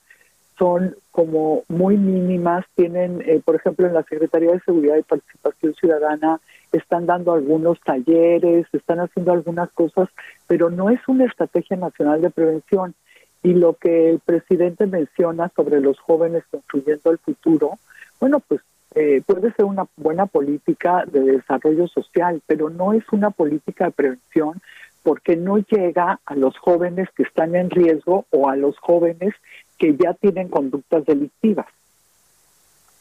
son 0.58 0.96
como 1.10 1.64
muy 1.68 1.96
mínimas, 1.96 2.64
tienen, 2.74 3.22
eh, 3.26 3.40
por 3.44 3.56
ejemplo, 3.56 3.86
en 3.86 3.94
la 3.94 4.02
Secretaría 4.02 4.52
de 4.52 4.60
Seguridad 4.60 4.96
y 4.96 5.02
Participación 5.02 5.74
Ciudadana, 5.74 6.40
están 6.72 7.06
dando 7.06 7.32
algunos 7.32 7.80
talleres, 7.80 8.66
están 8.72 9.00
haciendo 9.00 9.32
algunas 9.32 9.70
cosas, 9.70 10.08
pero 10.46 10.70
no 10.70 10.90
es 10.90 11.00
una 11.08 11.24
estrategia 11.24 11.76
nacional 11.76 12.22
de 12.22 12.30
prevención. 12.30 12.94
Y 13.42 13.54
lo 13.54 13.74
que 13.74 14.10
el 14.10 14.18
presidente 14.20 14.86
menciona 14.86 15.50
sobre 15.54 15.80
los 15.80 15.98
jóvenes 16.00 16.44
construyendo 16.50 17.10
el 17.10 17.18
futuro, 17.18 17.78
bueno, 18.20 18.40
pues 18.40 18.60
eh, 18.94 19.22
puede 19.26 19.52
ser 19.52 19.66
una 19.66 19.86
buena 19.96 20.26
política 20.26 21.04
de 21.06 21.20
desarrollo 21.20 21.86
social, 21.86 22.40
pero 22.46 22.70
no 22.70 22.92
es 22.92 23.04
una 23.12 23.30
política 23.30 23.86
de 23.86 23.90
prevención 23.92 24.60
porque 25.02 25.36
no 25.36 25.58
llega 25.58 26.18
a 26.26 26.34
los 26.34 26.58
jóvenes 26.58 27.08
que 27.14 27.22
están 27.22 27.54
en 27.54 27.70
riesgo 27.70 28.24
o 28.30 28.48
a 28.48 28.56
los 28.56 28.76
jóvenes 28.78 29.34
que 29.78 29.96
ya 29.96 30.14
tienen 30.14 30.48
conductas 30.48 31.04
delictivas. 31.06 31.66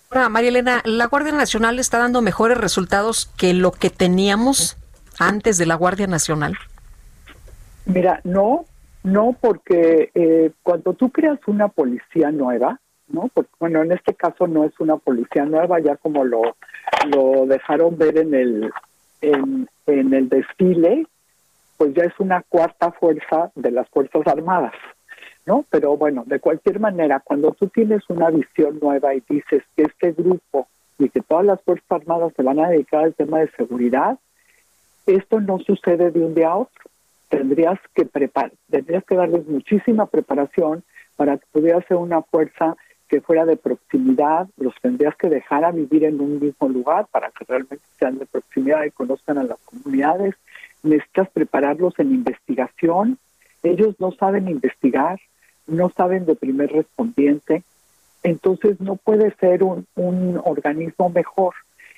Ahora, 0.09 0.29
María 0.29 0.49
Elena, 0.49 0.81
¿la 0.85 1.07
Guardia 1.07 1.33
Nacional 1.33 1.79
está 1.79 1.97
dando 1.97 2.21
mejores 2.21 2.57
resultados 2.57 3.25
que 3.37 3.53
lo 3.53 3.71
que 3.71 3.89
teníamos 3.89 4.77
antes 5.19 5.57
de 5.57 5.65
la 5.65 5.75
Guardia 5.75 6.07
Nacional? 6.07 6.55
Mira, 7.85 8.21
no, 8.23 8.65
no 9.03 9.35
porque 9.39 10.11
eh, 10.13 10.51
cuando 10.63 10.93
tú 10.93 11.11
creas 11.11 11.39
una 11.47 11.67
policía 11.67 12.31
nueva, 12.31 12.79
¿no? 13.07 13.29
Porque, 13.33 13.51
bueno, 13.59 13.83
en 13.83 13.91
este 13.91 14.13
caso 14.13 14.47
no 14.47 14.63
es 14.63 14.73
una 14.79 14.97
policía 14.97 15.45
nueva, 15.45 15.79
ya 15.79 15.95
como 15.97 16.23
lo, 16.23 16.55
lo 17.07 17.45
dejaron 17.45 17.97
ver 17.97 18.17
en 18.17 18.33
el, 18.33 18.71
en, 19.21 19.67
en 19.87 20.13
el 20.13 20.29
desfile, 20.29 21.07
pues 21.77 21.93
ya 21.93 22.03
es 22.03 22.13
una 22.19 22.41
cuarta 22.47 22.91
fuerza 22.91 23.51
de 23.55 23.71
las 23.71 23.87
Fuerzas 23.89 24.25
Armadas. 24.27 24.73
¿No? 25.45 25.65
Pero 25.69 25.95
bueno, 25.97 26.23
de 26.25 26.39
cualquier 26.39 26.79
manera, 26.79 27.19
cuando 27.19 27.51
tú 27.51 27.67
tienes 27.67 28.03
una 28.09 28.29
visión 28.29 28.79
nueva 28.81 29.13
y 29.13 29.23
dices 29.27 29.63
que 29.75 29.83
este 29.83 30.11
grupo 30.13 30.67
y 30.97 31.09
que 31.09 31.21
todas 31.21 31.45
las 31.45 31.61
Fuerzas 31.61 31.91
Armadas 31.91 32.33
se 32.35 32.43
van 32.43 32.59
a 32.59 32.69
dedicar 32.69 33.03
al 33.03 33.13
tema 33.13 33.39
de 33.39 33.51
seguridad, 33.51 34.17
esto 35.05 35.39
no 35.39 35.59
sucede 35.59 36.11
de 36.11 36.19
un 36.19 36.33
día 36.33 36.49
a 36.49 36.57
otro. 36.57 36.83
Tendrías 37.29 37.79
que 37.93 38.05
preparar, 38.05 38.53
tendrías 38.69 39.03
que 39.03 39.15
darles 39.15 39.47
muchísima 39.47 40.05
preparación 40.07 40.83
para 41.15 41.37
que 41.37 41.45
pudiera 41.51 41.81
ser 41.81 41.97
una 41.97 42.21
fuerza 42.21 42.75
que 43.07 43.21
fuera 43.21 43.45
de 43.45 43.55
proximidad, 43.55 44.47
los 44.57 44.73
tendrías 44.81 45.15
que 45.15 45.29
dejar 45.29 45.63
a 45.63 45.71
vivir 45.71 46.05
en 46.05 46.19
un 46.19 46.39
mismo 46.39 46.67
lugar 46.69 47.05
para 47.11 47.29
que 47.29 47.45
realmente 47.47 47.85
sean 47.99 48.17
de 48.17 48.25
proximidad 48.25 48.83
y 48.83 48.91
conozcan 48.91 49.37
a 49.37 49.43
las 49.43 49.59
comunidades. 49.59 50.35
Necesitas 50.81 51.29
prepararlos 51.29 51.97
en 51.99 52.13
investigación. 52.13 53.19
Ellos 53.61 53.95
no 53.99 54.11
saben 54.11 54.47
investigar, 54.47 55.19
no 55.67 55.89
saben 55.89 56.25
de 56.25 56.35
primer 56.35 56.71
respondiente, 56.71 57.63
entonces 58.23 58.79
no 58.79 58.95
puede 58.95 59.33
ser 59.35 59.63
un, 59.63 59.85
organismo 60.43 61.09
mejor. 61.09 61.53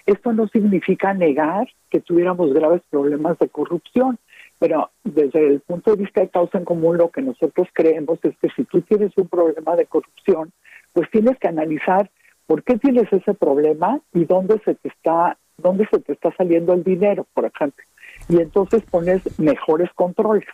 Esto 0.05 0.33
no 0.33 0.47
significa 0.47 1.13
negar 1.13 1.67
que 1.89 1.99
tuviéramos 1.99 2.53
graves 2.53 2.81
problemas 2.89 3.37
de 3.39 3.49
corrupción, 3.49 4.17
pero 4.59 4.89
desde 5.03 5.47
el 5.47 5.59
punto 5.61 5.91
de 5.91 6.03
vista 6.03 6.21
de 6.21 6.29
causa 6.29 6.57
en 6.57 6.65
común 6.65 6.97
lo 6.97 7.11
que 7.11 7.21
nosotros 7.21 7.67
creemos 7.73 8.19
es 8.23 8.35
que 8.37 8.49
si 8.55 8.63
tú 8.63 8.81
tienes 8.81 9.11
un 9.17 9.27
problema 9.27 9.75
de 9.75 9.85
corrupción, 9.85 10.51
pues 10.93 11.09
tienes 11.11 11.37
que 11.39 11.47
analizar 11.47 12.09
por 12.45 12.63
qué 12.63 12.77
tienes 12.77 13.11
ese 13.11 13.33
problema 13.33 13.99
y 14.13 14.25
dónde 14.25 14.59
se 14.65 14.75
te 14.75 14.87
está 14.89 15.37
dónde 15.57 15.87
se 15.91 15.99
te 15.99 16.13
está 16.13 16.31
saliendo 16.35 16.73
el 16.73 16.83
dinero, 16.83 17.25
por 17.33 17.45
ejemplo. 17.45 17.83
y 18.29 18.41
entonces 18.41 18.83
pones 18.83 19.21
mejores 19.39 19.89
controles 19.93 20.47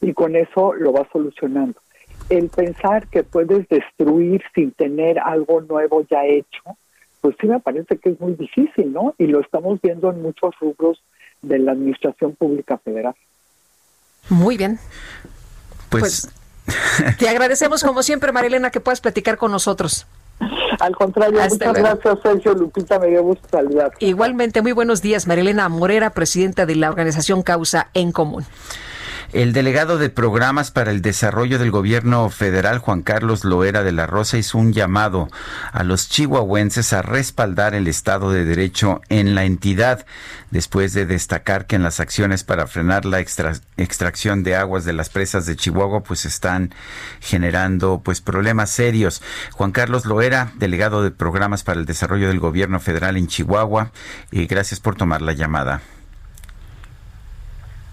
y 0.00 0.12
con 0.12 0.36
eso 0.36 0.74
lo 0.74 0.92
vas 0.92 1.08
solucionando. 1.12 1.80
El 2.28 2.48
pensar 2.48 3.06
que 3.08 3.22
puedes 3.22 3.68
destruir 3.68 4.42
sin 4.54 4.72
tener 4.72 5.18
algo 5.18 5.60
nuevo 5.60 6.06
ya 6.10 6.24
hecho, 6.24 6.62
pues 7.20 7.36
sí 7.40 7.46
me 7.46 7.60
parece 7.60 7.98
que 7.98 8.10
es 8.10 8.20
muy 8.20 8.34
difícil, 8.34 8.92
¿no? 8.92 9.14
Y 9.18 9.26
lo 9.26 9.40
estamos 9.40 9.80
viendo 9.80 10.10
en 10.10 10.22
muchos 10.22 10.54
rubros 10.60 11.02
de 11.42 11.58
la 11.58 11.72
Administración 11.72 12.34
Pública 12.34 12.78
Federal. 12.78 13.14
Muy 14.28 14.56
bien. 14.56 14.78
Pues, 15.90 16.30
pues 16.64 17.16
te 17.18 17.28
agradecemos 17.28 17.82
como 17.82 18.02
siempre, 18.02 18.32
Marilena, 18.32 18.70
que 18.70 18.80
puedas 18.80 19.00
platicar 19.00 19.36
con 19.36 19.52
nosotros. 19.52 20.06
Al 20.80 20.96
contrario, 20.96 21.40
muchas 21.48 21.74
gracias, 21.74 22.18
Sergio 22.22 22.54
Lupita, 22.54 22.98
me 22.98 23.08
dio 23.08 23.22
gusto 23.22 23.46
saludar. 23.48 23.92
Igualmente, 24.00 24.62
muy 24.62 24.72
buenos 24.72 25.02
días, 25.02 25.26
Marilena 25.26 25.68
Morera, 25.68 26.10
presidenta 26.10 26.66
de 26.66 26.76
la 26.76 26.90
organización 26.90 27.42
Causa 27.42 27.88
en 27.94 28.12
Común. 28.12 28.44
El 29.34 29.52
delegado 29.52 29.98
de 29.98 30.10
programas 30.10 30.70
para 30.70 30.92
el 30.92 31.02
desarrollo 31.02 31.58
del 31.58 31.72
gobierno 31.72 32.30
federal, 32.30 32.78
Juan 32.78 33.02
Carlos 33.02 33.42
Loera 33.42 33.82
de 33.82 33.90
la 33.90 34.06
Rosa, 34.06 34.38
hizo 34.38 34.58
un 34.58 34.72
llamado 34.72 35.28
a 35.72 35.82
los 35.82 36.08
chihuahuenses 36.08 36.92
a 36.92 37.02
respaldar 37.02 37.74
el 37.74 37.88
Estado 37.88 38.30
de 38.30 38.44
Derecho 38.44 39.00
en 39.08 39.34
la 39.34 39.42
entidad, 39.42 40.06
después 40.52 40.92
de 40.92 41.04
destacar 41.04 41.66
que 41.66 41.74
en 41.74 41.82
las 41.82 41.98
acciones 41.98 42.44
para 42.44 42.68
frenar 42.68 43.06
la 43.06 43.18
extracción 43.18 44.44
de 44.44 44.54
aguas 44.54 44.84
de 44.84 44.92
las 44.92 45.10
presas 45.10 45.46
de 45.46 45.56
Chihuahua, 45.56 46.04
pues 46.04 46.26
están 46.26 46.72
generando 47.18 48.02
pues 48.04 48.20
problemas 48.20 48.70
serios. 48.70 49.20
Juan 49.50 49.72
Carlos 49.72 50.06
Loera, 50.06 50.52
delegado 50.58 51.02
de 51.02 51.10
programas 51.10 51.64
para 51.64 51.80
el 51.80 51.86
desarrollo 51.86 52.28
del 52.28 52.38
gobierno 52.38 52.78
federal 52.78 53.16
en 53.16 53.26
Chihuahua, 53.26 53.90
y 54.30 54.46
gracias 54.46 54.78
por 54.78 54.94
tomar 54.94 55.22
la 55.22 55.32
llamada. 55.32 55.82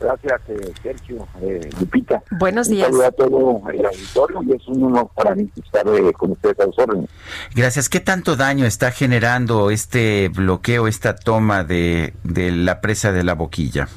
Gracias, 0.01 0.41
eh, 0.47 0.73
Sergio, 0.81 1.27
eh, 1.41 1.69
Lupita. 1.79 2.23
Buenos 2.31 2.67
días. 2.67 2.89
Un 2.91 3.03
a 3.03 3.11
todo 3.11 3.61
el 3.71 3.85
auditorio 3.85 4.41
y 4.43 4.53
es 4.53 4.67
un 4.67 4.83
honor 4.85 5.09
para 5.15 5.35
mí 5.35 5.47
estar 5.63 5.87
eh, 5.87 6.11
con 6.13 6.31
ustedes 6.31 6.59
a 6.59 6.65
los 6.65 6.79
órdenes. 6.79 7.09
Gracias. 7.53 7.87
¿Qué 7.87 7.99
tanto 7.99 8.35
daño 8.35 8.65
está 8.65 8.91
generando 8.91 9.69
este 9.69 10.29
bloqueo, 10.29 10.87
esta 10.87 11.15
toma 11.15 11.63
de, 11.63 12.13
de 12.23 12.51
la 12.51 12.81
presa 12.81 13.11
de 13.11 13.23
la 13.23 13.35
boquilla? 13.35 13.87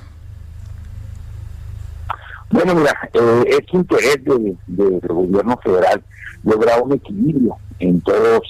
Bueno, 2.51 2.75
mira, 2.75 2.93
eh, 3.15 3.45
es 3.59 3.75
interés 3.75 4.23
del 4.67 5.01
gobierno 5.09 5.59
federal 5.65 6.05
lograr 6.45 6.83
un 6.83 6.93
equilibrio 6.93 7.57
en 7.79 8.01
todos 8.03 8.43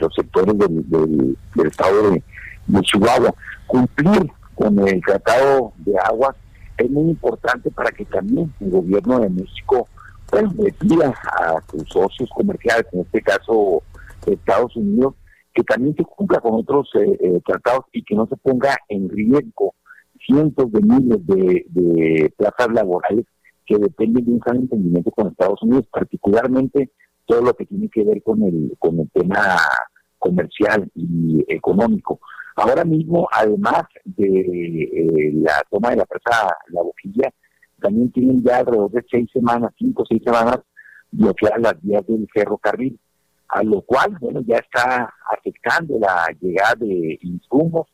los 0.00 0.14
sectores 0.14 0.58
del, 0.58 0.90
del, 0.90 1.66
estado 1.66 2.10
de, 2.10 2.22
de 2.66 2.80
Chihuahua, 2.82 3.32
cumplir 3.68 4.30
con 4.56 4.88
el 4.88 5.00
tratado 5.02 5.72
de 5.76 5.96
aguas 6.00 6.34
es 6.78 6.90
muy 6.90 7.10
importante 7.10 7.70
para 7.70 7.90
que 7.90 8.04
también 8.04 8.52
el 8.60 8.70
gobierno 8.70 9.20
de 9.20 9.30
México 9.30 9.88
pues, 10.30 10.44
le 10.56 10.72
pida 10.72 11.14
a 11.38 11.60
sus 11.70 11.88
socios 11.88 12.28
comerciales, 12.34 12.86
en 12.92 13.00
este 13.00 13.22
caso 13.22 13.82
Estados 14.26 14.74
Unidos, 14.76 15.14
que 15.54 15.62
también 15.62 15.94
se 15.96 16.04
cumpla 16.04 16.40
con 16.40 16.54
otros 16.54 16.88
eh, 16.94 17.16
eh, 17.20 17.40
tratados 17.44 17.86
y 17.92 18.02
que 18.02 18.14
no 18.14 18.26
se 18.26 18.36
ponga 18.36 18.76
en 18.88 19.08
riesgo 19.08 19.74
cientos 20.26 20.70
de 20.72 20.80
miles 20.82 21.26
de, 21.26 22.32
plazas 22.36 22.68
laborales 22.72 23.24
que 23.64 23.78
dependen 23.78 24.24
de 24.24 24.32
un 24.32 24.38
gran 24.38 24.56
entendimiento 24.56 25.10
con 25.12 25.28
Estados 25.28 25.62
Unidos, 25.62 25.86
particularmente 25.90 26.90
todo 27.24 27.42
lo 27.42 27.54
que 27.54 27.66
tiene 27.66 27.88
que 27.88 28.04
ver 28.04 28.22
con 28.22 28.42
el, 28.42 28.76
con 28.78 29.00
el 29.00 29.10
tema 29.10 29.56
comercial 30.18 30.90
y 30.94 31.44
económico. 31.48 32.20
Ahora 32.56 32.84
mismo, 32.84 33.28
además 33.30 33.84
de 34.04 34.26
eh, 34.26 35.30
la 35.34 35.62
toma 35.70 35.90
de 35.90 35.96
la 35.96 36.06
presa 36.06 36.56
La 36.68 36.82
Boquilla, 36.82 37.30
también 37.80 38.10
tienen 38.12 38.42
ya 38.42 38.58
alrededor 38.58 38.90
de 38.90 39.04
seis 39.10 39.28
semanas, 39.30 39.72
cinco 39.78 40.02
o 40.02 40.06
seis 40.06 40.22
semanas, 40.24 40.60
bloqueadas 41.10 41.60
las 41.60 41.82
vías 41.82 42.06
del 42.06 42.26
ferrocarril, 42.32 42.98
a 43.48 43.62
lo 43.62 43.82
cual, 43.82 44.16
bueno, 44.20 44.40
ya 44.46 44.56
está 44.56 45.12
afectando 45.36 45.98
la 45.98 46.26
llegada 46.40 46.74
de 46.76 47.18
insumos 47.20 47.88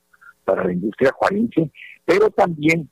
para 0.45 0.65
la 0.65 0.73
industria 0.73 1.13
juarense, 1.13 1.71
pero 2.05 2.31
también 2.31 2.89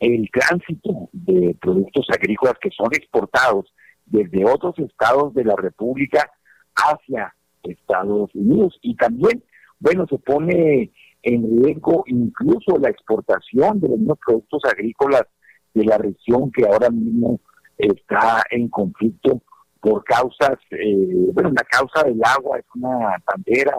el 0.00 0.28
tránsito 0.30 1.08
de 1.12 1.56
productos 1.60 2.06
agrícolas 2.12 2.54
que 2.60 2.70
son 2.70 2.88
exportados 2.92 3.72
desde 4.04 4.44
otros 4.44 4.78
estados 4.78 5.34
de 5.34 5.44
la 5.44 5.54
República 5.56 6.30
hacia 6.74 7.34
Estados 7.62 8.30
Unidos. 8.34 8.78
Y 8.82 8.94
también 8.96 9.42
bueno, 9.80 10.06
se 10.08 10.18
pone 10.18 10.90
en 11.22 11.64
riesgo 11.64 12.04
incluso 12.06 12.78
la 12.78 12.90
exportación 12.90 13.80
de 13.80 13.88
los 13.88 13.98
mismos 13.98 14.18
productos 14.24 14.62
agrícolas 14.64 15.24
de 15.74 15.84
la 15.84 15.98
región 15.98 16.50
que 16.52 16.64
ahora 16.64 16.90
mismo 16.90 17.40
está 17.76 18.42
en 18.50 18.68
conflicto 18.68 19.42
por 19.80 20.02
causas, 20.04 20.56
eh, 20.70 21.28
bueno, 21.32 21.50
la 21.50 21.64
causa 21.64 22.02
del 22.04 22.20
agua 22.24 22.58
es 22.58 22.64
una 22.74 23.16
bandera 23.24 23.78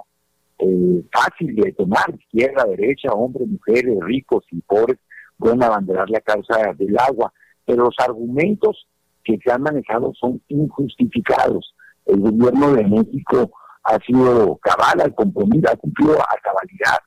eh, 0.60 1.03
fácil 1.11 1.56
de 1.56 1.72
tomar, 1.74 2.14
izquierda, 2.18 2.65
derecha, 2.65 3.11
hombres, 3.11 3.48
mujeres, 3.48 3.98
ricos 4.02 4.45
y 4.52 4.61
pobres, 4.61 4.98
pueden 5.38 5.64
abanderar 5.64 6.10
la 6.10 6.22
causa 6.22 6.74
del 6.78 6.98
agua, 6.98 7.34
pero 7.65 7.86
los 7.86 7.95
argumentos 7.99 8.88
que 9.24 9.38
se 9.44 9.52
han 9.52 9.61
manejado 9.61 10.14
son 10.15 10.41
injustificados. 10.48 11.76
El 12.06 12.22
gobierno 12.22 12.74
de 12.74 12.86
México 12.86 13.52
ha 13.88 13.98
sido 14.06 14.58
cabal 14.58 15.02
al 15.02 15.16
compromiso, 15.16 15.72
ha 15.72 15.78
cumplido 15.78 16.22
a 16.22 16.38
cabalidad 16.44 17.00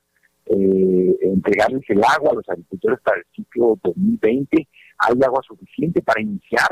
eh, 0.47 1.17
entregarles 1.21 1.83
el 1.89 2.03
agua 2.03 2.31
a 2.33 2.37
los 2.37 2.49
agricultores 2.49 2.99
para 3.05 3.19
el 3.19 3.27
ciclo 3.37 3.79
2020. 3.85 4.67
Hay 4.99 5.15
agua 5.23 5.43
suficiente 5.47 6.03
para 6.03 6.23
iniciar 6.23 6.67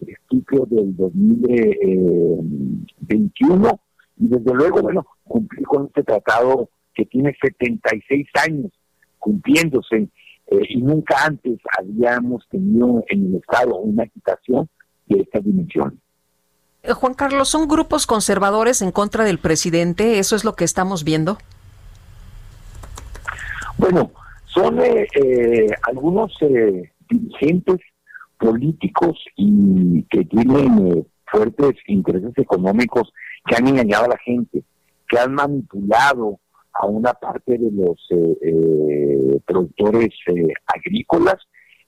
el 0.00 0.16
ciclo 0.30 0.64
del 0.66 0.96
2021 0.96 3.80
y 4.16 4.28
desde 4.28 4.54
luego, 4.54 4.80
bueno, 4.80 5.06
cumplir 5.24 5.66
con 5.66 5.84
este 5.86 6.04
tratado 6.04 6.70
que 6.94 7.04
tiene 7.04 7.36
76 7.40 8.28
años 8.46 8.72
cumpliéndose 9.18 10.08
eh, 10.46 10.62
y 10.70 10.80
nunca 10.82 11.26
antes 11.26 11.58
habíamos 11.78 12.48
tenido 12.48 13.04
en 13.08 13.26
el 13.26 13.34
Estado 13.36 13.76
una 13.76 14.04
agitación 14.04 14.70
de 15.06 15.20
esta 15.20 15.38
dimensión. 15.40 16.00
Eh, 16.82 16.92
Juan 16.92 17.14
Carlos, 17.14 17.48
¿son 17.48 17.68
grupos 17.68 18.06
conservadores 18.06 18.80
en 18.80 18.90
contra 18.90 19.24
del 19.24 19.38
presidente? 19.38 20.18
¿Eso 20.18 20.34
es 20.36 20.44
lo 20.44 20.54
que 20.54 20.64
estamos 20.64 21.04
viendo? 21.04 21.38
Bueno, 23.76 24.10
son 24.46 24.80
eh, 24.80 25.06
eh, 25.14 25.66
algunos 25.82 26.32
dirigentes 27.08 27.80
políticos 28.38 29.18
y 29.36 30.02
que 30.04 30.24
tienen 30.24 31.06
fuertes 31.26 31.74
intereses 31.86 32.32
económicos 32.36 33.12
que 33.46 33.56
han 33.56 33.68
engañado 33.68 34.06
a 34.06 34.08
la 34.08 34.18
gente, 34.18 34.62
que 35.08 35.18
han 35.18 35.34
manipulado 35.34 36.40
a 36.72 36.86
una 36.86 37.12
parte 37.12 37.58
de 37.58 37.70
los 37.70 37.98
productores 39.44 40.10
agrícolas 40.66 41.36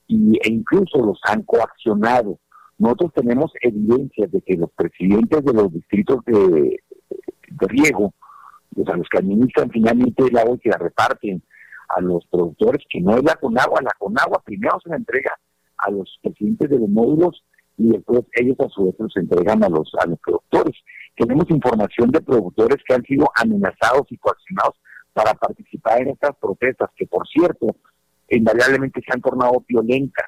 y, 0.07 0.37
e 0.43 0.51
incluso 0.51 0.99
los 0.99 1.19
han 1.25 1.43
coaccionado 1.43 2.39
nosotros 2.79 3.13
tenemos 3.15 3.53
evidencias 3.61 4.31
de 4.31 4.41
que 4.41 4.57
los 4.57 4.71
presidentes 4.73 5.45
de 5.45 5.53
los 5.53 5.73
distritos 5.73 6.25
de, 6.27 6.81
riego, 7.61 8.13
pues 8.75 8.89
a 8.89 8.97
los 8.97 9.09
que 9.09 9.19
administran 9.19 9.71
finalmente 9.71 10.25
el 10.25 10.37
agua 10.37 10.57
y 10.57 10.59
que 10.59 10.71
la 10.71 10.79
reparten 10.79 11.43
a 11.91 12.01
los 12.01 12.27
productores, 12.27 12.85
que 12.89 13.01
no 13.01 13.17
es 13.17 13.23
la 13.23 13.37
Conagua, 13.37 13.81
la 13.83 13.95
Conagua 13.99 14.43
primero 14.45 14.81
se 14.83 14.89
la 14.89 14.97
entrega 14.97 15.39
a 15.77 15.91
los 15.91 16.19
presidentes 16.23 16.71
de 16.71 16.79
los 16.79 16.89
módulos 16.89 17.45
y 17.77 17.91
después 17.91 18.25
ellos 18.33 18.57
a 18.61 18.69
su 18.69 18.87
vez 18.87 18.95
los 18.99 19.17
entregan 19.17 19.63
a 19.63 19.69
los, 19.69 19.93
a 20.01 20.07
los 20.07 20.19
productores. 20.19 20.75
Tenemos 21.17 21.49
información 21.51 22.11
de 22.11 22.21
productores 22.21 22.79
que 22.87 22.95
han 22.95 23.03
sido 23.03 23.31
amenazados 23.37 24.11
y 24.11 24.17
coaccionados 24.17 24.75
para 25.13 25.35
participar 25.35 26.03
en 26.03 26.09
estas 26.09 26.35
protestas, 26.37 26.91
que 26.97 27.07
por 27.07 27.29
cierto, 27.29 27.77
invariablemente 28.29 29.01
se 29.07 29.13
han 29.13 29.21
tornado 29.21 29.63
violentas 29.69 30.27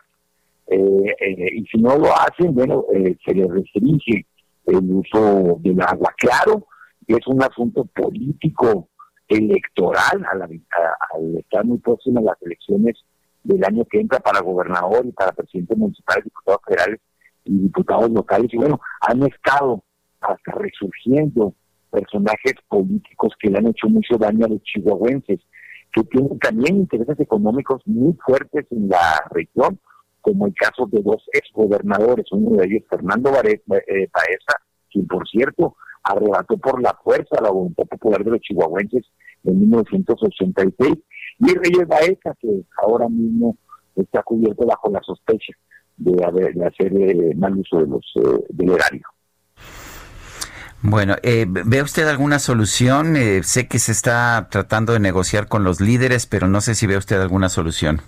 eh, 0.66 1.16
eh, 1.20 1.49
y 1.57 1.66
si 1.66 1.78
no 1.78 1.97
lo 1.97 2.09
hacen, 2.12 2.55
bueno, 2.55 2.85
eh, 2.93 3.16
se 3.24 3.35
les 3.35 3.49
restringe 3.49 4.27
el 4.66 4.93
uso 4.93 5.59
del 5.61 5.81
agua. 5.82 6.12
Claro, 6.16 6.66
es 7.07 7.27
un 7.27 7.43
asunto 7.43 7.85
político 7.85 8.89
electoral 9.28 10.24
al, 10.31 11.39
estar 11.39 11.65
muy 11.65 11.78
próximo 11.78 12.20
a 12.20 12.23
las 12.23 12.43
elecciones 12.43 12.97
del 13.43 13.62
año 13.65 13.85
que 13.85 14.01
entra 14.01 14.20
para 14.20 14.41
gobernador 14.41 15.05
y 15.07 15.12
para 15.12 15.32
presidente 15.32 15.77
municipal, 15.77 16.23
diputados 16.23 16.61
federales 16.66 17.01
y 17.45 17.59
diputados 17.59 18.11
locales. 18.11 18.53
Y 18.53 18.57
bueno, 18.57 18.81
han 19.03 19.23
estado 19.24 19.82
hasta 20.20 20.53
resurgiendo 20.53 21.55
personajes 21.91 22.55
políticos 22.69 23.35
que 23.39 23.51
le 23.51 23.59
han 23.59 23.66
hecho 23.66 23.89
mucho 23.89 24.16
daño 24.16 24.47
a 24.47 24.49
los 24.49 24.62
chihuahuenses, 24.62 25.41
que 25.93 26.03
tienen 26.05 26.39
también 26.39 26.77
intereses 26.77 27.20
económicos 27.20 27.82
muy 27.85 28.15
fuertes 28.24 28.66
en 28.70 28.89
la 28.89 29.23
región 29.31 29.78
como 30.24 30.46
el 30.46 30.55
caso 30.55 30.86
de 30.90 31.02
dos 31.02 31.22
exgobernadores, 31.32 32.24
uno 32.32 32.56
de 32.56 32.66
ellos 32.66 32.82
Fernando 32.88 33.30
eh, 33.44 33.60
Baeza, 33.68 34.55
quien 34.90 35.06
por 35.06 35.28
cierto 35.28 35.76
arrebató 36.02 36.56
por 36.56 36.80
la 36.82 36.96
fuerza 37.05 37.42
la 37.42 37.51
voluntad 37.51 37.84
popular 37.84 38.24
de 38.24 38.30
los 38.30 38.40
chihuahuenses 38.40 39.05
en 39.44 39.60
1986, 39.60 40.94
y 41.40 41.55
Reyes 41.55 41.86
Baeza, 41.86 42.34
que 42.40 42.62
ahora 42.82 43.06
mismo 43.10 43.59
está 43.96 44.22
cubierto 44.22 44.66
bajo 44.66 44.90
la 44.90 45.02
sospecha 45.02 45.52
de, 45.98 46.24
haber, 46.24 46.55
de 46.55 46.66
hacer 46.66 46.92
eh, 46.96 47.34
mal 47.36 47.59
uso 47.59 47.80
de 47.80 47.86
los, 47.86 48.12
eh, 48.16 48.44
del 48.48 48.70
erario. 48.70 49.06
Bueno, 50.80 51.16
eh, 51.22 51.46
¿ve 51.48 51.82
usted 51.82 52.06
alguna 52.09 52.38
solución? 52.38 53.16
Eh, 53.16 53.42
sé 53.42 53.68
que 53.68 53.78
se 53.78 53.92
está 53.92 54.48
tratando 54.51 54.92
de 54.92 55.01
negociar 55.01 55.48
con 55.48 55.64
los 55.64 55.80
líderes, 55.80 56.26
pero 56.26 56.46
no 56.46 56.60
sé 56.60 56.74
si 56.74 56.86
ve 56.86 56.98
usted 56.98 57.20
alguna 57.20 57.48
solución. 57.48 58.02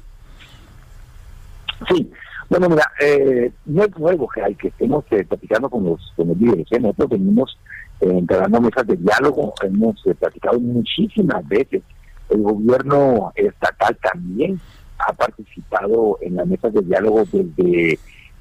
Sí, 1.89 2.11
bueno, 2.49 2.69
mira, 2.69 2.91
eh, 3.01 3.53
no 3.65 3.85
es 3.85 3.99
nuevo 3.99 4.29
que 4.29 4.43
hay 4.43 4.55
que 4.55 4.69
estemos 4.69 5.05
eh, 5.11 5.25
platicando 5.25 5.69
con 5.69 5.85
los, 5.85 6.13
con 6.15 6.29
los 6.29 6.37
líderes. 6.39 6.67
¿eh? 6.71 6.81
Nosotros 6.81 7.11
venimos 7.11 7.59
eh, 8.01 8.23
mesas 8.61 8.87
de 8.87 8.97
diálogo, 8.97 9.53
hemos 9.63 10.03
platicado 10.19 10.61
muchísimas 10.61 11.47
veces. 11.49 11.83
El 12.29 12.43
gobierno 12.43 13.33
estatal 13.35 13.97
también 14.03 14.61
ha 14.99 15.13
participado 15.13 16.19
en 16.21 16.37
las 16.37 16.47
mesas 16.47 16.73
de 16.73 16.83
diálogo 16.83 17.25
desde 17.31 17.99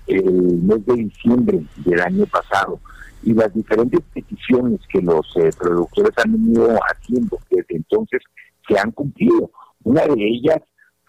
el 0.08 0.62
mes 0.62 0.86
de 0.86 0.94
diciembre 0.96 1.64
del 1.78 2.00
año 2.00 2.26
pasado 2.28 2.80
y 3.24 3.34
las 3.34 3.54
diferentes 3.54 4.02
peticiones 4.14 4.80
que 4.88 5.02
los 5.02 5.28
productores 5.58 6.12
han 6.24 6.32
venido 6.32 6.78
haciendo 6.92 7.40
desde 7.50 7.76
entonces 7.76 8.22
se 8.68 8.78
han 8.78 8.92
cumplido. 8.92 9.52
Una 9.84 10.02
de 10.06 10.16
ellas 10.16 10.62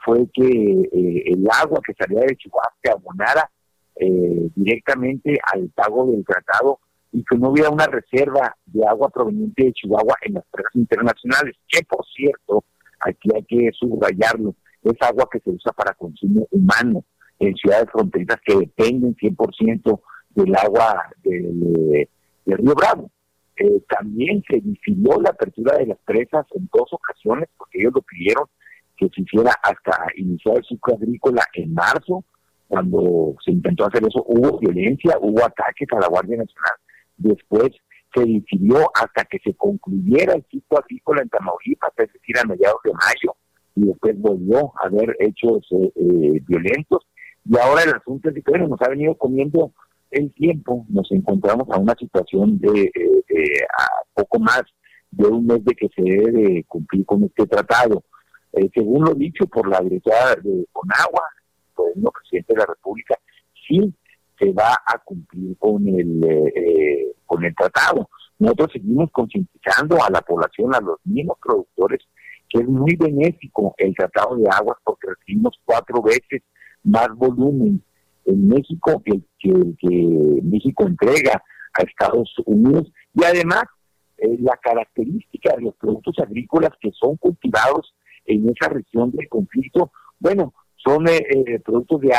fue 0.06 0.24
que 0.32 0.46
eh, 0.46 1.22
el 1.26 1.44
agua 1.50 1.80
que 1.84 1.92
salía 1.94 2.20
de 2.20 2.36
Chihuahua 2.36 2.72
se 2.80 2.92
abonara 2.92 3.50
eh, 3.96 4.48
directamente 4.54 5.36
al 5.52 5.68
pago 5.70 6.06
del 6.06 6.24
tratado 6.24 6.78
y 7.12 7.24
que 7.24 7.36
no 7.36 7.50
hubiera 7.50 7.70
una 7.70 7.86
reserva 7.86 8.56
de 8.66 8.86
agua 8.86 9.08
proveniente 9.08 9.64
de 9.64 9.72
Chihuahua 9.72 10.14
en 10.22 10.34
las 10.34 10.44
presas 10.52 10.76
internacionales, 10.76 11.56
que 11.68 11.84
por 11.84 12.06
cierto, 12.06 12.64
aquí 13.00 13.28
hay 13.34 13.42
que 13.44 13.70
subrayarlo, 13.72 14.54
es 14.84 14.94
agua 15.00 15.28
que 15.30 15.40
se 15.40 15.50
usa 15.50 15.72
para 15.72 15.94
consumo 15.94 16.46
humano 16.52 17.04
en 17.40 17.56
ciudades 17.56 17.90
fronterizas 17.90 18.38
que 18.46 18.54
dependen 18.54 19.16
100% 19.16 20.00
del 20.36 20.56
agua 20.56 21.02
del, 21.24 22.08
Río 22.46 22.74
Bravo. 22.76 23.10
Eh, 23.56 23.82
también 23.88 24.44
se 24.48 24.60
decidió 24.60 25.20
la 25.20 25.30
apertura 25.30 25.78
de 25.78 25.86
las 25.86 25.98
presas 26.04 26.46
en 26.54 26.68
dos 26.72 26.92
ocasiones, 26.92 27.48
porque 27.58 27.80
ellos 27.80 27.94
lo 27.94 28.02
pidieron 28.02 28.44
que 28.96 29.08
se 29.14 29.22
hiciera 29.22 29.52
hasta 29.62 30.06
iniciar 30.16 30.58
el 30.58 30.64
ciclo 30.64 30.94
agrícola 30.94 31.44
en 31.54 31.74
marzo, 31.74 32.24
cuando 32.68 33.36
se 33.44 33.52
intentó 33.52 33.86
hacer 33.86 34.02
eso, 34.02 34.24
hubo 34.26 34.58
violencia, 34.58 35.16
hubo 35.20 35.44
ataques 35.44 35.88
a 35.92 36.00
la 36.00 36.08
Guardia 36.08 36.38
Nacional. 36.38 36.72
Después 37.16 37.70
se 38.14 38.24
decidió 38.24 38.90
hasta 38.94 39.24
que 39.24 39.38
se 39.44 39.54
concluyera 39.54 40.34
el 40.34 40.44
ciclo 40.50 40.78
agrícola 40.78 41.22
en 41.22 41.28
Tamaulipas, 41.28 41.92
es 41.98 42.12
decir, 42.12 42.38
a 42.38 42.44
mediados 42.44 42.80
de 42.84 42.92
mayo, 42.92 43.36
y 43.74 43.86
después 43.86 44.18
volvió 44.18 44.72
a 44.80 44.86
haber 44.86 45.16
hechos 45.20 45.66
eh, 45.70 45.92
eh, 45.94 46.40
violentos. 46.46 47.06
Y 47.44 47.56
ahora 47.58 47.82
el 47.82 47.94
asunto 47.94 48.28
es 48.28 48.34
que 48.34 48.50
bueno, 48.50 48.68
nos 48.68 48.82
ha 48.82 48.88
venido 48.88 49.14
comiendo 49.14 49.72
el 50.10 50.32
tiempo, 50.32 50.86
nos 50.88 51.10
encontramos 51.12 51.68
a 51.70 51.78
una 51.78 51.94
situación 51.98 52.58
de 52.58 52.90
eh, 52.94 53.66
a 53.78 53.86
poco 54.14 54.38
más 54.38 54.62
de 55.10 55.26
un 55.26 55.46
mes 55.46 55.64
de 55.64 55.74
que 55.74 55.88
se 55.94 56.02
debe 56.02 56.64
cumplir 56.64 57.04
con 57.04 57.24
este 57.24 57.46
tratado. 57.46 58.02
Eh, 58.52 58.70
según 58.74 59.04
lo 59.04 59.14
dicho 59.14 59.46
por 59.46 59.68
la 59.68 59.80
directora 59.80 60.34
de 60.42 60.66
Conagua, 60.72 61.22
por 61.74 61.90
el 61.94 62.02
presidente 62.02 62.54
de 62.54 62.58
la 62.58 62.66
República, 62.66 63.14
sí 63.68 63.92
se 64.38 64.52
va 64.52 64.74
a 64.86 64.98
cumplir 64.98 65.56
con 65.58 65.86
el 65.88 66.24
eh, 66.24 66.52
eh, 66.54 67.12
con 67.26 67.44
el 67.44 67.54
tratado. 67.54 68.08
Nosotros 68.38 68.70
seguimos 68.72 69.10
concientizando 69.12 70.02
a 70.02 70.10
la 70.10 70.20
población, 70.22 70.74
a 70.74 70.80
los 70.80 70.98
mismos 71.04 71.38
productores, 71.42 72.00
que 72.48 72.60
es 72.60 72.68
muy 72.68 72.96
benéfico 72.96 73.74
el 73.78 73.94
tratado 73.94 74.36
de 74.36 74.48
aguas 74.50 74.78
porque 74.84 75.08
recibimos 75.08 75.58
cuatro 75.64 76.02
veces 76.02 76.42
más 76.84 77.08
volumen 77.14 77.82
en 78.24 78.48
México 78.48 79.02
que 79.04 79.20
que, 79.38 80.40
México 80.42 80.86
entrega 80.86 81.42
a 81.74 81.82
Estados 81.82 82.32
Unidos 82.46 82.90
y 83.14 83.24
además 83.24 83.64
la 84.18 84.56
característica 84.56 85.54
de 85.56 85.62
los 85.62 85.74
productos 85.76 86.18
agrícolas 86.18 86.70
que 86.80 86.90
son 86.92 87.16
cultivados 87.16 87.94
en 88.26 88.48
esa 88.48 88.68
región 88.68 89.10
del 89.12 89.28
conflicto, 89.28 89.92
bueno, 90.18 90.52
son 90.76 91.08
eh, 91.08 91.18
eh, 91.18 91.60
productos 91.60 92.00
de, 92.00 92.12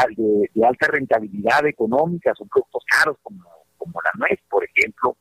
de, 0.53 0.65
alta 0.65 0.87
rentabilidad 0.87 1.65
económica, 1.65 2.33
son 2.35 2.49
productos 2.49 2.83
caros 2.89 3.17
como, 3.23 3.43
como 3.77 3.93
la 4.03 4.11
nuez, 4.19 4.39
por 4.49 4.63
ejemplo, 4.65 5.15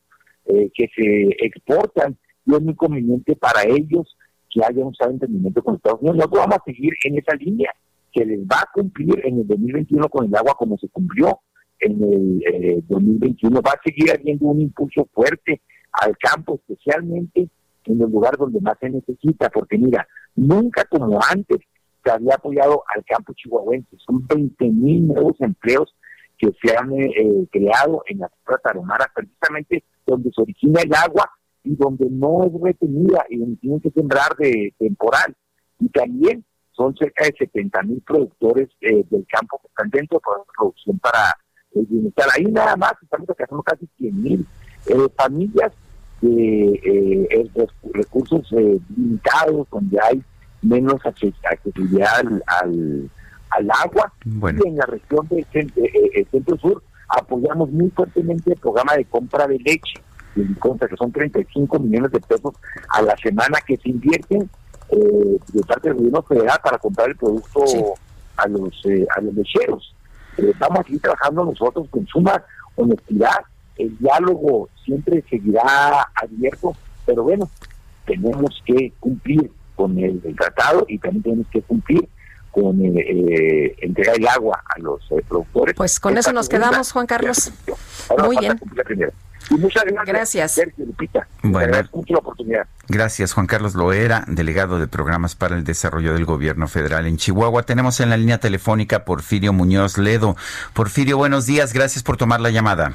eh, 0.47 0.71
que 0.75 0.89
se 0.95 1.47
exportan 1.47 2.17
y 2.45 2.55
es 2.55 2.63
muy 2.63 2.75
conveniente 2.75 3.37
para 3.37 3.63
ellos 3.63 4.17
que 4.51 4.61
haya 4.65 4.85
un 4.85 4.95
sabe 4.95 5.13
entendimiento 5.13 5.63
con 5.63 5.77
Estados 5.77 6.01
Unidos. 6.01 6.17
Nosotros 6.17 6.41
vamos 6.41 6.59
a 6.59 6.65
seguir 6.65 6.93
en 7.05 7.19
esa 7.19 7.35
línea, 7.37 7.71
que 8.13 8.25
les 8.25 8.41
va 8.41 8.61
a 8.63 8.71
cumplir 8.73 9.21
en 9.25 9.41
el 9.41 9.47
2021 9.47 10.09
con 10.09 10.27
el 10.27 10.35
agua 10.35 10.55
como 10.59 10.79
se 10.79 10.89
cumplió 10.89 11.41
en 11.79 12.03
el 12.03 12.85
2021. 12.89 13.61
Va 13.61 13.73
a 13.73 13.81
seguir 13.85 14.11
habiendo 14.11 14.47
un 14.47 14.61
impulso 14.61 15.07
fuerte 15.13 15.61
al 15.93 16.17
campo, 16.17 16.55
especialmente 16.55 17.49
en 17.85 18.01
el 18.01 18.11
lugar 18.11 18.37
donde 18.37 18.61
más 18.61 18.79
se 18.81 18.91
necesita, 18.91 19.51
porque 19.51 19.79
mira, 19.79 20.07
nunca 20.37 20.85
como 20.85 21.19
antes 21.31 21.59
se 22.05 22.11
había 22.11 22.35
apoyado 22.35 22.85
al 22.95 23.05
campo 23.05 23.33
chihuahuense. 23.35 23.97
Son 23.99 24.25
20 24.27 24.65
mil 24.67 25.09
nuevos 25.09 25.35
empleos 25.41 25.95
que 26.39 26.53
se 26.63 26.77
han 26.77 26.93
eh, 26.93 27.11
eh, 27.17 27.47
creado 27.51 28.03
en 28.07 28.19
las 28.19 28.31
tierras 28.45 28.63
taromaras, 28.63 29.09
precisamente 29.15 29.85
donde 30.07 30.31
se 30.31 30.43
origina 30.43 30.83
el 30.83 30.95
agua 30.95 31.31
y 31.65 31.75
donde 31.75 32.07
no 32.11 32.45
es 32.45 32.53
retenida 32.63 33.25
y 33.29 33.39
donde 33.39 33.57
tienen 33.57 33.81
que 33.81 33.91
sembrar 33.91 34.37
de 34.37 34.73
temporal. 34.79 35.35
Y 35.81 35.89
también 35.89 36.45
son 36.73 36.95
cerca 36.95 37.25
de 37.25 37.35
70 37.39 37.83
mil 37.83 38.03
productores 38.03 38.69
eh, 38.83 39.05
del 39.11 39.27
campo 39.27 39.59
que 39.61 39.69
están 39.69 39.91
dentro 39.91 40.19
de 40.19 40.39
la 40.39 40.45
producción 40.57 40.99
para 40.99 41.35
el 41.75 41.87
bienestar. 41.87 42.29
Ahí 42.35 42.45
nada 42.45 42.77
más 42.77 42.93
estamos 43.03 43.29
alcanzando 43.29 43.63
casi 43.63 43.89
100 43.97 44.23
mil 44.23 44.47
familias 45.17 45.73
de 46.21 46.81
eh, 46.85 47.51
recursos 47.93 48.47
eh, 48.53 48.79
limitados, 48.97 49.67
donde 49.71 49.99
hay 50.01 50.23
menos 50.63 51.01
accesibilidad 51.05 52.19
al, 52.19 53.11
al, 53.51 53.71
agua. 53.85 54.13
Y 54.25 54.69
en 54.69 54.77
la 54.77 54.87
región 54.87 55.27
del 55.29 55.45
centro, 55.53 55.85
eh, 55.85 56.27
centro 56.31 56.57
sur 56.59 56.83
apoyamos 57.09 57.71
muy 57.71 57.91
fuertemente 57.91 58.53
el 58.53 58.59
programa 58.59 58.95
de 58.95 59.05
compra 59.05 59.47
de 59.47 59.59
leche, 59.59 60.01
que 60.35 60.97
son 60.97 61.13
35 61.13 61.79
millones 61.79 62.11
de 62.13 62.21
pesos 62.21 62.55
a 62.91 63.03
la 63.03 63.17
semana 63.17 63.59
que 63.67 63.77
se 63.77 63.91
invierten 63.91 64.51
eh, 64.91 65.39
de 65.53 65.63
parte 65.63 65.89
del 65.89 65.99
gobierno 65.99 66.23
federal 66.23 66.59
para 66.63 66.79
comprar 66.79 67.09
el 67.11 67.17
producto 67.17 67.95
a 68.37 68.47
los 68.49 68.83
a 69.17 69.21
los 69.21 69.35
lecheros. 69.35 69.95
estamos 70.37 70.81
aquí 70.81 70.99
trabajando 70.99 71.45
nosotros 71.47 71.89
con 71.91 72.07
suma 72.07 72.43
honestidad 72.75 73.45
el 73.77 73.97
diálogo 73.99 74.69
siempre 74.85 75.23
seguirá 75.29 76.09
abierto, 76.15 76.75
pero 77.05 77.23
bueno, 77.23 77.51
tenemos 78.07 78.63
que 78.65 78.93
cumplir 79.01 79.51
con 79.75 79.99
el, 79.99 80.21
tratado 80.37 80.87
y 80.89 80.99
también 80.99 81.23
tenemos 81.23 81.47
que 81.49 81.63
cumplir 81.63 82.09
con 82.51 82.81
eh, 82.81 82.93
eh 82.97 83.77
entregar 83.83 84.17
el 84.17 84.27
agua 84.27 84.63
a 84.75 84.79
los 84.79 85.01
eh, 85.11 85.23
productores. 85.29 85.77
Pues 85.77 86.01
con 86.01 86.17
eso 86.17 86.33
nos 86.33 86.49
quedamos, 86.49 86.93
Juan 86.93 87.07
Carlos. 87.07 87.53
Muy 88.25 88.39
bien. 88.39 88.59
muchas 89.51 89.85
gracias. 89.85 90.57
Gracias. 90.57 91.27
Bueno, 91.43 91.77
Gracias, 92.89 93.33
Juan 93.33 93.47
Carlos 93.47 93.75
Loera, 93.75 94.25
delegado 94.27 94.79
de 94.79 94.89
programas 94.89 95.35
para 95.35 95.57
el 95.57 95.65
desarrollo 95.65 96.15
del 96.15 96.25
gobierno 96.25 96.69
federal 96.69 97.07
en 97.07 97.17
Chihuahua. 97.17 97.65
Tenemos 97.65 98.01
en 98.01 98.11
la 98.11 98.17
línea 98.17 98.39
telefónica 98.39 99.05
Porfirio 99.05 99.53
Muñoz 99.53 99.99
Ledo. 99.99 100.37
Porfirio, 100.73 101.19
buenos 101.19 101.47
días. 101.47 101.73
Gracias 101.73 102.03
por 102.03 102.17
tomar 102.17 102.41
la 102.41 102.51
llamada. 102.51 102.95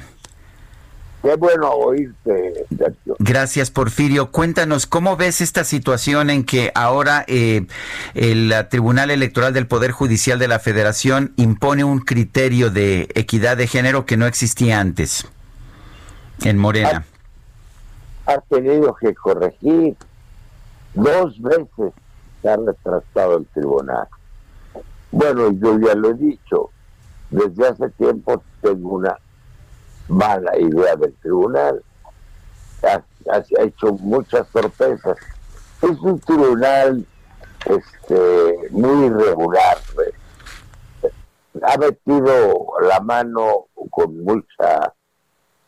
Qué 1.22 1.36
bueno 1.36 1.70
oírte, 1.70 2.66
Sergio. 2.76 3.14
Gracias, 3.20 3.70
Porfirio. 3.70 4.32
Cuéntanos, 4.32 4.86
¿cómo 4.86 5.16
ves 5.16 5.40
esta 5.40 5.62
situación 5.62 6.30
en 6.30 6.44
que 6.44 6.72
ahora 6.74 7.24
eh, 7.28 7.66
el 8.14 8.52
Tribunal 8.68 9.12
Electoral 9.12 9.52
del 9.52 9.68
Poder 9.68 9.92
Judicial 9.92 10.40
de 10.40 10.48
la 10.48 10.58
Federación 10.58 11.32
impone 11.36 11.84
un 11.84 12.00
criterio 12.00 12.70
de 12.70 13.08
equidad 13.14 13.56
de 13.56 13.68
género 13.68 14.04
que 14.04 14.16
no 14.16 14.26
existía 14.26 14.80
antes 14.80 15.24
en 16.44 16.58
Morena? 16.58 17.04
Ha, 18.26 18.38
tenido 18.40 18.94
que 18.94 19.14
corregir 19.14 19.96
dos 20.94 21.40
veces 21.40 21.92
se 22.40 22.48
ha 22.48 22.56
retrasado 22.56 23.38
el 23.38 23.46
tribunal. 23.46 24.08
Bueno, 25.12 25.52
yo 25.52 25.78
ya 25.78 25.94
lo 25.94 26.10
he 26.10 26.14
dicho, 26.14 26.70
desde 27.30 27.68
hace 27.68 27.90
tiempo 27.90 28.42
tengo 28.60 28.96
una 28.96 29.16
mala 30.12 30.56
idea 30.58 30.94
del 30.96 31.14
tribunal. 31.14 31.82
Ha, 32.82 33.02
ha, 33.32 33.62
hecho 33.62 33.92
muchas 33.92 34.46
sorpresas. 34.48 35.16
Es 35.80 35.98
un 36.00 36.18
tribunal 36.20 37.06
este, 37.66 38.68
muy 38.70 39.06
irregular. 39.06 39.78
Ha 41.62 41.78
metido 41.78 42.64
la 42.82 43.00
mano 43.00 43.66
con 43.90 44.22
mucha 44.24 44.92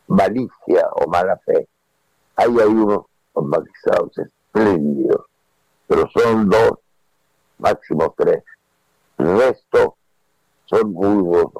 malicia 0.09 0.89
o 0.93 1.09
mala 1.09 1.37
fe. 1.45 1.69
Hay 2.37 2.49
ahí 2.49 2.67
unos 2.67 3.05
magistrados 3.35 4.13
espléndidos, 4.19 5.27
pero 5.87 6.09
son 6.11 6.49
dos, 6.49 6.79
máximo 7.59 8.15
tres. 8.17 8.43
El 9.19 9.39
resto 9.39 9.97
son 10.67 10.93
muy 10.93 11.23
buenos. 11.23 11.53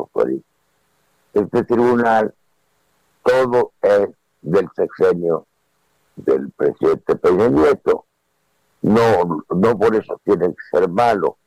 Este 1.33 1.65
tribunal, 1.65 2.35
todo 3.25 3.73
es 3.83 4.09
del 4.43 4.69
sexenio 4.77 5.47
del 6.17 6.51
presidente 6.53 7.17
Peña 7.17 7.49
Nieto. 7.49 8.07
No, 8.83 9.43
no 9.49 9.79
por 9.79 9.97
eso 9.97 10.21
tiene 10.25 10.49
que 10.49 10.79
ser 10.79 10.89
malo, 10.89 11.39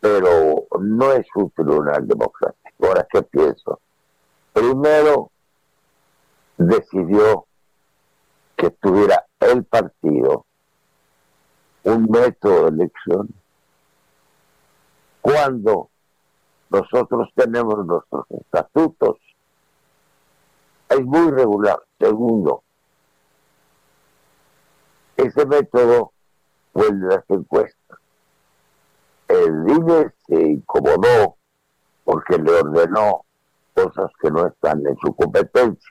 pero 0.00 0.66
no 0.80 1.12
es 1.12 1.26
un 1.34 1.50
tribunal 1.50 2.08
democrático. 2.08 2.86
Ahora, 2.86 3.06
¿qué 3.12 3.22
pienso? 3.22 3.80
Primero, 4.52 5.30
decidió 6.56 7.46
que 8.56 8.70
tuviera 8.70 9.24
el 9.40 9.64
partido 9.64 10.46
un 11.84 12.04
método 12.10 12.64
de 12.64 12.68
elección 12.68 13.28
cuando 15.20 15.90
nosotros 16.70 17.28
tenemos 17.34 17.84
nuestros 17.84 18.24
estatutos. 18.30 19.16
Es 20.90 21.00
muy 21.00 21.30
regular. 21.30 21.80
Segundo, 21.98 22.62
ese 25.16 25.46
método 25.46 26.12
fue 26.72 26.88
el 26.88 27.00
de 27.00 27.06
las 27.08 27.24
encuestas. 27.28 27.98
El 29.28 29.68
INE 29.68 30.10
se 30.26 30.34
incomodó 30.34 31.36
porque 32.04 32.36
le 32.38 32.52
ordenó 32.52 33.24
cosas 33.74 34.10
que 34.20 34.30
no 34.30 34.46
están 34.46 34.84
en 34.86 34.96
su 34.98 35.14
competencia. 35.14 35.90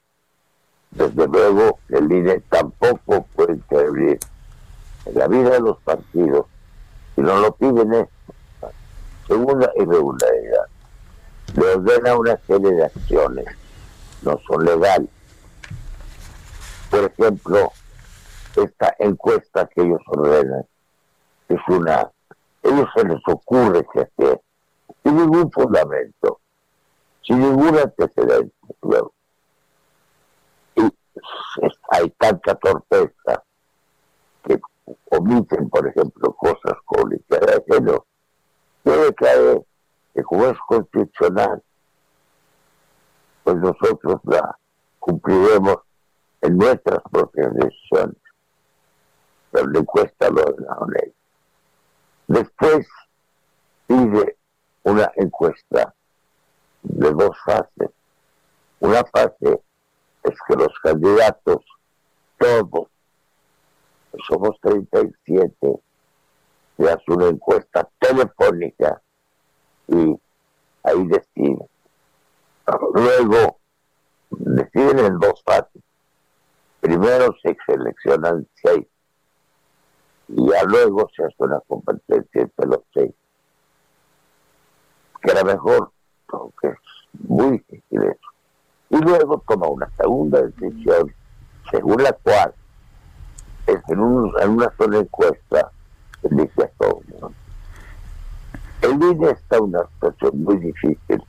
Desde 0.92 1.28
luego, 1.28 1.80
el 1.90 2.12
INE 2.12 2.42
tampoco 2.50 3.26
puede 3.36 3.54
intervenir 3.54 4.20
en 5.06 5.18
la 5.18 5.28
vida 5.28 5.52
de 5.52 5.62
los 5.62 5.80
partidos 5.80 6.46
y 7.16 7.22
no 7.22 7.38
lo 7.40 7.56
piden 7.56 7.94
esto. 7.94 8.34
Segunda 9.28 9.72
irregularidad, 9.76 10.66
le 11.56 11.76
ordena 11.76 12.18
una 12.18 12.38
serie 12.48 12.72
de 12.72 12.84
acciones, 12.84 13.46
no 14.22 14.40
son 14.48 14.66
legales. 14.66 15.10
Por 16.90 17.04
ejemplo, 17.06 17.72
esta 18.56 18.96
encuesta 19.00 19.68
que 19.68 19.82
ellos 19.82 20.02
ordenan 20.08 20.66
es 21.48 21.60
una, 21.68 22.12
ellos 22.64 22.88
se 22.96 23.04
les 23.06 23.22
ocurre 23.28 23.86
que 23.94 24.02
hacer, 24.02 24.42
sin 25.04 25.16
ningún 25.16 25.52
fundamento, 25.52 26.40
sin 27.22 27.40
ningún 27.40 27.78
antecedente. 27.78 28.54
Y 30.76 30.82
hay 31.92 32.10
tanta 32.18 32.56
torpeza 32.56 33.44
que 34.44 34.60
omiten, 35.12 35.70
por 35.70 35.88
ejemplo, 35.88 36.34
cosas 36.34 36.78
como 36.86 37.10
que 37.10 37.82
no 37.82 38.06
debe 38.84 39.14
caer 39.14 39.66
que 40.14 40.24
como 40.24 40.48
es 40.48 40.58
constitucional, 40.68 41.62
pues 43.50 43.62
nosotros 43.62 44.22
la 44.26 44.60
cumpliremos 45.00 45.78
en 46.42 46.58
nuestras 46.58 47.00
propias 47.12 47.52
decisiones. 47.56 48.18
Pero 49.52 49.68
le 49.68 49.84
cuesta 49.86 50.30
lo 50.30 50.44
de 50.44 50.64
la 50.64 50.78
ley. 50.88 51.14
Después 52.28 52.88
pide 53.88 54.38
una 54.84 55.12
encuesta 55.16 55.96
de 56.84 57.12
dos 57.12 57.36
fases. 57.44 57.90
Una 58.82 59.04
fase 59.06 59.62
es 60.24 60.36
que 60.48 60.56
los 60.56 60.80
candidatos, 60.84 61.66
todos, 62.38 62.88
somos 64.28 64.60
37, 64.62 65.82
se 66.78 66.90
hace 66.90 67.04
una 67.08 67.30
encuesta 67.30 67.90
telefónica 68.00 69.02
y 69.88 70.20
ahí 70.84 71.08
deciden. 71.08 71.68
Luego 72.94 73.60
deciden 74.30 75.00
en 75.00 75.20
dos 75.20 75.42
fases. 75.44 75.82
Primero 76.80 77.36
se 77.42 77.58
seleccionan 77.66 78.48
seis 78.56 78.88
y 80.30 80.50
ya 80.50 80.64
luego 80.64 81.10
se 81.16 81.24
hace 81.24 81.36
una 81.40 81.60
competencia 81.68 82.42
entre 82.42 82.66
los 82.68 82.82
seis. 82.94 83.14
Que 85.22 85.32
era 85.32 85.44
mejor, 85.44 85.92
aunque 86.30 86.70
es 86.70 86.78
muy 87.28 87.52
difícil 87.52 88.04
eso. 88.04 88.30
Y 88.90 88.98
luego 88.98 89.44
toma 89.48 89.68
una 89.68 89.90
segunda 89.98 90.42
decisión, 90.42 91.14
según 91.72 92.02
la 92.04 92.14
cual 92.14 92.54
es 93.68 93.82
en, 93.90 94.00
una 94.00 94.74
sola 94.78 95.00
encuesta 95.00 95.72
dice 96.24 96.64
a 96.64 96.68
todos. 96.78 97.04
El 98.82 98.92
INE 98.92 99.32
está 99.32 99.58
en 99.58 99.64
una 99.64 99.88
situación 99.94 100.44
muy 100.44 100.58
difícil. 100.58 101.24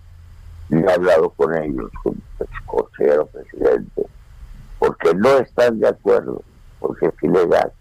Y 0.70 0.76
he 0.76 0.92
hablado 0.92 1.30
con 1.30 1.54
ellos, 1.56 1.90
con 2.02 2.14
el 2.38 2.46
consejero 2.66 3.26
presidente, 3.26 4.06
porque 4.78 5.14
no 5.14 5.38
están 5.38 5.78
de 5.80 5.88
acuerdo, 5.88 6.42
porque 6.78 7.06
es 7.06 7.14
ilegal. 7.22 7.72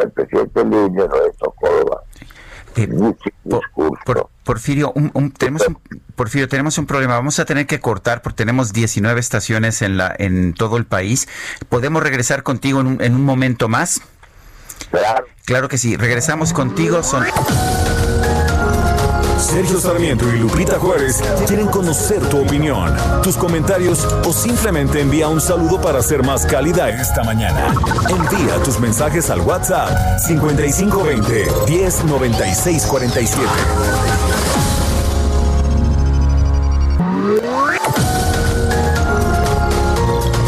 El 0.00 0.10
presidente 0.12 0.64
Línea 0.64 1.06
no 1.06 1.16
es 1.24 1.36
Córdoba. 1.56 2.02
Eh, 2.76 2.88
por, 4.04 4.30
Porfirio, 4.42 4.92
un, 4.94 5.30
tenemos 5.32 5.66
un, 5.68 5.78
Porfirio, 6.16 6.48
tenemos 6.48 6.76
un 6.78 6.86
problema. 6.86 7.14
Vamos 7.14 7.38
a 7.38 7.44
tener 7.44 7.66
que 7.66 7.80
cortar 7.80 8.20
porque 8.20 8.38
tenemos 8.38 8.72
19 8.72 9.20
estaciones 9.20 9.80
en, 9.82 9.96
la, 9.96 10.14
en 10.18 10.54
todo 10.54 10.76
el 10.76 10.84
país. 10.84 11.28
¿Podemos 11.68 12.02
regresar 12.02 12.42
contigo 12.42 12.80
en 12.80 12.86
un, 12.86 13.02
en 13.02 13.14
un 13.14 13.24
momento 13.24 13.68
más? 13.68 14.00
Claro. 14.90 15.26
Claro 15.44 15.68
que 15.68 15.78
sí. 15.78 15.96
Regresamos 15.96 16.52
contigo. 16.52 17.02
Son... 17.02 17.24
Sergio 19.38 19.80
Sarmiento 19.80 20.24
y 20.32 20.38
Lupita 20.38 20.78
Juárez 20.78 21.22
quieren 21.46 21.66
conocer 21.68 22.20
tu 22.28 22.40
opinión, 22.40 22.94
tus 23.22 23.36
comentarios 23.36 24.04
o 24.24 24.32
simplemente 24.32 25.00
envía 25.00 25.28
un 25.28 25.40
saludo 25.40 25.80
para 25.80 26.02
ser 26.02 26.24
más 26.24 26.46
cálida 26.46 26.88
esta 26.88 27.22
mañana. 27.24 27.74
Envía 28.08 28.62
tus 28.62 28.78
mensajes 28.80 29.30
al 29.30 29.40
WhatsApp 29.40 30.18
5520 30.20 31.46
109647. 31.66 33.44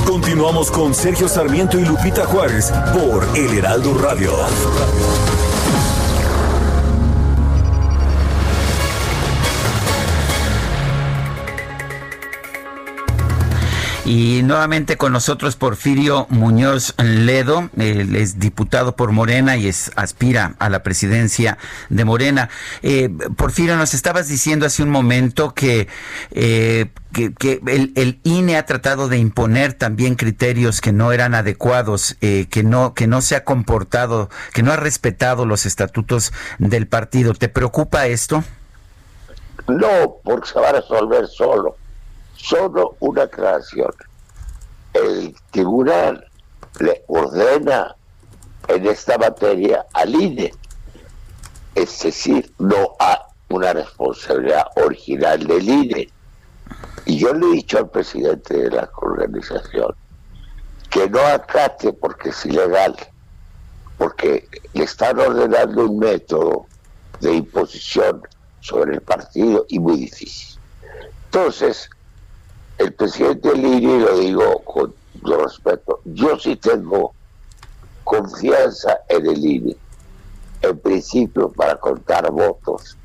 Continuamos 0.07 0.71
con 0.71 0.95
Sergio 0.95 1.29
Sarmiento 1.29 1.79
y 1.79 1.85
Lupita 1.85 2.25
Juárez 2.27 2.73
por 2.93 3.27
El 3.37 3.59
Heraldo 3.59 3.95
Radio. 3.95 4.33
Y 14.07 14.45
nuevamente 14.45 14.97
con 14.97 15.13
nosotros 15.13 15.57
Porfirio 15.57 16.29
Muñoz 16.31 16.95
Ledo, 17.03 17.71
él 17.77 18.15
es 18.15 18.39
diputado 18.39 18.95
por 18.95 19.11
Morena 19.11 19.57
y 19.57 19.67
es, 19.67 19.91
aspira 19.97 20.55
a 20.61 20.71
la 20.71 20.85
presidencia 20.85 21.59
de 21.89 22.05
Morena. 22.05 22.49
Eh, 22.83 23.11
Porfirio, 23.37 23.77
nos 23.77 23.95
estabas 23.95 24.29
diciendo 24.29 24.65
hace 24.65 24.85
un 24.85 24.91
momento 24.91 25.55
que, 25.55 25.89
eh, 26.31 26.87
que, 27.13 27.61
el, 27.67 28.21
INE 28.23 28.57
ha 28.57 28.65
tratado 28.65 29.09
de 29.09 29.19
imponer 29.19 29.73
también 29.73 30.15
criterios 30.15 30.81
que 30.81 30.93
no 30.93 31.11
eran 31.11 31.35
adecuados, 31.35 32.17
eh, 32.21 32.47
que, 32.49 32.63
no, 32.63 32.95
que 32.95 33.09
no 33.09 33.21
se 33.21 33.35
ha 33.35 33.43
comportado, 33.43 34.31
que 34.55 34.63
no 34.63 34.71
ha 34.71 34.77
respetado 34.77 35.47
los 35.47 35.67
estatutos 35.67 36.33
del 36.61 36.87
partido. 36.87 37.35
¿Te 37.35 37.49
preocupa 37.49 38.07
esto? 38.07 38.45
No, 39.67 40.19
porque 40.23 40.49
se 40.49 40.61
va 40.61 40.69
a 40.69 40.73
resolver 40.75 41.27
solo 41.27 41.77
solo 42.37 42.97
una 43.01 43.27
creación. 43.27 43.93
El 44.93 45.35
tribunal 45.51 46.27
le 46.81 47.05
ordena 47.09 47.95
en 48.69 48.87
esta 48.87 49.19
materia 49.19 49.87
al 49.93 50.15
INE, 50.15 50.53
es 51.75 52.03
decir, 52.03 52.53
no 52.59 52.97
a 52.99 53.27
una 53.49 53.73
responsabilidad 53.73 54.67
original 54.77 55.47
del 55.47 55.69
INE. 55.69 56.09
Y 57.05 57.19
yo 57.19 57.33
le 57.33 57.47
he 57.47 57.53
dicho 57.53 57.79
al 57.79 57.91
presidente 57.91 58.57
de 58.57 58.71
la 58.71 58.91
organización 58.97 59.95
que 60.91 61.09
no 61.09 61.21
acate 61.21 61.93
porque 61.93 62.31
es 62.31 62.47
ilegal, 62.47 62.97
porque 63.99 64.49
le 64.73 64.85
están 64.85 65.19
ordenando 65.19 65.85
un 65.85 65.99
método 65.99 66.67
de 67.21 67.35
imposición 67.35 68.23
sobre 68.61 68.95
el 68.95 69.01
partido 69.03 69.65
y 69.69 69.79
muy 69.79 69.97
difícil. 69.97 70.59
Entonces, 71.27 71.89
el 72.79 72.93
presidente 72.93 73.55
Liri, 73.55 74.01
lo 74.01 74.19
digo 74.19 74.59
con 74.61 74.95
todo 75.23 75.45
respeto, 75.45 76.01
yo 76.05 76.39
sí 76.39 76.57
tengo 76.57 77.15
confianza 78.05 79.01
en 79.09 79.27
el 79.27 79.45
INE, 79.45 79.77
en 80.63 80.79
principio 80.79 81.51
para 81.51 81.77
contar 81.77 82.31
votos, 82.31 82.97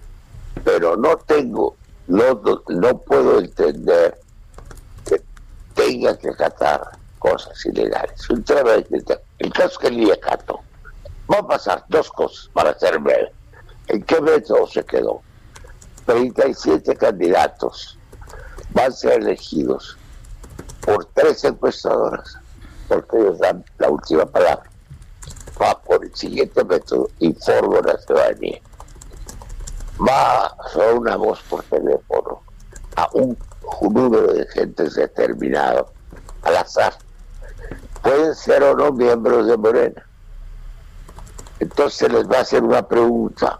pero 0.63 0.95
no 0.97 1.17
tengo, 1.17 1.75
no, 2.07 2.41
no, 2.67 2.97
puedo 2.99 3.39
entender 3.39 4.19
que 5.05 5.21
tenga 5.73 6.17
que 6.17 6.29
acatar 6.29 6.81
cosas 7.17 7.65
ilegales. 7.65 8.27
El 8.29 9.53
caso 9.53 9.79
que 9.79 9.87
el 9.87 10.11
acato, 10.11 10.59
va 11.31 11.39
a 11.39 11.47
pasar 11.47 11.85
dos 11.87 12.11
cosas 12.11 12.49
para 12.53 12.77
ser 12.77 12.99
breve. 12.99 13.31
¿En 13.87 14.03
qué 14.03 14.19
método 14.21 14.67
se 14.67 14.83
quedó? 14.83 15.21
37 16.05 16.95
candidatos 16.95 17.97
van 18.73 18.91
a 18.91 18.91
ser 18.91 19.21
elegidos 19.21 19.97
por 20.81 21.05
tres 21.13 21.43
encuestadoras, 21.43 22.37
porque 22.87 23.17
ellos 23.17 23.39
dan 23.39 23.63
la 23.77 23.89
última 23.89 24.25
palabra. 24.25 24.69
Va 25.61 25.79
por 25.81 26.03
el 26.03 26.15
siguiente 26.15 26.63
método, 26.63 27.09
informo 27.19 27.77
a 27.77 27.81
la 27.81 27.97
ciudadanía. 27.97 28.59
Va 29.99 30.47
a 30.47 30.93
una 30.95 31.15
voz 31.15 31.39
por 31.43 31.63
teléfono 31.63 32.41
a 32.95 33.09
un, 33.13 33.37
un 33.81 33.93
número 33.93 34.33
de 34.33 34.47
gentes 34.47 34.95
determinado, 34.95 35.91
al 36.41 36.57
azar. 36.57 36.93
Pueden 38.01 38.33
ser 38.35 38.63
o 38.63 38.75
no 38.75 38.91
miembros 38.91 39.47
de 39.47 39.57
Morena. 39.57 40.05
Entonces 41.59 42.11
les 42.11 42.27
va 42.27 42.37
a 42.37 42.41
hacer 42.41 42.63
una 42.63 42.81
pregunta. 42.87 43.59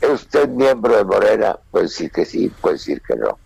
¿Es 0.00 0.10
usted 0.10 0.48
miembro 0.48 0.96
de 0.96 1.04
Morena? 1.04 1.56
Puede 1.70 1.84
decir 1.84 2.10
que 2.10 2.24
sí, 2.24 2.48
puede 2.48 2.74
decir 2.74 3.00
que 3.02 3.14
no. 3.14 3.38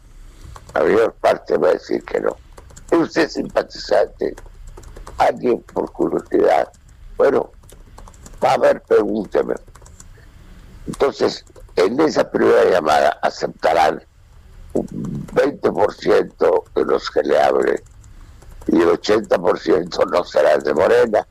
La 0.75 0.83
mayor 0.83 1.13
parte 1.15 1.57
va 1.57 1.69
a 1.69 1.73
decir 1.73 2.05
que 2.05 2.21
no. 2.21 2.37
¿Es 2.91 2.99
usted 2.99 3.29
simpatizante? 3.29 4.35
¿Alguien 5.19 5.63
por 5.63 5.91
curiosidad? 5.93 6.73
Bueno, 7.17 7.51
va 8.43 8.53
a 8.55 8.59
ver, 8.59 8.83
pregúnteme. 8.83 9.55
Entonces, 10.87 11.45
en 11.77 12.01
esa 12.01 12.31
primera 12.31 12.65
llamada 12.65 13.19
aceptarán 13.23 14.03
un 14.73 14.87
20% 15.29 16.65
de 16.75 16.85
los 16.85 17.11
que 17.11 17.23
le 17.23 17.41
hablen 17.41 17.81
y 18.67 18.81
el 18.81 18.89
80% 18.89 20.11
no 20.11 20.25
será 20.25 20.57
de 20.59 20.75
Morena, 20.75 21.27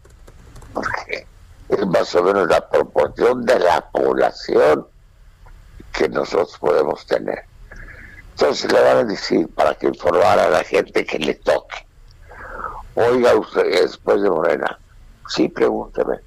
porque 0.74 1.28
es 1.70 1.88
más 1.88 2.14
o 2.16 2.24
menos 2.24 2.48
la 2.48 2.68
proporción 2.70 3.46
de 3.46 3.60
la 3.60 3.90
población 3.92 4.88
que 5.94 6.10
nosotros 6.10 6.58
podemos 6.60 7.06
tener. 7.06 7.51
Entonces 8.42 8.72
le 8.72 8.82
van 8.82 8.98
a 8.98 9.04
decir 9.04 9.48
para 9.50 9.76
que 9.76 9.86
informara 9.86 10.46
a 10.46 10.50
la 10.50 10.64
gente 10.64 11.06
que 11.06 11.20
le 11.20 11.36
toque. 11.36 11.86
Oiga 12.96 13.36
usted, 13.36 13.84
después 13.84 14.20
de 14.20 14.32
Morena, 14.32 14.80
sí, 15.30 15.48
pregúnteme. 15.48 16.18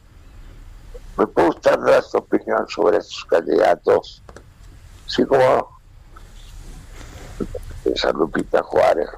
¿Me 1.19 1.27
puede 1.27 1.49
usted 1.49 1.77
dar 1.81 2.05
su 2.05 2.19
opinión 2.19 2.69
sobre 2.69 2.99
estos 2.99 3.25
candidatos? 3.25 4.23
Sí, 5.09 5.25
como 5.25 5.77
esa 7.85 8.13
Lupita 8.13 8.63
Juárez, 8.63 9.09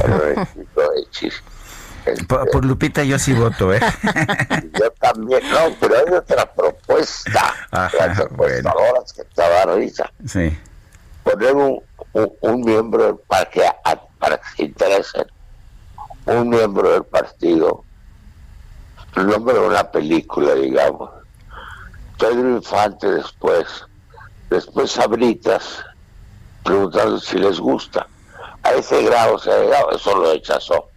por, 2.26 2.50
por, 2.50 2.64
Lupita 2.64 3.04
yo 3.04 3.20
sí 3.20 3.34
voto, 3.34 3.72
¿eh? 3.72 3.78
yo 4.80 4.90
también, 4.98 5.48
no, 5.48 5.76
pero 5.78 5.94
hay 5.96 6.12
otra 6.12 6.52
propuesta. 6.52 7.54
Ajá, 7.70 8.08
las 8.08 8.18
encuestadoras 8.18 9.12
que 9.12 9.22
estaba 9.22 9.76
risa. 9.76 10.10
Sí. 10.26 10.58
Poner 11.22 11.54
un, 11.54 11.80
un, 12.12 12.60
miembro 12.60 13.20
para 13.26 13.48
que, 13.48 13.62
para 14.18 14.38
que 14.38 14.48
se 14.56 14.64
interesen, 14.64 15.26
un 16.26 16.48
miembro 16.48 16.92
del 16.92 17.04
partido, 17.04 17.84
el 19.16 19.26
nombre 19.26 19.54
de 19.54 19.60
una 19.60 19.90
película, 19.90 20.54
digamos. 20.54 21.10
Pedro 22.18 22.56
Infante 22.56 23.10
después, 23.10 23.66
después 24.48 24.92
Sabritas, 24.92 25.84
preguntando 26.62 27.18
si 27.18 27.38
les 27.38 27.58
gusta. 27.58 28.06
A 28.62 28.72
ese 28.72 29.02
grado 29.02 29.38
se 29.38 29.50
ha 29.50 29.58
llegado, 29.58 29.90
eso 29.90 30.16
lo 30.16 30.32
rechazó. 30.32 30.88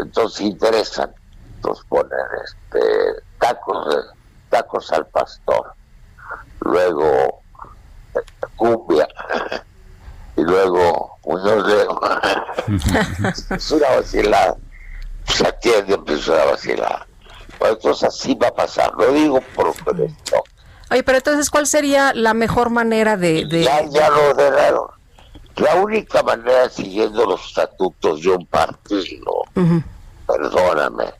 Entonces 0.00 0.40
interesan, 0.40 1.14
entonces 1.54 1.84
ponen 1.88 2.18
este, 2.44 3.22
tacos, 3.38 3.94
tacos 4.50 4.92
al 4.92 5.06
pastor, 5.06 5.74
luego 6.60 7.40
cumbia, 8.56 9.06
y 10.36 10.42
luego 10.42 11.18
Muñoz 11.24 11.66
León. 11.66 11.98
es 13.50 13.70
una 13.70 13.88
vacilada. 13.96 14.56
Se 15.24 15.46
atiende, 15.46 15.98
pero 16.04 16.18
es 16.18 16.28
una 16.28 16.44
vacilada. 16.44 17.06
Pues 17.58 17.72
entonces 17.72 18.08
así 18.08 18.34
va 18.34 18.48
a 18.48 18.54
pasar. 18.54 18.92
Lo 18.96 19.12
digo 19.12 19.40
por 19.54 19.68
esto. 19.68 20.44
Oye, 20.90 21.02
pero 21.02 21.18
entonces, 21.18 21.50
¿cuál 21.50 21.66
sería 21.66 22.12
la 22.14 22.32
mejor 22.32 22.70
manera 22.70 23.16
de...? 23.16 23.46
de... 23.46 23.64
Ya, 23.64 23.82
ya 23.86 24.08
lo 24.08 24.30
ordenaron. 24.30 24.86
La 25.56 25.74
única 25.76 26.22
manera, 26.22 26.68
siguiendo 26.68 27.24
los 27.24 27.44
estatutos 27.46 28.22
de 28.22 28.28
un 28.28 28.46
partido, 28.46 29.44
perdóname, 30.26 31.14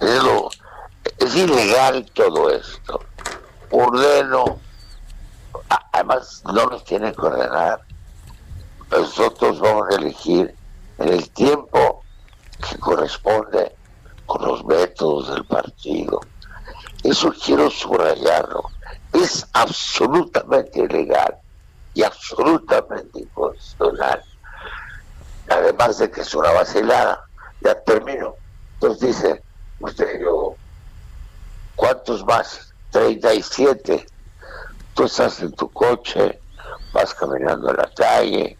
es, 0.00 0.22
lo, 0.22 0.50
es 1.18 1.34
ilegal 1.34 2.04
todo 2.12 2.50
esto. 2.50 3.00
Ordeno, 3.70 4.58
además 5.92 6.42
no 6.44 6.66
nos 6.66 6.84
tienen 6.84 7.14
que 7.14 7.22
ordenar, 7.22 7.80
nosotros 8.92 9.58
vamos 9.58 9.88
a 9.90 9.96
elegir 9.96 10.54
en 10.98 11.08
el 11.08 11.30
tiempo 11.30 12.04
que 12.68 12.78
corresponde 12.78 13.74
con 14.26 14.46
los 14.46 14.64
métodos 14.64 15.34
del 15.34 15.44
partido. 15.46 16.20
Eso 17.02 17.32
quiero 17.44 17.70
subrayarlo. 17.70 18.62
Es 19.12 19.46
absolutamente 19.52 20.80
ilegal 20.80 21.36
y 21.94 22.02
absolutamente 22.02 23.20
inconstitucional. 23.20 24.22
Además 25.48 25.98
de 25.98 26.10
que 26.10 26.20
es 26.20 26.34
una 26.34 26.52
vacilada. 26.52 27.24
Ya 27.60 27.80
termino. 27.82 28.34
Entonces 28.74 29.16
dice, 29.16 29.42
usted 29.80 30.20
yo, 30.20 30.54
¿cuántos 31.76 32.24
más? 32.24 32.72
37. 32.90 34.06
Tú 34.94 35.04
estás 35.04 35.40
en 35.40 35.52
tu 35.52 35.70
coche, 35.70 36.40
vas 36.92 37.14
caminando 37.14 37.70
en 37.70 37.76
la 37.76 37.90
calle, 37.94 38.58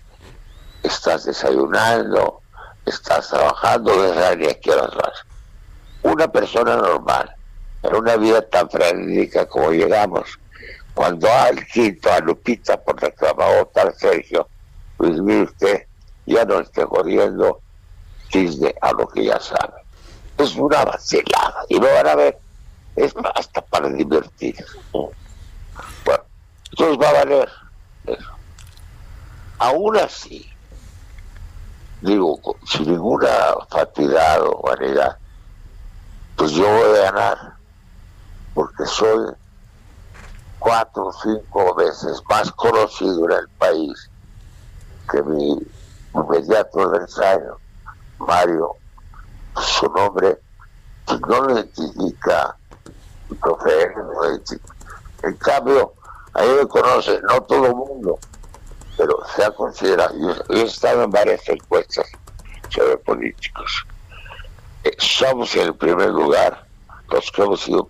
estás 0.82 1.24
desayunando, 1.24 2.40
estás 2.86 3.28
trabajando, 3.28 4.02
desde 4.02 4.50
aquí 4.50 4.70
a 4.70 4.76
las 4.76 4.94
vas. 4.94 5.26
Una 6.02 6.28
persona 6.28 6.76
normal, 6.76 7.34
en 7.82 7.94
una 7.94 8.16
vida 8.16 8.42
tan 8.48 8.68
frenética 8.68 9.46
como 9.46 9.70
llegamos, 9.70 10.38
cuando 10.94 11.30
al 11.30 11.64
quinto 11.66 12.12
a 12.12 12.20
Lupita 12.20 12.80
por 12.82 12.96
que 12.96 13.26
a 13.26 13.32
votar 13.32 13.94
Sergio, 13.96 14.48
pues 14.96 15.20
mire 15.20 15.42
usted, 15.42 15.86
ya 16.26 16.44
no 16.44 16.60
esté 16.60 16.84
corriendo 16.84 17.60
cisne 18.30 18.74
a 18.80 18.92
lo 18.92 19.08
que 19.08 19.24
ya 19.24 19.40
sabe. 19.40 19.74
Es 20.38 20.54
una 20.56 20.84
vacilada 20.84 21.64
y 21.68 21.78
lo 21.78 21.92
van 21.92 22.06
a 22.06 22.14
ver, 22.14 22.38
es 22.96 23.14
hasta 23.34 23.60
para 23.62 23.88
divertir. 23.88 24.56
Bueno, 24.92 26.24
entonces 26.70 26.98
va 27.00 27.08
a 27.08 27.12
valer 27.12 27.48
eso. 28.06 28.30
Aún 29.58 29.96
así, 29.96 30.51
digo, 32.02 32.38
sin 32.66 32.90
ninguna 32.90 33.54
fatiga 33.70 34.42
o 34.42 34.62
vanidad, 34.62 35.16
pues 36.36 36.50
yo 36.52 36.64
voy 36.64 36.98
a 36.98 37.02
ganar, 37.12 37.54
porque 38.54 38.84
soy 38.86 39.34
cuatro 40.58 41.06
o 41.06 41.12
cinco 41.12 41.74
veces 41.74 42.20
más 42.28 42.50
conocido 42.52 43.24
en 43.26 43.38
el 43.38 43.48
país 43.58 44.10
que 45.10 45.22
mi 45.22 45.56
inmediato 46.14 46.80
adversario, 46.80 47.58
Mario, 48.18 48.76
su 49.56 49.86
nombre 49.86 50.38
pues, 51.06 51.20
no 51.20 51.40
lo 51.40 51.54
identifica. 51.54 52.56
En 55.22 55.36
cambio, 55.36 55.94
ahí 56.34 56.48
me 56.60 56.66
conoce, 56.66 57.20
no 57.22 57.40
todo 57.42 57.66
el 57.66 57.74
mundo, 57.74 58.18
pero 59.02 59.18
se 59.34 59.44
ha 59.44 59.50
considerado, 59.50 60.14
yo, 60.16 60.54
he 60.54 60.62
estado 60.62 61.02
en 61.02 61.10
varias 61.10 61.48
encuestas 61.48 62.06
sobre 62.68 62.96
políticos. 62.98 63.84
Eh, 64.84 64.94
somos 64.96 65.56
en 65.56 65.62
el 65.62 65.74
primer 65.74 66.10
lugar 66.10 66.64
los 67.10 67.28
que 67.32 67.42
hemos 67.42 67.62
sido, 67.62 67.88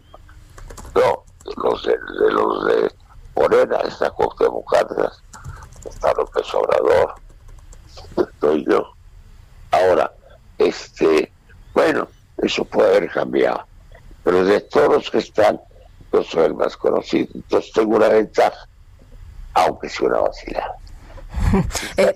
no, 0.95 1.25
los 1.63 1.85
de, 1.85 1.99
los 2.31 2.65
de 2.65 2.95
Morena, 3.37 3.77
está 3.87 4.09
Cuauhtémoc 4.11 4.73
Cárdenas, 4.73 5.23
está 5.85 6.15
López 6.15 6.55
Obrador, 6.55 7.15
estoy 8.17 8.65
yo. 8.67 8.91
Ahora, 9.71 10.11
este, 10.57 11.31
bueno, 11.75 12.09
eso 12.39 12.65
puede 12.65 12.97
haber 12.97 13.11
cambiado, 13.11 13.67
pero 14.25 14.47
de 14.47 14.63
todos 14.63 14.95
los 14.95 15.11
que 15.11 15.19
están, 15.19 15.61
yo 16.11 16.23
soy 16.23 16.47
el 16.47 16.55
más 16.55 16.75
conocido, 16.75 17.29
entonces 17.35 17.71
tengo 17.75 17.97
una 17.97 18.09
ventaja, 18.09 18.67
aunque 19.53 19.91
sea 19.91 20.09
una 20.09 20.21
vacilada. 20.21 20.79
Eh, 21.97 22.13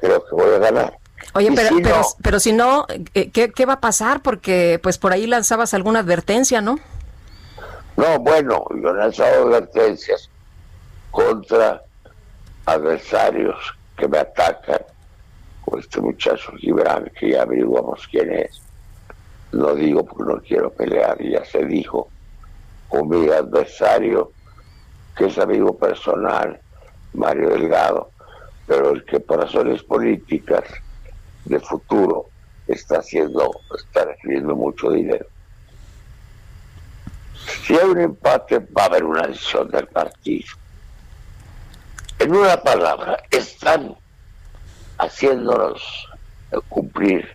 creo 0.00 0.24
que 0.24 0.34
voy 0.34 0.54
a 0.54 0.58
ganar. 0.58 0.98
Oye, 1.34 1.50
pero, 1.54 1.76
pero, 1.82 2.02
pero, 2.22 2.40
si 2.40 2.52
no, 2.52 2.86
eh, 3.14 3.30
¿qué, 3.30 3.50
¿qué 3.50 3.66
va 3.66 3.74
a 3.74 3.80
pasar? 3.80 4.22
Porque 4.22 4.80
pues 4.82 4.98
por 4.98 5.12
ahí 5.12 5.26
lanzabas 5.26 5.74
alguna 5.74 6.00
advertencia, 6.00 6.60
¿no? 6.60 6.78
No, 7.96 8.18
bueno, 8.18 8.64
yo 8.70 8.90
he 8.90 8.94
lanzado 8.94 9.46
advertencias 9.46 10.28
contra 11.10 11.82
adversarios 12.66 13.56
que 13.96 14.08
me 14.08 14.18
atacan, 14.18 14.80
con 15.64 15.78
este 15.78 16.00
muchacho 16.00 16.52
Gibran, 16.56 17.10
que 17.18 17.30
ya 17.30 17.42
averiguamos 17.42 18.06
quién 18.08 18.32
es. 18.32 18.60
Lo 19.52 19.74
digo 19.74 20.04
porque 20.04 20.32
no 20.32 20.40
quiero 20.40 20.70
pelear, 20.70 21.22
ya 21.22 21.44
se 21.44 21.64
dijo, 21.64 22.08
con 22.88 23.08
mi 23.08 23.28
adversario, 23.28 24.32
que 25.16 25.26
es 25.26 25.38
amigo 25.38 25.76
personal, 25.78 26.60
Mario 27.14 27.50
Delgado, 27.50 28.10
pero 28.66 28.90
el 28.90 29.04
que 29.04 29.20
por 29.20 29.40
razones 29.40 29.82
políticas 29.82 30.64
de 31.44 31.60
futuro 31.60 32.26
está 32.66 32.98
haciendo, 32.98 33.50
está 33.76 34.04
recibiendo 34.04 34.54
mucho 34.54 34.90
dinero. 34.90 35.26
Si 37.66 37.74
hay 37.76 37.88
un 37.88 38.00
empate, 38.00 38.58
va 38.58 38.82
a 38.82 38.86
haber 38.86 39.04
una 39.04 39.26
decisión 39.26 39.68
del 39.68 39.86
partido. 39.88 40.46
En 42.18 42.34
una 42.34 42.56
palabra, 42.62 43.22
están 43.30 43.94
haciéndonos 44.98 46.08
cumplir 46.68 47.28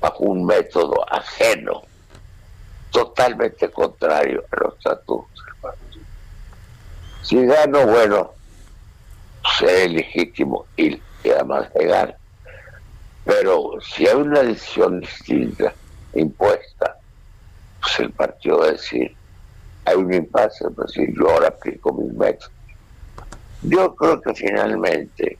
bajo 0.00 0.24
un 0.24 0.46
método 0.46 1.04
ajeno, 1.12 1.82
totalmente 2.90 3.70
contrario 3.70 4.44
a 4.50 4.64
los 4.64 4.74
estatutos 4.76 5.44
del 5.44 5.54
partido. 5.56 6.04
Si 7.22 7.44
gano, 7.44 7.86
bueno, 7.86 8.32
seré 9.58 9.88
legítimo 9.88 10.66
y, 10.76 11.00
además 11.24 11.68
legal. 11.74 12.16
Pero 13.24 13.72
si 13.80 14.06
hay 14.06 14.16
una 14.16 14.42
decisión 14.42 15.00
distinta, 15.00 15.72
impuesta, 16.14 16.96
pues 17.80 18.00
el 18.00 18.10
partido 18.12 18.58
va 18.58 18.66
a 18.66 18.72
decir, 18.72 19.14
hay 19.84 19.96
un 19.96 20.12
impasse, 20.12 20.70
pues 20.70 20.92
decir, 20.92 21.14
yo 21.16 21.30
ahora 21.30 21.48
aplico 21.48 21.92
mis 21.92 22.12
métodos. 22.12 22.52
Yo 23.62 23.94
creo 23.94 24.20
que 24.20 24.34
finalmente 24.34 25.38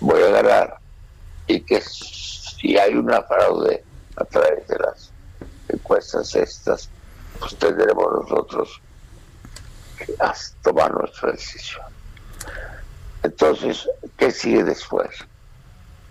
voy 0.00 0.22
a 0.22 0.28
ganar 0.28 0.76
y 1.46 1.60
que 1.60 1.80
si 1.80 2.76
hay 2.76 2.94
una 2.94 3.22
fraude 3.22 3.84
a 4.16 4.24
través 4.24 4.66
de 4.66 4.78
las 4.78 5.12
encuestas 5.68 6.34
estas, 6.34 6.90
pues 7.38 7.56
tendremos 7.56 8.06
nosotros 8.12 8.80
que 9.98 10.14
tomar 10.62 10.92
nuestra 10.94 11.32
decisión. 11.32 11.84
Entonces, 13.26 13.90
¿qué 14.16 14.30
sigue 14.30 14.62
después? 14.62 15.10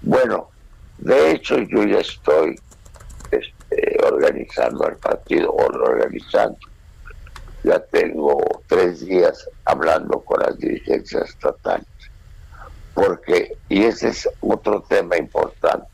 Bueno, 0.02 0.50
de 0.98 1.32
hecho 1.32 1.58
yo 1.60 1.86
ya 1.86 2.00
estoy 2.00 2.60
este, 3.32 3.98
organizando 4.04 4.86
el 4.90 4.98
partido, 4.98 5.50
o 5.54 5.70
lo 5.72 5.86
organizando. 5.86 6.58
Ya 7.64 7.80
tengo 7.80 8.38
tres 8.68 9.06
días 9.06 9.50
hablando 9.64 10.20
con 10.20 10.42
las 10.42 10.58
dirigencias 10.58 11.30
estatales. 11.30 11.88
Porque, 12.94 13.58
y 13.70 13.86
ese 13.86 14.10
es 14.10 14.30
otro 14.42 14.82
tema 14.82 15.16
importante, 15.16 15.88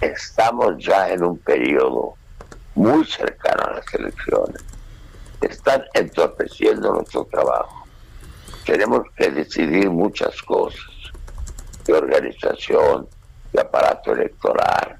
estamos 0.00 0.84
ya 0.84 1.10
en 1.10 1.22
un 1.22 1.38
periodo 1.38 2.14
muy 2.74 3.04
cercano 3.04 3.66
a 3.66 3.74
las 3.74 3.94
elecciones. 3.94 4.64
Están 5.42 5.84
entorpeciendo 5.94 6.92
nuestro 6.92 7.24
trabajo. 7.26 7.77
Tenemos 8.68 9.08
que 9.16 9.30
decidir 9.30 9.88
muchas 9.88 10.42
cosas 10.42 10.90
de 11.86 11.94
organización, 11.94 13.08
de 13.50 13.62
aparato 13.62 14.12
electoral, 14.12 14.98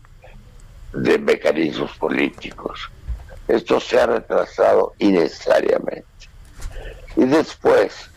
de 0.95 1.19
mecanismos 1.19 1.95
políticos. 1.99 2.91
Esto 3.47 3.79
se 3.79 4.01
ha 4.01 4.07
retrasado 4.07 4.95
innecesariamente. 4.97 6.07
Y 7.15 7.27
después, 7.27 8.11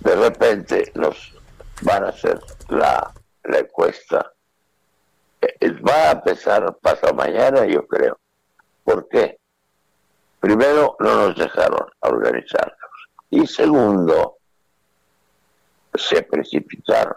de 0.00 0.16
repente, 0.16 0.90
nos 0.96 1.34
van 1.82 2.06
a 2.06 2.08
hacer 2.08 2.40
la, 2.68 3.12
encuesta. 3.44 4.32
Eh, 5.40 5.70
va 5.88 6.08
a 6.08 6.12
empezar 6.14 6.76
pasado 6.82 7.14
mañana, 7.14 7.64
yo 7.64 7.86
creo. 7.86 8.18
¿Por 8.82 9.08
qué? 9.08 9.38
Primero, 10.40 10.96
no 10.98 11.28
nos 11.28 11.36
dejaron 11.36 11.88
organizarnos. 12.00 12.74
Y 13.30 13.46
segundo, 13.46 14.39
se 15.94 16.22
precipitaron 16.22 17.16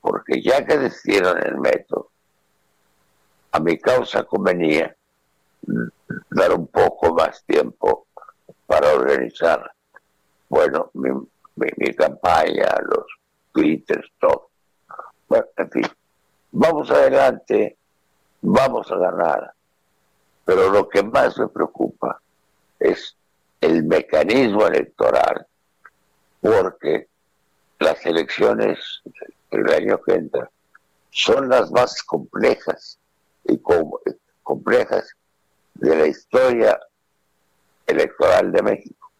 porque 0.00 0.40
ya 0.40 0.64
que 0.64 0.78
decidieron 0.78 1.38
el 1.44 1.58
método, 1.58 2.10
a 3.52 3.60
mi 3.60 3.78
causa 3.78 4.24
convenía 4.24 4.96
dar 6.30 6.54
un 6.54 6.66
poco 6.68 7.14
más 7.14 7.44
tiempo 7.44 8.06
para 8.66 8.92
organizar, 8.92 9.72
bueno, 10.48 10.90
mi, 10.94 11.94
campaña, 11.94 12.68
los 12.82 13.04
twitters, 13.52 14.10
todo. 14.18 14.50
Bueno, 15.28 15.46
en 15.56 15.70
fin, 15.70 15.86
vamos 16.52 16.90
adelante, 16.90 17.76
vamos 18.40 18.90
a 18.90 18.96
ganar, 18.96 19.52
pero 20.44 20.70
lo 20.70 20.88
que 20.88 21.02
más 21.02 21.36
me 21.38 21.48
preocupa 21.48 22.20
es 22.78 23.16
el 23.60 23.84
mecanismo 23.84 24.66
electoral, 24.66 25.46
porque 26.40 27.09
las 27.80 28.04
elecciones 28.06 28.78
el 29.50 29.68
año 29.72 30.00
que 30.02 30.14
entra, 30.14 30.50
son 31.10 31.48
las 31.48 31.70
más 31.72 32.02
complejas 32.04 32.98
y 33.44 33.60
complejas 34.42 35.12
de 35.74 35.96
la 35.96 36.06
historia 36.06 36.78
electoral 37.86 38.52
de 38.52 38.62
México. 38.62 39.10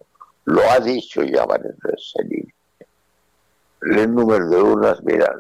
Lo 0.44 0.62
ha 0.70 0.78
dicho 0.78 1.22
ya 1.22 1.44
varias 1.44 1.76
veces 1.78 2.14
el 3.82 4.14
número 4.14 4.48
de 4.48 4.62
urnas, 4.62 5.02
mira, 5.02 5.34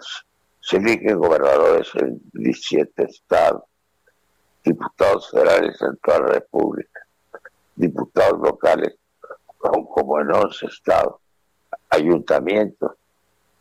se 0.60 0.76
eligen 0.78 1.18
gobernadores 1.18 1.90
en 1.96 2.20
17 2.32 3.04
estados, 3.04 3.64
diputados 4.64 5.30
federales 5.30 5.80
en 5.82 5.96
toda 5.98 6.20
la 6.20 6.26
República, 6.26 7.06
diputados 7.74 8.40
locales 8.40 8.94
como 9.58 10.20
en 10.20 10.32
11 10.32 10.66
estados, 10.66 11.16
ayuntamientos. 11.90 12.92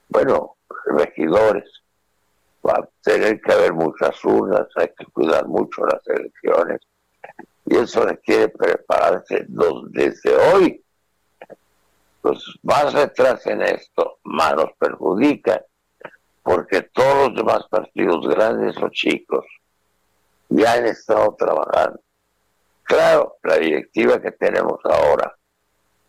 Bueno, 0.09 0.57
regidores. 0.85 1.69
Va 2.65 2.73
a 2.73 2.89
tener 3.01 3.39
que 3.39 3.53
haber 3.53 3.73
muchas 3.73 4.23
urnas, 4.25 4.67
hay 4.75 4.89
que 4.89 5.05
cuidar 5.05 5.47
mucho 5.47 5.85
las 5.85 6.05
elecciones. 6.07 6.81
Y 7.65 7.77
eso 7.77 8.03
requiere 8.03 8.49
prepararse 8.49 9.45
desde 9.47 10.35
hoy. 10.35 10.83
Pues 12.21 12.43
más 12.63 12.93
retraso 12.93 13.49
en 13.49 13.61
esto, 13.61 14.19
más 14.23 14.55
nos 14.55 14.73
perjudica, 14.77 15.63
porque 16.43 16.81
todos 16.81 17.29
los 17.29 17.37
demás 17.37 17.65
partidos, 17.69 18.27
grandes 18.27 18.75
o 18.81 18.89
chicos, 18.89 19.45
ya 20.49 20.73
han 20.73 20.87
estado 20.87 21.33
trabajando. 21.37 22.01
Claro, 22.83 23.37
la 23.43 23.55
directiva 23.57 24.19
que 24.19 24.31
tenemos 24.31 24.79
ahora 24.83 25.37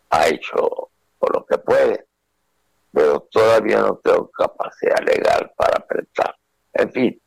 ha 0.09 0.27
hecho 0.27 0.89
por 1.19 1.35
lo 1.35 1.45
que 1.45 1.59
puede, 1.59 2.07
pero 2.91 3.21
todavía 3.31 3.79
no 3.79 3.95
tengo 4.03 4.29
capacidad 4.29 4.99
legal 4.99 5.51
para 5.55 5.77
apretar. 5.77 6.35
En 6.73 6.91
fin, 6.91 7.21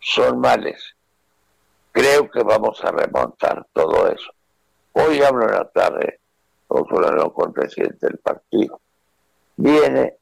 son 0.00 0.40
males. 0.40 0.94
Creo 1.92 2.30
que 2.30 2.42
vamos 2.42 2.82
a 2.84 2.90
remontar 2.90 3.66
todo 3.72 4.08
eso. 4.08 4.32
Hoy 4.92 5.22
hablo 5.22 5.44
en 5.44 5.52
la 5.52 5.68
tarde 5.68 6.20
con 6.66 6.84
con 6.84 7.48
el 7.48 7.52
presidente 7.52 8.06
del 8.06 8.18
partido. 8.18 8.80
Viene, 9.56 10.16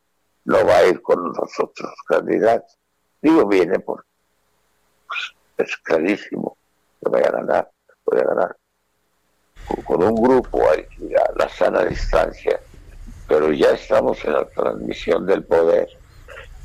no 0.45 0.67
va 0.67 0.79
a 0.79 0.87
ir 0.87 1.01
con 1.01 1.25
los 1.25 1.59
otros 1.59 1.95
candidatos. 2.07 2.79
Digo 3.23 3.47
viene 3.47 3.79
porque 3.79 4.09
es 5.59 5.77
clarísimo 5.79 6.57
que 7.01 7.09
voy 7.09 7.23
a 7.23 7.31
ganar, 7.31 7.71
voy 8.05 8.21
a 8.21 8.25
ganar. 8.25 8.57
Con, 9.85 10.03
un 10.03 10.15
grupo 10.15 10.61
hay 10.71 10.87
a 11.15 11.33
la 11.37 11.49
sana 11.49 11.85
distancia 11.85 12.61
pero 13.29 13.53
ya 13.53 13.71
estamos 13.71 14.25
en 14.25 14.35
la 14.35 14.45
transmisión 14.47 15.27
del 15.27 15.45
poder. 15.45 15.89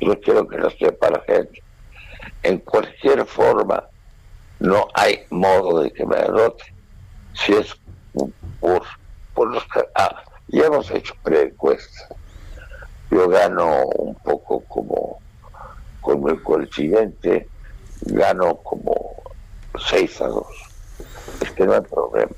Yo 0.00 0.20
quiero 0.20 0.46
que 0.46 0.58
lo 0.58 0.70
sepa 0.70 1.10
la 1.10 1.20
gente. 1.20 1.62
En 2.42 2.58
cualquier 2.58 3.24
forma, 3.26 3.84
no 4.60 4.88
hay 4.94 5.24
modo 5.30 5.82
de 5.82 5.92
que 5.92 6.04
me 6.04 6.16
derrote. 6.16 6.64
Si 7.34 7.52
es 7.52 7.74
por, 8.60 8.82
por 9.34 9.52
los. 9.52 9.64
Ah, 9.94 10.22
ya 10.48 10.66
hemos 10.66 10.90
hecho 10.90 11.14
preencuestas. 11.22 12.08
Yo 13.10 13.28
gano 13.28 13.86
un 13.86 14.14
poco 14.16 14.60
como 14.68 15.20
con 16.00 16.28
el 16.28 16.42
coincidente, 16.42 17.48
gano 18.02 18.56
como 18.56 19.22
6 19.88 20.20
a 20.20 20.26
2. 20.26 20.46
Es 21.42 21.50
que 21.52 21.64
no 21.64 21.74
hay 21.74 21.80
problema. 21.80 22.32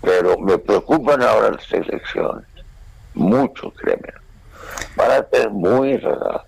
Pero 0.00 0.38
me 0.38 0.58
preocupan 0.58 1.22
ahora 1.22 1.50
las 1.50 1.72
elecciones 1.72 2.53
mucho, 3.14 3.70
créeme. 3.72 4.12
Van 4.96 5.10
a 5.10 5.28
ser 5.28 5.50
muy 5.50 5.96
raras. 5.96 6.42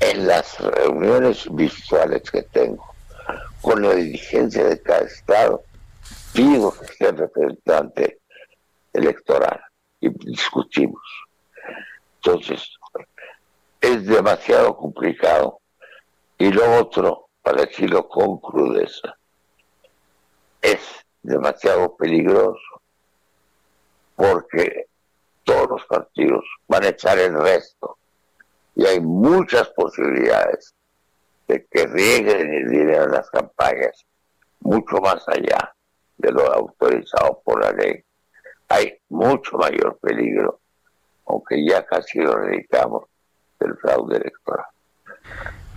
En 0.00 0.26
las 0.26 0.58
reuniones 0.60 1.46
visuales 1.50 2.30
que 2.30 2.42
tengo 2.42 2.94
con 3.60 3.82
la 3.82 3.94
dirigencia 3.94 4.64
de 4.64 4.80
cada 4.80 5.00
estado, 5.00 5.62
pido 6.32 6.72
que 6.72 6.86
sea 6.94 7.10
representante 7.12 8.20
electoral 8.92 9.60
y 10.00 10.08
discutimos. 10.24 11.02
Entonces, 12.16 12.70
es 13.80 14.06
demasiado 14.06 14.76
complicado. 14.76 15.60
Y 16.38 16.52
lo 16.52 16.78
otro, 16.78 17.28
para 17.42 17.62
decirlo 17.62 18.08
con 18.08 18.38
crudeza, 18.38 19.16
es 20.62 20.80
demasiado 21.22 21.96
peligroso 21.96 22.58
porque 24.14 24.87
todos 25.48 25.66
los 25.70 25.86
partidos 25.86 26.44
van 26.66 26.84
a 26.84 26.88
echar 26.88 27.18
el 27.18 27.32
resto. 27.32 27.96
Y 28.74 28.84
hay 28.84 29.00
muchas 29.00 29.66
posibilidades 29.70 30.74
de 31.46 31.66
que 31.70 31.86
rieguen 31.86 32.52
el 32.52 32.68
dinero 32.68 33.04
en 33.04 33.12
las 33.12 33.30
campañas 33.30 34.04
mucho 34.60 34.98
más 34.98 35.26
allá 35.26 35.74
de 36.18 36.32
lo 36.32 36.52
autorizado 36.52 37.40
por 37.42 37.64
la 37.64 37.72
ley. 37.72 38.04
Hay 38.68 38.98
mucho 39.08 39.56
mayor 39.56 39.98
peligro, 39.98 40.60
aunque 41.26 41.64
ya 41.66 41.86
casi 41.86 42.18
lo 42.18 42.36
dedicamos 42.40 43.04
del 43.58 43.74
fraude 43.78 44.18
electoral. 44.18 44.66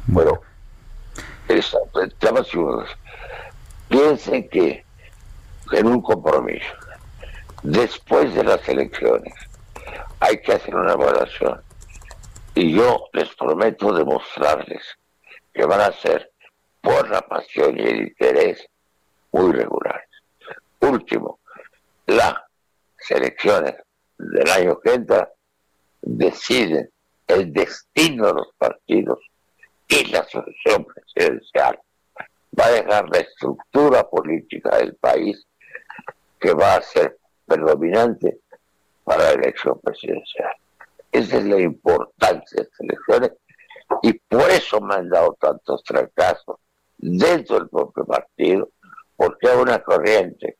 Bueno, 0.07 0.41
piensen 3.87 4.49
que 4.49 4.83
en 5.71 5.87
un 5.87 6.01
compromiso, 6.01 6.73
después 7.63 8.35
de 8.35 8.43
las 8.43 8.67
elecciones, 8.67 9.33
hay 10.19 10.41
que 10.41 10.53
hacer 10.53 10.75
una 10.75 10.93
evaluación. 10.93 11.61
Y 12.53 12.75
yo 12.75 13.07
les 13.13 13.33
prometo 13.35 13.93
demostrarles 13.93 14.83
que 15.53 15.65
van 15.65 15.81
a 15.81 15.91
ser 15.91 16.31
por 16.81 17.09
la 17.09 17.21
pasión 17.21 17.77
y 17.77 17.81
el 17.81 18.01
interés 18.07 18.67
muy 19.31 19.51
regulares. 19.53 20.09
Último, 20.79 21.39
las 22.07 22.35
elecciones 23.09 23.75
del 24.17 24.49
año 24.49 24.79
que 24.79 24.93
entra 24.93 25.31
deciden 26.01 26.89
el 27.27 27.53
destino 27.53 28.27
de 28.27 28.33
los 28.33 28.53
partidos 28.57 29.19
y 29.87 30.05
la 30.05 30.23
solución 30.25 30.85
presidencial. 30.85 31.79
Va 32.59 32.65
a 32.65 32.71
dejar 32.71 33.09
la 33.09 33.19
estructura 33.19 34.09
política 34.09 34.77
del 34.77 34.95
país 34.95 35.45
que 36.39 36.53
va 36.53 36.75
a 36.75 36.81
ser 36.81 37.17
predominante 37.45 38.39
para 39.03 39.23
la 39.23 39.31
elección 39.31 39.79
presidencial. 39.79 40.51
Esa 41.11 41.37
es 41.37 41.45
la 41.45 41.59
importancia 41.59 42.57
de 42.57 42.63
estas 42.63 42.79
elecciones 42.79 43.31
y 44.01 44.13
por 44.13 44.49
eso 44.49 44.79
me 44.81 44.95
han 44.95 45.09
dado 45.09 45.37
tantos 45.39 45.83
fracasos 45.85 46.57
dentro 46.97 47.59
del 47.59 47.69
propio 47.69 48.05
partido, 48.05 48.69
porque 49.15 49.49
hay 49.49 49.57
una 49.57 49.83
corriente 49.83 50.57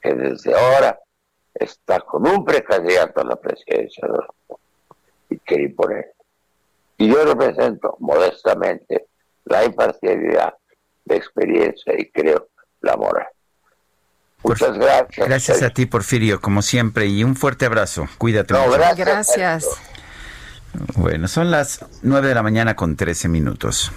que 0.00 0.14
desde 0.14 0.54
ahora 0.54 0.98
está 1.54 2.00
con 2.00 2.26
un 2.26 2.44
precandidato 2.44 3.20
a 3.20 3.24
la 3.24 3.36
presidencia 3.36 4.06
y 5.28 5.38
quiere 5.38 5.64
imponer. 5.64 6.14
Y 6.96 7.08
yo 7.08 7.24
represento 7.24 7.96
modestamente 7.98 9.06
la 9.44 9.64
imparcialidad, 9.64 10.54
la 11.06 11.16
experiencia 11.16 11.94
y 11.98 12.10
creo 12.10 12.48
la 12.80 12.96
moral. 12.96 13.28
Muchas 14.42 14.78
gracias. 14.78 15.28
Gracias 15.28 15.62
a 15.62 15.70
ti, 15.70 15.86
Porfirio, 15.86 16.40
como 16.40 16.62
siempre, 16.62 17.06
y 17.06 17.24
un 17.24 17.36
fuerte 17.36 17.66
abrazo. 17.66 18.08
Cuídate. 18.18 18.54
gracias. 18.54 18.96
gracias. 18.96 19.66
Bueno, 20.94 21.28
son 21.28 21.50
las 21.50 21.84
9 22.02 22.28
de 22.28 22.34
la 22.34 22.42
mañana 22.42 22.76
con 22.76 22.96
13 22.96 23.28
minutos. 23.28 23.92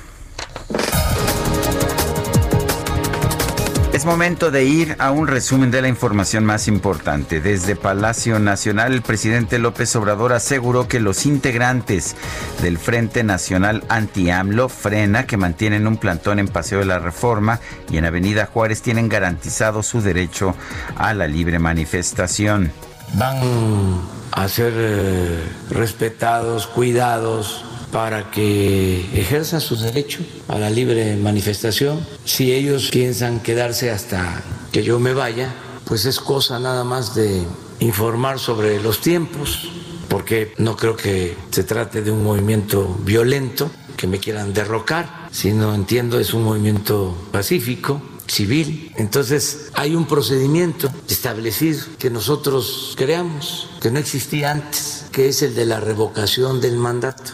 Es 4.04 4.08
momento 4.08 4.52
de 4.52 4.66
ir 4.66 4.98
a 5.00 5.12
un 5.12 5.28
resumen 5.28 5.72
de 5.72 5.82
la 5.82 5.88
información 5.88 6.44
más 6.44 6.68
importante. 6.68 7.40
Desde 7.40 7.78
Palacio 7.78 8.38
Nacional, 8.38 8.92
el 8.92 9.02
presidente 9.02 9.60
López 9.60 9.96
Obrador 9.96 10.34
aseguró 10.34 10.90
que 10.90 11.00
los 11.00 11.26
integrantes 11.26 12.18
del 12.62 12.78
Frente 12.78 13.24
Nacional 13.24 13.86
Anti-AMLO, 13.88 14.68
Frena, 14.68 15.26
que 15.26 15.38
mantienen 15.38 15.88
un 15.88 15.96
plantón 15.96 16.40
en 16.40 16.50
Paseo 16.50 16.80
de 16.80 16.86
la 16.86 17.00
Reforma 17.00 17.62
y 17.90 17.96
en 17.96 18.04
Avenida 18.04 18.46
Juárez, 18.46 18.82
tienen 18.82 19.08
garantizado 19.08 19.82
su 19.84 20.02
derecho 20.02 20.54
a 20.98 21.14
la 21.14 21.26
libre 21.26 21.58
manifestación. 21.58 22.74
Van 23.14 24.02
a 24.34 24.48
ser 24.50 24.74
eh, 24.76 25.44
respetados, 25.70 26.68
cuidados, 26.68 27.64
para 27.94 28.32
que 28.32 29.06
ejerzan 29.14 29.62
su 29.62 29.76
derecho 29.76 30.20
a 30.48 30.58
la 30.58 30.72
libre 30.72 31.16
manifestación. 31.16 32.04
Si 32.26 32.52
ellos 32.52 32.90
piensan 32.92 33.40
quedarse 33.40 33.92
hasta 33.92 34.42
que 34.72 34.84
yo 34.84 35.00
me 35.00 35.14
vaya, 35.14 35.54
pues 35.86 36.06
es 36.06 36.20
cosa 36.20 36.58
nada 36.58 36.84
más 36.84 37.14
de 37.14 37.44
informar 37.80 38.40
sobre 38.40 38.82
los 38.82 39.00
tiempos, 39.00 39.70
porque 40.10 40.54
no 40.58 40.76
creo 40.76 40.96
que 40.96 41.38
se 41.52 41.64
trate 41.64 42.02
de 42.02 42.10
un 42.10 42.24
movimiento 42.24 42.98
violento 43.06 43.70
que 43.96 44.08
me 44.08 44.20
quieran 44.20 44.54
derrocar, 44.54 45.28
sino 45.32 45.76
entiendo 45.76 46.20
es 46.20 46.34
un 46.34 46.46
movimiento 46.46 47.16
pacífico 47.32 48.02
civil. 48.26 48.92
Entonces 48.98 49.70
hay 49.74 49.96
un 49.96 50.08
procedimiento 50.08 50.92
establecido 51.08 51.86
que 52.00 52.10
nosotros 52.10 52.96
creamos, 52.98 53.70
que 53.80 53.92
no 53.92 54.00
existía 54.00 54.50
antes, 54.50 55.06
que 55.12 55.28
es 55.28 55.44
el 55.44 55.54
de 55.54 55.68
la 55.68 55.80
revocación 55.80 56.60
del 56.60 56.78
mandato. 56.78 57.34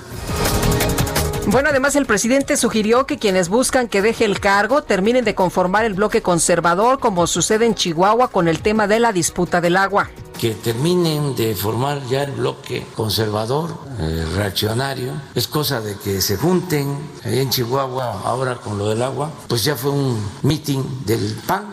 Bueno, 1.52 1.70
además 1.70 1.96
el 1.96 2.06
presidente 2.06 2.58
sugirió 2.58 3.08
que 3.08 3.18
quienes 3.18 3.50
buscan 3.50 3.88
que 3.88 4.04
deje 4.04 4.24
el 4.24 4.40
cargo 4.40 4.84
terminen 4.84 5.26
de 5.26 5.34
conformar 5.34 5.84
el 5.84 5.96
bloque 5.96 6.22
conservador 6.22 7.00
como 7.00 7.26
sucede 7.26 7.66
en 7.66 7.74
Chihuahua 7.74 8.28
con 8.28 8.48
el 8.48 8.62
tema 8.62 8.86
de 8.86 9.00
la 9.00 9.12
disputa 9.12 9.60
del 9.60 9.76
agua. 9.76 10.12
Que 10.38 10.52
terminen 10.52 11.36
de 11.36 11.56
formar 11.56 12.06
ya 12.08 12.22
el 12.22 12.34
bloque 12.34 12.86
conservador, 12.96 13.76
eh, 14.00 14.28
reaccionario. 14.36 15.14
Es 15.34 15.48
cosa 15.48 15.82
de 15.82 15.98
que 15.98 16.22
se 16.22 16.38
junten 16.38 16.96
ahí 17.26 17.40
en 17.40 17.50
Chihuahua 17.50 18.22
ahora 18.26 18.58
con 18.58 18.78
lo 18.78 18.88
del 18.88 19.02
agua. 19.02 19.32
Pues 19.48 19.64
ya 19.64 19.76
fue 19.76 19.90
un 19.90 20.24
meeting 20.44 20.84
del 21.08 21.36
PAN. 21.48 21.66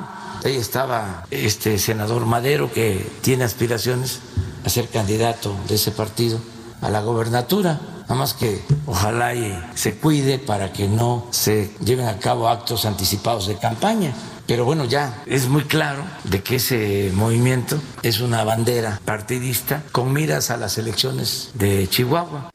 Ahí 0.43 0.57
estaba 0.57 1.27
este 1.31 1.79
senador 1.79 2.25
Madero 2.25 2.73
que 2.73 3.07
tiene 3.21 3.45
aspiraciones 3.45 4.21
a 4.65 4.71
ser 4.71 4.89
candidato 4.89 5.55
de 5.69 5.75
ese 5.75 5.91
partido 5.91 6.39
a 6.81 6.89
la 6.89 7.03
gobernatura 7.03 7.79
Nada 8.09 8.21
más 8.21 8.35
que 8.35 8.61
ojalá 8.87 9.35
y 9.35 9.61
se 9.75 9.97
cuide 9.97 10.39
para 10.39 10.73
que 10.73 10.87
no 10.87 11.27
se 11.31 11.71
lleven 11.85 12.07
a 12.07 12.19
cabo 12.19 12.49
actos 12.49 12.85
anticipados 12.85 13.49
de 13.49 13.57
campaña. 13.57 14.13
Pero 14.47 14.65
bueno, 14.65 14.85
ya 14.85 15.25
es 15.27 15.49
muy 15.49 15.65
claro 15.65 16.05
de 16.23 16.41
que 16.41 16.57
ese 16.57 17.11
movimiento 17.15 17.81
es 18.05 18.21
una 18.21 18.45
bandera 18.45 19.01
partidista 19.05 19.83
con 19.91 20.13
miras 20.13 20.51
a 20.53 20.57
las 20.57 20.79
elecciones 20.79 21.51
de 21.55 21.89
Chihuahua. 21.89 22.53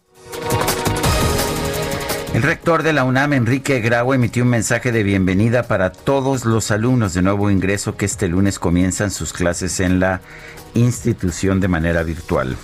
El 2.33 2.43
rector 2.43 2.81
de 2.81 2.93
la 2.93 3.03
UNAM, 3.03 3.33
Enrique 3.33 3.81
Grau, 3.81 4.13
emitió 4.13 4.43
un 4.43 4.49
mensaje 4.49 4.93
de 4.93 5.03
bienvenida 5.03 5.63
para 5.63 5.91
todos 5.91 6.45
los 6.45 6.71
alumnos 6.71 7.13
de 7.13 7.23
nuevo 7.23 7.51
ingreso 7.51 7.97
que 7.97 8.05
este 8.05 8.29
lunes 8.29 8.57
comienzan 8.57 9.11
sus 9.11 9.33
clases 9.33 9.81
en 9.81 9.99
la 9.99 10.21
institución 10.75 11.59
de 11.59 11.67
manera 11.67 12.03
virtual. 12.03 12.55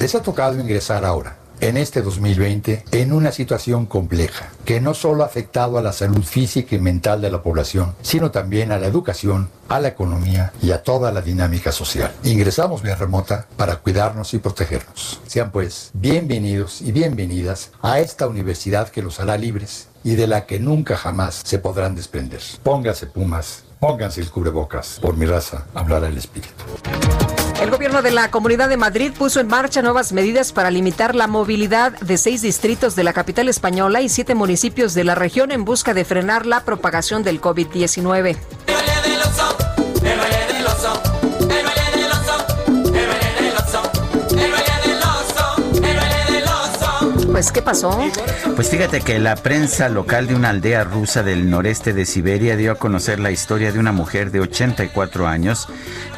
Les 0.00 0.14
ha 0.14 0.22
tocado 0.22 0.58
ingresar 0.58 1.04
ahora 1.04 1.41
en 1.62 1.76
este 1.76 2.02
2020 2.02 2.84
en 2.90 3.12
una 3.12 3.30
situación 3.30 3.86
compleja 3.86 4.50
que 4.64 4.80
no 4.80 4.94
solo 4.94 5.22
ha 5.22 5.26
afectado 5.26 5.78
a 5.78 5.82
la 5.82 5.92
salud 5.92 6.24
física 6.24 6.74
y 6.74 6.80
mental 6.80 7.20
de 7.20 7.30
la 7.30 7.42
población, 7.42 7.94
sino 8.02 8.32
también 8.32 8.72
a 8.72 8.78
la 8.78 8.88
educación, 8.88 9.48
a 9.68 9.78
la 9.78 9.88
economía 9.88 10.52
y 10.60 10.72
a 10.72 10.82
toda 10.82 11.12
la 11.12 11.22
dinámica 11.22 11.70
social. 11.70 12.12
Ingresamos 12.24 12.82
vía 12.82 12.96
remota 12.96 13.46
para 13.56 13.76
cuidarnos 13.76 14.34
y 14.34 14.38
protegernos. 14.38 15.20
Sean 15.28 15.52
pues 15.52 15.92
bienvenidos 15.94 16.82
y 16.82 16.90
bienvenidas 16.90 17.70
a 17.80 18.00
esta 18.00 18.26
universidad 18.26 18.88
que 18.88 19.02
los 19.02 19.20
hará 19.20 19.38
libres 19.38 19.86
y 20.02 20.16
de 20.16 20.26
la 20.26 20.46
que 20.46 20.58
nunca 20.58 20.96
jamás 20.96 21.42
se 21.44 21.60
podrán 21.60 21.94
desprender. 21.94 22.40
Pónganse 22.64 23.06
pumas, 23.06 23.62
pónganse 23.82 24.20
el 24.20 24.30
cubrebocas. 24.30 25.00
Por 25.02 25.16
mi 25.16 25.26
raza 25.26 25.66
hablará 25.74 26.06
el 26.06 26.16
espíritu. 26.16 26.52
El 27.60 27.68
gobierno 27.68 28.00
de 28.00 28.12
la 28.12 28.30
Comunidad 28.30 28.68
de 28.68 28.76
Madrid 28.76 29.12
puso 29.12 29.40
en 29.40 29.48
marcha 29.48 29.82
nuevas 29.82 30.12
medidas 30.12 30.52
para 30.52 30.70
limitar 30.70 31.16
la 31.16 31.26
movilidad 31.26 31.98
de 32.00 32.16
seis 32.16 32.42
distritos 32.42 32.94
de 32.94 33.02
la 33.02 33.12
capital 33.12 33.48
española 33.48 34.00
y 34.00 34.08
siete 34.08 34.36
municipios 34.36 34.94
de 34.94 35.02
la 35.02 35.16
región 35.16 35.50
en 35.50 35.64
busca 35.64 35.94
de 35.94 36.04
frenar 36.04 36.46
la 36.46 36.64
propagación 36.64 37.24
del 37.24 37.40
COVID-19. 37.40 38.36
Pues, 47.42 47.50
¿qué 47.50 47.60
pasó? 47.60 47.98
Pues 48.54 48.70
fíjate 48.70 49.00
que 49.00 49.18
la 49.18 49.34
prensa 49.34 49.88
local 49.88 50.28
de 50.28 50.36
una 50.36 50.50
aldea 50.50 50.84
rusa 50.84 51.24
del 51.24 51.50
noreste 51.50 51.92
de 51.92 52.06
Siberia 52.06 52.56
dio 52.56 52.70
a 52.70 52.76
conocer 52.76 53.18
la 53.18 53.32
historia 53.32 53.72
de 53.72 53.80
una 53.80 53.90
mujer 53.90 54.30
de 54.30 54.38
84 54.38 55.26
años 55.26 55.68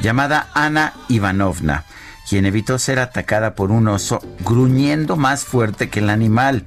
llamada 0.02 0.48
Ana 0.52 0.92
Ivanovna, 1.09 1.86
quien 2.28 2.44
evitó 2.44 2.78
ser 2.78 2.98
atacada 2.98 3.55
por 3.55 3.70
un 3.70 3.88
oso 3.88 4.20
gruñendo 4.40 5.16
más 5.16 5.46
fuerte 5.46 5.88
que 5.88 6.01
el 6.01 6.10
animal. 6.10 6.66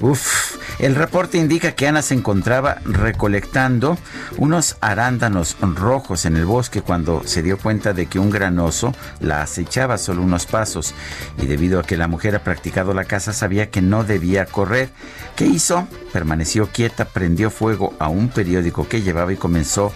Uf, 0.00 0.56
el 0.78 0.94
reporte 0.94 1.36
indica 1.36 1.72
que 1.72 1.86
Ana 1.86 2.00
se 2.00 2.14
encontraba 2.14 2.78
recolectando 2.84 3.98
unos 4.38 4.76
arándanos 4.80 5.56
rojos 5.60 6.24
en 6.24 6.36
el 6.36 6.46
bosque 6.46 6.80
cuando 6.80 7.22
se 7.26 7.42
dio 7.42 7.58
cuenta 7.58 7.92
de 7.92 8.06
que 8.06 8.18
un 8.18 8.30
granoso 8.30 8.94
la 9.20 9.42
acechaba 9.42 9.98
solo 9.98 10.22
unos 10.22 10.46
pasos 10.46 10.94
y 11.36 11.44
debido 11.44 11.80
a 11.80 11.82
que 11.82 11.98
la 11.98 12.08
mujer 12.08 12.34
ha 12.34 12.44
practicado 12.44 12.94
la 12.94 13.04
caza 13.04 13.34
sabía 13.34 13.70
que 13.70 13.82
no 13.82 14.02
debía 14.02 14.46
correr. 14.46 14.88
¿Qué 15.36 15.44
hizo? 15.44 15.86
Permaneció 16.14 16.68
quieta, 16.68 17.04
prendió 17.04 17.50
fuego 17.50 17.94
a 17.98 18.08
un 18.08 18.30
periódico 18.30 18.88
que 18.88 19.02
llevaba 19.02 19.34
y 19.34 19.36
comenzó 19.36 19.92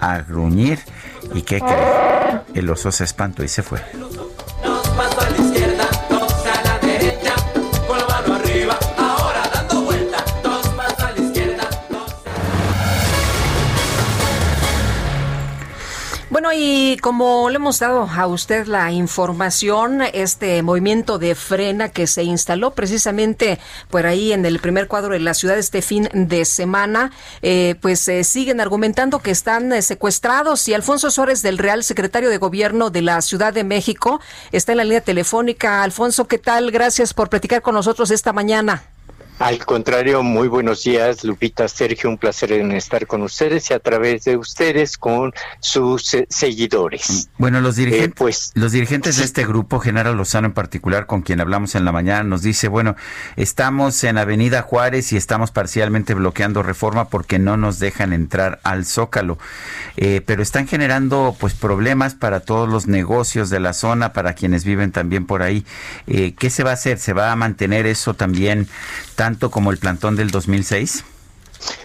a 0.00 0.18
gruñir. 0.18 0.80
¿Y 1.32 1.42
qué 1.42 1.60
cree? 1.60 2.40
El 2.54 2.68
oso 2.70 2.90
se 2.90 3.04
espantó 3.04 3.44
y 3.44 3.48
se 3.48 3.62
fue. 3.62 3.80
Y 16.56 16.96
como 16.98 17.48
le 17.50 17.56
hemos 17.56 17.78
dado 17.78 18.02
a 18.02 18.26
usted 18.26 18.66
la 18.66 18.92
información, 18.92 20.02
este 20.02 20.62
movimiento 20.62 21.18
de 21.18 21.34
frena 21.34 21.88
que 21.88 22.06
se 22.06 22.22
instaló 22.22 22.72
precisamente 22.72 23.58
por 23.90 24.06
ahí 24.06 24.32
en 24.32 24.44
el 24.46 24.58
primer 24.58 24.88
cuadro 24.88 25.14
de 25.14 25.20
la 25.20 25.34
ciudad 25.34 25.58
este 25.58 25.82
fin 25.82 26.08
de 26.12 26.44
semana, 26.44 27.12
eh, 27.42 27.74
pues 27.80 28.06
eh, 28.08 28.24
siguen 28.24 28.60
argumentando 28.60 29.18
que 29.18 29.30
están 29.30 29.72
eh, 29.72 29.82
secuestrados 29.82 30.68
y 30.68 30.74
Alfonso 30.74 31.10
Suárez 31.10 31.42
del 31.42 31.58
Real, 31.58 31.82
secretario 31.82 32.30
de 32.30 32.38
Gobierno 32.38 32.90
de 32.90 33.02
la 33.02 33.20
Ciudad 33.22 33.52
de 33.52 33.64
México, 33.64 34.20
está 34.52 34.72
en 34.72 34.78
la 34.78 34.84
línea 34.84 35.00
telefónica. 35.00 35.82
Alfonso, 35.82 36.26
¿qué 36.28 36.38
tal? 36.38 36.70
Gracias 36.70 37.14
por 37.14 37.28
platicar 37.28 37.62
con 37.62 37.74
nosotros 37.74 38.10
esta 38.10 38.32
mañana. 38.32 38.93
Al 39.40 39.64
contrario, 39.66 40.22
muy 40.22 40.46
buenos 40.46 40.84
días, 40.84 41.24
Lupita, 41.24 41.66
Sergio, 41.66 42.08
un 42.08 42.18
placer 42.18 42.52
en 42.52 42.70
estar 42.70 43.04
con 43.08 43.20
ustedes 43.22 43.68
y 43.68 43.74
a 43.74 43.80
través 43.80 44.22
de 44.24 44.36
ustedes 44.36 44.96
con 44.96 45.32
sus 45.58 46.14
eh, 46.14 46.28
seguidores. 46.30 47.28
Bueno, 47.36 47.60
los 47.60 47.74
dirigentes, 47.74 48.10
eh, 48.10 48.14
pues, 48.16 48.52
los 48.54 48.70
dirigentes 48.70 49.16
de 49.16 49.24
este 49.24 49.44
grupo, 49.44 49.80
General 49.80 50.16
Lozano 50.16 50.46
en 50.46 50.52
particular, 50.54 51.06
con 51.06 51.22
quien 51.22 51.40
hablamos 51.40 51.74
en 51.74 51.84
la 51.84 51.90
mañana, 51.90 52.22
nos 52.22 52.42
dice, 52.42 52.68
bueno, 52.68 52.94
estamos 53.34 54.04
en 54.04 54.18
Avenida 54.18 54.62
Juárez 54.62 55.12
y 55.12 55.16
estamos 55.16 55.50
parcialmente 55.50 56.14
bloqueando 56.14 56.62
reforma 56.62 57.08
porque 57.08 57.40
no 57.40 57.56
nos 57.56 57.80
dejan 57.80 58.12
entrar 58.12 58.60
al 58.62 58.86
Zócalo, 58.86 59.38
eh, 59.96 60.22
pero 60.24 60.44
están 60.44 60.68
generando 60.68 61.36
pues 61.40 61.54
problemas 61.54 62.14
para 62.14 62.38
todos 62.38 62.68
los 62.68 62.86
negocios 62.86 63.50
de 63.50 63.58
la 63.58 63.72
zona, 63.72 64.12
para 64.12 64.34
quienes 64.34 64.64
viven 64.64 64.92
también 64.92 65.26
por 65.26 65.42
ahí. 65.42 65.66
¿Qué 66.06 66.50
se 66.50 66.62
va 66.62 66.70
a 66.70 66.74
hacer? 66.74 66.98
¿Se 66.98 67.12
va 67.12 67.32
a 67.32 67.36
mantener 67.36 67.86
eso 67.86 68.14
también? 68.14 68.68
Tanto 69.24 69.50
como 69.50 69.70
el 69.70 69.78
plantón 69.78 70.16
del 70.16 70.30
2006? 70.30 71.02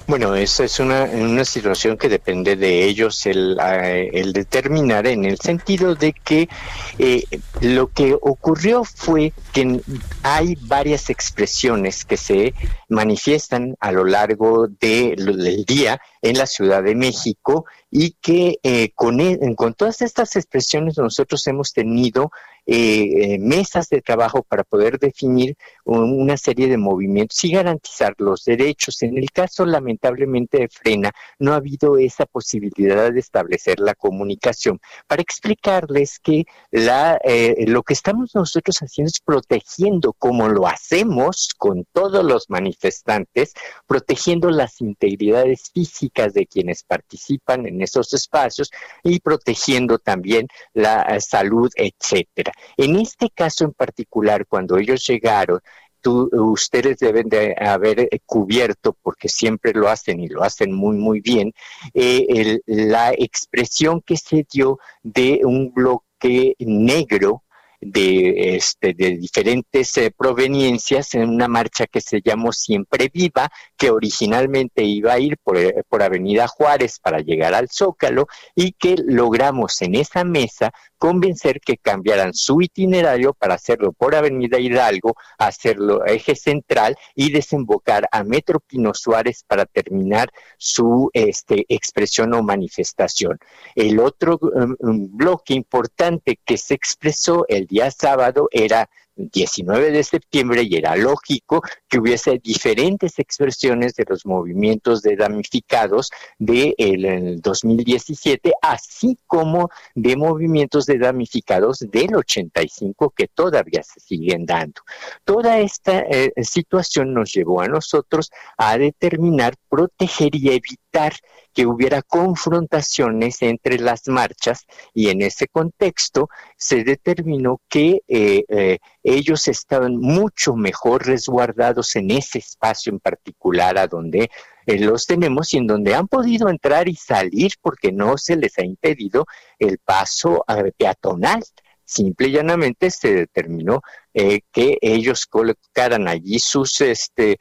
Bueno, 0.07 0.35
esa 0.35 0.65
es 0.65 0.81
una, 0.81 1.03
una 1.03 1.45
situación 1.45 1.97
que 1.97 2.09
depende 2.09 2.57
de 2.57 2.83
ellos 2.83 3.25
el, 3.25 3.57
el 3.61 4.33
determinar 4.33 5.07
en 5.07 5.23
el 5.23 5.39
sentido 5.39 5.95
de 5.95 6.11
que 6.11 6.49
eh, 6.97 7.23
lo 7.61 7.87
que 7.87 8.13
ocurrió 8.19 8.83
fue 8.83 9.31
que 9.53 9.79
hay 10.21 10.57
varias 10.63 11.09
expresiones 11.09 12.03
que 12.03 12.17
se 12.17 12.53
manifiestan 12.89 13.77
a 13.79 13.93
lo 13.93 14.03
largo 14.03 14.67
de, 14.67 15.15
del 15.15 15.63
día 15.63 16.01
en 16.21 16.37
la 16.37 16.45
Ciudad 16.45 16.83
de 16.83 16.95
México 16.95 17.63
y 17.89 18.17
que 18.21 18.59
eh, 18.63 18.91
con, 18.95 19.21
e, 19.21 19.39
con 19.55 19.75
todas 19.75 20.01
estas 20.01 20.35
expresiones 20.35 20.97
nosotros 20.97 21.47
hemos 21.47 21.71
tenido 21.71 22.31
eh, 22.71 23.33
eh, 23.33 23.39
mesas 23.39 23.89
de 23.89 23.99
trabajo 23.99 24.43
para 24.43 24.63
poder 24.63 24.99
definir 24.99 25.55
una 25.85 26.37
serie 26.37 26.67
de 26.67 26.77
movimientos 26.77 27.43
y 27.43 27.51
garantizar 27.51 28.13
los 28.19 28.45
derechos. 28.45 29.01
En 29.01 29.17
el 29.17 29.31
caso, 29.31 29.65
lamentablemente, 29.65 30.59
de 30.59 30.69
Frena, 30.69 31.11
no 31.39 31.53
ha 31.53 31.55
habido 31.55 31.97
esa 31.97 32.27
posibilidad 32.27 33.11
de 33.11 33.19
establecer 33.19 33.79
la 33.79 33.95
comunicación 33.95 34.79
para 35.07 35.23
explicarles 35.23 36.19
que 36.19 36.45
la, 36.69 37.19
eh, 37.23 37.65
lo 37.67 37.81
que 37.81 37.93
estamos 37.93 38.35
nosotros 38.35 38.77
haciendo 38.83 39.09
es 39.09 39.19
protegiendo, 39.19 40.13
como 40.13 40.47
lo 40.47 40.67
hacemos 40.67 41.49
con 41.57 41.87
todos 41.91 42.23
los 42.23 42.51
manifestantes, 42.51 43.53
protegiendo 43.87 44.51
las 44.51 44.79
integridades 44.79 45.71
físicas 45.73 46.35
de 46.35 46.45
quienes 46.45 46.83
participan 46.83 47.65
en 47.65 47.81
esos 47.81 48.13
espacios 48.13 48.69
y 49.03 49.21
protegiendo 49.21 49.97
también 49.97 50.47
la 50.75 51.19
salud, 51.19 51.71
etcétera. 51.75 52.51
En 52.77 52.95
este 52.97 53.29
caso 53.29 53.65
en 53.65 53.73
particular, 53.73 54.45
cuando 54.47 54.77
ellos 54.77 55.05
llegaron, 55.05 55.61
ustedes 56.05 56.97
deben 56.99 57.29
de 57.29 57.55
haber 57.59 58.09
cubierto, 58.25 58.95
porque 59.01 59.27
siempre 59.27 59.73
lo 59.73 59.89
hacen 59.89 60.19
y 60.19 60.27
lo 60.27 60.43
hacen 60.43 60.73
muy, 60.73 60.97
muy 60.97 61.19
bien, 61.19 61.53
eh, 61.93 62.59
la 62.65 63.11
expresión 63.11 64.01
que 64.01 64.17
se 64.17 64.45
dio 64.49 64.79
de 65.03 65.41
un 65.43 65.73
bloque 65.73 66.55
negro 66.59 67.43
de, 67.81 68.55
este, 68.55 68.93
diferentes 68.93 69.95
eh, 69.97 70.11
proveniencias 70.15 71.13
en 71.15 71.29
una 71.29 71.47
marcha 71.47 71.87
que 71.87 72.01
se 72.01 72.21
llamó 72.21 72.51
Siempre 72.51 73.09
Viva, 73.13 73.49
que 73.77 73.89
originalmente 73.89 74.83
iba 74.83 75.13
a 75.13 75.19
ir 75.19 75.37
por, 75.41 75.57
eh, 75.57 75.83
por 75.87 76.03
Avenida 76.03 76.47
Juárez 76.47 76.99
para 76.99 77.19
llegar 77.19 77.53
al 77.53 77.69
Zócalo 77.69 78.27
y 78.55 78.73
que 78.73 78.95
logramos 78.97 79.81
en 79.81 79.95
esa 79.95 80.23
mesa 80.23 80.73
convencer 80.99 81.61
que 81.61 81.77
cambiaran 81.77 82.33
su 82.33 82.61
itinerario 82.61 83.33
para 83.33 83.55
hacerlo 83.55 83.93
por 83.93 84.13
Avenida 84.13 84.59
Hidalgo, 84.59 85.15
hacerlo 85.39 86.05
eje 86.05 86.35
central 86.35 86.95
y 87.15 87.31
desembocar 87.31 88.07
a 88.11 88.23
Metro 88.23 88.59
Pino 88.59 88.93
Suárez 88.93 89.43
para 89.47 89.65
terminar 89.65 90.29
su 90.57 91.09
este, 91.13 91.65
expresión 91.69 92.33
o 92.33 92.43
manifestación. 92.43 93.39
El 93.75 93.99
otro 93.99 94.37
um, 94.41 95.17
bloque 95.17 95.53
importante 95.53 96.37
que 96.45 96.57
se 96.57 96.73
expresó 96.73 97.45
el 97.47 97.65
día 97.65 97.89
sábado 97.89 98.49
era 98.51 98.89
19 99.31 99.91
de 99.91 100.03
septiembre 100.03 100.63
y 100.63 100.75
era 100.75 100.95
lógico 100.95 101.61
que 101.87 101.99
hubiese 101.99 102.39
diferentes 102.39 103.19
expresiones 103.19 103.93
de 103.95 104.05
los 104.07 104.25
movimientos 104.25 105.01
de 105.01 105.15
damnificados 105.15 106.09
del 106.37 106.73
de 106.77 107.39
2017, 107.41 108.53
así 108.61 109.17
como 109.27 109.69
de 109.95 110.15
movimientos 110.15 110.85
de 110.85 110.97
damnificados 110.97 111.79
del 111.79 112.15
85 112.15 113.13
que 113.15 113.27
todavía 113.27 113.83
se 113.83 113.99
siguen 113.99 114.45
dando. 114.45 114.81
Toda 115.25 115.59
esta 115.59 115.99
eh, 115.99 116.31
situación 116.41 117.13
nos 117.13 117.33
llevó 117.33 117.61
a 117.61 117.67
nosotros 117.67 118.31
a 118.57 118.77
determinar, 118.77 119.55
proteger 119.69 120.35
y 120.35 120.49
evitar 120.49 121.13
que 121.59 121.65
hubiera 121.65 122.01
confrontaciones 122.01 123.41
entre 123.41 123.79
las 123.79 124.07
marchas 124.07 124.65
y 124.93 125.09
en 125.09 125.21
ese 125.21 125.49
contexto 125.49 126.29
se 126.55 126.85
determinó 126.85 127.59
que 127.67 127.99
eh, 128.07 128.45
eh, 128.47 128.77
ellos 129.03 129.45
estaban 129.49 129.97
mucho 129.97 130.55
mejor 130.55 131.05
resguardados 131.05 131.97
en 131.97 132.11
ese 132.11 132.39
espacio 132.39 132.93
en 132.93 133.01
particular 133.01 133.77
a 133.77 133.87
donde 133.87 134.31
eh, 134.67 134.79
los 134.79 135.05
tenemos 135.05 135.53
y 135.53 135.57
en 135.57 135.67
donde 135.67 135.95
han 135.95 136.07
podido 136.07 136.47
entrar 136.47 136.87
y 136.87 136.95
salir 136.95 137.51
porque 137.61 137.91
no 137.91 138.17
se 138.17 138.37
les 138.37 138.57
ha 138.57 138.63
impedido 138.63 139.25
el 139.57 139.79
paso 139.79 140.45
peatonal. 140.77 141.43
Simple 141.83 142.27
y 142.27 142.31
llanamente 142.31 142.89
se 142.89 143.13
determinó 143.15 143.81
que 144.13 144.77
ellos 144.79 145.25
colocaran 145.25 146.07
allí 146.07 146.37
sus 146.37 146.81
este, 146.81 147.39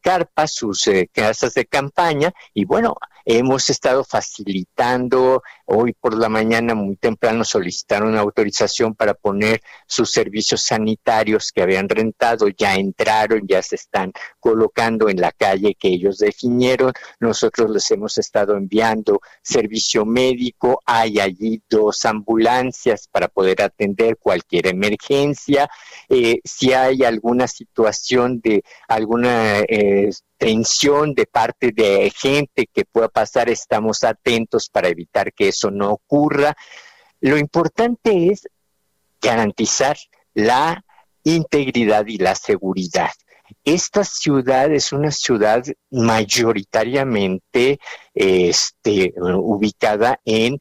carpas, 0.00 0.52
sus 0.52 0.90
casas 1.12 1.54
de 1.54 1.64
campaña 1.64 2.32
y 2.52 2.64
bueno, 2.64 2.96
Hemos 3.30 3.68
estado 3.68 4.04
facilitando, 4.04 5.42
hoy 5.66 5.92
por 5.92 6.16
la 6.16 6.30
mañana 6.30 6.74
muy 6.74 6.96
temprano 6.96 7.44
solicitaron 7.44 8.16
autorización 8.16 8.94
para 8.94 9.12
poner 9.12 9.60
sus 9.86 10.10
servicios 10.10 10.62
sanitarios 10.62 11.52
que 11.52 11.60
habían 11.60 11.90
rentado, 11.90 12.48
ya 12.48 12.76
entraron, 12.76 13.42
ya 13.46 13.60
se 13.60 13.74
están 13.74 14.14
colocando 14.40 15.10
en 15.10 15.20
la 15.20 15.30
calle 15.30 15.74
que 15.78 15.88
ellos 15.88 16.16
definieron. 16.16 16.90
Nosotros 17.20 17.70
les 17.70 17.90
hemos 17.90 18.16
estado 18.16 18.56
enviando 18.56 19.20
servicio 19.42 20.06
médico, 20.06 20.80
hay 20.86 21.20
allí 21.20 21.62
dos 21.68 22.06
ambulancias 22.06 23.08
para 23.12 23.28
poder 23.28 23.60
atender 23.60 24.16
cualquier 24.16 24.68
emergencia. 24.68 25.68
Eh, 26.08 26.40
si 26.44 26.72
hay 26.72 27.04
alguna 27.04 27.46
situación 27.46 28.40
de 28.40 28.62
alguna 28.88 29.58
eh, 29.68 30.08
tensión 30.38 31.14
de 31.14 31.26
parte 31.26 31.72
de 31.72 32.10
gente 32.16 32.68
que 32.72 32.84
pueda 32.84 33.08
pasar, 33.08 33.50
estamos 33.50 34.04
atentos 34.04 34.70
para 34.70 34.88
evitar 34.88 35.32
que 35.32 35.48
eso 35.48 35.70
no 35.70 35.90
ocurra. 35.90 36.56
Lo 37.20 37.36
importante 37.36 38.30
es 38.30 38.48
garantizar 39.20 39.96
la 40.34 40.84
integridad 41.24 42.06
y 42.06 42.18
la 42.18 42.34
seguridad. 42.34 43.10
Esta 43.64 44.04
ciudad 44.04 44.72
es 44.72 44.92
una 44.92 45.10
ciudad 45.10 45.64
mayoritariamente 45.90 47.80
este, 48.14 49.12
ubicada 49.16 50.20
en 50.24 50.58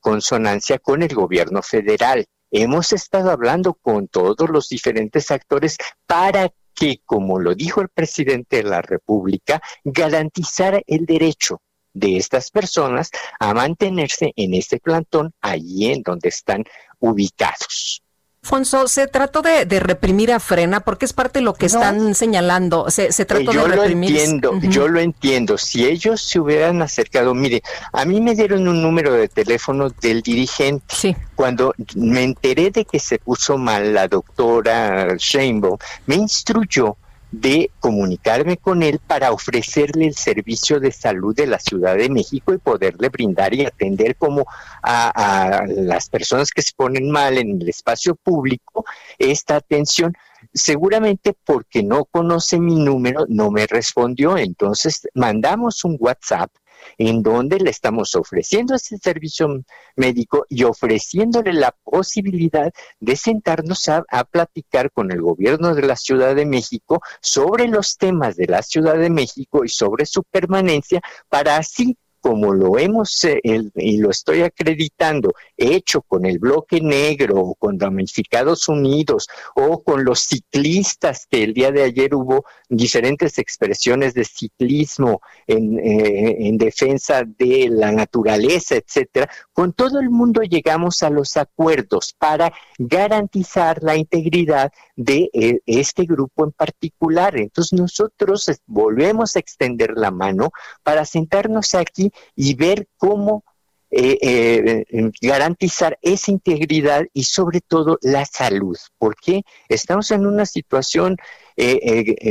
consonancia 0.00 0.78
con 0.78 1.02
el 1.02 1.14
gobierno 1.14 1.62
federal. 1.62 2.26
Hemos 2.50 2.92
estado 2.92 3.30
hablando 3.30 3.74
con 3.74 4.08
todos 4.08 4.48
los 4.48 4.68
diferentes 4.68 5.30
actores 5.30 5.76
para 6.06 6.50
que, 6.78 7.00
como 7.04 7.38
lo 7.38 7.54
dijo 7.54 7.80
el 7.80 7.88
presidente 7.88 8.58
de 8.58 8.64
la 8.64 8.82
República, 8.82 9.60
garantizara 9.84 10.80
el 10.86 11.06
derecho 11.06 11.60
de 11.92 12.16
estas 12.16 12.50
personas 12.50 13.10
a 13.40 13.52
mantenerse 13.54 14.32
en 14.36 14.54
este 14.54 14.78
plantón 14.78 15.32
allí 15.40 15.90
en 15.90 16.02
donde 16.02 16.28
están 16.28 16.64
ubicados. 17.00 18.02
Alfonso, 18.48 18.88
se 18.88 19.06
trató 19.08 19.42
de, 19.42 19.66
reprimir 19.78 20.32
a 20.32 20.40
Frena 20.40 20.80
porque 20.80 21.04
es 21.04 21.12
parte 21.12 21.40
de 21.40 21.44
lo 21.44 21.52
que 21.52 21.66
están 21.66 22.14
señalando. 22.14 22.86
Se, 22.88 23.10
trató 23.26 23.52
yo 23.52 23.68
de 23.68 23.76
reprimir. 23.76 24.12
Lo 24.12 24.18
entiendo, 24.18 24.60
Yo 24.62 24.88
lo 24.88 25.00
entiendo. 25.00 25.58
Si 25.58 25.84
ellos 25.84 26.22
se 26.22 26.40
hubieran 26.40 26.80
acercado, 26.80 27.34
mire, 27.34 27.62
a 27.92 28.06
mí 28.06 28.22
me 28.22 28.34
dieron 28.34 28.66
un 28.66 28.80
número 28.80 29.12
de 29.12 29.28
teléfono 29.28 29.90
del 29.90 30.22
dirigente. 30.22 30.94
Sí. 30.96 31.14
Cuando 31.34 31.74
me 31.94 32.24
enteré 32.24 32.70
de 32.70 32.86
que 32.86 32.98
se 32.98 33.18
puso 33.18 33.58
mal 33.58 33.92
la 33.92 34.08
doctora 34.08 35.14
Sheinbaum, 35.18 35.76
me 36.06 36.14
instruyó 36.14 36.96
de 37.30 37.70
comunicarme 37.80 38.56
con 38.56 38.82
él 38.82 39.00
para 39.06 39.32
ofrecerle 39.32 40.06
el 40.06 40.14
servicio 40.14 40.80
de 40.80 40.92
salud 40.92 41.34
de 41.34 41.46
la 41.46 41.58
Ciudad 41.58 41.96
de 41.96 42.08
México 42.08 42.54
y 42.54 42.58
poderle 42.58 43.10
brindar 43.10 43.54
y 43.54 43.66
atender 43.66 44.16
como 44.16 44.46
a, 44.82 45.64
las 45.68 46.08
personas 46.08 46.50
que 46.50 46.62
se 46.62 46.72
ponen 46.74 47.10
mal 47.10 47.36
en 47.36 47.60
el 47.60 47.68
espacio 47.68 48.14
público 48.14 48.84
esta 49.18 49.56
atención 49.56 50.14
seguramente 50.54 51.34
porque 51.44 51.82
no 51.82 52.04
conoce 52.04 52.58
mi 52.58 52.76
número, 52.76 53.26
no 53.28 53.50
me 53.50 53.66
respondió. 53.66 54.38
Entonces 54.38 55.06
mandamos 55.14 55.84
un 55.84 55.96
WhatsApp 55.98 56.50
en 56.96 57.22
donde 57.22 57.58
le 57.58 57.70
estamos 57.70 58.14
ofreciendo 58.14 58.74
ese 58.74 58.98
servicio 58.98 59.48
médico 59.96 60.46
y 60.48 60.64
ofreciéndole 60.64 61.52
la 61.52 61.74
posibilidad 61.84 62.72
de 63.00 63.16
sentarnos 63.16 63.88
a, 63.88 64.04
a, 64.10 64.24
platicar 64.24 64.90
con 64.92 65.12
el 65.12 65.22
gobierno 65.22 65.74
de 65.74 65.82
la 65.82 65.96
Ciudad 65.96 66.34
de 66.34 66.46
México 66.46 67.00
sobre 67.20 67.68
los 67.68 67.96
temas 67.96 68.36
de 68.36 68.46
la 68.46 68.62
Ciudad 68.62 68.96
de 68.96 69.10
México 69.10 69.64
y 69.64 69.68
sobre 69.68 70.06
su 70.06 70.22
permanencia 70.22 71.00
para 71.28 71.56
así 71.56 71.96
como 72.20 72.52
lo 72.52 72.78
hemos, 72.78 73.24
eh, 73.24 73.40
y 73.74 73.98
lo 73.98 74.10
estoy 74.10 74.42
acreditando, 74.42 75.32
hecho 75.56 76.02
con 76.02 76.26
el 76.26 76.38
bloque 76.38 76.80
negro 76.80 77.36
o 77.36 77.54
con 77.54 77.78
Damnificados 77.78 78.68
Unidos 78.68 79.28
o 79.54 79.82
con 79.82 80.04
los 80.04 80.20
ciclistas, 80.20 81.26
que 81.30 81.44
el 81.44 81.54
día 81.54 81.70
de 81.70 81.82
ayer 81.82 82.14
hubo 82.14 82.44
diferentes 82.68 83.38
expresiones 83.38 84.14
de 84.14 84.24
ciclismo 84.24 85.20
en, 85.46 85.78
eh, 85.78 86.48
en 86.48 86.58
defensa 86.58 87.22
de 87.24 87.68
la 87.70 87.92
naturaleza, 87.92 88.76
etcétera, 88.76 89.30
con 89.52 89.72
todo 89.72 90.00
el 90.00 90.10
mundo 90.10 90.42
llegamos 90.42 91.02
a 91.02 91.10
los 91.10 91.36
acuerdos 91.36 92.14
para 92.18 92.52
garantizar 92.78 93.82
la 93.82 93.96
integridad 93.96 94.72
de 94.96 95.30
eh, 95.32 95.60
este 95.66 96.04
grupo 96.04 96.44
en 96.44 96.52
particular. 96.52 97.36
Entonces 97.36 97.78
nosotros 97.78 98.50
volvemos 98.66 99.36
a 99.36 99.38
extender 99.38 99.92
la 99.96 100.10
mano 100.10 100.50
para 100.82 101.04
sentarnos 101.04 101.74
aquí 101.74 102.07
y 102.34 102.54
ver 102.54 102.88
cómo 102.96 103.44
eh, 103.90 104.18
eh, 104.20 105.10
garantizar 105.22 105.98
esa 106.02 106.30
integridad 106.30 107.04
y 107.14 107.24
sobre 107.24 107.60
todo 107.60 107.98
la 108.02 108.26
salud, 108.26 108.76
porque 108.98 109.42
estamos 109.68 110.10
en 110.10 110.26
una 110.26 110.46
situación 110.46 111.16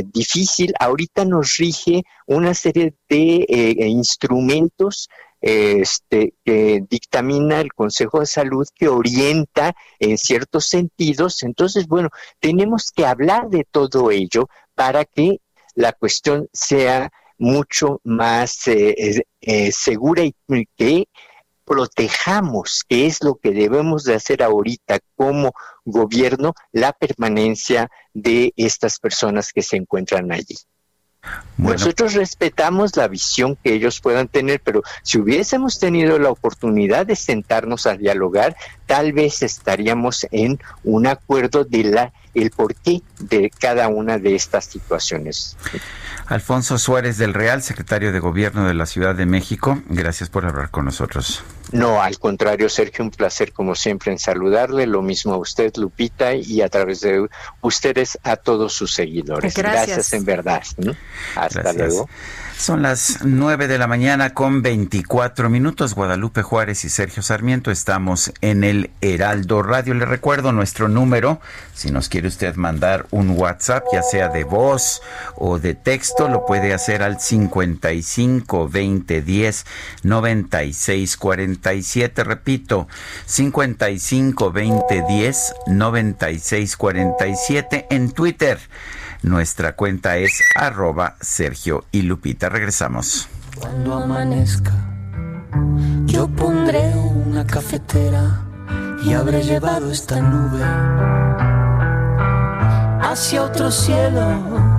difícil, 0.06 0.72
ahorita 0.80 1.26
nos 1.26 1.58
rige 1.58 2.02
una 2.26 2.54
serie 2.54 2.94
de 3.10 3.44
instrumentos 3.86 5.10
este, 5.40 6.34
que 6.44 6.82
dictamina 6.88 7.60
el 7.60 7.72
Consejo 7.72 8.20
de 8.20 8.26
Salud, 8.26 8.66
que 8.74 8.88
orienta 8.88 9.74
en 9.98 10.18
ciertos 10.18 10.66
sentidos. 10.66 11.42
Entonces, 11.42 11.86
bueno, 11.86 12.10
tenemos 12.40 12.90
que 12.92 13.06
hablar 13.06 13.48
de 13.48 13.64
todo 13.64 14.10
ello 14.10 14.48
para 14.74 15.04
que 15.04 15.40
la 15.74 15.92
cuestión 15.92 16.48
sea 16.52 17.12
mucho 17.38 18.00
más 18.04 18.66
eh, 18.66 19.24
eh, 19.40 19.72
segura 19.72 20.22
y 20.24 20.34
que 20.76 21.06
protejamos, 21.64 22.84
que 22.88 23.06
es 23.06 23.22
lo 23.22 23.36
que 23.36 23.50
debemos 23.50 24.04
de 24.04 24.14
hacer 24.14 24.42
ahorita 24.42 25.00
como 25.16 25.52
gobierno, 25.84 26.54
la 26.72 26.92
permanencia 26.92 27.90
de 28.14 28.52
estas 28.56 28.98
personas 28.98 29.52
que 29.52 29.62
se 29.62 29.76
encuentran 29.76 30.32
allí. 30.32 30.56
Nosotros 31.58 32.14
respetamos 32.14 32.96
la 32.96 33.08
visión 33.08 33.56
que 33.56 33.74
ellos 33.74 34.00
puedan 34.00 34.28
tener, 34.28 34.60
pero 34.64 34.82
si 35.02 35.18
hubiésemos 35.18 35.78
tenido 35.78 36.18
la 36.18 36.30
oportunidad 36.30 37.04
de 37.04 37.16
sentarnos 37.16 37.86
a 37.86 37.96
dialogar, 37.96 38.56
tal 38.86 39.12
vez 39.12 39.42
estaríamos 39.42 40.26
en 40.30 40.58
un 40.84 41.06
acuerdo 41.06 41.64
de 41.64 41.84
la 41.84 42.12
el 42.34 42.50
porqué 42.50 43.02
de 43.18 43.50
cada 43.58 43.88
una 43.88 44.18
de 44.18 44.34
estas 44.34 44.66
situaciones. 44.66 45.56
Alfonso 46.26 46.78
Suárez 46.78 47.18
del 47.18 47.34
Real, 47.34 47.62
secretario 47.62 48.12
de 48.12 48.20
Gobierno 48.20 48.66
de 48.66 48.74
la 48.74 48.86
Ciudad 48.86 49.14
de 49.14 49.26
México, 49.26 49.82
gracias 49.88 50.28
por 50.28 50.44
hablar 50.44 50.70
con 50.70 50.84
nosotros. 50.84 51.42
No, 51.72 52.02
al 52.02 52.18
contrario, 52.18 52.68
Sergio, 52.68 53.04
un 53.04 53.10
placer 53.10 53.52
como 53.52 53.74
siempre 53.74 54.10
en 54.12 54.18
saludarle, 54.18 54.86
lo 54.86 55.02
mismo 55.02 55.34
a 55.34 55.38
usted, 55.38 55.72
Lupita, 55.76 56.34
y 56.34 56.62
a 56.62 56.68
través 56.68 57.00
de 57.00 57.28
ustedes 57.60 58.18
a 58.22 58.36
todos 58.36 58.72
sus 58.72 58.94
seguidores. 58.94 59.54
Gracias, 59.54 60.12
en 60.12 60.24
verdad. 60.24 60.62
Hasta 61.34 61.72
luego. 61.72 62.08
Son 62.58 62.82
las 62.82 63.20
nueve 63.24 63.68
de 63.68 63.78
la 63.78 63.86
mañana 63.86 64.34
con 64.34 64.62
24 64.62 65.48
minutos. 65.48 65.94
Guadalupe 65.94 66.42
Juárez 66.42 66.84
y 66.84 66.88
Sergio 66.88 67.22
Sarmiento 67.22 67.70
estamos 67.70 68.32
en 68.40 68.64
el 68.64 68.90
Heraldo 69.00 69.62
Radio. 69.62 69.94
Le 69.94 70.04
recuerdo 70.04 70.50
nuestro 70.50 70.88
número. 70.88 71.40
Si 71.72 71.92
nos 71.92 72.08
quiere 72.08 72.26
usted 72.26 72.56
mandar 72.56 73.06
un 73.12 73.30
WhatsApp, 73.30 73.84
ya 73.92 74.02
sea 74.02 74.28
de 74.28 74.42
voz 74.42 75.00
o 75.36 75.60
de 75.60 75.76
texto, 75.76 76.28
lo 76.28 76.46
puede 76.46 76.74
hacer 76.74 77.04
al 77.04 77.20
55 77.20 78.68
20 78.68 79.22
10 79.22 79.66
96 80.02 81.16
47. 81.16 82.24
Repito, 82.24 82.88
55 83.26 84.50
20 84.50 85.04
10 85.08 85.54
96 85.68 86.76
47 86.76 87.86
en 87.90 88.10
Twitter 88.10 88.58
nuestra 89.22 89.74
cuenta 89.74 90.16
es 90.16 90.42
arroba 90.54 91.16
Sergio 91.20 91.84
y 91.92 92.02
Lupita. 92.02 92.48
Regresamos. 92.48 93.28
Cuando 93.56 93.94
amanezca, 93.94 94.72
yo 96.06 96.28
pondré 96.28 96.94
una 96.94 97.46
cafetera 97.46 98.42
y 99.04 99.12
habré 99.12 99.42
llevado 99.42 99.90
esta 99.90 100.20
nube 100.20 100.64
hacia 103.00 103.42
otro 103.42 103.70
cielo 103.70 104.78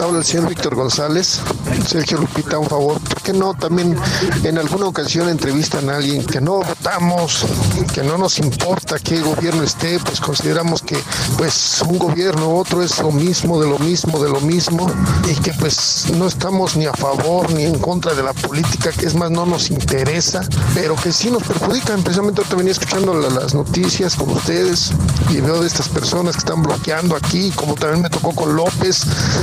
Habla 0.00 0.18
el 0.18 0.24
señor 0.24 0.48
Víctor 0.48 0.74
González. 0.74 1.40
Sergio 1.86 2.18
Lupita, 2.18 2.58
un 2.58 2.68
favor, 2.68 3.00
¿por 3.00 3.22
qué 3.22 3.32
no 3.32 3.54
también 3.54 3.96
en 4.44 4.58
alguna 4.58 4.86
ocasión 4.86 5.28
entrevistan 5.28 5.88
a 5.90 5.96
alguien 5.96 6.24
que 6.24 6.40
no 6.40 6.62
votamos, 6.62 7.44
que 7.92 8.02
no 8.02 8.16
nos 8.18 8.38
importa 8.38 8.98
qué 8.98 9.20
gobierno 9.20 9.62
esté, 9.62 9.98
pues 10.00 10.20
consideramos 10.20 10.82
que 10.82 10.96
pues 11.36 11.82
un 11.88 11.98
gobierno 11.98 12.50
u 12.50 12.58
otro 12.58 12.82
es 12.82 12.98
lo 12.98 13.10
mismo, 13.10 13.60
de 13.60 13.68
lo 13.68 13.78
mismo, 13.78 14.18
de 14.22 14.28
lo 14.28 14.40
mismo, 14.40 14.90
y 15.28 15.34
que 15.36 15.52
pues 15.54 16.06
no 16.16 16.26
estamos 16.26 16.76
ni 16.76 16.86
a 16.86 16.92
favor 16.92 17.50
ni 17.52 17.64
en 17.64 17.78
contra 17.78 18.14
de 18.14 18.22
la 18.22 18.32
política, 18.32 18.90
que 18.92 19.06
es 19.06 19.14
más 19.14 19.30
no 19.30 19.46
nos 19.46 19.70
interesa, 19.70 20.42
pero 20.74 20.96
que 20.96 21.12
sí 21.12 21.30
nos 21.30 21.42
perjudican. 21.42 22.02
Precisamente 22.02 22.40
ahorita 22.40 22.56
venía 22.56 22.72
escuchando 22.72 23.14
las 23.14 23.54
noticias 23.54 24.14
con 24.14 24.30
ustedes 24.30 24.92
y 25.30 25.40
veo 25.40 25.60
de 25.60 25.66
estas 25.66 25.88
personas 25.88 26.34
que 26.34 26.40
están 26.40 26.62
bloqueando 26.62 27.16
aquí, 27.16 27.50
como 27.52 27.74
también 27.74 28.02
me 28.02 28.10
tocó 28.10 28.34
con 28.34 28.54
López, 28.54 29.02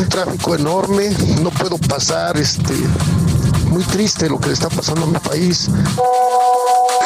tráfico 0.10 0.47
enorme, 0.56 1.10
no 1.42 1.50
puedo 1.52 1.78
pasar, 1.78 2.38
este, 2.38 2.74
muy 3.70 3.84
triste 3.84 4.30
lo 4.30 4.40
que 4.40 4.48
le 4.48 4.54
está 4.54 4.70
pasando 4.70 5.04
a 5.04 5.08
mi 5.08 5.20
país. 5.20 5.70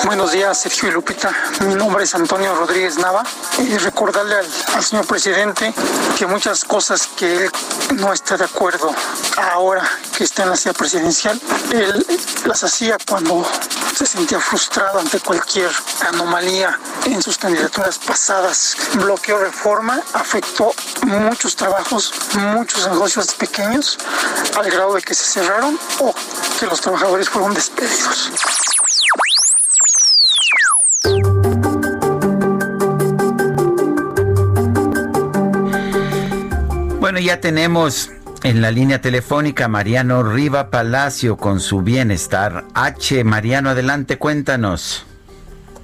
Buenos 0.05 0.31
días, 0.31 0.59
Sergio 0.59 0.89
y 0.89 0.91
Lupita. 0.91 1.31
Mi 1.61 1.75
nombre 1.75 2.03
es 2.03 2.13
Antonio 2.15 2.55
Rodríguez 2.55 2.97
Nava 2.97 3.23
y 3.59 3.77
recordarle 3.77 4.35
al, 4.73 4.83
señor 4.83 5.05
presidente 5.05 5.73
que 6.17 6.25
muchas 6.25 6.65
cosas 6.65 7.07
que 7.07 7.45
él 7.45 7.51
no 7.95 8.11
está 8.11 8.37
de 8.37 8.45
acuerdo 8.45 8.93
ahora 9.37 9.87
que 10.17 10.23
está 10.23 10.43
en 10.43 10.49
la 10.49 10.55
silla 10.55 10.73
presidencial, 10.73 11.39
él 11.71 12.05
las 12.45 12.63
hacía 12.63 12.97
cuando 13.07 13.45
se 13.95 14.05
sentía 14.05 14.39
frustrado 14.39 14.99
ante 14.99 15.19
cualquier 15.19 15.71
anomalía 16.09 16.77
en 17.05 17.21
sus 17.21 17.37
candidaturas 17.37 17.99
pasadas. 17.99 18.75
Bloqueo 18.95 19.37
reforma 19.37 20.01
afectó 20.13 20.73
muchos 21.03 21.55
trabajos, 21.55 22.13
muchos 22.35 22.87
negocios 22.87 23.33
pequeños, 23.35 23.97
al 24.57 24.69
grado 24.69 24.95
de 24.95 25.01
que 25.01 25.13
se 25.13 25.25
cerraron 25.25 25.79
o 25.99 26.13
que 26.59 26.65
los 26.65 26.81
trabajadores 26.81 27.29
fueron 27.29 27.53
despedidos. 27.53 28.31
Bueno, 36.99 37.19
ya 37.19 37.41
tenemos 37.41 38.11
en 38.43 38.61
la 38.61 38.71
línea 38.71 39.01
telefónica 39.01 39.67
Mariano 39.67 40.23
Riva 40.23 40.69
Palacio 40.69 41.35
con 41.35 41.59
su 41.59 41.81
bienestar 41.81 42.63
H. 42.73 43.23
Mariano, 43.23 43.71
adelante, 43.71 44.17
cuéntanos. 44.17 45.05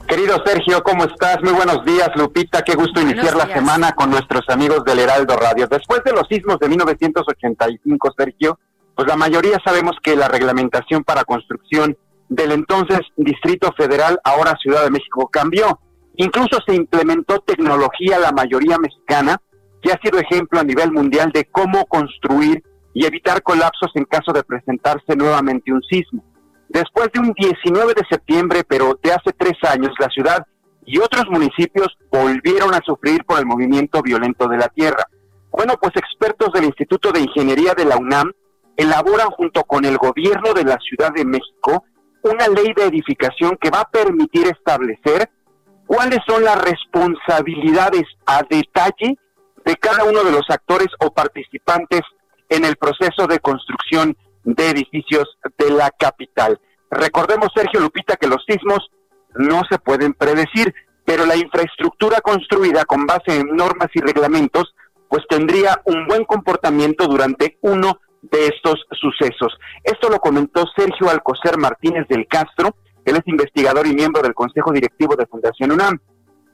Querido 0.07 0.41
Sergio, 0.45 0.81
¿cómo 0.83 1.03
estás? 1.03 1.41
Muy 1.43 1.51
buenos 1.51 1.83
días, 1.83 2.09
Lupita. 2.15 2.61
Qué 2.61 2.75
gusto 2.75 3.01
iniciar 3.01 3.35
la 3.35 3.53
semana 3.53 3.91
con 3.91 4.09
nuestros 4.09 4.47
amigos 4.47 4.85
del 4.85 4.99
Heraldo 4.99 5.35
Radio. 5.35 5.67
Después 5.67 6.01
de 6.05 6.13
los 6.13 6.27
sismos 6.29 6.59
de 6.59 6.69
1985, 6.69 8.13
Sergio, 8.17 8.57
pues 8.95 9.07
la 9.07 9.17
mayoría 9.17 9.59
sabemos 9.65 9.97
que 10.01 10.15
la 10.15 10.29
reglamentación 10.29 11.03
para 11.03 11.25
construcción 11.25 11.97
del 12.29 12.51
entonces 12.51 13.01
Distrito 13.15 13.71
Federal, 13.77 14.19
ahora 14.23 14.57
Ciudad 14.61 14.83
de 14.83 14.91
México, 14.91 15.29
cambió. 15.31 15.79
Incluso 16.15 16.59
se 16.65 16.75
implementó 16.75 17.39
tecnología, 17.39 18.19
la 18.19 18.31
mayoría 18.31 18.77
mexicana, 18.77 19.37
que 19.81 19.91
ha 19.91 19.99
sido 20.01 20.19
ejemplo 20.19 20.59
a 20.59 20.63
nivel 20.63 20.91
mundial 20.91 21.31
de 21.31 21.45
cómo 21.45 21.85
construir 21.85 22.63
y 22.93 23.05
evitar 23.05 23.43
colapsos 23.43 23.91
en 23.95 24.05
caso 24.05 24.33
de 24.33 24.43
presentarse 24.43 25.15
nuevamente 25.15 25.71
un 25.71 25.81
sismo. 25.83 26.23
Después 26.69 27.09
de 27.13 27.19
un 27.19 27.33
19 27.33 27.93
de 27.93 28.03
septiembre, 28.09 28.63
pero 28.67 28.99
de 29.01 29.11
hace 29.11 29.31
tres 29.37 29.53
años, 29.69 29.91
la 29.99 30.09
ciudad 30.09 30.45
y 30.85 30.99
otros 30.99 31.25
municipios 31.29 31.95
volvieron 32.11 32.73
a 32.73 32.81
sufrir 32.83 33.23
por 33.25 33.39
el 33.39 33.45
movimiento 33.45 34.01
violento 34.01 34.47
de 34.47 34.57
la 34.57 34.67
tierra. 34.69 35.05
Bueno, 35.51 35.75
pues 35.79 35.93
expertos 35.95 36.51
del 36.53 36.65
Instituto 36.65 37.11
de 37.11 37.21
Ingeniería 37.21 37.73
de 37.73 37.85
la 37.85 37.97
UNAM 37.97 38.31
elaboran 38.75 39.29
junto 39.29 39.63
con 39.63 39.85
el 39.85 39.97
gobierno 39.97 40.53
de 40.53 40.63
la 40.63 40.77
Ciudad 40.77 41.13
de 41.13 41.25
México 41.25 41.83
una 42.27 42.47
ley 42.47 42.73
de 42.75 42.85
edificación 42.85 43.57
que 43.59 43.69
va 43.69 43.81
a 43.81 43.89
permitir 43.89 44.47
establecer 44.47 45.29
cuáles 45.85 46.19
son 46.27 46.43
las 46.43 46.61
responsabilidades 46.61 48.03
a 48.25 48.43
detalle 48.49 49.17
de 49.65 49.75
cada 49.77 50.03
uno 50.05 50.23
de 50.23 50.31
los 50.31 50.49
actores 50.49 50.87
o 50.99 51.11
participantes 51.11 52.01
en 52.49 52.65
el 52.65 52.75
proceso 52.77 53.27
de 53.27 53.39
construcción 53.39 54.15
de 54.43 54.69
edificios 54.69 55.37
de 55.57 55.71
la 55.71 55.91
capital. 55.91 56.59
Recordemos, 56.89 57.49
Sergio 57.53 57.81
Lupita, 57.81 58.15
que 58.15 58.27
los 58.27 58.43
sismos 58.47 58.89
no 59.35 59.61
se 59.69 59.77
pueden 59.77 60.13
predecir, 60.13 60.73
pero 61.05 61.25
la 61.25 61.35
infraestructura 61.35 62.21
construida 62.21 62.85
con 62.85 63.05
base 63.05 63.39
en 63.39 63.47
normas 63.55 63.89
y 63.93 63.99
reglamentos, 63.99 64.73
pues 65.09 65.23
tendría 65.29 65.81
un 65.85 66.07
buen 66.07 66.25
comportamiento 66.25 67.07
durante 67.07 67.57
uno 67.61 67.99
de 68.21 68.47
estos 68.47 68.85
sucesos. 68.99 69.57
Esto 69.83 70.09
lo 70.09 70.19
comentó 70.19 70.65
Sergio 70.75 71.09
Alcocer 71.09 71.57
Martínez 71.57 72.07
del 72.07 72.27
Castro, 72.27 72.75
él 73.05 73.15
es 73.15 73.27
investigador 73.27 73.87
y 73.87 73.93
miembro 73.93 74.21
del 74.21 74.33
Consejo 74.33 74.71
Directivo 74.73 75.15
de 75.15 75.25
Fundación 75.27 75.71
UNAM. 75.71 75.97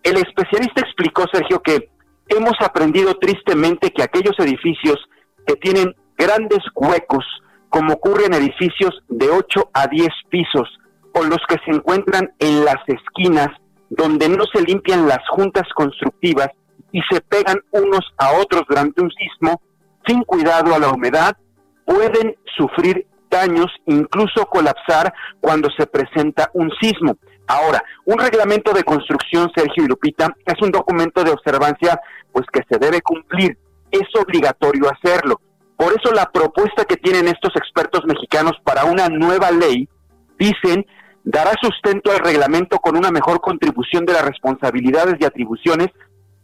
El 0.03 0.17
especialista 0.17 0.81
explicó, 0.81 1.25
Sergio, 1.31 1.61
que 1.61 1.89
hemos 2.27 2.53
aprendido 2.59 3.15
tristemente 3.15 3.91
que 3.91 4.03
aquellos 4.03 4.37
edificios 4.39 4.99
que 5.47 5.55
tienen 5.55 5.95
grandes 6.17 6.59
huecos 6.75 7.25
como 7.69 7.93
ocurre 7.93 8.25
en 8.27 8.35
edificios 8.35 9.01
de 9.09 9.29
8 9.29 9.71
a 9.73 9.87
10 9.87 10.07
pisos 10.29 10.69
o 11.13 11.23
los 11.23 11.39
que 11.47 11.57
se 11.65 11.71
encuentran 11.71 12.31
en 12.37 12.63
las 12.63 12.77
esquinas 12.87 13.47
donde 13.89 14.29
no 14.29 14.43
se 14.53 14.61
limpian 14.61 15.07
las 15.07 15.27
juntas 15.29 15.67
constructivas 15.75 16.49
y 16.91 17.01
se 17.09 17.21
pegan 17.21 17.57
unos 17.71 18.01
a 18.17 18.33
otros 18.33 18.63
durante 18.69 19.01
un 19.01 19.11
sismo 19.11 19.61
sin 20.05 20.23
cuidado 20.23 20.75
a 20.75 20.79
la 20.79 20.89
humedad, 20.89 21.35
pueden 21.85 22.35
sufrir 22.57 23.07
daños, 23.29 23.67
incluso 23.85 24.45
colapsar 24.45 25.13
cuando 25.41 25.69
se 25.77 25.87
presenta 25.87 26.49
un 26.53 26.71
sismo. 26.79 27.17
Ahora, 27.47 27.83
un 28.05 28.19
reglamento 28.19 28.71
de 28.73 28.83
construcción, 28.83 29.51
Sergio 29.55 29.83
y 29.83 29.87
Lupita, 29.87 30.33
es 30.45 30.61
un 30.61 30.71
documento 30.71 31.23
de 31.23 31.31
observancia 31.31 31.99
pues 32.31 32.45
que 32.51 32.61
se 32.69 32.79
debe 32.79 33.01
cumplir. 33.01 33.57
Es 33.91 34.07
obligatorio 34.19 34.89
hacerlo. 34.89 35.41
Por 35.75 35.93
eso 35.93 36.13
la 36.13 36.31
propuesta 36.31 36.85
que 36.85 36.97
tienen 36.97 37.27
estos 37.27 37.55
expertos 37.55 38.01
mexicanos 38.05 38.53
para 38.63 38.85
una 38.85 39.09
nueva 39.09 39.51
ley, 39.51 39.89
dicen, 40.37 40.85
dará 41.23 41.51
sustento 41.61 42.11
al 42.11 42.19
reglamento 42.19 42.77
con 42.77 42.97
una 42.97 43.11
mejor 43.11 43.41
contribución 43.41 44.05
de 44.05 44.13
las 44.13 44.25
responsabilidades 44.25 45.15
y 45.19 45.25
atribuciones 45.25 45.89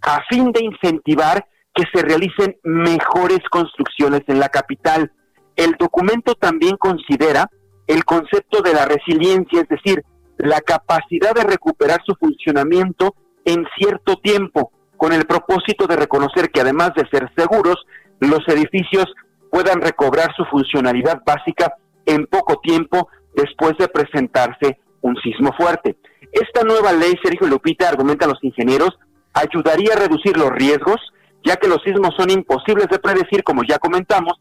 a 0.02 0.22
fin 0.30 0.52
de 0.52 0.64
incentivar 0.64 1.46
que 1.74 1.84
se 1.94 2.02
realicen 2.02 2.58
mejores 2.64 3.40
construcciones 3.50 4.22
en 4.28 4.40
la 4.40 4.50
capital. 4.50 5.12
El 5.60 5.76
documento 5.78 6.36
también 6.36 6.78
considera 6.78 7.50
el 7.86 8.06
concepto 8.06 8.62
de 8.62 8.74
la 8.74 8.86
resiliencia, 8.86 9.60
es 9.60 9.68
decir, 9.68 10.06
la 10.38 10.62
capacidad 10.62 11.36
de 11.36 11.44
recuperar 11.44 12.00
su 12.06 12.16
funcionamiento 12.16 13.14
en 13.44 13.66
cierto 13.78 14.16
tiempo, 14.24 14.72
con 14.96 15.12
el 15.12 15.26
propósito 15.26 15.86
de 15.86 15.98
reconocer 15.98 16.50
que 16.50 16.62
además 16.62 16.94
de 16.96 17.06
ser 17.10 17.30
seguros, 17.36 17.76
los 18.22 18.40
edificios 18.48 19.08
puedan 19.52 19.82
recobrar 19.82 20.34
su 20.34 20.46
funcionalidad 20.46 21.24
básica 21.26 21.74
en 22.06 22.26
poco 22.28 22.62
tiempo 22.62 23.10
después 23.36 23.74
de 23.78 23.90
presentarse 23.90 24.80
un 25.02 25.18
sismo 25.18 25.52
fuerte. 25.58 25.98
Esta 26.32 26.64
nueva 26.64 26.94
ley, 26.94 27.16
Sergio 27.22 27.48
Lupita, 27.48 27.90
argumentan 27.90 28.30
los 28.30 28.42
ingenieros, 28.42 28.98
ayudaría 29.34 29.92
a 29.92 30.00
reducir 30.00 30.38
los 30.38 30.52
riesgos, 30.52 31.02
ya 31.44 31.58
que 31.58 31.68
los 31.68 31.84
sismos 31.84 32.16
son 32.16 32.30
imposibles 32.30 32.88
de 32.88 33.00
predecir, 33.00 33.44
como 33.44 33.64
ya 33.68 33.78
comentamos, 33.78 34.40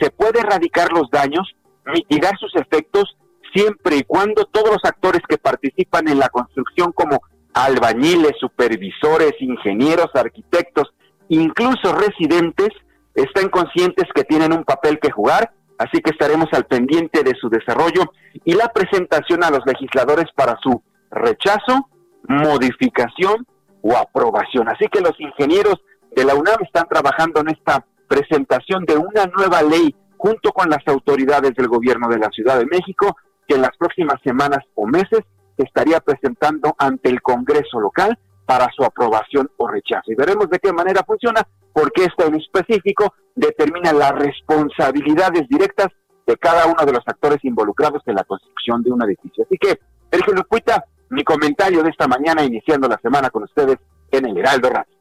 se 0.00 0.10
puede 0.10 0.40
erradicar 0.40 0.92
los 0.92 1.10
daños, 1.10 1.54
mitigar 1.86 2.36
sus 2.38 2.54
efectos, 2.56 3.16
siempre 3.54 3.96
y 3.96 4.04
cuando 4.04 4.44
todos 4.46 4.70
los 4.70 4.84
actores 4.84 5.22
que 5.28 5.38
participan 5.38 6.08
en 6.08 6.18
la 6.18 6.28
construcción, 6.28 6.92
como 6.92 7.20
albañiles, 7.54 8.32
supervisores, 8.38 9.32
ingenieros, 9.40 10.10
arquitectos, 10.14 10.92
incluso 11.28 11.92
residentes, 11.92 12.68
estén 13.14 13.48
conscientes 13.48 14.04
que 14.14 14.24
tienen 14.24 14.52
un 14.52 14.64
papel 14.64 14.98
que 15.00 15.10
jugar, 15.10 15.52
así 15.78 16.00
que 16.00 16.10
estaremos 16.10 16.48
al 16.52 16.66
pendiente 16.66 17.22
de 17.22 17.34
su 17.40 17.48
desarrollo 17.48 18.12
y 18.44 18.54
la 18.54 18.68
presentación 18.68 19.42
a 19.42 19.50
los 19.50 19.60
legisladores 19.66 20.26
para 20.34 20.56
su 20.62 20.82
rechazo, 21.10 21.88
modificación 22.28 23.46
o 23.82 23.96
aprobación. 23.96 24.68
Así 24.68 24.86
que 24.90 25.00
los 25.00 25.18
ingenieros 25.18 25.76
de 26.14 26.24
la 26.24 26.34
UNAM 26.34 26.58
están 26.62 26.86
trabajando 26.88 27.40
en 27.40 27.50
esta 27.50 27.84
presentación 28.08 28.84
de 28.84 28.96
una 28.96 29.26
nueva 29.26 29.62
ley 29.62 29.94
junto 30.16 30.50
con 30.52 30.68
las 30.68 30.86
autoridades 30.86 31.54
del 31.54 31.68
gobierno 31.68 32.08
de 32.08 32.18
la 32.18 32.28
Ciudad 32.30 32.58
de 32.58 32.66
México, 32.66 33.16
que 33.46 33.54
en 33.54 33.62
las 33.62 33.76
próximas 33.76 34.20
semanas 34.24 34.60
o 34.74 34.86
meses 34.86 35.20
estaría 35.56 36.00
presentando 36.00 36.74
ante 36.78 37.08
el 37.08 37.22
Congreso 37.22 37.80
local 37.80 38.18
para 38.46 38.68
su 38.74 38.82
aprobación 38.82 39.50
o 39.58 39.68
rechazo. 39.68 40.10
Y 40.10 40.14
veremos 40.14 40.48
de 40.50 40.58
qué 40.58 40.72
manera 40.72 41.02
funciona, 41.06 41.46
porque 41.72 42.04
esto 42.04 42.26
en 42.26 42.36
específico 42.36 43.14
determina 43.34 43.92
las 43.92 44.12
responsabilidades 44.12 45.46
directas 45.48 45.88
de 46.26 46.36
cada 46.36 46.66
uno 46.66 46.84
de 46.84 46.92
los 46.92 47.02
actores 47.06 47.38
involucrados 47.44 48.02
en 48.06 48.14
la 48.14 48.24
construcción 48.24 48.82
de 48.82 48.90
un 48.90 49.02
edificio. 49.02 49.44
Así 49.44 49.56
que, 49.58 49.78
Sergio 50.10 50.34
Lupuita, 50.34 50.84
mi 51.10 51.24
comentario 51.24 51.82
de 51.82 51.90
esta 51.90 52.06
mañana 52.06 52.44
iniciando 52.44 52.88
la 52.88 52.98
semana 53.00 53.30
con 53.30 53.44
ustedes 53.44 53.78
en 54.10 54.26
el 54.26 54.36
Heraldo 54.36 54.70
Radio. 54.70 54.96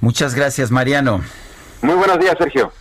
Muchas 0.00 0.34
gracias, 0.34 0.70
Mariano. 0.70 1.20
Muy 1.82 1.94
buenos 1.94 2.18
días, 2.18 2.36
Sergio. 2.38 2.72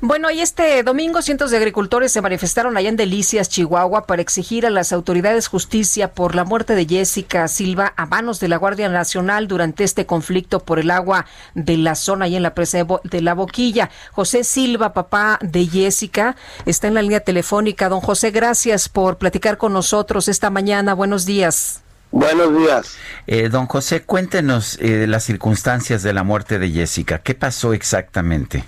Bueno, 0.00 0.30
y 0.30 0.40
este 0.40 0.82
domingo 0.82 1.22
cientos 1.22 1.50
de 1.50 1.56
agricultores 1.56 2.12
se 2.12 2.20
manifestaron 2.20 2.76
allá 2.76 2.88
en 2.88 2.96
Delicias, 2.96 3.48
Chihuahua, 3.48 4.06
para 4.06 4.22
exigir 4.22 4.66
a 4.66 4.70
las 4.70 4.92
autoridades 4.92 5.48
justicia 5.48 6.12
por 6.12 6.34
la 6.34 6.44
muerte 6.44 6.74
de 6.74 6.84
Jessica 6.86 7.48
Silva 7.48 7.94
a 7.96 8.06
manos 8.06 8.38
de 8.40 8.48
la 8.48 8.56
Guardia 8.56 8.88
Nacional 8.88 9.48
durante 9.48 9.82
este 9.82 10.04
conflicto 10.04 10.60
por 10.60 10.78
el 10.78 10.90
agua 10.90 11.26
de 11.54 11.78
la 11.78 11.94
zona 11.94 12.28
y 12.28 12.36
en 12.36 12.42
la 12.42 12.54
presa 12.54 12.84
de 13.04 13.20
la 13.22 13.34
Boquilla. 13.34 13.90
José 14.12 14.44
Silva, 14.44 14.92
papá 14.92 15.38
de 15.40 15.66
Jessica, 15.66 16.36
está 16.66 16.88
en 16.88 16.94
la 16.94 17.02
línea 17.02 17.20
telefónica. 17.20 17.88
Don 17.88 18.00
José, 18.00 18.30
gracias 18.30 18.88
por 18.88 19.16
platicar 19.16 19.58
con 19.58 19.72
nosotros 19.72 20.28
esta 20.28 20.50
mañana. 20.50 20.94
Buenos 20.94 21.24
días. 21.24 21.83
Buenos 22.14 22.56
días. 22.56 22.96
Eh, 23.26 23.48
don 23.48 23.66
José, 23.66 24.04
cuéntenos 24.04 24.78
eh, 24.80 25.06
las 25.08 25.24
circunstancias 25.24 26.04
de 26.04 26.12
la 26.12 26.22
muerte 26.22 26.60
de 26.60 26.70
Jessica. 26.70 27.18
¿Qué 27.18 27.34
pasó 27.34 27.72
exactamente? 27.72 28.62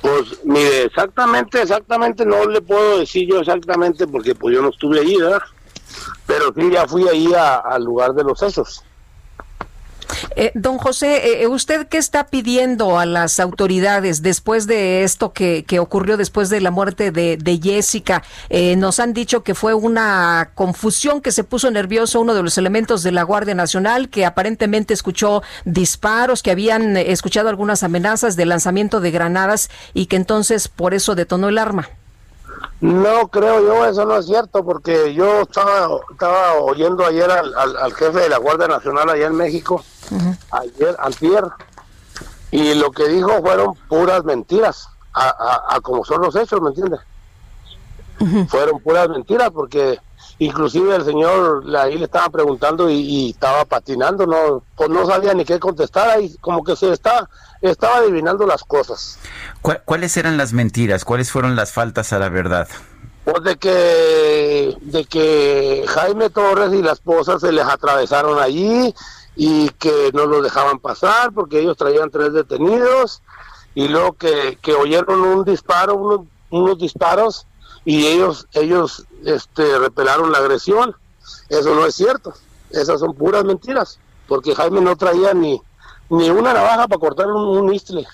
Pues 0.00 0.44
mire, 0.44 0.86
exactamente, 0.86 1.62
exactamente 1.62 2.26
no 2.26 2.44
le 2.46 2.60
puedo 2.60 2.98
decir 2.98 3.28
yo 3.28 3.38
exactamente 3.38 4.08
porque 4.08 4.34
pues 4.34 4.56
yo 4.56 4.60
no 4.60 4.70
estuve 4.70 4.98
allí, 4.98 5.18
¿verdad? 5.18 5.40
Pero 6.26 6.52
sí 6.52 6.68
ya 6.68 6.84
fui 6.88 7.06
ahí 7.06 7.32
al 7.32 7.84
lugar 7.84 8.12
de 8.12 8.24
los 8.24 8.42
hechos. 8.42 8.82
Eh, 10.36 10.52
don 10.54 10.78
José, 10.78 11.42
eh, 11.42 11.46
¿usted 11.46 11.86
qué 11.86 11.98
está 11.98 12.26
pidiendo 12.26 12.98
a 12.98 13.06
las 13.06 13.40
autoridades 13.40 14.22
después 14.22 14.66
de 14.66 15.04
esto 15.04 15.32
que, 15.32 15.64
ocurrió 15.80 16.16
después 16.16 16.48
de 16.50 16.60
la 16.60 16.70
muerte 16.70 17.10
de, 17.10 17.60
Jessica? 17.62 18.22
Eh, 18.48 18.76
nos 18.76 19.00
han 19.00 19.12
dicho 19.12 19.42
que 19.42 19.54
fue 19.54 19.74
una 19.74 20.50
confusión, 20.54 21.20
que 21.20 21.32
se 21.32 21.44
puso 21.44 21.70
nervioso 21.70 22.20
uno 22.20 22.34
de 22.34 22.42
los 22.42 22.58
elementos 22.58 23.02
de 23.02 23.12
la 23.12 23.22
Guardia 23.22 23.54
Nacional, 23.54 24.08
que 24.08 24.24
aparentemente 24.26 24.94
escuchó 24.94 25.42
disparos, 25.64 26.42
que 26.42 26.50
habían 26.50 26.96
escuchado 26.96 27.48
algunas 27.48 27.82
amenazas 27.82 28.36
de 28.36 28.46
lanzamiento 28.46 29.00
de 29.00 29.10
granadas 29.10 29.70
y 29.94 30.06
que 30.06 30.16
entonces 30.16 30.68
por 30.68 30.94
eso 30.94 31.14
detonó 31.14 31.48
el 31.48 31.58
arma. 31.58 31.88
No 32.82 33.28
creo 33.28 33.62
yo, 33.62 33.86
eso 33.86 34.04
no 34.04 34.16
es 34.16 34.26
cierto, 34.26 34.64
porque 34.64 35.14
yo 35.14 35.42
estaba, 35.42 36.00
estaba 36.10 36.54
oyendo 36.54 37.06
ayer 37.06 37.30
al, 37.30 37.94
jefe 37.94 38.18
de 38.18 38.28
la 38.28 38.38
Guardia 38.38 38.66
Nacional 38.66 39.08
allá 39.08 39.28
en 39.28 39.36
México, 39.36 39.84
ayer, 40.50 40.96
antier, 40.98 41.44
y 42.50 42.74
lo 42.74 42.90
que 42.90 43.06
dijo 43.06 43.40
fueron 43.40 43.76
puras 43.88 44.24
mentiras, 44.24 44.88
a, 45.14 45.78
como 45.80 46.04
son 46.04 46.22
los 46.22 46.34
hechos, 46.34 46.60
¿me 46.60 46.70
entiendes? 46.70 46.98
Fueron 48.48 48.80
puras 48.80 49.08
mentiras 49.08 49.50
porque 49.50 49.98
inclusive 50.38 50.96
el 50.96 51.04
señor 51.04 51.64
ahí 51.76 51.98
le 51.98 52.04
estaban 52.04 52.30
preguntando 52.30 52.88
y, 52.90 53.30
estaba 53.30 53.64
patinando, 53.64 54.26
no 54.26 54.62
pues 54.76 54.90
no 54.90 55.06
sabía 55.06 55.34
ni 55.34 55.44
qué 55.44 55.58
contestar 55.58 56.20
y 56.20 56.36
como 56.38 56.64
que 56.64 56.76
se 56.76 56.92
está 56.92 57.28
estaba 57.60 57.98
adivinando 57.98 58.46
las 58.46 58.64
cosas. 58.64 59.18
¿Cuáles 59.84 60.16
eran 60.16 60.36
las 60.36 60.52
mentiras? 60.52 61.04
¿Cuáles 61.04 61.30
fueron 61.30 61.54
las 61.54 61.72
faltas 61.72 62.12
a 62.12 62.18
la 62.18 62.28
verdad? 62.28 62.68
Pues 63.24 63.44
de 63.44 63.56
que 63.56 64.76
de 64.80 65.04
que 65.04 65.84
Jaime 65.86 66.30
Torres 66.30 66.72
y 66.72 66.82
la 66.82 66.92
esposa 66.92 67.38
se 67.38 67.52
les 67.52 67.64
atravesaron 67.64 68.40
allí 68.40 68.92
y 69.36 69.68
que 69.70 70.10
no 70.12 70.26
los 70.26 70.42
dejaban 70.42 70.80
pasar 70.80 71.32
porque 71.32 71.60
ellos 71.60 71.76
traían 71.76 72.10
tres 72.10 72.32
detenidos 72.32 73.22
y 73.74 73.88
luego 73.88 74.14
que, 74.14 74.58
que 74.60 74.74
oyeron 74.74 75.20
un 75.20 75.44
disparo, 75.44 75.94
unos, 75.94 76.26
unos 76.50 76.78
disparos 76.78 77.46
y 77.84 78.06
ellos 78.06 78.46
ellos 78.52 79.06
este 79.24 79.78
repelaron 79.78 80.32
la 80.32 80.38
agresión. 80.38 80.94
Eso 81.48 81.74
no 81.74 81.86
es 81.86 81.94
cierto. 81.94 82.34
Esas 82.70 83.00
son 83.00 83.14
puras 83.14 83.44
mentiras, 83.44 83.98
porque 84.26 84.54
Jaime 84.54 84.80
no 84.80 84.96
traía 84.96 85.34
ni 85.34 85.60
ni 86.08 86.30
una 86.30 86.52
navaja 86.52 86.88
para 86.88 87.00
cortar 87.00 87.26
un, 87.28 87.58
un 87.58 87.72
istle. 87.72 88.06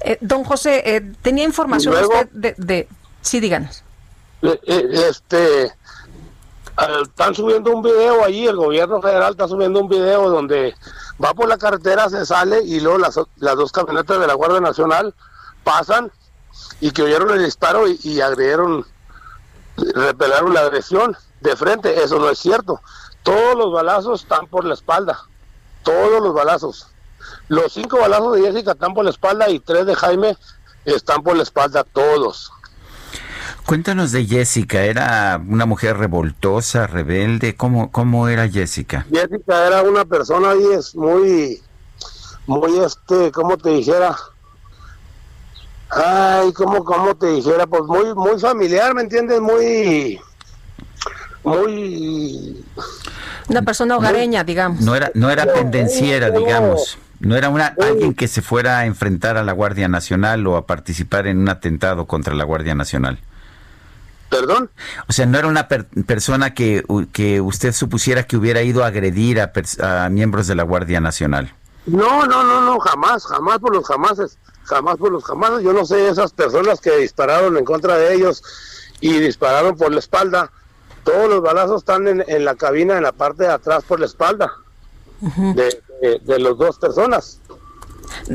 Eh, 0.00 0.18
don 0.20 0.44
José, 0.44 0.82
eh, 0.84 1.12
tenía 1.22 1.44
información 1.44 1.94
usted 1.94 2.28
de, 2.32 2.54
de, 2.56 2.88
sí, 3.20 3.40
díganos. 3.40 3.82
Eh, 4.42 4.58
este 5.08 5.72
están 7.02 7.34
subiendo 7.34 7.72
un 7.72 7.82
video 7.82 8.24
allí, 8.24 8.46
el 8.46 8.56
gobierno 8.56 9.02
federal 9.02 9.32
está 9.32 9.48
subiendo 9.48 9.80
un 9.80 9.88
video 9.88 10.30
donde 10.30 10.74
va 11.22 11.34
por 11.34 11.48
la 11.48 11.58
carretera, 11.58 12.08
se 12.08 12.24
sale 12.24 12.62
y 12.62 12.78
luego 12.78 12.98
las, 12.98 13.18
las 13.36 13.56
dos 13.56 13.72
camionetas 13.72 14.20
de 14.20 14.26
la 14.28 14.34
Guardia 14.34 14.60
Nacional 14.60 15.12
pasan 15.64 16.12
y 16.80 16.90
que 16.90 17.02
oyeron 17.02 17.30
el 17.30 17.44
disparo 17.44 17.88
y, 17.88 17.98
y 18.02 18.20
agredieron, 18.20 18.86
repelaron 19.76 20.54
la 20.54 20.60
agresión 20.60 21.16
de 21.40 21.56
frente. 21.56 22.02
Eso 22.02 22.18
no 22.18 22.30
es 22.30 22.38
cierto. 22.38 22.80
Todos 23.22 23.56
los 23.56 23.72
balazos 23.72 24.22
están 24.22 24.46
por 24.46 24.64
la 24.64 24.74
espalda. 24.74 25.18
Todos 25.82 26.22
los 26.22 26.34
balazos. 26.34 26.88
Los 27.48 27.72
cinco 27.72 27.98
balazos 27.98 28.36
de 28.36 28.42
Jessica 28.42 28.72
están 28.72 28.94
por 28.94 29.04
la 29.04 29.10
espalda 29.10 29.48
y 29.48 29.58
tres 29.60 29.86
de 29.86 29.94
Jaime 29.94 30.36
están 30.84 31.22
por 31.22 31.36
la 31.36 31.42
espalda, 31.42 31.84
todos. 31.84 32.50
Cuéntanos 33.66 34.12
de 34.12 34.24
Jessica, 34.24 34.82
¿era 34.84 35.40
una 35.46 35.66
mujer 35.66 35.98
revoltosa, 35.98 36.86
rebelde? 36.86 37.54
¿Cómo, 37.56 37.90
cómo 37.90 38.28
era 38.28 38.48
Jessica? 38.48 39.06
Jessica 39.12 39.66
era 39.66 39.82
una 39.82 40.04
persona 40.04 40.52
ahí 40.52 40.64
es 40.72 40.94
muy, 40.94 41.62
muy 42.46 42.78
este, 42.78 43.30
¿cómo 43.30 43.58
te 43.58 43.70
dijera? 43.70 44.16
Ay, 45.90 46.52
¿cómo, 46.52 46.84
cómo 46.84 47.14
te 47.16 47.26
dijera? 47.28 47.66
Pues 47.66 47.82
muy, 47.84 48.14
muy 48.14 48.38
familiar, 48.38 48.94
¿me 48.94 49.02
entiendes? 49.02 49.40
Muy, 49.40 50.20
muy... 51.44 52.64
Una 53.48 53.62
persona 53.62 53.96
hogareña, 53.96 54.44
digamos. 54.44 54.80
No 54.82 54.94
era, 54.94 55.10
no 55.14 55.30
era 55.30 55.50
pendenciera, 55.52 56.30
digamos. 56.30 56.98
No 57.20 57.36
era 57.36 57.48
una 57.48 57.74
alguien 57.80 58.14
que 58.14 58.28
se 58.28 58.42
fuera 58.42 58.78
a 58.78 58.86
enfrentar 58.86 59.36
a 59.38 59.42
la 59.42 59.52
Guardia 59.52 59.88
Nacional 59.88 60.46
o 60.46 60.56
a 60.56 60.66
participar 60.66 61.26
en 61.26 61.38
un 61.38 61.48
atentado 61.48 62.06
contra 62.06 62.34
la 62.34 62.44
Guardia 62.44 62.74
Nacional. 62.74 63.18
¿Perdón? 64.28 64.70
O 65.08 65.12
sea, 65.12 65.24
no 65.26 65.38
era 65.38 65.48
una 65.48 65.68
persona 65.68 66.52
que, 66.52 66.84
que 67.12 67.40
usted 67.40 67.72
supusiera 67.72 68.24
que 68.24 68.36
hubiera 68.36 68.62
ido 68.62 68.84
a 68.84 68.88
agredir 68.88 69.40
a, 69.40 69.52
a, 69.80 70.08
miembros 70.10 70.46
de 70.46 70.54
la 70.54 70.64
Guardia 70.64 71.00
Nacional. 71.00 71.54
No, 71.86 72.26
no, 72.26 72.44
no, 72.44 72.60
no, 72.60 72.78
jamás, 72.78 73.24
jamás 73.24 73.58
por 73.58 73.74
los 73.74 73.86
jamases, 73.86 74.36
jamás 74.68 74.96
por 74.98 75.10
los 75.10 75.24
jamases. 75.24 75.62
Yo 75.64 75.72
no 75.72 75.84
sé 75.84 76.08
esas 76.08 76.32
personas 76.32 76.80
que 76.80 76.96
dispararon 76.96 77.56
en 77.56 77.64
contra 77.64 77.96
de 77.96 78.14
ellos 78.14 78.42
y 79.00 79.18
dispararon 79.18 79.76
por 79.76 79.92
la 79.92 79.98
espalda. 79.98 80.50
Todos 81.04 81.28
los 81.28 81.40
balazos 81.40 81.82
están 81.82 82.06
en, 82.06 82.24
en 82.26 82.44
la 82.44 82.54
cabina, 82.54 82.96
en 82.96 83.02
la 83.02 83.12
parte 83.12 83.44
de 83.44 83.50
atrás 83.50 83.82
por 83.84 83.98
la 83.98 84.06
espalda 84.06 84.52
uh 85.22 85.26
-huh. 85.28 85.54
de, 85.54 85.82
de, 86.02 86.18
de 86.22 86.38
las 86.38 86.56
dos 86.56 86.78
personas. 86.78 87.40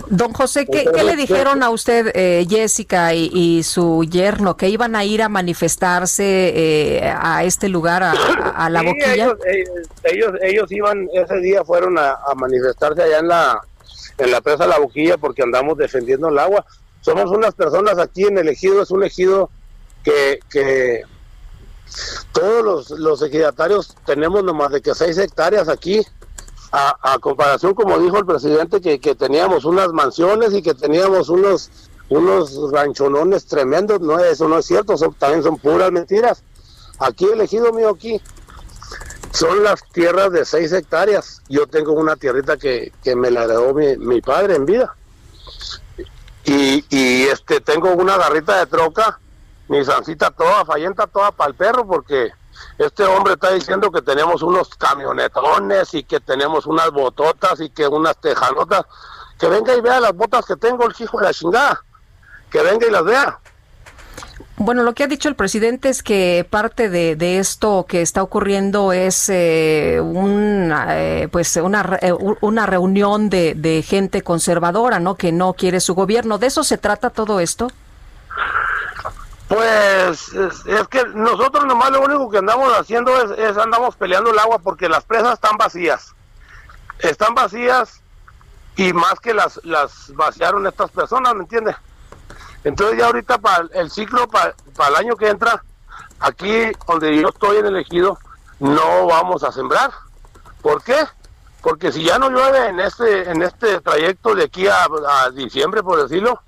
Don 0.09 0.33
José, 0.33 0.65
¿qué, 0.65 0.85
¿qué, 0.93 1.03
le 1.03 1.15
dijeron 1.15 1.61
a 1.63 1.69
usted, 1.69 2.11
eh, 2.15 2.45
Jessica 2.49 3.13
y, 3.13 3.29
y, 3.33 3.63
su 3.63 4.03
yerno, 4.03 4.55
que 4.55 4.69
iban 4.69 4.95
a 4.95 5.03
ir 5.03 5.21
a 5.21 5.29
manifestarse 5.29 6.23
eh, 6.23 7.13
a 7.15 7.43
este 7.43 7.69
lugar, 7.69 8.03
a, 8.03 8.11
a 8.11 8.69
la 8.69 8.79
sí, 8.81 8.85
boquilla? 8.85 9.13
Ellos, 9.13 9.37
ellos, 10.03 10.31
ellos, 10.41 10.71
iban, 10.71 11.07
ese 11.13 11.37
día 11.37 11.63
fueron 11.63 11.97
a, 11.97 12.11
a, 12.11 12.35
manifestarse 12.35 13.01
allá 13.03 13.19
en 13.19 13.27
la, 13.27 13.61
en 14.17 14.31
la 14.31 14.41
presa 14.41 14.67
La 14.67 14.79
Boquilla 14.79 15.17
porque 15.17 15.43
andamos 15.43 15.77
defendiendo 15.77 16.29
el 16.29 16.39
agua. 16.39 16.65
Somos 17.01 17.31
unas 17.31 17.53
personas 17.53 17.97
aquí 17.97 18.23
en 18.23 18.37
el 18.37 18.47
ejido, 18.47 18.81
es 18.81 18.91
un 18.91 19.03
ejido 19.03 19.49
que, 20.03 20.39
que 20.49 21.03
todos 22.31 22.63
los, 22.63 22.99
los 22.99 23.21
ejidatarios 23.21 23.95
tenemos 24.05 24.43
nomás 24.43 24.71
de 24.71 24.81
que 24.81 24.95
seis 24.95 25.17
hectáreas 25.17 25.69
aquí 25.69 26.01
a, 26.75 27.19
comparación, 27.19 27.75
como 27.75 27.99
dijo 27.99 28.17
el 28.17 28.25
presidente, 28.25 28.81
que, 28.81 28.99
que, 28.99 29.13
teníamos 29.13 29.63
unas 29.63 29.89
mansiones 29.89 30.53
y 30.55 30.63
que 30.63 30.73
teníamos 30.73 31.29
unos 31.29 31.69
unos 32.09 32.71
ranchonones 32.71 33.45
tremendos, 33.45 34.01
no 34.01 34.19
eso 34.19 34.47
no 34.47 34.57
es 34.57 34.65
cierto, 34.65 34.95
también 35.17 35.43
son 35.43 35.57
puras 35.57 35.91
mentiras. 35.91 36.43
Aquí 36.99 37.25
elegido 37.25 37.71
mío 37.73 37.89
aquí 37.89 38.21
son 39.33 39.63
las 39.63 39.83
tierras 39.91 40.31
de 40.31 40.45
seis 40.45 40.71
hectáreas. 40.71 41.41
Yo 41.49 41.67
tengo 41.67 41.93
una 41.93 42.15
tierrita 42.15 42.55
que, 42.57 42.93
que 43.03 43.15
me 43.15 43.31
la 43.31 43.43
heredó 43.43 43.73
mi, 43.73 44.21
padre 44.21 44.55
en 44.55 44.65
vida. 44.65 44.95
Y, 46.45 46.85
y 46.89 47.23
este 47.23 47.59
tengo 47.59 47.91
una 47.93 48.17
garrita 48.17 48.57
de 48.59 48.67
troca, 48.67 49.19
mi 49.69 49.83
sancita 49.83 50.29
toda, 50.29 50.65
fallenta 50.65 51.07
toda 51.07 51.31
para 51.31 51.49
el 51.49 51.55
perro, 51.55 51.87
porque 51.87 52.31
este 52.77 53.03
hombre 53.05 53.33
está 53.33 53.51
diciendo 53.51 53.91
que 53.91 54.01
tenemos 54.01 54.43
unos 54.43 54.69
camionetones 54.69 55.93
y 55.93 56.03
que 56.03 56.19
tenemos 56.19 56.67
unas 56.67 56.91
bototas 56.91 57.59
y 57.59 57.69
que 57.69 57.87
unas 57.87 58.15
tejanotas. 58.17 58.85
Que 59.39 59.47
venga 59.47 59.75
y 59.75 59.81
vea 59.81 59.99
las 59.99 60.13
botas 60.13 60.45
que 60.45 60.55
tengo, 60.55 60.85
el 60.85 60.93
hijo 60.97 61.17
de 61.17 61.25
la 61.25 61.33
chingada. 61.33 61.83
Que 62.51 62.61
venga 62.61 62.85
y 62.85 62.91
las 62.91 63.03
vea. 63.03 63.39
Bueno, 64.57 64.83
lo 64.83 64.93
que 64.93 65.03
ha 65.03 65.07
dicho 65.07 65.29
el 65.29 65.35
presidente 65.35 65.89
es 65.89 66.03
que 66.03 66.45
parte 66.47 66.87
de, 66.89 67.15
de 67.15 67.39
esto 67.39 67.87
que 67.87 68.03
está 68.03 68.21
ocurriendo 68.21 68.93
es 68.93 69.27
eh, 69.29 69.99
una, 69.99 70.85
eh, 70.89 71.27
pues 71.31 71.55
una, 71.55 71.97
eh, 72.01 72.13
una 72.13 72.67
reunión 72.67 73.31
de, 73.31 73.55
de 73.55 73.81
gente 73.81 74.21
conservadora, 74.21 74.99
¿no? 74.99 75.15
Que 75.15 75.31
no 75.31 75.53
quiere 75.53 75.79
su 75.79 75.95
gobierno. 75.95 76.37
¿De 76.37 76.47
eso 76.47 76.63
se 76.63 76.77
trata 76.77 77.09
todo 77.09 77.39
esto? 77.39 77.71
Pues 79.47 80.33
es, 80.33 80.87
que 80.87 81.03
nosotros 81.15 81.65
nomás 81.65 81.89
lo 81.89 82.01
único 82.01 82.29
que 82.29 82.37
andamos 82.37 82.71
haciendo 82.77 83.11
es, 83.23 83.37
es, 83.39 83.57
andamos 83.57 83.95
peleando 83.95 84.31
el 84.31 84.39
agua 84.39 84.59
porque 84.59 84.87
las 84.87 85.03
presas 85.03 85.33
están 85.33 85.57
vacías. 85.57 86.13
Están 86.99 87.33
vacías 87.33 88.01
y 88.75 88.93
más 88.93 89.19
que 89.19 89.33
las, 89.33 89.59
las 89.63 90.13
vaciaron 90.15 90.65
estas 90.67 90.91
personas, 90.91 91.33
¿me 91.33 91.41
entiendes? 91.41 91.75
Entonces 92.63 92.97
ya 92.97 93.07
ahorita 93.07 93.37
para 93.37 93.67
el 93.73 93.91
ciclo, 93.91 94.27
para, 94.27 94.55
para 94.75 94.89
el 94.89 94.95
año 94.95 95.15
que 95.15 95.29
entra, 95.29 95.63
aquí 96.19 96.71
donde 96.87 97.19
yo 97.21 97.29
estoy 97.29 97.57
en 97.57 97.65
el 97.67 97.77
ejido, 97.77 98.17
no 98.59 99.07
vamos 99.07 99.43
a 99.43 99.51
sembrar. 99.51 99.91
¿Por 100.61 100.81
qué? 100.83 100.95
Porque 101.61 101.91
si 101.91 102.03
ya 102.03 102.17
no 102.17 102.29
llueve 102.29 102.67
en 102.67 102.79
este, 102.79 103.29
en 103.29 103.41
este 103.41 103.81
trayecto 103.81 104.35
de 104.35 104.45
aquí 104.45 104.67
a, 104.67 104.85
a 104.85 105.29
diciembre, 105.31 105.83
por 105.83 106.01
decirlo, 106.01 106.41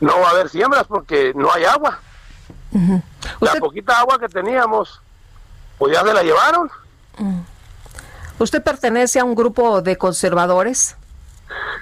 no 0.00 0.20
va 0.20 0.28
a 0.28 0.30
haber 0.30 0.48
siembras 0.48 0.84
porque 0.86 1.32
no 1.34 1.52
hay 1.52 1.64
agua. 1.64 1.98
Uh 2.72 2.78
-huh. 2.78 3.02
La 3.40 3.54
poquita 3.56 3.98
agua 3.98 4.18
que 4.18 4.28
teníamos, 4.28 5.00
pues 5.78 5.92
ya 5.92 6.02
se 6.02 6.12
la 6.12 6.22
llevaron. 6.22 6.70
Uh. 7.18 7.42
¿Usted 8.38 8.62
pertenece 8.62 9.18
a 9.18 9.24
un 9.24 9.34
grupo 9.34 9.80
de 9.80 9.96
conservadores? 9.96 10.96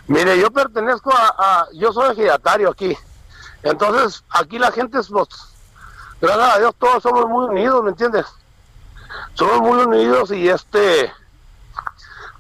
Mire, 0.06 0.38
yo 0.38 0.50
pertenezco 0.50 1.12
a, 1.14 1.34
a 1.36 1.68
yo 1.72 1.92
soy 1.92 2.12
ejidatario 2.12 2.70
aquí. 2.70 2.96
Entonces, 3.64 4.22
aquí 4.28 4.58
la 4.58 4.70
gente 4.70 4.98
es, 4.98 5.08
pues, 5.08 5.28
gracias 6.20 6.54
a 6.54 6.58
Dios, 6.58 6.74
todos 6.78 7.02
somos 7.02 7.26
muy 7.26 7.46
unidos, 7.46 7.82
¿me 7.82 7.90
entiendes? 7.90 8.26
Somos 9.32 9.60
muy 9.60 9.84
unidos 9.84 10.30
y 10.32 10.48
este, 10.48 11.10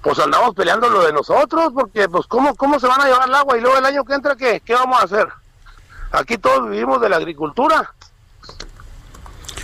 pues 0.02 0.18
andamos 0.18 0.54
peleando 0.54 0.90
lo 0.90 1.02
de 1.02 1.14
nosotros, 1.14 1.72
porque, 1.74 2.10
pues, 2.10 2.26
¿cómo, 2.26 2.54
cómo 2.54 2.78
se 2.78 2.86
van 2.86 3.00
a 3.00 3.06
llevar 3.06 3.26
el 3.26 3.34
agua? 3.34 3.56
Y 3.56 3.62
luego 3.62 3.78
el 3.78 3.86
año 3.86 4.04
que 4.04 4.14
entra, 4.14 4.36
¿qué, 4.36 4.60
qué 4.60 4.74
vamos 4.74 5.00
a 5.00 5.04
hacer? 5.04 5.26
Aquí 6.12 6.36
todos 6.36 6.68
vivimos 6.68 7.00
de 7.00 7.08
la 7.08 7.16
agricultura. 7.16 7.90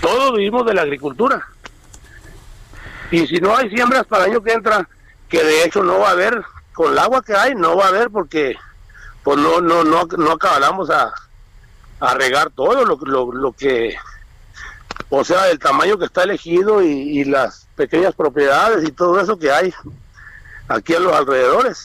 Todos 0.01 0.33
vivimos 0.33 0.65
de 0.65 0.75
la 0.75 0.83
agricultura. 0.83 1.47
Y 3.11 3.27
si 3.27 3.37
no 3.37 3.55
hay 3.55 3.69
siembras 3.69 4.07
para 4.07 4.25
el 4.25 4.31
año 4.31 4.43
que 4.43 4.53
entra, 4.53 4.89
que 5.29 5.45
de 5.45 5.65
hecho 5.65 5.83
no 5.83 5.99
va 5.99 6.09
a 6.09 6.13
haber, 6.13 6.43
con 6.73 6.93
el 6.93 6.99
agua 6.99 7.23
que 7.23 7.35
hay, 7.35 7.55
no 7.55 7.77
va 7.77 7.85
a 7.85 7.89
haber 7.89 8.09
porque 8.09 8.57
pues 9.23 9.37
no 9.37 9.61
no 9.61 9.85
no 9.85 10.07
no 10.17 10.33
acabamos 10.33 10.89
a, 10.89 11.13
a 12.01 12.15
regar 12.15 12.51
todo 12.51 12.85
lo, 12.85 12.97
lo, 12.97 13.33
lo 13.33 13.53
que 13.53 13.97
o 15.09 15.25
sea 15.25 15.51
el 15.51 15.59
tamaño 15.59 15.99
que 15.99 16.07
está 16.07 16.25
elegido 16.25 16.83
y, 16.83 16.89
y, 16.89 17.25
las 17.25 17.69
pequeñas 17.77 18.15
propiedades 18.15 18.89
y 18.89 18.93
todo 18.93 19.21
eso 19.21 19.39
que 19.39 19.51
hay 19.51 19.73
aquí 20.69 20.95
a 20.95 21.01
los 21.01 21.13
alrededores 21.13 21.85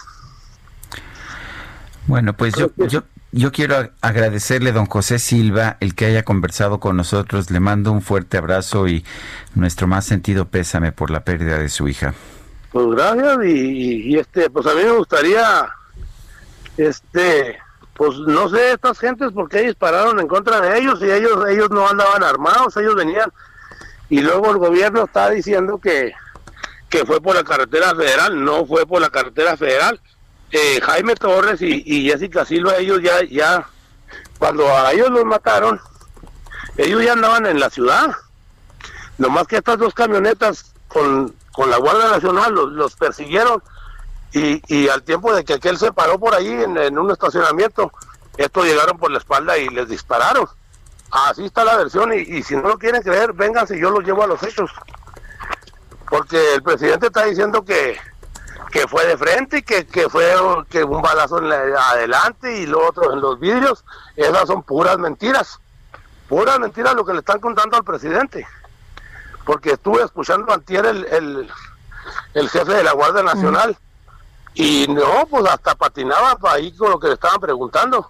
bueno 2.08 2.34
pues 2.34 2.56
yo, 2.56 2.72
yo 2.78 3.04
Yo 3.38 3.52
quiero 3.52 3.90
agradecerle, 4.00 4.72
don 4.72 4.86
José 4.86 5.20
Silva, 5.20 5.76
el 5.82 5.94
que 5.94 6.06
haya 6.06 6.24
conversado 6.24 6.80
con 6.80 6.96
nosotros. 6.96 7.52
Le 7.52 7.60
mando 7.60 7.92
un 7.92 8.02
fuerte 8.02 8.38
abrazo 8.38 8.88
y 8.88 9.04
nuestro 9.56 9.88
más 9.88 10.06
sentido 10.06 10.46
pésame 10.46 10.94
por 10.94 11.10
la 11.12 11.26
pérdida 11.26 11.60
de 11.60 11.68
su 11.68 11.90
hija. 11.90 12.14
Pues 12.72 12.88
gracias 12.92 13.38
y, 13.46 14.18
este, 14.18 14.50
pues 14.50 14.66
a 14.68 14.74
mí 14.74 14.84
me 14.84 14.92
gustaría, 14.92 15.70
este, 16.78 17.58
pues 17.96 18.18
no 18.20 18.50
sé, 18.50 18.74
estas 18.74 19.00
gentes 19.00 19.32
por 19.32 19.50
qué 19.50 19.62
dispararon 19.62 20.20
en 20.20 20.28
contra 20.28 20.62
de 20.62 20.78
ellos 20.78 21.00
y 21.02 21.10
ellos, 21.10 21.48
ellos 21.50 21.70
no 21.72 21.88
andaban 21.88 22.24
armados, 22.24 22.78
ellos 22.78 22.96
venían 22.96 23.32
y 24.10 24.22
luego 24.22 24.52
el 24.52 24.58
gobierno 24.58 25.06
está 25.06 25.30
diciendo 25.30 25.80
que, 25.80 26.14
que 26.90 27.06
fue 27.06 27.20
por 27.22 27.36
la 27.36 27.44
carretera 27.44 27.96
federal, 27.96 28.44
no 28.44 28.66
fue 28.66 28.86
por 28.86 29.02
la 29.02 29.10
carretera 29.10 29.58
federal 29.58 30.00
eh, 30.52 30.80
Jaime 30.82 31.16
Torres 31.16 31.62
y, 31.62 32.10
Jessica 32.10 32.46
Silva, 32.46 32.78
ellos 32.78 33.02
ya, 33.02 33.24
ya, 33.24 33.68
cuando 34.38 34.66
a 34.74 34.94
ellos 34.94 35.10
los 35.10 35.26
mataron, 35.26 35.82
ellos 36.78 37.04
ya 37.04 37.14
andaban 37.14 37.46
en 37.46 37.60
la 37.60 37.70
ciudad. 37.70 38.12
Nomás 39.18 39.48
que 39.48 39.58
estas 39.58 39.78
dos 39.78 39.94
camionetas 39.94 40.74
con, 40.88 41.36
con 41.52 41.70
la 41.70 41.78
Guardia 41.78 42.10
Nacional 42.10 42.54
los, 42.54 42.96
persiguieron 42.96 43.62
y, 44.36 44.62
y, 44.68 44.90
al 44.90 45.02
tiempo 45.02 45.34
de 45.34 45.46
que 45.46 45.54
aquel 45.54 45.78
se 45.78 45.94
paró 45.94 46.20
por 46.20 46.36
ahí 46.36 46.50
en, 46.50 47.00
un 47.00 47.10
estacionamiento, 47.10 47.90
estos 48.36 48.66
llegaron 48.66 48.98
por 48.98 49.10
la 49.10 49.20
espalda 49.20 49.58
y 49.58 49.70
les 49.70 49.88
dispararon. 49.88 50.46
Así 51.10 51.46
está 51.46 51.64
la 51.64 51.78
versión 51.78 52.12
y, 52.14 52.44
si 52.44 52.54
no 52.54 52.64
lo 52.64 52.78
quieren 52.78 53.02
creer, 53.02 53.32
vénganse, 53.32 53.80
yo 53.80 53.90
los 53.92 54.04
llevo 54.04 54.24
a 54.24 54.28
los 54.28 54.44
hechos. 54.44 54.70
Porque 56.10 56.56
el 56.56 56.64
presidente 56.64 57.08
está 57.08 57.24
diciendo 57.24 57.64
que, 57.64 57.98
que 58.72 58.86
fue 58.90 59.08
de 59.08 59.18
frente 59.18 59.60
y 59.60 59.64
que, 59.64 59.88
que 59.88 60.10
fue 60.10 60.36
que 60.70 60.84
un 60.84 61.02
balazo 61.02 61.38
en 61.38 61.54
adelante 61.74 62.58
y 62.58 62.66
lo 62.66 62.86
otro 62.86 63.14
en 63.14 63.22
los 63.22 63.40
vidrios, 63.40 63.86
esas 64.18 64.48
son 64.48 64.64
puras 64.64 64.98
mentiras, 64.98 65.62
puras 66.28 66.60
mentiras 66.60 66.94
lo 66.94 67.06
que 67.06 67.14
le 67.14 67.20
están 67.20 67.40
contando 67.40 67.78
al 67.78 67.86
presidente. 67.86 68.46
Porque 69.46 69.72
estuve 69.72 70.04
escuchando 70.04 70.52
antier 70.52 70.86
el, 70.86 71.06
el, 71.06 71.52
el 72.34 72.50
jefe 72.50 72.74
de 72.74 72.84
la 72.84 72.92
Guardia 72.92 73.24
Nacional 73.24 73.78
y 74.56 74.88
no, 74.88 75.28
pues 75.30 75.46
hasta 75.46 75.76
patinaba 75.76 76.38
ahí 76.50 76.72
con 76.72 76.90
lo 76.90 77.00
que 77.00 77.08
le 77.08 77.14
estaban 77.14 77.40
preguntando. 77.40 78.10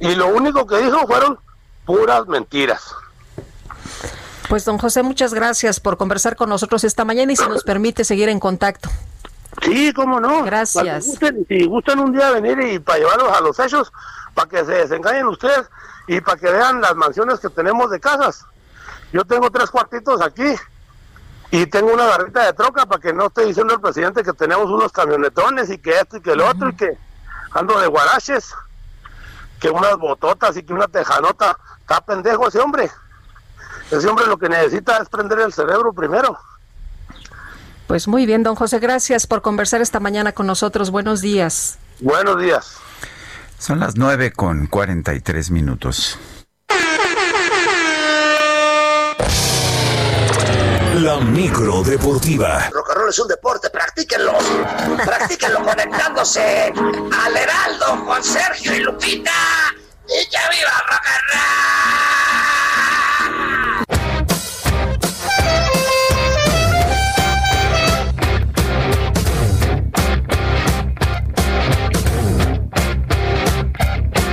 Y 0.00 0.14
lo 0.14 0.28
único 0.28 0.66
que 0.66 0.78
dijo 0.78 1.06
fueron 1.06 1.38
puras 1.84 2.26
mentiras. 2.26 2.94
Pues 4.48 4.64
don 4.64 4.78
José, 4.78 5.02
muchas 5.02 5.34
gracias 5.34 5.80
por 5.80 5.96
conversar 5.96 6.34
con 6.34 6.48
nosotros 6.48 6.82
esta 6.84 7.04
mañana 7.04 7.32
y 7.32 7.36
si 7.36 7.46
nos 7.46 7.62
permite 7.62 8.04
seguir 8.04 8.28
en 8.30 8.40
contacto. 8.40 8.88
Sí, 9.60 9.92
cómo 9.92 10.18
no. 10.18 10.42
Gracias. 10.44 11.18
si 11.48 11.66
gustan 11.66 12.00
un 12.00 12.12
día 12.12 12.30
venir 12.30 12.58
y 12.60 12.78
para 12.78 12.98
llevarlos 12.98 13.30
a 13.30 13.40
los 13.42 13.58
hechos, 13.58 13.92
para 14.34 14.48
que 14.48 14.64
se 14.64 14.72
desengañen 14.72 15.26
ustedes 15.26 15.68
y 16.08 16.20
para 16.20 16.38
que 16.38 16.50
vean 16.50 16.80
las 16.80 16.96
mansiones 16.96 17.38
que 17.38 17.50
tenemos 17.50 17.90
de 17.90 18.00
casas. 18.00 18.46
Yo 19.12 19.24
tengo 19.24 19.50
tres 19.50 19.70
cuartitos 19.70 20.22
aquí 20.22 20.54
y 21.52 21.66
tengo 21.66 21.92
una 21.92 22.06
garrita 22.06 22.46
de 22.46 22.54
troca 22.54 22.86
para 22.86 22.98
que 22.98 23.12
no 23.12 23.26
esté 23.26 23.44
diciendo 23.44 23.74
el 23.74 23.80
presidente 23.80 24.24
que 24.24 24.32
tenemos 24.32 24.70
unos 24.70 24.90
camionetones 24.90 25.68
y 25.68 25.76
que 25.76 25.90
esto 25.90 26.16
y 26.16 26.22
que 26.22 26.32
el 26.32 26.40
otro 26.40 26.70
y 26.70 26.74
que 26.74 26.96
ando 27.50 27.78
de 27.78 27.88
guaraches, 27.88 28.54
que 29.60 29.68
unas 29.68 29.98
bototas 29.98 30.56
y 30.56 30.62
que 30.62 30.72
una 30.72 30.88
tejanota. 30.88 31.58
Está 31.80 32.00
pendejo 32.00 32.48
ese 32.48 32.58
hombre. 32.58 32.90
Ese 33.90 34.08
hombre 34.08 34.26
lo 34.28 34.38
que 34.38 34.48
necesita 34.48 34.96
es 34.96 35.10
prender 35.10 35.40
el 35.40 35.52
cerebro 35.52 35.92
primero. 35.92 36.38
Pues 37.86 38.08
muy 38.08 38.24
bien, 38.24 38.42
don 38.42 38.54
José, 38.54 38.78
gracias 38.78 39.26
por 39.26 39.42
conversar 39.42 39.82
esta 39.82 40.00
mañana 40.00 40.32
con 40.32 40.46
nosotros. 40.46 40.90
Buenos 40.90 41.20
días. 41.20 41.78
Buenos 42.00 42.40
días. 42.40 42.78
Son 43.58 43.78
las 43.78 43.96
nueve 43.96 44.32
con 44.32 44.68
cuarenta 44.68 45.12
y 45.12 45.20
tres 45.20 45.50
minutos. 45.50 46.18
La 51.00 51.16
micro 51.18 51.82
deportiva. 51.82 52.68
Rock 52.70 52.90
and 52.90 52.98
roll 52.98 53.08
es 53.08 53.18
un 53.18 53.26
deporte, 53.26 53.70
practíquenlo. 53.70 54.34
practíquenlo 55.02 55.62
conectándose 55.64 56.70
al 56.70 57.34
Heraldo 57.36 58.04
con 58.04 58.22
Sergio 58.22 58.76
y 58.76 58.80
Lupita. 58.80 59.32
Y 60.06 60.28
que 60.28 60.38
viva 60.50 60.84
rock 60.90 61.06
and 61.06 61.24
roll. 61.32 62.61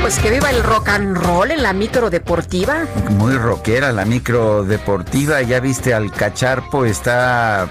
Pues 0.10 0.18
que 0.22 0.32
viva 0.32 0.50
el 0.50 0.64
rock 0.64 0.90
and 0.90 1.16
roll 1.16 1.52
en 1.52 1.62
la 1.62 1.72
micro 1.72 2.10
deportiva. 2.10 2.88
Muy 3.12 3.38
rockera 3.38 3.92
la 3.92 4.06
micro 4.06 4.64
deportiva. 4.64 5.44
Ya 5.44 5.60
viste 5.60 5.94
al 5.94 6.12
cacharpo, 6.12 6.84
está 6.84 7.70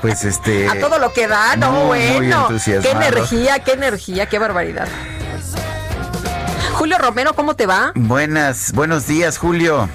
pues 0.00 0.24
este. 0.24 0.68
A 0.70 0.78
todo 0.78 1.00
lo 1.00 1.12
que 1.12 1.26
da, 1.26 1.56
no, 1.56 1.86
bueno. 1.86 2.46
qué 2.48 2.90
energía, 2.92 3.58
qué 3.64 3.72
energía, 3.72 4.26
qué 4.26 4.38
barbaridad. 4.38 4.86
Julio 6.74 6.98
Romero, 6.98 7.34
¿cómo 7.34 7.56
te 7.56 7.66
va? 7.66 7.90
Buenas, 7.96 8.70
buenos 8.72 9.08
días, 9.08 9.36
Julio. 9.36 9.88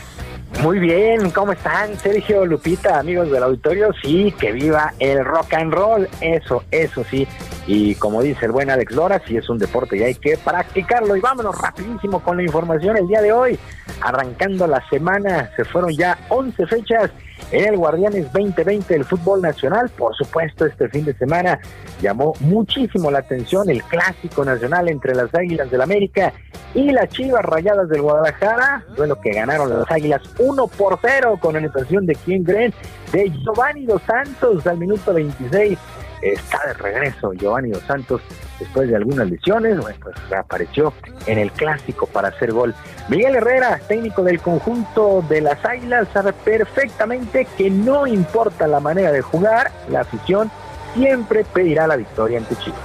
Muy 0.59 0.77
bien, 0.77 1.31
¿cómo 1.31 1.53
están? 1.53 1.97
Sergio, 1.97 2.45
Lupita, 2.45 2.99
amigos 2.99 3.31
del 3.31 3.41
auditorio. 3.41 3.91
Sí, 4.03 4.31
que 4.39 4.51
viva 4.51 4.93
el 4.99 5.25
rock 5.25 5.53
and 5.55 5.73
roll. 5.73 6.07
Eso, 6.19 6.63
eso 6.69 7.03
sí. 7.09 7.27
Y 7.65 7.95
como 7.95 8.21
dice 8.21 8.45
el 8.45 8.51
buen 8.51 8.69
Alex 8.69 8.93
Lora, 8.93 9.21
sí 9.25 9.37
es 9.37 9.49
un 9.49 9.57
deporte 9.57 9.97
y 9.97 10.03
hay 10.03 10.15
que 10.15 10.37
practicarlo. 10.37 11.15
Y 11.15 11.21
vámonos 11.21 11.59
rapidísimo 11.59 12.21
con 12.21 12.37
la 12.37 12.43
información 12.43 12.95
el 12.95 13.07
día 13.07 13.21
de 13.21 13.31
hoy. 13.31 13.57
Arrancando 14.01 14.67
la 14.67 14.87
semana, 14.89 15.49
se 15.55 15.65
fueron 15.65 15.91
ya 15.91 16.19
11 16.29 16.67
fechas 16.67 17.09
en 17.51 17.65
el 17.65 17.77
Guardianes 17.77 18.31
2020 18.31 18.93
del 18.93 19.05
fútbol 19.05 19.41
nacional. 19.41 19.89
Por 19.89 20.15
supuesto, 20.15 20.65
este 20.65 20.89
fin 20.89 21.05
de 21.05 21.13
semana 21.13 21.59
llamó 22.01 22.33
muchísimo 22.39 23.11
la 23.11 23.19
atención 23.19 23.69
el 23.69 23.83
clásico 23.83 24.45
nacional 24.45 24.89
entre 24.89 25.15
las 25.15 25.33
Águilas 25.33 25.69
del 25.71 25.81
América 25.81 26.33
y 26.73 26.91
las 26.91 27.09
Chivas 27.09 27.43
Rayadas 27.43 27.89
del 27.89 28.01
Guadalajara, 28.01 28.85
duelo 28.95 29.19
que 29.19 29.31
ganaron 29.31 29.69
las 29.69 29.89
Águilas 29.91 30.21
1 30.39 30.67
por 30.67 30.99
0 31.01 31.37
con 31.41 31.55
anotación 31.55 32.05
de 32.05 32.15
quien 32.15 32.43
creen 32.43 32.73
de 33.11 33.29
Giovanni 33.29 33.85
Dos 33.85 34.01
Santos 34.03 34.65
al 34.67 34.77
minuto 34.77 35.13
26 35.13 35.77
está 36.21 36.59
de 36.67 36.73
regreso 36.73 37.33
Giovanni 37.33 37.71
Dos 37.71 37.83
Santos 37.83 38.21
después 38.59 38.89
de 38.89 38.95
algunas 38.95 39.29
lesiones, 39.29 39.79
bueno, 39.79 39.97
pues 40.01 40.15
apareció 40.37 40.93
en 41.25 41.39
el 41.39 41.51
clásico 41.51 42.07
para 42.07 42.29
hacer 42.29 42.51
gol. 42.51 42.75
Miguel 43.09 43.35
Herrera, 43.35 43.79
técnico 43.87 44.23
del 44.23 44.39
conjunto 44.39 45.23
de 45.27 45.41
las 45.41 45.63
Águilas, 45.65 46.07
sabe 46.13 46.33
perfectamente 46.33 47.47
que 47.57 47.69
no 47.69 48.07
importa 48.07 48.67
la 48.67 48.79
manera 48.79 49.11
de 49.11 49.21
jugar, 49.21 49.71
la 49.89 50.01
afición 50.01 50.51
siempre 50.93 51.43
pedirá 51.43 51.87
la 51.87 51.95
victoria 51.95 52.37
ante 52.37 52.55
Chivas. 52.57 52.79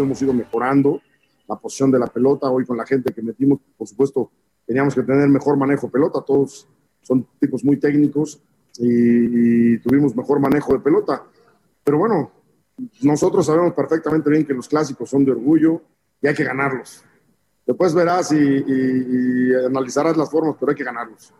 hemos 0.00 0.22
ido 0.22 0.32
mejorando 0.32 1.00
la 1.52 1.60
posición 1.60 1.90
de 1.90 1.98
la 1.98 2.06
pelota. 2.06 2.50
Hoy 2.50 2.64
con 2.64 2.76
la 2.76 2.86
gente 2.86 3.12
que 3.12 3.22
metimos, 3.22 3.60
por 3.76 3.86
supuesto, 3.86 4.30
teníamos 4.66 4.94
que 4.94 5.02
tener 5.02 5.28
mejor 5.28 5.56
manejo 5.56 5.86
de 5.86 5.92
pelota. 5.92 6.22
Todos 6.22 6.66
son 7.02 7.26
tipos 7.38 7.64
muy 7.64 7.76
técnicos 7.78 8.42
y, 8.78 9.78
tuvimos 9.78 10.16
mejor 10.16 10.40
manejo 10.40 10.72
de 10.72 10.80
pelota. 10.80 11.24
Pero 11.84 11.98
bueno, 11.98 12.30
nosotros 13.02 13.46
sabemos 13.46 13.74
perfectamente 13.74 14.30
bien 14.30 14.46
que 14.46 14.54
los 14.54 14.68
clásicos 14.68 15.10
son 15.10 15.24
de 15.24 15.32
orgullo 15.32 15.82
y 16.20 16.26
hay 16.26 16.34
que 16.34 16.44
ganarlos. 16.44 17.04
Después 17.66 17.94
verás 17.94 18.32
y, 18.32 18.36
y 18.36 19.54
analizarás 19.54 20.16
las 20.16 20.30
formas, 20.30 20.56
pero 20.58 20.70
hay 20.70 20.76
que 20.76 20.84
ganarlos. 20.84 21.32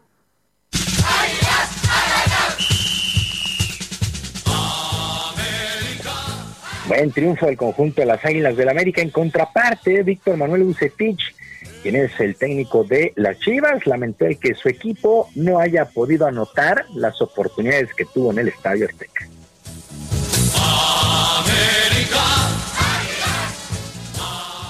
Buen 6.88 7.12
triunfo 7.12 7.46
del 7.46 7.56
conjunto 7.56 8.00
de 8.00 8.06
las 8.06 8.24
Águilas 8.24 8.56
del 8.56 8.68
América. 8.68 9.02
En 9.02 9.10
contraparte, 9.10 10.02
Víctor 10.02 10.36
Manuel 10.36 10.64
Bucetich, 10.64 11.34
quien 11.80 11.94
es 11.94 12.18
el 12.18 12.34
técnico 12.34 12.82
de 12.82 13.12
las 13.14 13.38
Chivas, 13.38 13.86
lamentó 13.86 14.26
que 14.40 14.54
su 14.54 14.68
equipo 14.68 15.28
no 15.36 15.60
haya 15.60 15.84
podido 15.84 16.26
anotar 16.26 16.86
las 16.94 17.22
oportunidades 17.22 17.94
que 17.94 18.04
tuvo 18.04 18.32
en 18.32 18.40
el 18.40 18.48
Estadio 18.48 18.86
Azteca. 18.86 19.28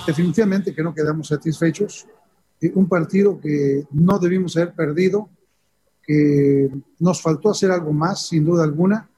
Definitivamente 0.07 0.75
que 0.75 0.83
no 0.83 0.95
quedamos 0.95 1.29
satisfechos. 1.29 2.07
Eh, 2.61 2.73
un 2.75 2.89
partido 2.89 3.41
que 3.41 3.85
no 3.91 4.19
debimos 4.19 4.55
haber 4.59 4.75
perdido, 4.75 5.31
que 6.03 6.69
nos 6.99 7.23
faltó 7.23 7.53
hacer 7.53 7.71
algo 7.71 7.93
más, 7.93 8.29
sin 8.29 8.45
duda 8.45 8.65
alguna. 8.65 9.09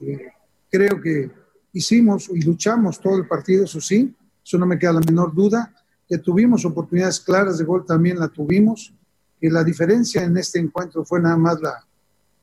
Eh, 0.00 0.28
creo 0.70 0.98
que 1.00 1.30
hicimos 1.72 2.28
y 2.28 2.42
luchamos 2.42 3.00
todo 3.00 3.16
el 3.16 3.26
partido, 3.26 3.64
eso 3.64 3.80
sí, 3.80 4.14
eso 4.44 4.58
no 4.58 4.66
me 4.66 4.78
queda 4.78 4.94
la 4.94 5.00
menor 5.00 5.34
duda, 5.34 5.74
que 6.08 6.18
tuvimos 6.18 6.64
oportunidades 6.64 7.20
claras 7.20 7.58
de 7.58 7.64
gol 7.64 7.84
también 7.84 8.18
la 8.18 8.28
tuvimos, 8.28 8.92
que 9.40 9.50
la 9.50 9.62
diferencia 9.62 10.22
en 10.24 10.36
este 10.36 10.58
encuentro 10.58 11.04
fue 11.04 11.20
nada 11.20 11.36
más 11.36 11.60
la, 11.60 11.84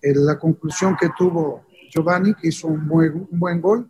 la 0.01 0.37
conclusión 0.37 0.95
que 0.99 1.09
tuvo 1.17 1.65
Giovanni, 1.89 2.33
que 2.35 2.49
hizo 2.49 2.67
un 2.67 2.87
buen, 2.87 3.27
un 3.29 3.39
buen 3.39 3.61
gol. 3.61 3.89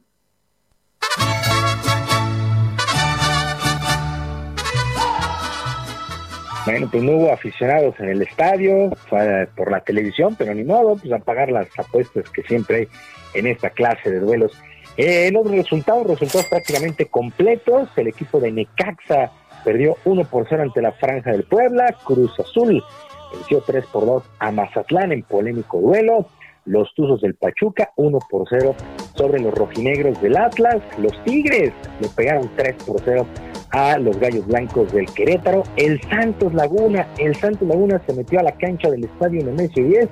Bueno, 6.66 6.90
pues 6.90 7.04
no 7.04 7.12
hubo 7.12 7.32
aficionados 7.32 7.94
en 8.00 8.10
el 8.10 8.22
estadio, 8.24 8.90
fue 9.08 9.48
por 9.56 9.70
la 9.70 9.82
televisión, 9.82 10.36
pero 10.36 10.52
ni 10.56 10.64
modo, 10.64 10.98
pues 10.98 11.14
a 11.14 11.20
pagar 11.20 11.52
las 11.52 11.68
apuestas 11.78 12.28
que 12.32 12.42
siempre 12.42 12.78
hay 12.78 12.88
en 13.36 13.46
esta 13.46 13.70
clase 13.70 14.10
de 14.10 14.20
duelos. 14.20 14.52
Eh, 14.98 15.28
en 15.28 15.36
otros 15.36 15.56
resultados, 15.56 16.08
resultados 16.08 16.48
prácticamente 16.48 17.08
completos, 17.08 17.90
el 17.98 18.08
equipo 18.08 18.40
de 18.40 18.52
Necaxa 18.52 19.32
perdió 19.64 19.98
1 20.06 20.24
por 20.26 20.46
0 20.48 20.64
ante 20.64 20.82
la 20.82 20.92
Franja 20.94 21.32
del 21.32 21.44
Puebla, 21.44 21.96
Cruz 22.06 22.40
Azul 22.40 22.84
venció 23.34 23.62
3 23.62 23.86
por 23.88 24.06
2 24.06 24.24
a 24.40 24.52
Mazatlán 24.52 25.12
en 25.12 25.24
polémico 25.24 25.80
duelo, 25.80 26.28
los 26.66 26.94
Tuzos 26.96 27.22
del 27.22 27.36
Pachuca 27.36 27.92
1 27.96 28.20
por 28.30 28.48
0 28.50 28.76
sobre 29.16 29.40
los 29.40 29.54
rojinegros 29.54 30.22
del 30.22 30.38
Atlas, 30.38 30.78
los 30.98 31.12
Tigres 31.24 31.74
le 32.00 32.08
pegaron 32.10 32.50
3 32.56 32.76
por 32.86 33.02
0 33.04 33.26
a 33.72 33.98
los 33.98 34.18
Gallos 34.20 34.48
Blancos 34.48 34.92
del 34.94 35.06
Querétaro, 35.08 35.64
el 35.76 36.02
Santos 36.04 36.54
Laguna, 36.54 37.08
el 37.18 37.36
Santos 37.36 37.68
Laguna 37.68 38.02
se 38.08 38.14
metió 38.14 38.40
a 38.40 38.44
la 38.44 38.54
cancha 38.54 38.90
del 38.90 39.04
estadio 39.04 39.44
Nemesio 39.44 39.84
10 39.84 40.10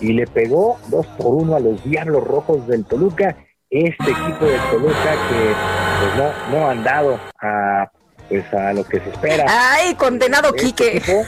y 0.00 0.12
le 0.14 0.26
pegó 0.26 0.78
2 0.88 1.06
por 1.18 1.34
1 1.34 1.56
a 1.56 1.60
los 1.60 1.84
Diablos 1.84 2.24
Rojos 2.24 2.66
del 2.66 2.84
Toluca, 2.84 3.36
este 3.72 4.10
equipo 4.10 4.44
del 4.44 4.60
Toluca 4.70 5.12
que 5.30 5.54
pues 6.00 6.16
no, 6.16 6.50
no 6.50 6.68
han 6.68 6.84
dado 6.84 7.18
a 7.40 7.90
pues 8.28 8.54
a 8.54 8.72
lo 8.72 8.84
que 8.84 9.00
se 9.00 9.10
espera. 9.10 9.46
Ay, 9.48 9.94
condenado 9.94 10.54
Este 10.54 10.66
Quique. 10.66 11.02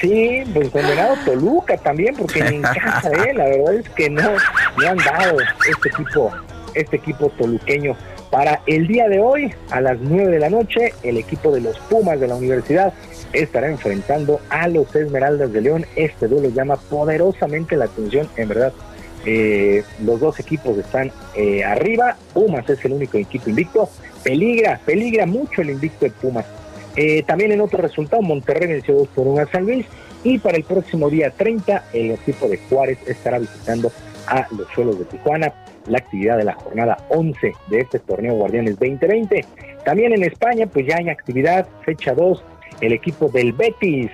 sí, 0.00 0.42
pues 0.52 0.70
condenado 0.70 1.16
Toluca 1.24 1.76
también, 1.76 2.14
porque 2.16 2.42
ni 2.42 2.56
en 2.56 2.62
casa, 2.62 3.10
eh, 3.26 3.34
la 3.34 3.44
verdad 3.44 3.74
es 3.74 3.88
que 3.90 4.10
no, 4.10 4.22
no 4.22 4.88
han 4.88 4.98
dado 4.98 5.38
este 5.68 5.88
equipo, 5.88 6.32
este 6.74 6.96
equipo 6.96 7.28
toluqueño. 7.38 7.96
Para 8.30 8.60
el 8.66 8.86
día 8.86 9.08
de 9.08 9.20
hoy, 9.20 9.54
a 9.70 9.82
las 9.82 9.98
9 10.00 10.30
de 10.30 10.38
la 10.38 10.48
noche, 10.48 10.94
el 11.02 11.18
equipo 11.18 11.52
de 11.52 11.60
los 11.60 11.78
Pumas 11.80 12.18
de 12.18 12.28
la 12.28 12.34
universidad 12.34 12.94
estará 13.34 13.68
enfrentando 13.68 14.40
a 14.48 14.68
los 14.68 14.94
Esmeraldas 14.94 15.52
de 15.52 15.60
León. 15.60 15.86
Este 15.96 16.28
duelo 16.28 16.48
llama 16.48 16.76
poderosamente 16.76 17.76
la 17.76 17.84
atención, 17.84 18.28
en 18.36 18.48
verdad. 18.48 18.72
Eh, 19.24 19.84
los 20.04 20.20
dos 20.20 20.40
equipos 20.40 20.76
están 20.78 21.12
eh, 21.36 21.64
arriba. 21.64 22.16
Pumas 22.32 22.68
es 22.68 22.84
el 22.84 22.92
único 22.92 23.18
equipo 23.18 23.50
invicto. 23.50 23.88
Peligra, 24.22 24.80
peligra 24.84 25.26
mucho 25.26 25.62
el 25.62 25.70
invicto 25.70 26.04
de 26.04 26.10
Pumas. 26.10 26.46
Eh, 26.96 27.22
también 27.22 27.52
en 27.52 27.60
otro 27.60 27.80
resultado, 27.80 28.22
Monterrey 28.22 28.68
venció 28.68 28.94
2 28.94 29.08
por 29.08 29.26
1 29.26 29.42
a 29.42 29.46
San 29.46 29.64
Luis. 29.64 29.86
Y 30.24 30.38
para 30.38 30.56
el 30.56 30.64
próximo 30.64 31.10
día 31.10 31.30
30, 31.30 31.84
el 31.92 32.12
equipo 32.12 32.48
de 32.48 32.58
Juárez 32.68 32.98
estará 33.06 33.38
visitando 33.38 33.90
a 34.26 34.46
los 34.56 34.68
suelos 34.74 34.98
de 34.98 35.04
Tijuana. 35.06 35.52
La 35.86 35.98
actividad 35.98 36.38
de 36.38 36.44
la 36.44 36.54
jornada 36.54 36.96
11 37.08 37.52
de 37.68 37.80
este 37.80 37.98
torneo 37.98 38.34
Guardianes 38.34 38.78
2020. 38.78 39.44
También 39.84 40.12
en 40.12 40.22
España, 40.22 40.66
pues 40.66 40.86
ya 40.86 40.98
hay 40.98 41.08
actividad, 41.08 41.66
fecha 41.84 42.14
2, 42.14 42.44
el 42.82 42.92
equipo 42.92 43.28
del 43.28 43.52
Betis. 43.52 44.10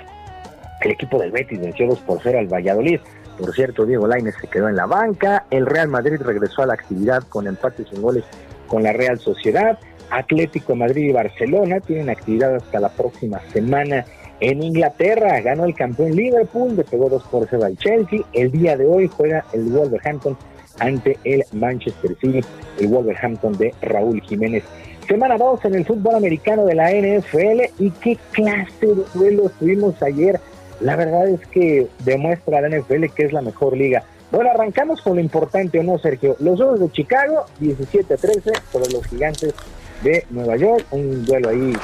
El 0.80 0.92
equipo 0.92 1.18
del 1.18 1.30
Betis 1.30 1.60
venció 1.60 1.86
2 1.88 1.98
por 2.00 2.20
0 2.22 2.38
al 2.38 2.46
Valladolid. 2.46 3.00
Por 3.38 3.54
cierto, 3.54 3.86
Diego 3.86 4.06
Lainez 4.06 4.34
se 4.40 4.48
quedó 4.48 4.68
en 4.68 4.76
la 4.76 4.86
banca. 4.86 5.46
El 5.50 5.66
Real 5.66 5.88
Madrid 5.88 6.20
regresó 6.20 6.62
a 6.62 6.66
la 6.66 6.74
actividad 6.74 7.22
con 7.28 7.46
empates 7.46 7.88
sin 7.88 8.02
goles 8.02 8.24
con 8.66 8.82
la 8.82 8.92
Real 8.92 9.18
Sociedad. 9.18 9.78
Atlético 10.10 10.74
Madrid 10.74 11.10
y 11.10 11.12
Barcelona 11.12 11.80
tienen 11.80 12.10
actividad 12.10 12.56
hasta 12.56 12.80
la 12.80 12.88
próxima 12.88 13.40
semana. 13.52 14.04
En 14.40 14.62
Inglaterra 14.62 15.40
ganó 15.40 15.64
el 15.64 15.74
campeón 15.74 16.12
Liverpool, 16.12 16.76
le 16.76 16.84
pegó 16.84 17.08
2 17.08 17.22
por 17.24 17.46
0 17.48 17.64
al 17.64 17.76
Chelsea. 17.76 18.20
El 18.32 18.50
día 18.50 18.76
de 18.76 18.86
hoy 18.86 19.08
juega 19.08 19.44
el 19.52 19.64
Wolverhampton 19.64 20.36
ante 20.80 21.18
el 21.24 21.44
Manchester 21.52 22.16
City, 22.20 22.40
el 22.78 22.86
Wolverhampton 22.88 23.56
de 23.58 23.74
Raúl 23.82 24.20
Jiménez. 24.22 24.64
Semana 25.08 25.36
2 25.38 25.64
en 25.64 25.74
el 25.74 25.86
fútbol 25.86 26.16
americano 26.16 26.64
de 26.66 26.74
la 26.74 26.90
NFL 26.90 27.82
y 27.82 27.90
qué 27.90 28.18
clase 28.32 28.86
de 28.86 29.04
duelos 29.14 29.52
tuvimos 29.58 30.00
ayer. 30.02 30.38
La 30.80 30.96
verdad 30.96 31.28
es 31.28 31.40
que 31.48 31.88
demuestra 32.04 32.60
la 32.60 32.68
NFL 32.68 33.06
que 33.14 33.24
es 33.24 33.32
la 33.32 33.42
mejor 33.42 33.76
liga. 33.76 34.04
Bueno, 34.30 34.50
arrancamos 34.50 35.00
con 35.00 35.16
lo 35.16 35.20
importante, 35.20 35.80
¿o 35.80 35.82
no, 35.82 35.98
Sergio? 35.98 36.36
Los 36.38 36.60
Osos 36.60 36.80
de 36.80 36.92
Chicago, 36.92 37.46
17 37.60 38.14
a 38.14 38.16
13 38.16 38.52
sobre 38.70 38.92
los 38.92 39.06
Gigantes 39.06 39.54
de 40.02 40.24
Nueva 40.30 40.56
York. 40.56 40.84
Un 40.90 41.24
duelo 41.24 41.48
ahí 41.48 41.72
eh, 41.72 41.78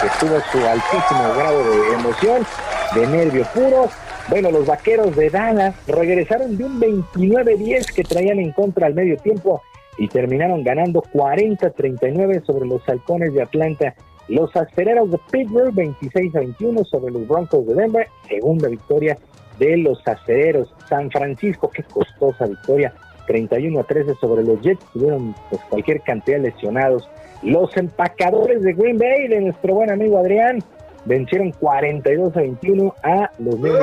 que 0.00 0.26
tuvo 0.26 0.40
su 0.52 0.58
altísimo 0.58 1.34
grado 1.36 1.58
de 1.70 1.94
emoción, 1.94 2.46
de 2.94 3.06
nervio 3.06 3.44
puro. 3.52 3.88
Bueno, 4.28 4.52
los 4.52 4.64
vaqueros 4.64 5.16
de 5.16 5.28
Dallas 5.28 5.74
regresaron 5.88 6.56
de 6.56 6.64
un 6.64 6.80
29-10 6.80 7.92
que 7.92 8.04
traían 8.04 8.38
en 8.38 8.52
contra 8.52 8.86
al 8.86 8.94
medio 8.94 9.16
tiempo 9.16 9.60
y 9.98 10.06
terminaron 10.06 10.62
ganando 10.62 11.02
40-39 11.12 12.46
sobre 12.46 12.66
los 12.66 12.88
halcones 12.88 13.34
de 13.34 13.42
Atlanta. 13.42 13.94
Los 14.30 14.54
acereros 14.54 15.10
de 15.10 15.18
Pittsburgh 15.32 15.74
26 15.74 16.36
a 16.36 16.38
21 16.38 16.84
sobre 16.84 17.12
los 17.12 17.26
Broncos 17.26 17.66
de 17.66 17.74
Denver, 17.74 18.06
segunda 18.28 18.68
victoria 18.68 19.18
de 19.58 19.76
los 19.78 20.00
acereros. 20.06 20.72
San 20.88 21.10
Francisco, 21.10 21.68
qué 21.68 21.82
costosa 21.82 22.46
victoria, 22.46 22.94
31 23.26 23.80
a 23.80 23.82
13 23.82 24.14
sobre 24.20 24.44
los 24.44 24.60
Jets, 24.60 24.84
tuvieron 24.92 25.34
pues, 25.50 25.60
cualquier 25.68 26.00
cantidad 26.02 26.36
de 26.36 26.50
lesionados. 26.50 27.10
Los 27.42 27.76
empacadores 27.76 28.62
de 28.62 28.72
Green 28.72 28.98
Bay, 28.98 29.26
de 29.26 29.40
nuestro 29.40 29.74
buen 29.74 29.90
amigo 29.90 30.18
Adrián, 30.18 30.60
vencieron 31.06 31.50
42 31.50 32.36
a 32.36 32.40
21 32.40 32.94
a 33.02 33.30
los 33.40 33.60
Denver. 33.60 33.82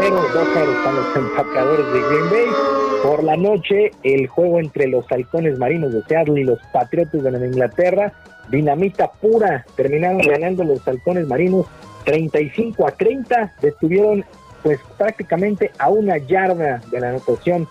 2-0 0.00 0.76
están 0.76 0.96
los 0.96 1.16
empacadores 1.16 1.86
de 1.92 2.00
Green 2.00 2.30
Bay. 2.30 2.46
Por 3.04 3.22
la 3.22 3.36
noche, 3.36 3.92
el 4.02 4.26
juego 4.26 4.58
entre 4.58 4.88
los 4.88 5.06
halcones 5.12 5.60
marinos 5.60 5.92
de 5.92 6.02
Seattle 6.08 6.40
y 6.40 6.44
los 6.44 6.58
patriotas 6.72 7.22
de 7.22 7.46
Inglaterra, 7.46 8.12
dinamita 8.50 9.10
pura, 9.12 9.64
terminaron 9.76 10.18
ganando 10.18 10.64
los 10.64 10.86
halcones 10.86 11.26
marinos 11.26 11.66
35 12.04 12.86
a 12.86 12.90
30, 12.92 13.54
detuvieron 13.60 14.24
pues 14.62 14.78
prácticamente 14.98 15.70
a 15.78 15.88
una 15.88 16.18
yarda 16.18 16.80
de 16.90 17.00
la 17.00 17.10
anotación 17.10 17.66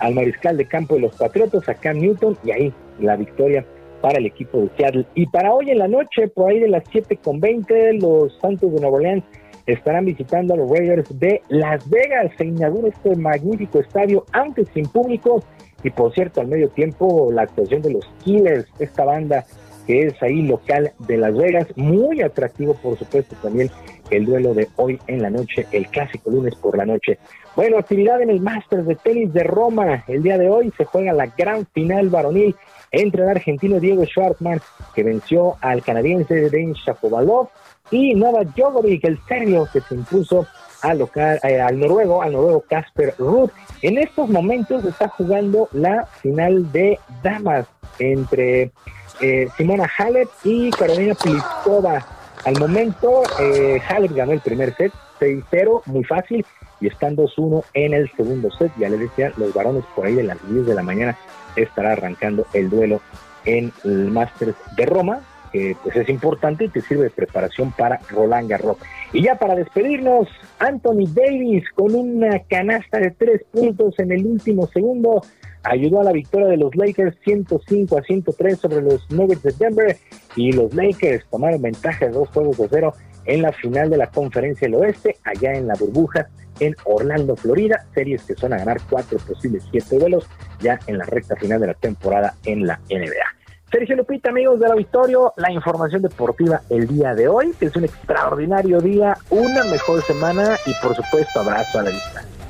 al 0.00 0.14
mariscal 0.14 0.56
de 0.56 0.66
campo 0.66 0.94
de 0.94 1.02
los 1.02 1.14
Patriotas, 1.14 1.68
a 1.68 1.74
Cam 1.74 1.98
Newton, 1.98 2.36
y 2.44 2.50
ahí 2.50 2.74
la 2.98 3.16
victoria 3.16 3.64
para 4.00 4.18
el 4.18 4.26
equipo 4.26 4.58
de 4.58 4.70
Seattle. 4.76 5.06
Y 5.14 5.26
para 5.26 5.52
hoy 5.52 5.70
en 5.70 5.78
la 5.78 5.88
noche, 5.88 6.28
por 6.28 6.50
ahí 6.50 6.58
de 6.58 6.68
las 6.68 6.82
7 6.90 7.18
con 7.22 7.40
20, 7.40 7.94
los 7.94 8.36
Santos 8.40 8.72
de 8.72 8.80
Nueva 8.80 8.96
Orleans 8.96 9.24
estarán 9.66 10.04
visitando 10.04 10.54
a 10.54 10.56
los 10.56 10.68
Raiders 10.68 11.18
de 11.20 11.40
Las 11.48 11.88
Vegas. 11.88 12.32
Se 12.36 12.44
inaugura 12.44 12.88
este 12.88 13.14
magnífico 13.14 13.78
estadio, 13.78 14.24
aunque 14.32 14.64
sin 14.74 14.86
público. 14.88 15.42
Y 15.84 15.90
por 15.90 16.12
cierto, 16.12 16.40
al 16.40 16.48
medio 16.48 16.68
tiempo, 16.70 17.30
la 17.32 17.42
actuación 17.42 17.82
de 17.82 17.92
los 17.92 18.04
Killers, 18.24 18.66
esta 18.80 19.04
banda 19.04 19.44
que 19.86 20.06
es 20.06 20.22
ahí 20.22 20.42
local 20.42 20.92
de 20.98 21.16
Las 21.16 21.36
Vegas. 21.36 21.66
Muy 21.76 22.22
atractivo, 22.22 22.74
por 22.74 22.98
supuesto, 22.98 23.36
también 23.42 23.70
el 24.10 24.24
duelo 24.26 24.54
de 24.54 24.68
hoy 24.76 24.98
en 25.06 25.22
la 25.22 25.30
noche, 25.30 25.66
el 25.72 25.88
clásico 25.88 26.30
lunes 26.30 26.54
por 26.56 26.76
la 26.76 26.84
noche. 26.84 27.18
Bueno, 27.56 27.78
actividad 27.78 28.20
en 28.22 28.30
el 28.30 28.40
Masters 28.40 28.86
de 28.86 28.96
tenis 28.96 29.32
de 29.32 29.44
Roma. 29.44 30.04
El 30.08 30.22
día 30.22 30.38
de 30.38 30.48
hoy 30.48 30.72
se 30.76 30.84
juega 30.84 31.12
la 31.12 31.26
gran 31.26 31.66
final 31.66 32.08
varonil 32.08 32.54
entre 32.90 33.22
el 33.22 33.30
argentino 33.30 33.80
Diego 33.80 34.04
Schwartzman, 34.04 34.60
que 34.94 35.02
venció 35.02 35.56
al 35.60 35.82
canadiense 35.82 36.50
Denis 36.50 36.78
Shapovalov, 36.84 37.48
y 37.90 38.14
Novak 38.14 38.54
Djokovic, 38.54 39.04
el 39.04 39.18
serbio, 39.26 39.68
que 39.72 39.80
se 39.80 39.94
impuso 39.94 40.46
al, 40.82 40.98
local, 40.98 41.38
eh, 41.42 41.60
al 41.60 41.78
noruego, 41.78 42.22
al 42.22 42.32
noruego 42.32 42.64
Casper 42.68 43.14
Ruud. 43.18 43.50
En 43.82 43.98
estos 43.98 44.28
momentos 44.28 44.84
está 44.84 45.08
jugando 45.08 45.68
la 45.72 46.06
final 46.20 46.70
de 46.72 46.98
damas 47.22 47.66
entre 47.98 48.72
eh, 49.20 49.48
Simona 49.56 49.90
Halep 49.98 50.28
y 50.44 50.70
Carolina 50.70 51.14
Pliskova. 51.14 52.04
Al 52.44 52.58
momento, 52.58 53.22
eh, 53.40 53.80
Halep 53.88 54.12
ganó 54.12 54.32
el 54.32 54.40
primer 54.40 54.74
set, 54.74 54.92
6-0, 55.20 55.82
muy 55.86 56.04
fácil, 56.04 56.44
y 56.80 56.88
están 56.88 57.16
2-1 57.16 57.64
en 57.74 57.94
el 57.94 58.10
segundo 58.16 58.50
set. 58.50 58.72
Ya 58.78 58.88
les 58.88 59.00
decía, 59.00 59.32
los 59.36 59.54
varones 59.54 59.84
por 59.94 60.06
ahí 60.06 60.14
de 60.14 60.24
las 60.24 60.38
10 60.50 60.66
de 60.66 60.74
la 60.74 60.82
mañana 60.82 61.16
estará 61.56 61.92
arrancando 61.92 62.46
el 62.52 62.70
duelo 62.70 63.00
en 63.44 63.72
el 63.84 64.10
Masters 64.10 64.56
de 64.76 64.86
Roma, 64.86 65.20
que 65.52 65.76
pues 65.82 65.94
es 65.96 66.08
importante 66.08 66.64
y 66.64 66.68
te 66.68 66.80
sirve 66.80 67.04
de 67.04 67.10
preparación 67.10 67.72
para 67.72 68.00
Roland 68.08 68.48
Garros. 68.48 68.78
Y 69.12 69.22
ya 69.22 69.36
para 69.36 69.54
despedirnos, 69.54 70.28
Anthony 70.58 71.06
Davis 71.14 71.64
con 71.74 71.94
una 71.94 72.40
canasta 72.40 72.98
de 72.98 73.10
tres 73.10 73.42
puntos 73.52 73.98
en 73.98 74.12
el 74.12 74.24
último 74.24 74.66
segundo 74.68 75.22
ayudó 75.64 76.00
a 76.00 76.04
la 76.04 76.12
victoria 76.12 76.48
de 76.48 76.56
los 76.56 76.74
Lakers 76.74 77.16
105 77.24 77.98
a 77.98 78.02
103 78.02 78.58
sobre 78.58 78.82
los 78.82 79.10
Nuggets 79.10 79.42
de 79.42 79.52
Denver 79.52 79.96
y 80.36 80.52
los 80.52 80.74
Lakers 80.74 81.24
tomaron 81.30 81.62
ventaja 81.62 82.06
de 82.06 82.12
dos 82.12 82.28
juegos 82.30 82.58
de 82.58 82.68
cero 82.68 82.94
en 83.24 83.42
la 83.42 83.52
final 83.52 83.90
de 83.90 83.96
la 83.96 84.08
conferencia 84.08 84.66
del 84.66 84.74
oeste, 84.76 85.16
allá 85.24 85.52
en 85.52 85.68
la 85.68 85.74
burbuja 85.74 86.28
en 86.60 86.74
Orlando, 86.84 87.36
Florida, 87.36 87.86
series 87.94 88.22
que 88.24 88.34
son 88.34 88.52
a 88.52 88.58
ganar 88.58 88.80
cuatro 88.88 89.18
posibles 89.18 89.64
siete 89.70 89.98
duelos 89.98 90.28
ya 90.60 90.78
en 90.86 90.98
la 90.98 91.04
recta 91.04 91.36
final 91.36 91.60
de 91.60 91.68
la 91.68 91.74
temporada 91.74 92.34
en 92.44 92.66
la 92.66 92.80
NBA. 92.90 93.42
Sergio 93.70 93.96
Lupita, 93.96 94.28
amigos 94.28 94.60
del 94.60 94.72
auditorio, 94.72 95.32
la 95.36 95.50
información 95.50 96.02
deportiva 96.02 96.60
el 96.68 96.86
día 96.86 97.14
de 97.14 97.26
hoy, 97.26 97.54
es 97.58 97.74
un 97.74 97.84
extraordinario 97.84 98.80
día, 98.80 99.16
una 99.30 99.64
mejor 99.64 100.02
semana 100.02 100.56
y 100.66 100.74
por 100.82 100.94
supuesto 100.94 101.40
abrazo 101.40 101.78
a 101.78 101.82
la 101.84 101.90
distancia. 101.90 102.41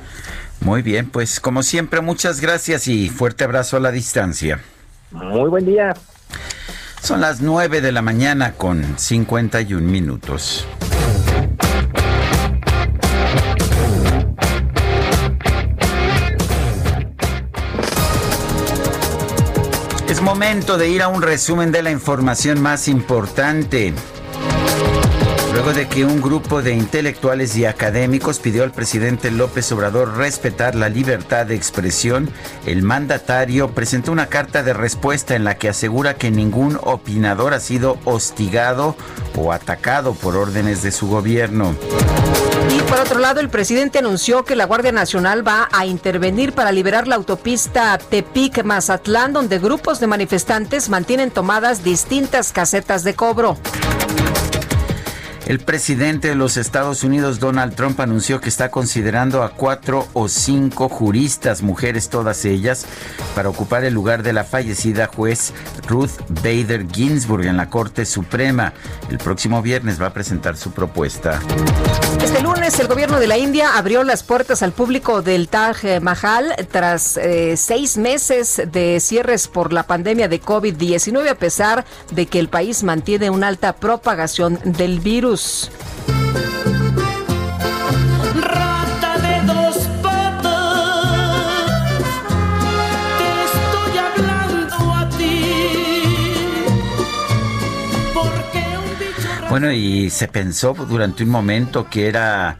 Muy 0.63 0.81
bien, 0.81 1.09
pues 1.09 1.41
como 1.41 1.61
siempre, 1.61 1.99
muchas 1.99 2.39
gracias 2.39 2.87
y 2.87 3.09
fuerte 3.09 3.43
abrazo 3.43 3.75
a 3.75 3.79
la 3.81 3.91
distancia. 3.91 4.61
Muy 5.11 5.49
buen 5.49 5.65
día. 5.65 5.93
Son 7.01 7.19
las 7.19 7.41
9 7.41 7.81
de 7.81 7.91
la 7.91 8.01
mañana 8.01 8.53
con 8.53 8.97
51 8.97 9.85
minutos. 9.85 10.65
Es 20.07 20.21
momento 20.21 20.77
de 20.77 20.89
ir 20.89 21.01
a 21.01 21.09
un 21.09 21.21
resumen 21.21 21.73
de 21.73 21.83
la 21.83 21.91
información 21.91 22.61
más 22.61 22.87
importante. 22.87 23.93
Luego 25.53 25.71
de 25.71 25.87
que 25.87 26.03
un 26.03 26.19
grupo 26.19 26.63
de 26.63 26.73
intelectuales 26.73 27.55
y 27.55 27.65
académicos 27.65 28.39
pidió 28.39 28.63
al 28.63 28.71
presidente 28.71 29.29
López 29.29 29.71
Obrador 29.71 30.17
respetar 30.17 30.73
la 30.73 30.89
libertad 30.89 31.45
de 31.45 31.53
expresión, 31.53 32.31
el 32.65 32.81
mandatario 32.81 33.69
presentó 33.69 34.11
una 34.11 34.25
carta 34.25 34.63
de 34.63 34.73
respuesta 34.73 35.35
en 35.35 35.43
la 35.43 35.55
que 35.59 35.69
asegura 35.69 36.15
que 36.15 36.31
ningún 36.31 36.79
opinador 36.81 37.53
ha 37.53 37.59
sido 37.59 37.99
hostigado 38.03 38.95
o 39.37 39.51
atacado 39.51 40.15
por 40.15 40.37
órdenes 40.37 40.81
de 40.81 40.91
su 40.91 41.07
gobierno. 41.07 41.75
Y 42.75 42.81
por 42.81 42.99
otro 42.99 43.19
lado, 43.19 43.39
el 43.39 43.49
presidente 43.49 43.99
anunció 43.99 44.43
que 44.45 44.55
la 44.55 44.65
Guardia 44.65 44.91
Nacional 44.91 45.47
va 45.47 45.69
a 45.71 45.85
intervenir 45.85 46.53
para 46.53 46.71
liberar 46.71 47.07
la 47.07 47.13
autopista 47.13 47.99
Tepic-Mazatlán, 47.99 49.33
donde 49.33 49.59
grupos 49.59 49.99
de 49.99 50.07
manifestantes 50.07 50.89
mantienen 50.89 51.29
tomadas 51.29 51.83
distintas 51.83 52.51
casetas 52.51 53.03
de 53.03 53.13
cobro. 53.13 53.55
El 55.45 55.59
presidente 55.59 56.29
de 56.29 56.35
los 56.35 56.55
Estados 56.55 57.03
Unidos, 57.03 57.41
Donald 57.41 57.75
Trump, 57.75 57.99
anunció 57.99 58.39
que 58.39 58.47
está 58.47 58.71
considerando 58.71 59.43
a 59.43 59.49
cuatro 59.49 60.07
o 60.13 60.29
cinco 60.29 60.87
juristas, 60.87 61.61
mujeres 61.61 62.07
todas 62.07 62.45
ellas, 62.45 62.85
para 63.35 63.49
ocupar 63.49 63.83
el 63.83 63.93
lugar 63.93 64.23
de 64.23 64.31
la 64.31 64.45
fallecida 64.45 65.07
juez 65.07 65.53
Ruth 65.85 66.11
Bader 66.29 66.87
Ginsburg 66.89 67.45
en 67.45 67.57
la 67.57 67.69
Corte 67.69 68.05
Suprema. 68.05 68.71
El 69.09 69.17
próximo 69.17 69.61
viernes 69.61 70.01
va 70.01 70.07
a 70.07 70.13
presentar 70.13 70.55
su 70.55 70.71
propuesta. 70.71 71.41
Este 72.23 72.41
lunes, 72.41 72.79
el 72.79 72.87
gobierno 72.87 73.19
de 73.19 73.27
la 73.27 73.37
India 73.37 73.77
abrió 73.77 74.03
las 74.05 74.23
puertas 74.23 74.63
al 74.63 74.71
público 74.71 75.21
del 75.21 75.49
Taj 75.49 75.99
Mahal 76.01 76.55
tras 76.71 77.17
eh, 77.17 77.57
seis 77.57 77.97
meses 77.97 78.61
de 78.71 78.99
cierres 79.01 79.49
por 79.49 79.73
la 79.73 79.83
pandemia 79.83 80.29
de 80.29 80.41
COVID-19, 80.41 81.29
a 81.29 81.35
pesar 81.35 81.85
de 82.11 82.27
que 82.27 82.39
el 82.39 82.47
país 82.47 82.83
mantiene 82.83 83.29
una 83.29 83.49
alta 83.49 83.73
propagación 83.73 84.57
del 84.63 85.01
virus. 85.01 85.32
Rata 88.39 89.17
de 89.17 89.41
dos 89.47 89.77
patas, 90.03 91.57
te 93.17 93.29
estoy 93.49 93.97
hablando 93.97 94.93
a 94.93 95.09
ti. 95.17 95.41
Porque 98.13 98.59
un 98.77 98.99
bicho 98.99 99.27
Bueno, 99.49 99.71
y 99.71 100.11
se 100.11 100.27
pensó 100.27 100.75
durante 100.75 101.23
un 101.23 101.29
momento 101.31 101.89
que 101.89 102.07
era 102.07 102.57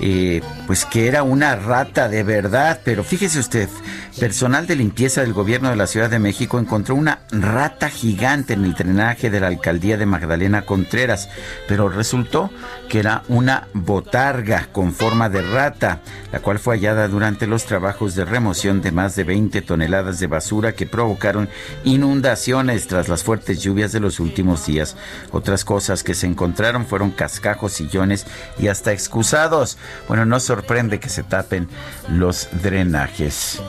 eh, 0.00 0.40
pues 0.66 0.84
que 0.84 1.08
era 1.08 1.22
una 1.22 1.56
rata 1.56 2.08
de 2.08 2.22
verdad, 2.22 2.80
pero 2.84 3.04
fíjese 3.04 3.38
usted, 3.38 3.68
personal 4.18 4.66
de 4.66 4.76
limpieza 4.76 5.20
del 5.20 5.32
gobierno 5.32 5.70
de 5.70 5.76
la 5.76 5.86
Ciudad 5.86 6.10
de 6.10 6.18
México 6.18 6.58
encontró 6.58 6.94
una 6.94 7.20
rata 7.30 7.90
gigante 7.90 8.54
en 8.54 8.64
el 8.64 8.74
drenaje 8.74 9.30
de 9.30 9.40
la 9.40 9.48
alcaldía 9.48 9.96
de 9.96 10.06
Magdalena 10.06 10.62
Contreras, 10.62 11.28
pero 11.68 11.88
resultó 11.88 12.50
que 12.88 12.98
era 12.98 13.22
una 13.28 13.68
botarga 13.72 14.68
con 14.72 14.92
forma 14.92 15.28
de 15.28 15.42
rata, 15.42 16.00
la 16.32 16.40
cual 16.40 16.58
fue 16.58 16.76
hallada 16.76 17.08
durante 17.08 17.46
los 17.46 17.64
trabajos 17.64 18.14
de 18.14 18.24
remoción 18.24 18.80
de 18.82 18.92
más 18.92 19.16
de 19.16 19.24
20 19.24 19.62
toneladas 19.62 20.18
de 20.18 20.26
basura 20.26 20.72
que 20.72 20.86
provocaron 20.86 21.48
inundaciones 21.84 22.86
tras 22.86 23.08
las 23.08 23.22
fuertes 23.22 23.62
lluvias 23.62 23.92
de 23.92 24.00
los 24.00 24.20
últimos 24.20 24.66
días. 24.66 24.96
Otras 25.30 25.64
cosas 25.64 26.02
que 26.02 26.14
se 26.14 26.26
encontraron 26.26 26.86
fueron 26.86 27.10
cascajos, 27.10 27.72
sillones 27.72 28.26
y 28.58 28.68
hasta 28.68 28.92
excusados. 28.92 29.78
Bueno, 30.08 30.24
no 30.24 30.40
sorprende 30.40 31.00
que 31.00 31.08
se 31.08 31.22
tapen 31.22 31.68
los 32.08 32.48
drenajes. 32.62 33.60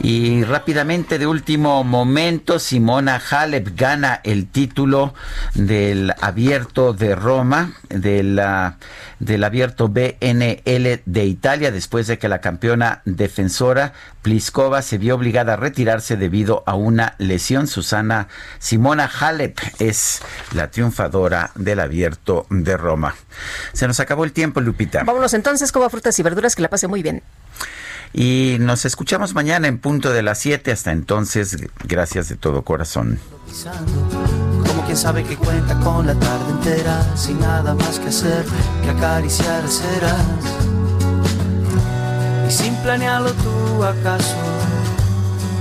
Y 0.00 0.44
rápidamente, 0.44 1.18
de 1.18 1.26
último 1.26 1.82
momento, 1.82 2.58
Simona 2.58 3.20
Halep 3.30 3.76
gana 3.76 4.20
el 4.22 4.46
título 4.46 5.12
del 5.54 6.14
abierto 6.20 6.92
de 6.92 7.16
Roma, 7.16 7.72
de 7.88 8.22
la, 8.22 8.78
del 9.18 9.42
abierto 9.42 9.88
BNL 9.88 11.02
de 11.04 11.24
Italia, 11.24 11.72
después 11.72 12.06
de 12.06 12.18
que 12.18 12.28
la 12.28 12.40
campeona 12.40 13.02
defensora 13.04 13.92
Pliskova 14.22 14.82
se 14.82 14.98
vio 14.98 15.16
obligada 15.16 15.54
a 15.54 15.56
retirarse 15.56 16.16
debido 16.16 16.62
a 16.66 16.74
una 16.74 17.14
lesión. 17.18 17.66
Susana 17.66 18.28
Simona 18.60 19.10
Halep 19.20 19.58
es 19.80 20.20
la 20.54 20.70
triunfadora 20.70 21.50
del 21.56 21.80
abierto 21.80 22.46
de 22.50 22.76
Roma. 22.76 23.16
Se 23.72 23.88
nos 23.88 23.98
acabó 24.00 24.24
el 24.24 24.32
tiempo, 24.32 24.60
Lupita. 24.60 25.02
Vámonos 25.02 25.34
entonces, 25.34 25.72
como 25.72 25.90
frutas 25.90 26.18
y 26.18 26.22
verduras, 26.22 26.54
que 26.54 26.62
la 26.62 26.70
pase 26.70 26.86
muy 26.86 27.02
bien. 27.02 27.22
Y 28.12 28.56
nos 28.60 28.84
escuchamos 28.84 29.34
mañana 29.34 29.68
en 29.68 29.78
punto 29.78 30.10
de 30.10 30.22
las 30.22 30.38
7. 30.38 30.72
Hasta 30.72 30.92
entonces, 30.92 31.56
gracias 31.84 32.28
de 32.28 32.36
todo 32.36 32.62
corazón. 32.62 33.18
Como 34.66 34.84
quien 34.84 34.96
sabe 34.96 35.24
que 35.24 35.36
cuenta 35.36 35.78
con 35.80 36.06
la 36.06 36.14
tarde 36.14 36.50
entera, 36.50 37.16
sin 37.16 37.40
nada 37.40 37.74
más 37.74 37.98
que 37.98 38.08
hacer 38.08 38.44
que 38.82 38.90
acariciar 38.90 39.68
serás. 39.68 40.22
Y 42.48 42.50
sin 42.50 42.74
planearlo 42.76 43.32
tú 43.32 43.84
acaso, 43.84 44.36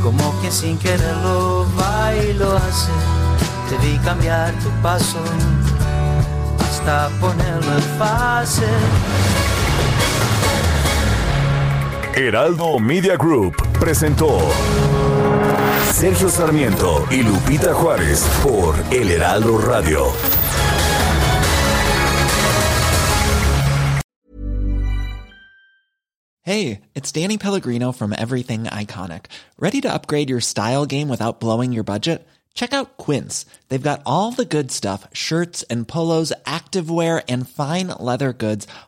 como 0.02 0.32
quien 0.40 0.52
sin 0.52 0.78
quererlo 0.78 1.68
va 1.80 2.16
y 2.16 2.34
lo 2.34 2.56
hace. 2.56 2.92
Te 3.70 3.78
vi 3.86 3.98
cambiar 4.00 4.54
tu 4.60 4.70
paso 4.82 5.20
hasta 6.62 7.10
ponerlo 7.20 7.74
en 7.74 8.00
fase. 8.00 8.68
Heraldo 12.18 12.80
Media 12.80 13.16
Group 13.16 13.56
presentó 13.80 14.40
Sergio 15.94 16.30
Sarmiento 16.30 17.06
y 17.12 17.22
Lupita 17.22 17.76
Juárez 17.76 18.28
por 18.42 18.74
El 18.92 19.12
Heraldo 19.12 19.60
Radio. 19.60 20.12
Hey, 26.42 26.82
it's 26.96 27.12
Danny 27.12 27.38
Pellegrino 27.38 27.92
from 27.92 28.16
Everything 28.18 28.64
Iconic. 28.64 29.26
Ready 29.60 29.80
to 29.82 29.94
upgrade 29.94 30.32
your 30.32 30.42
style 30.42 30.88
game 30.88 31.10
without 31.10 31.40
blowing 31.40 31.72
your 31.72 31.84
budget? 31.84 32.28
Check 32.58 32.74
out 32.74 32.98
Quince. 32.98 33.46
They've 33.70 33.90
got 33.90 34.02
all 34.04 34.32
the 34.32 34.44
good 34.44 34.72
stuff 34.72 35.08
shirts 35.14 35.62
and 35.70 35.88
polos, 35.88 36.34
activewear, 36.48 37.22
and 37.30 37.48
fine 37.48 37.90
leather 38.00 38.34
goods, 38.34 38.68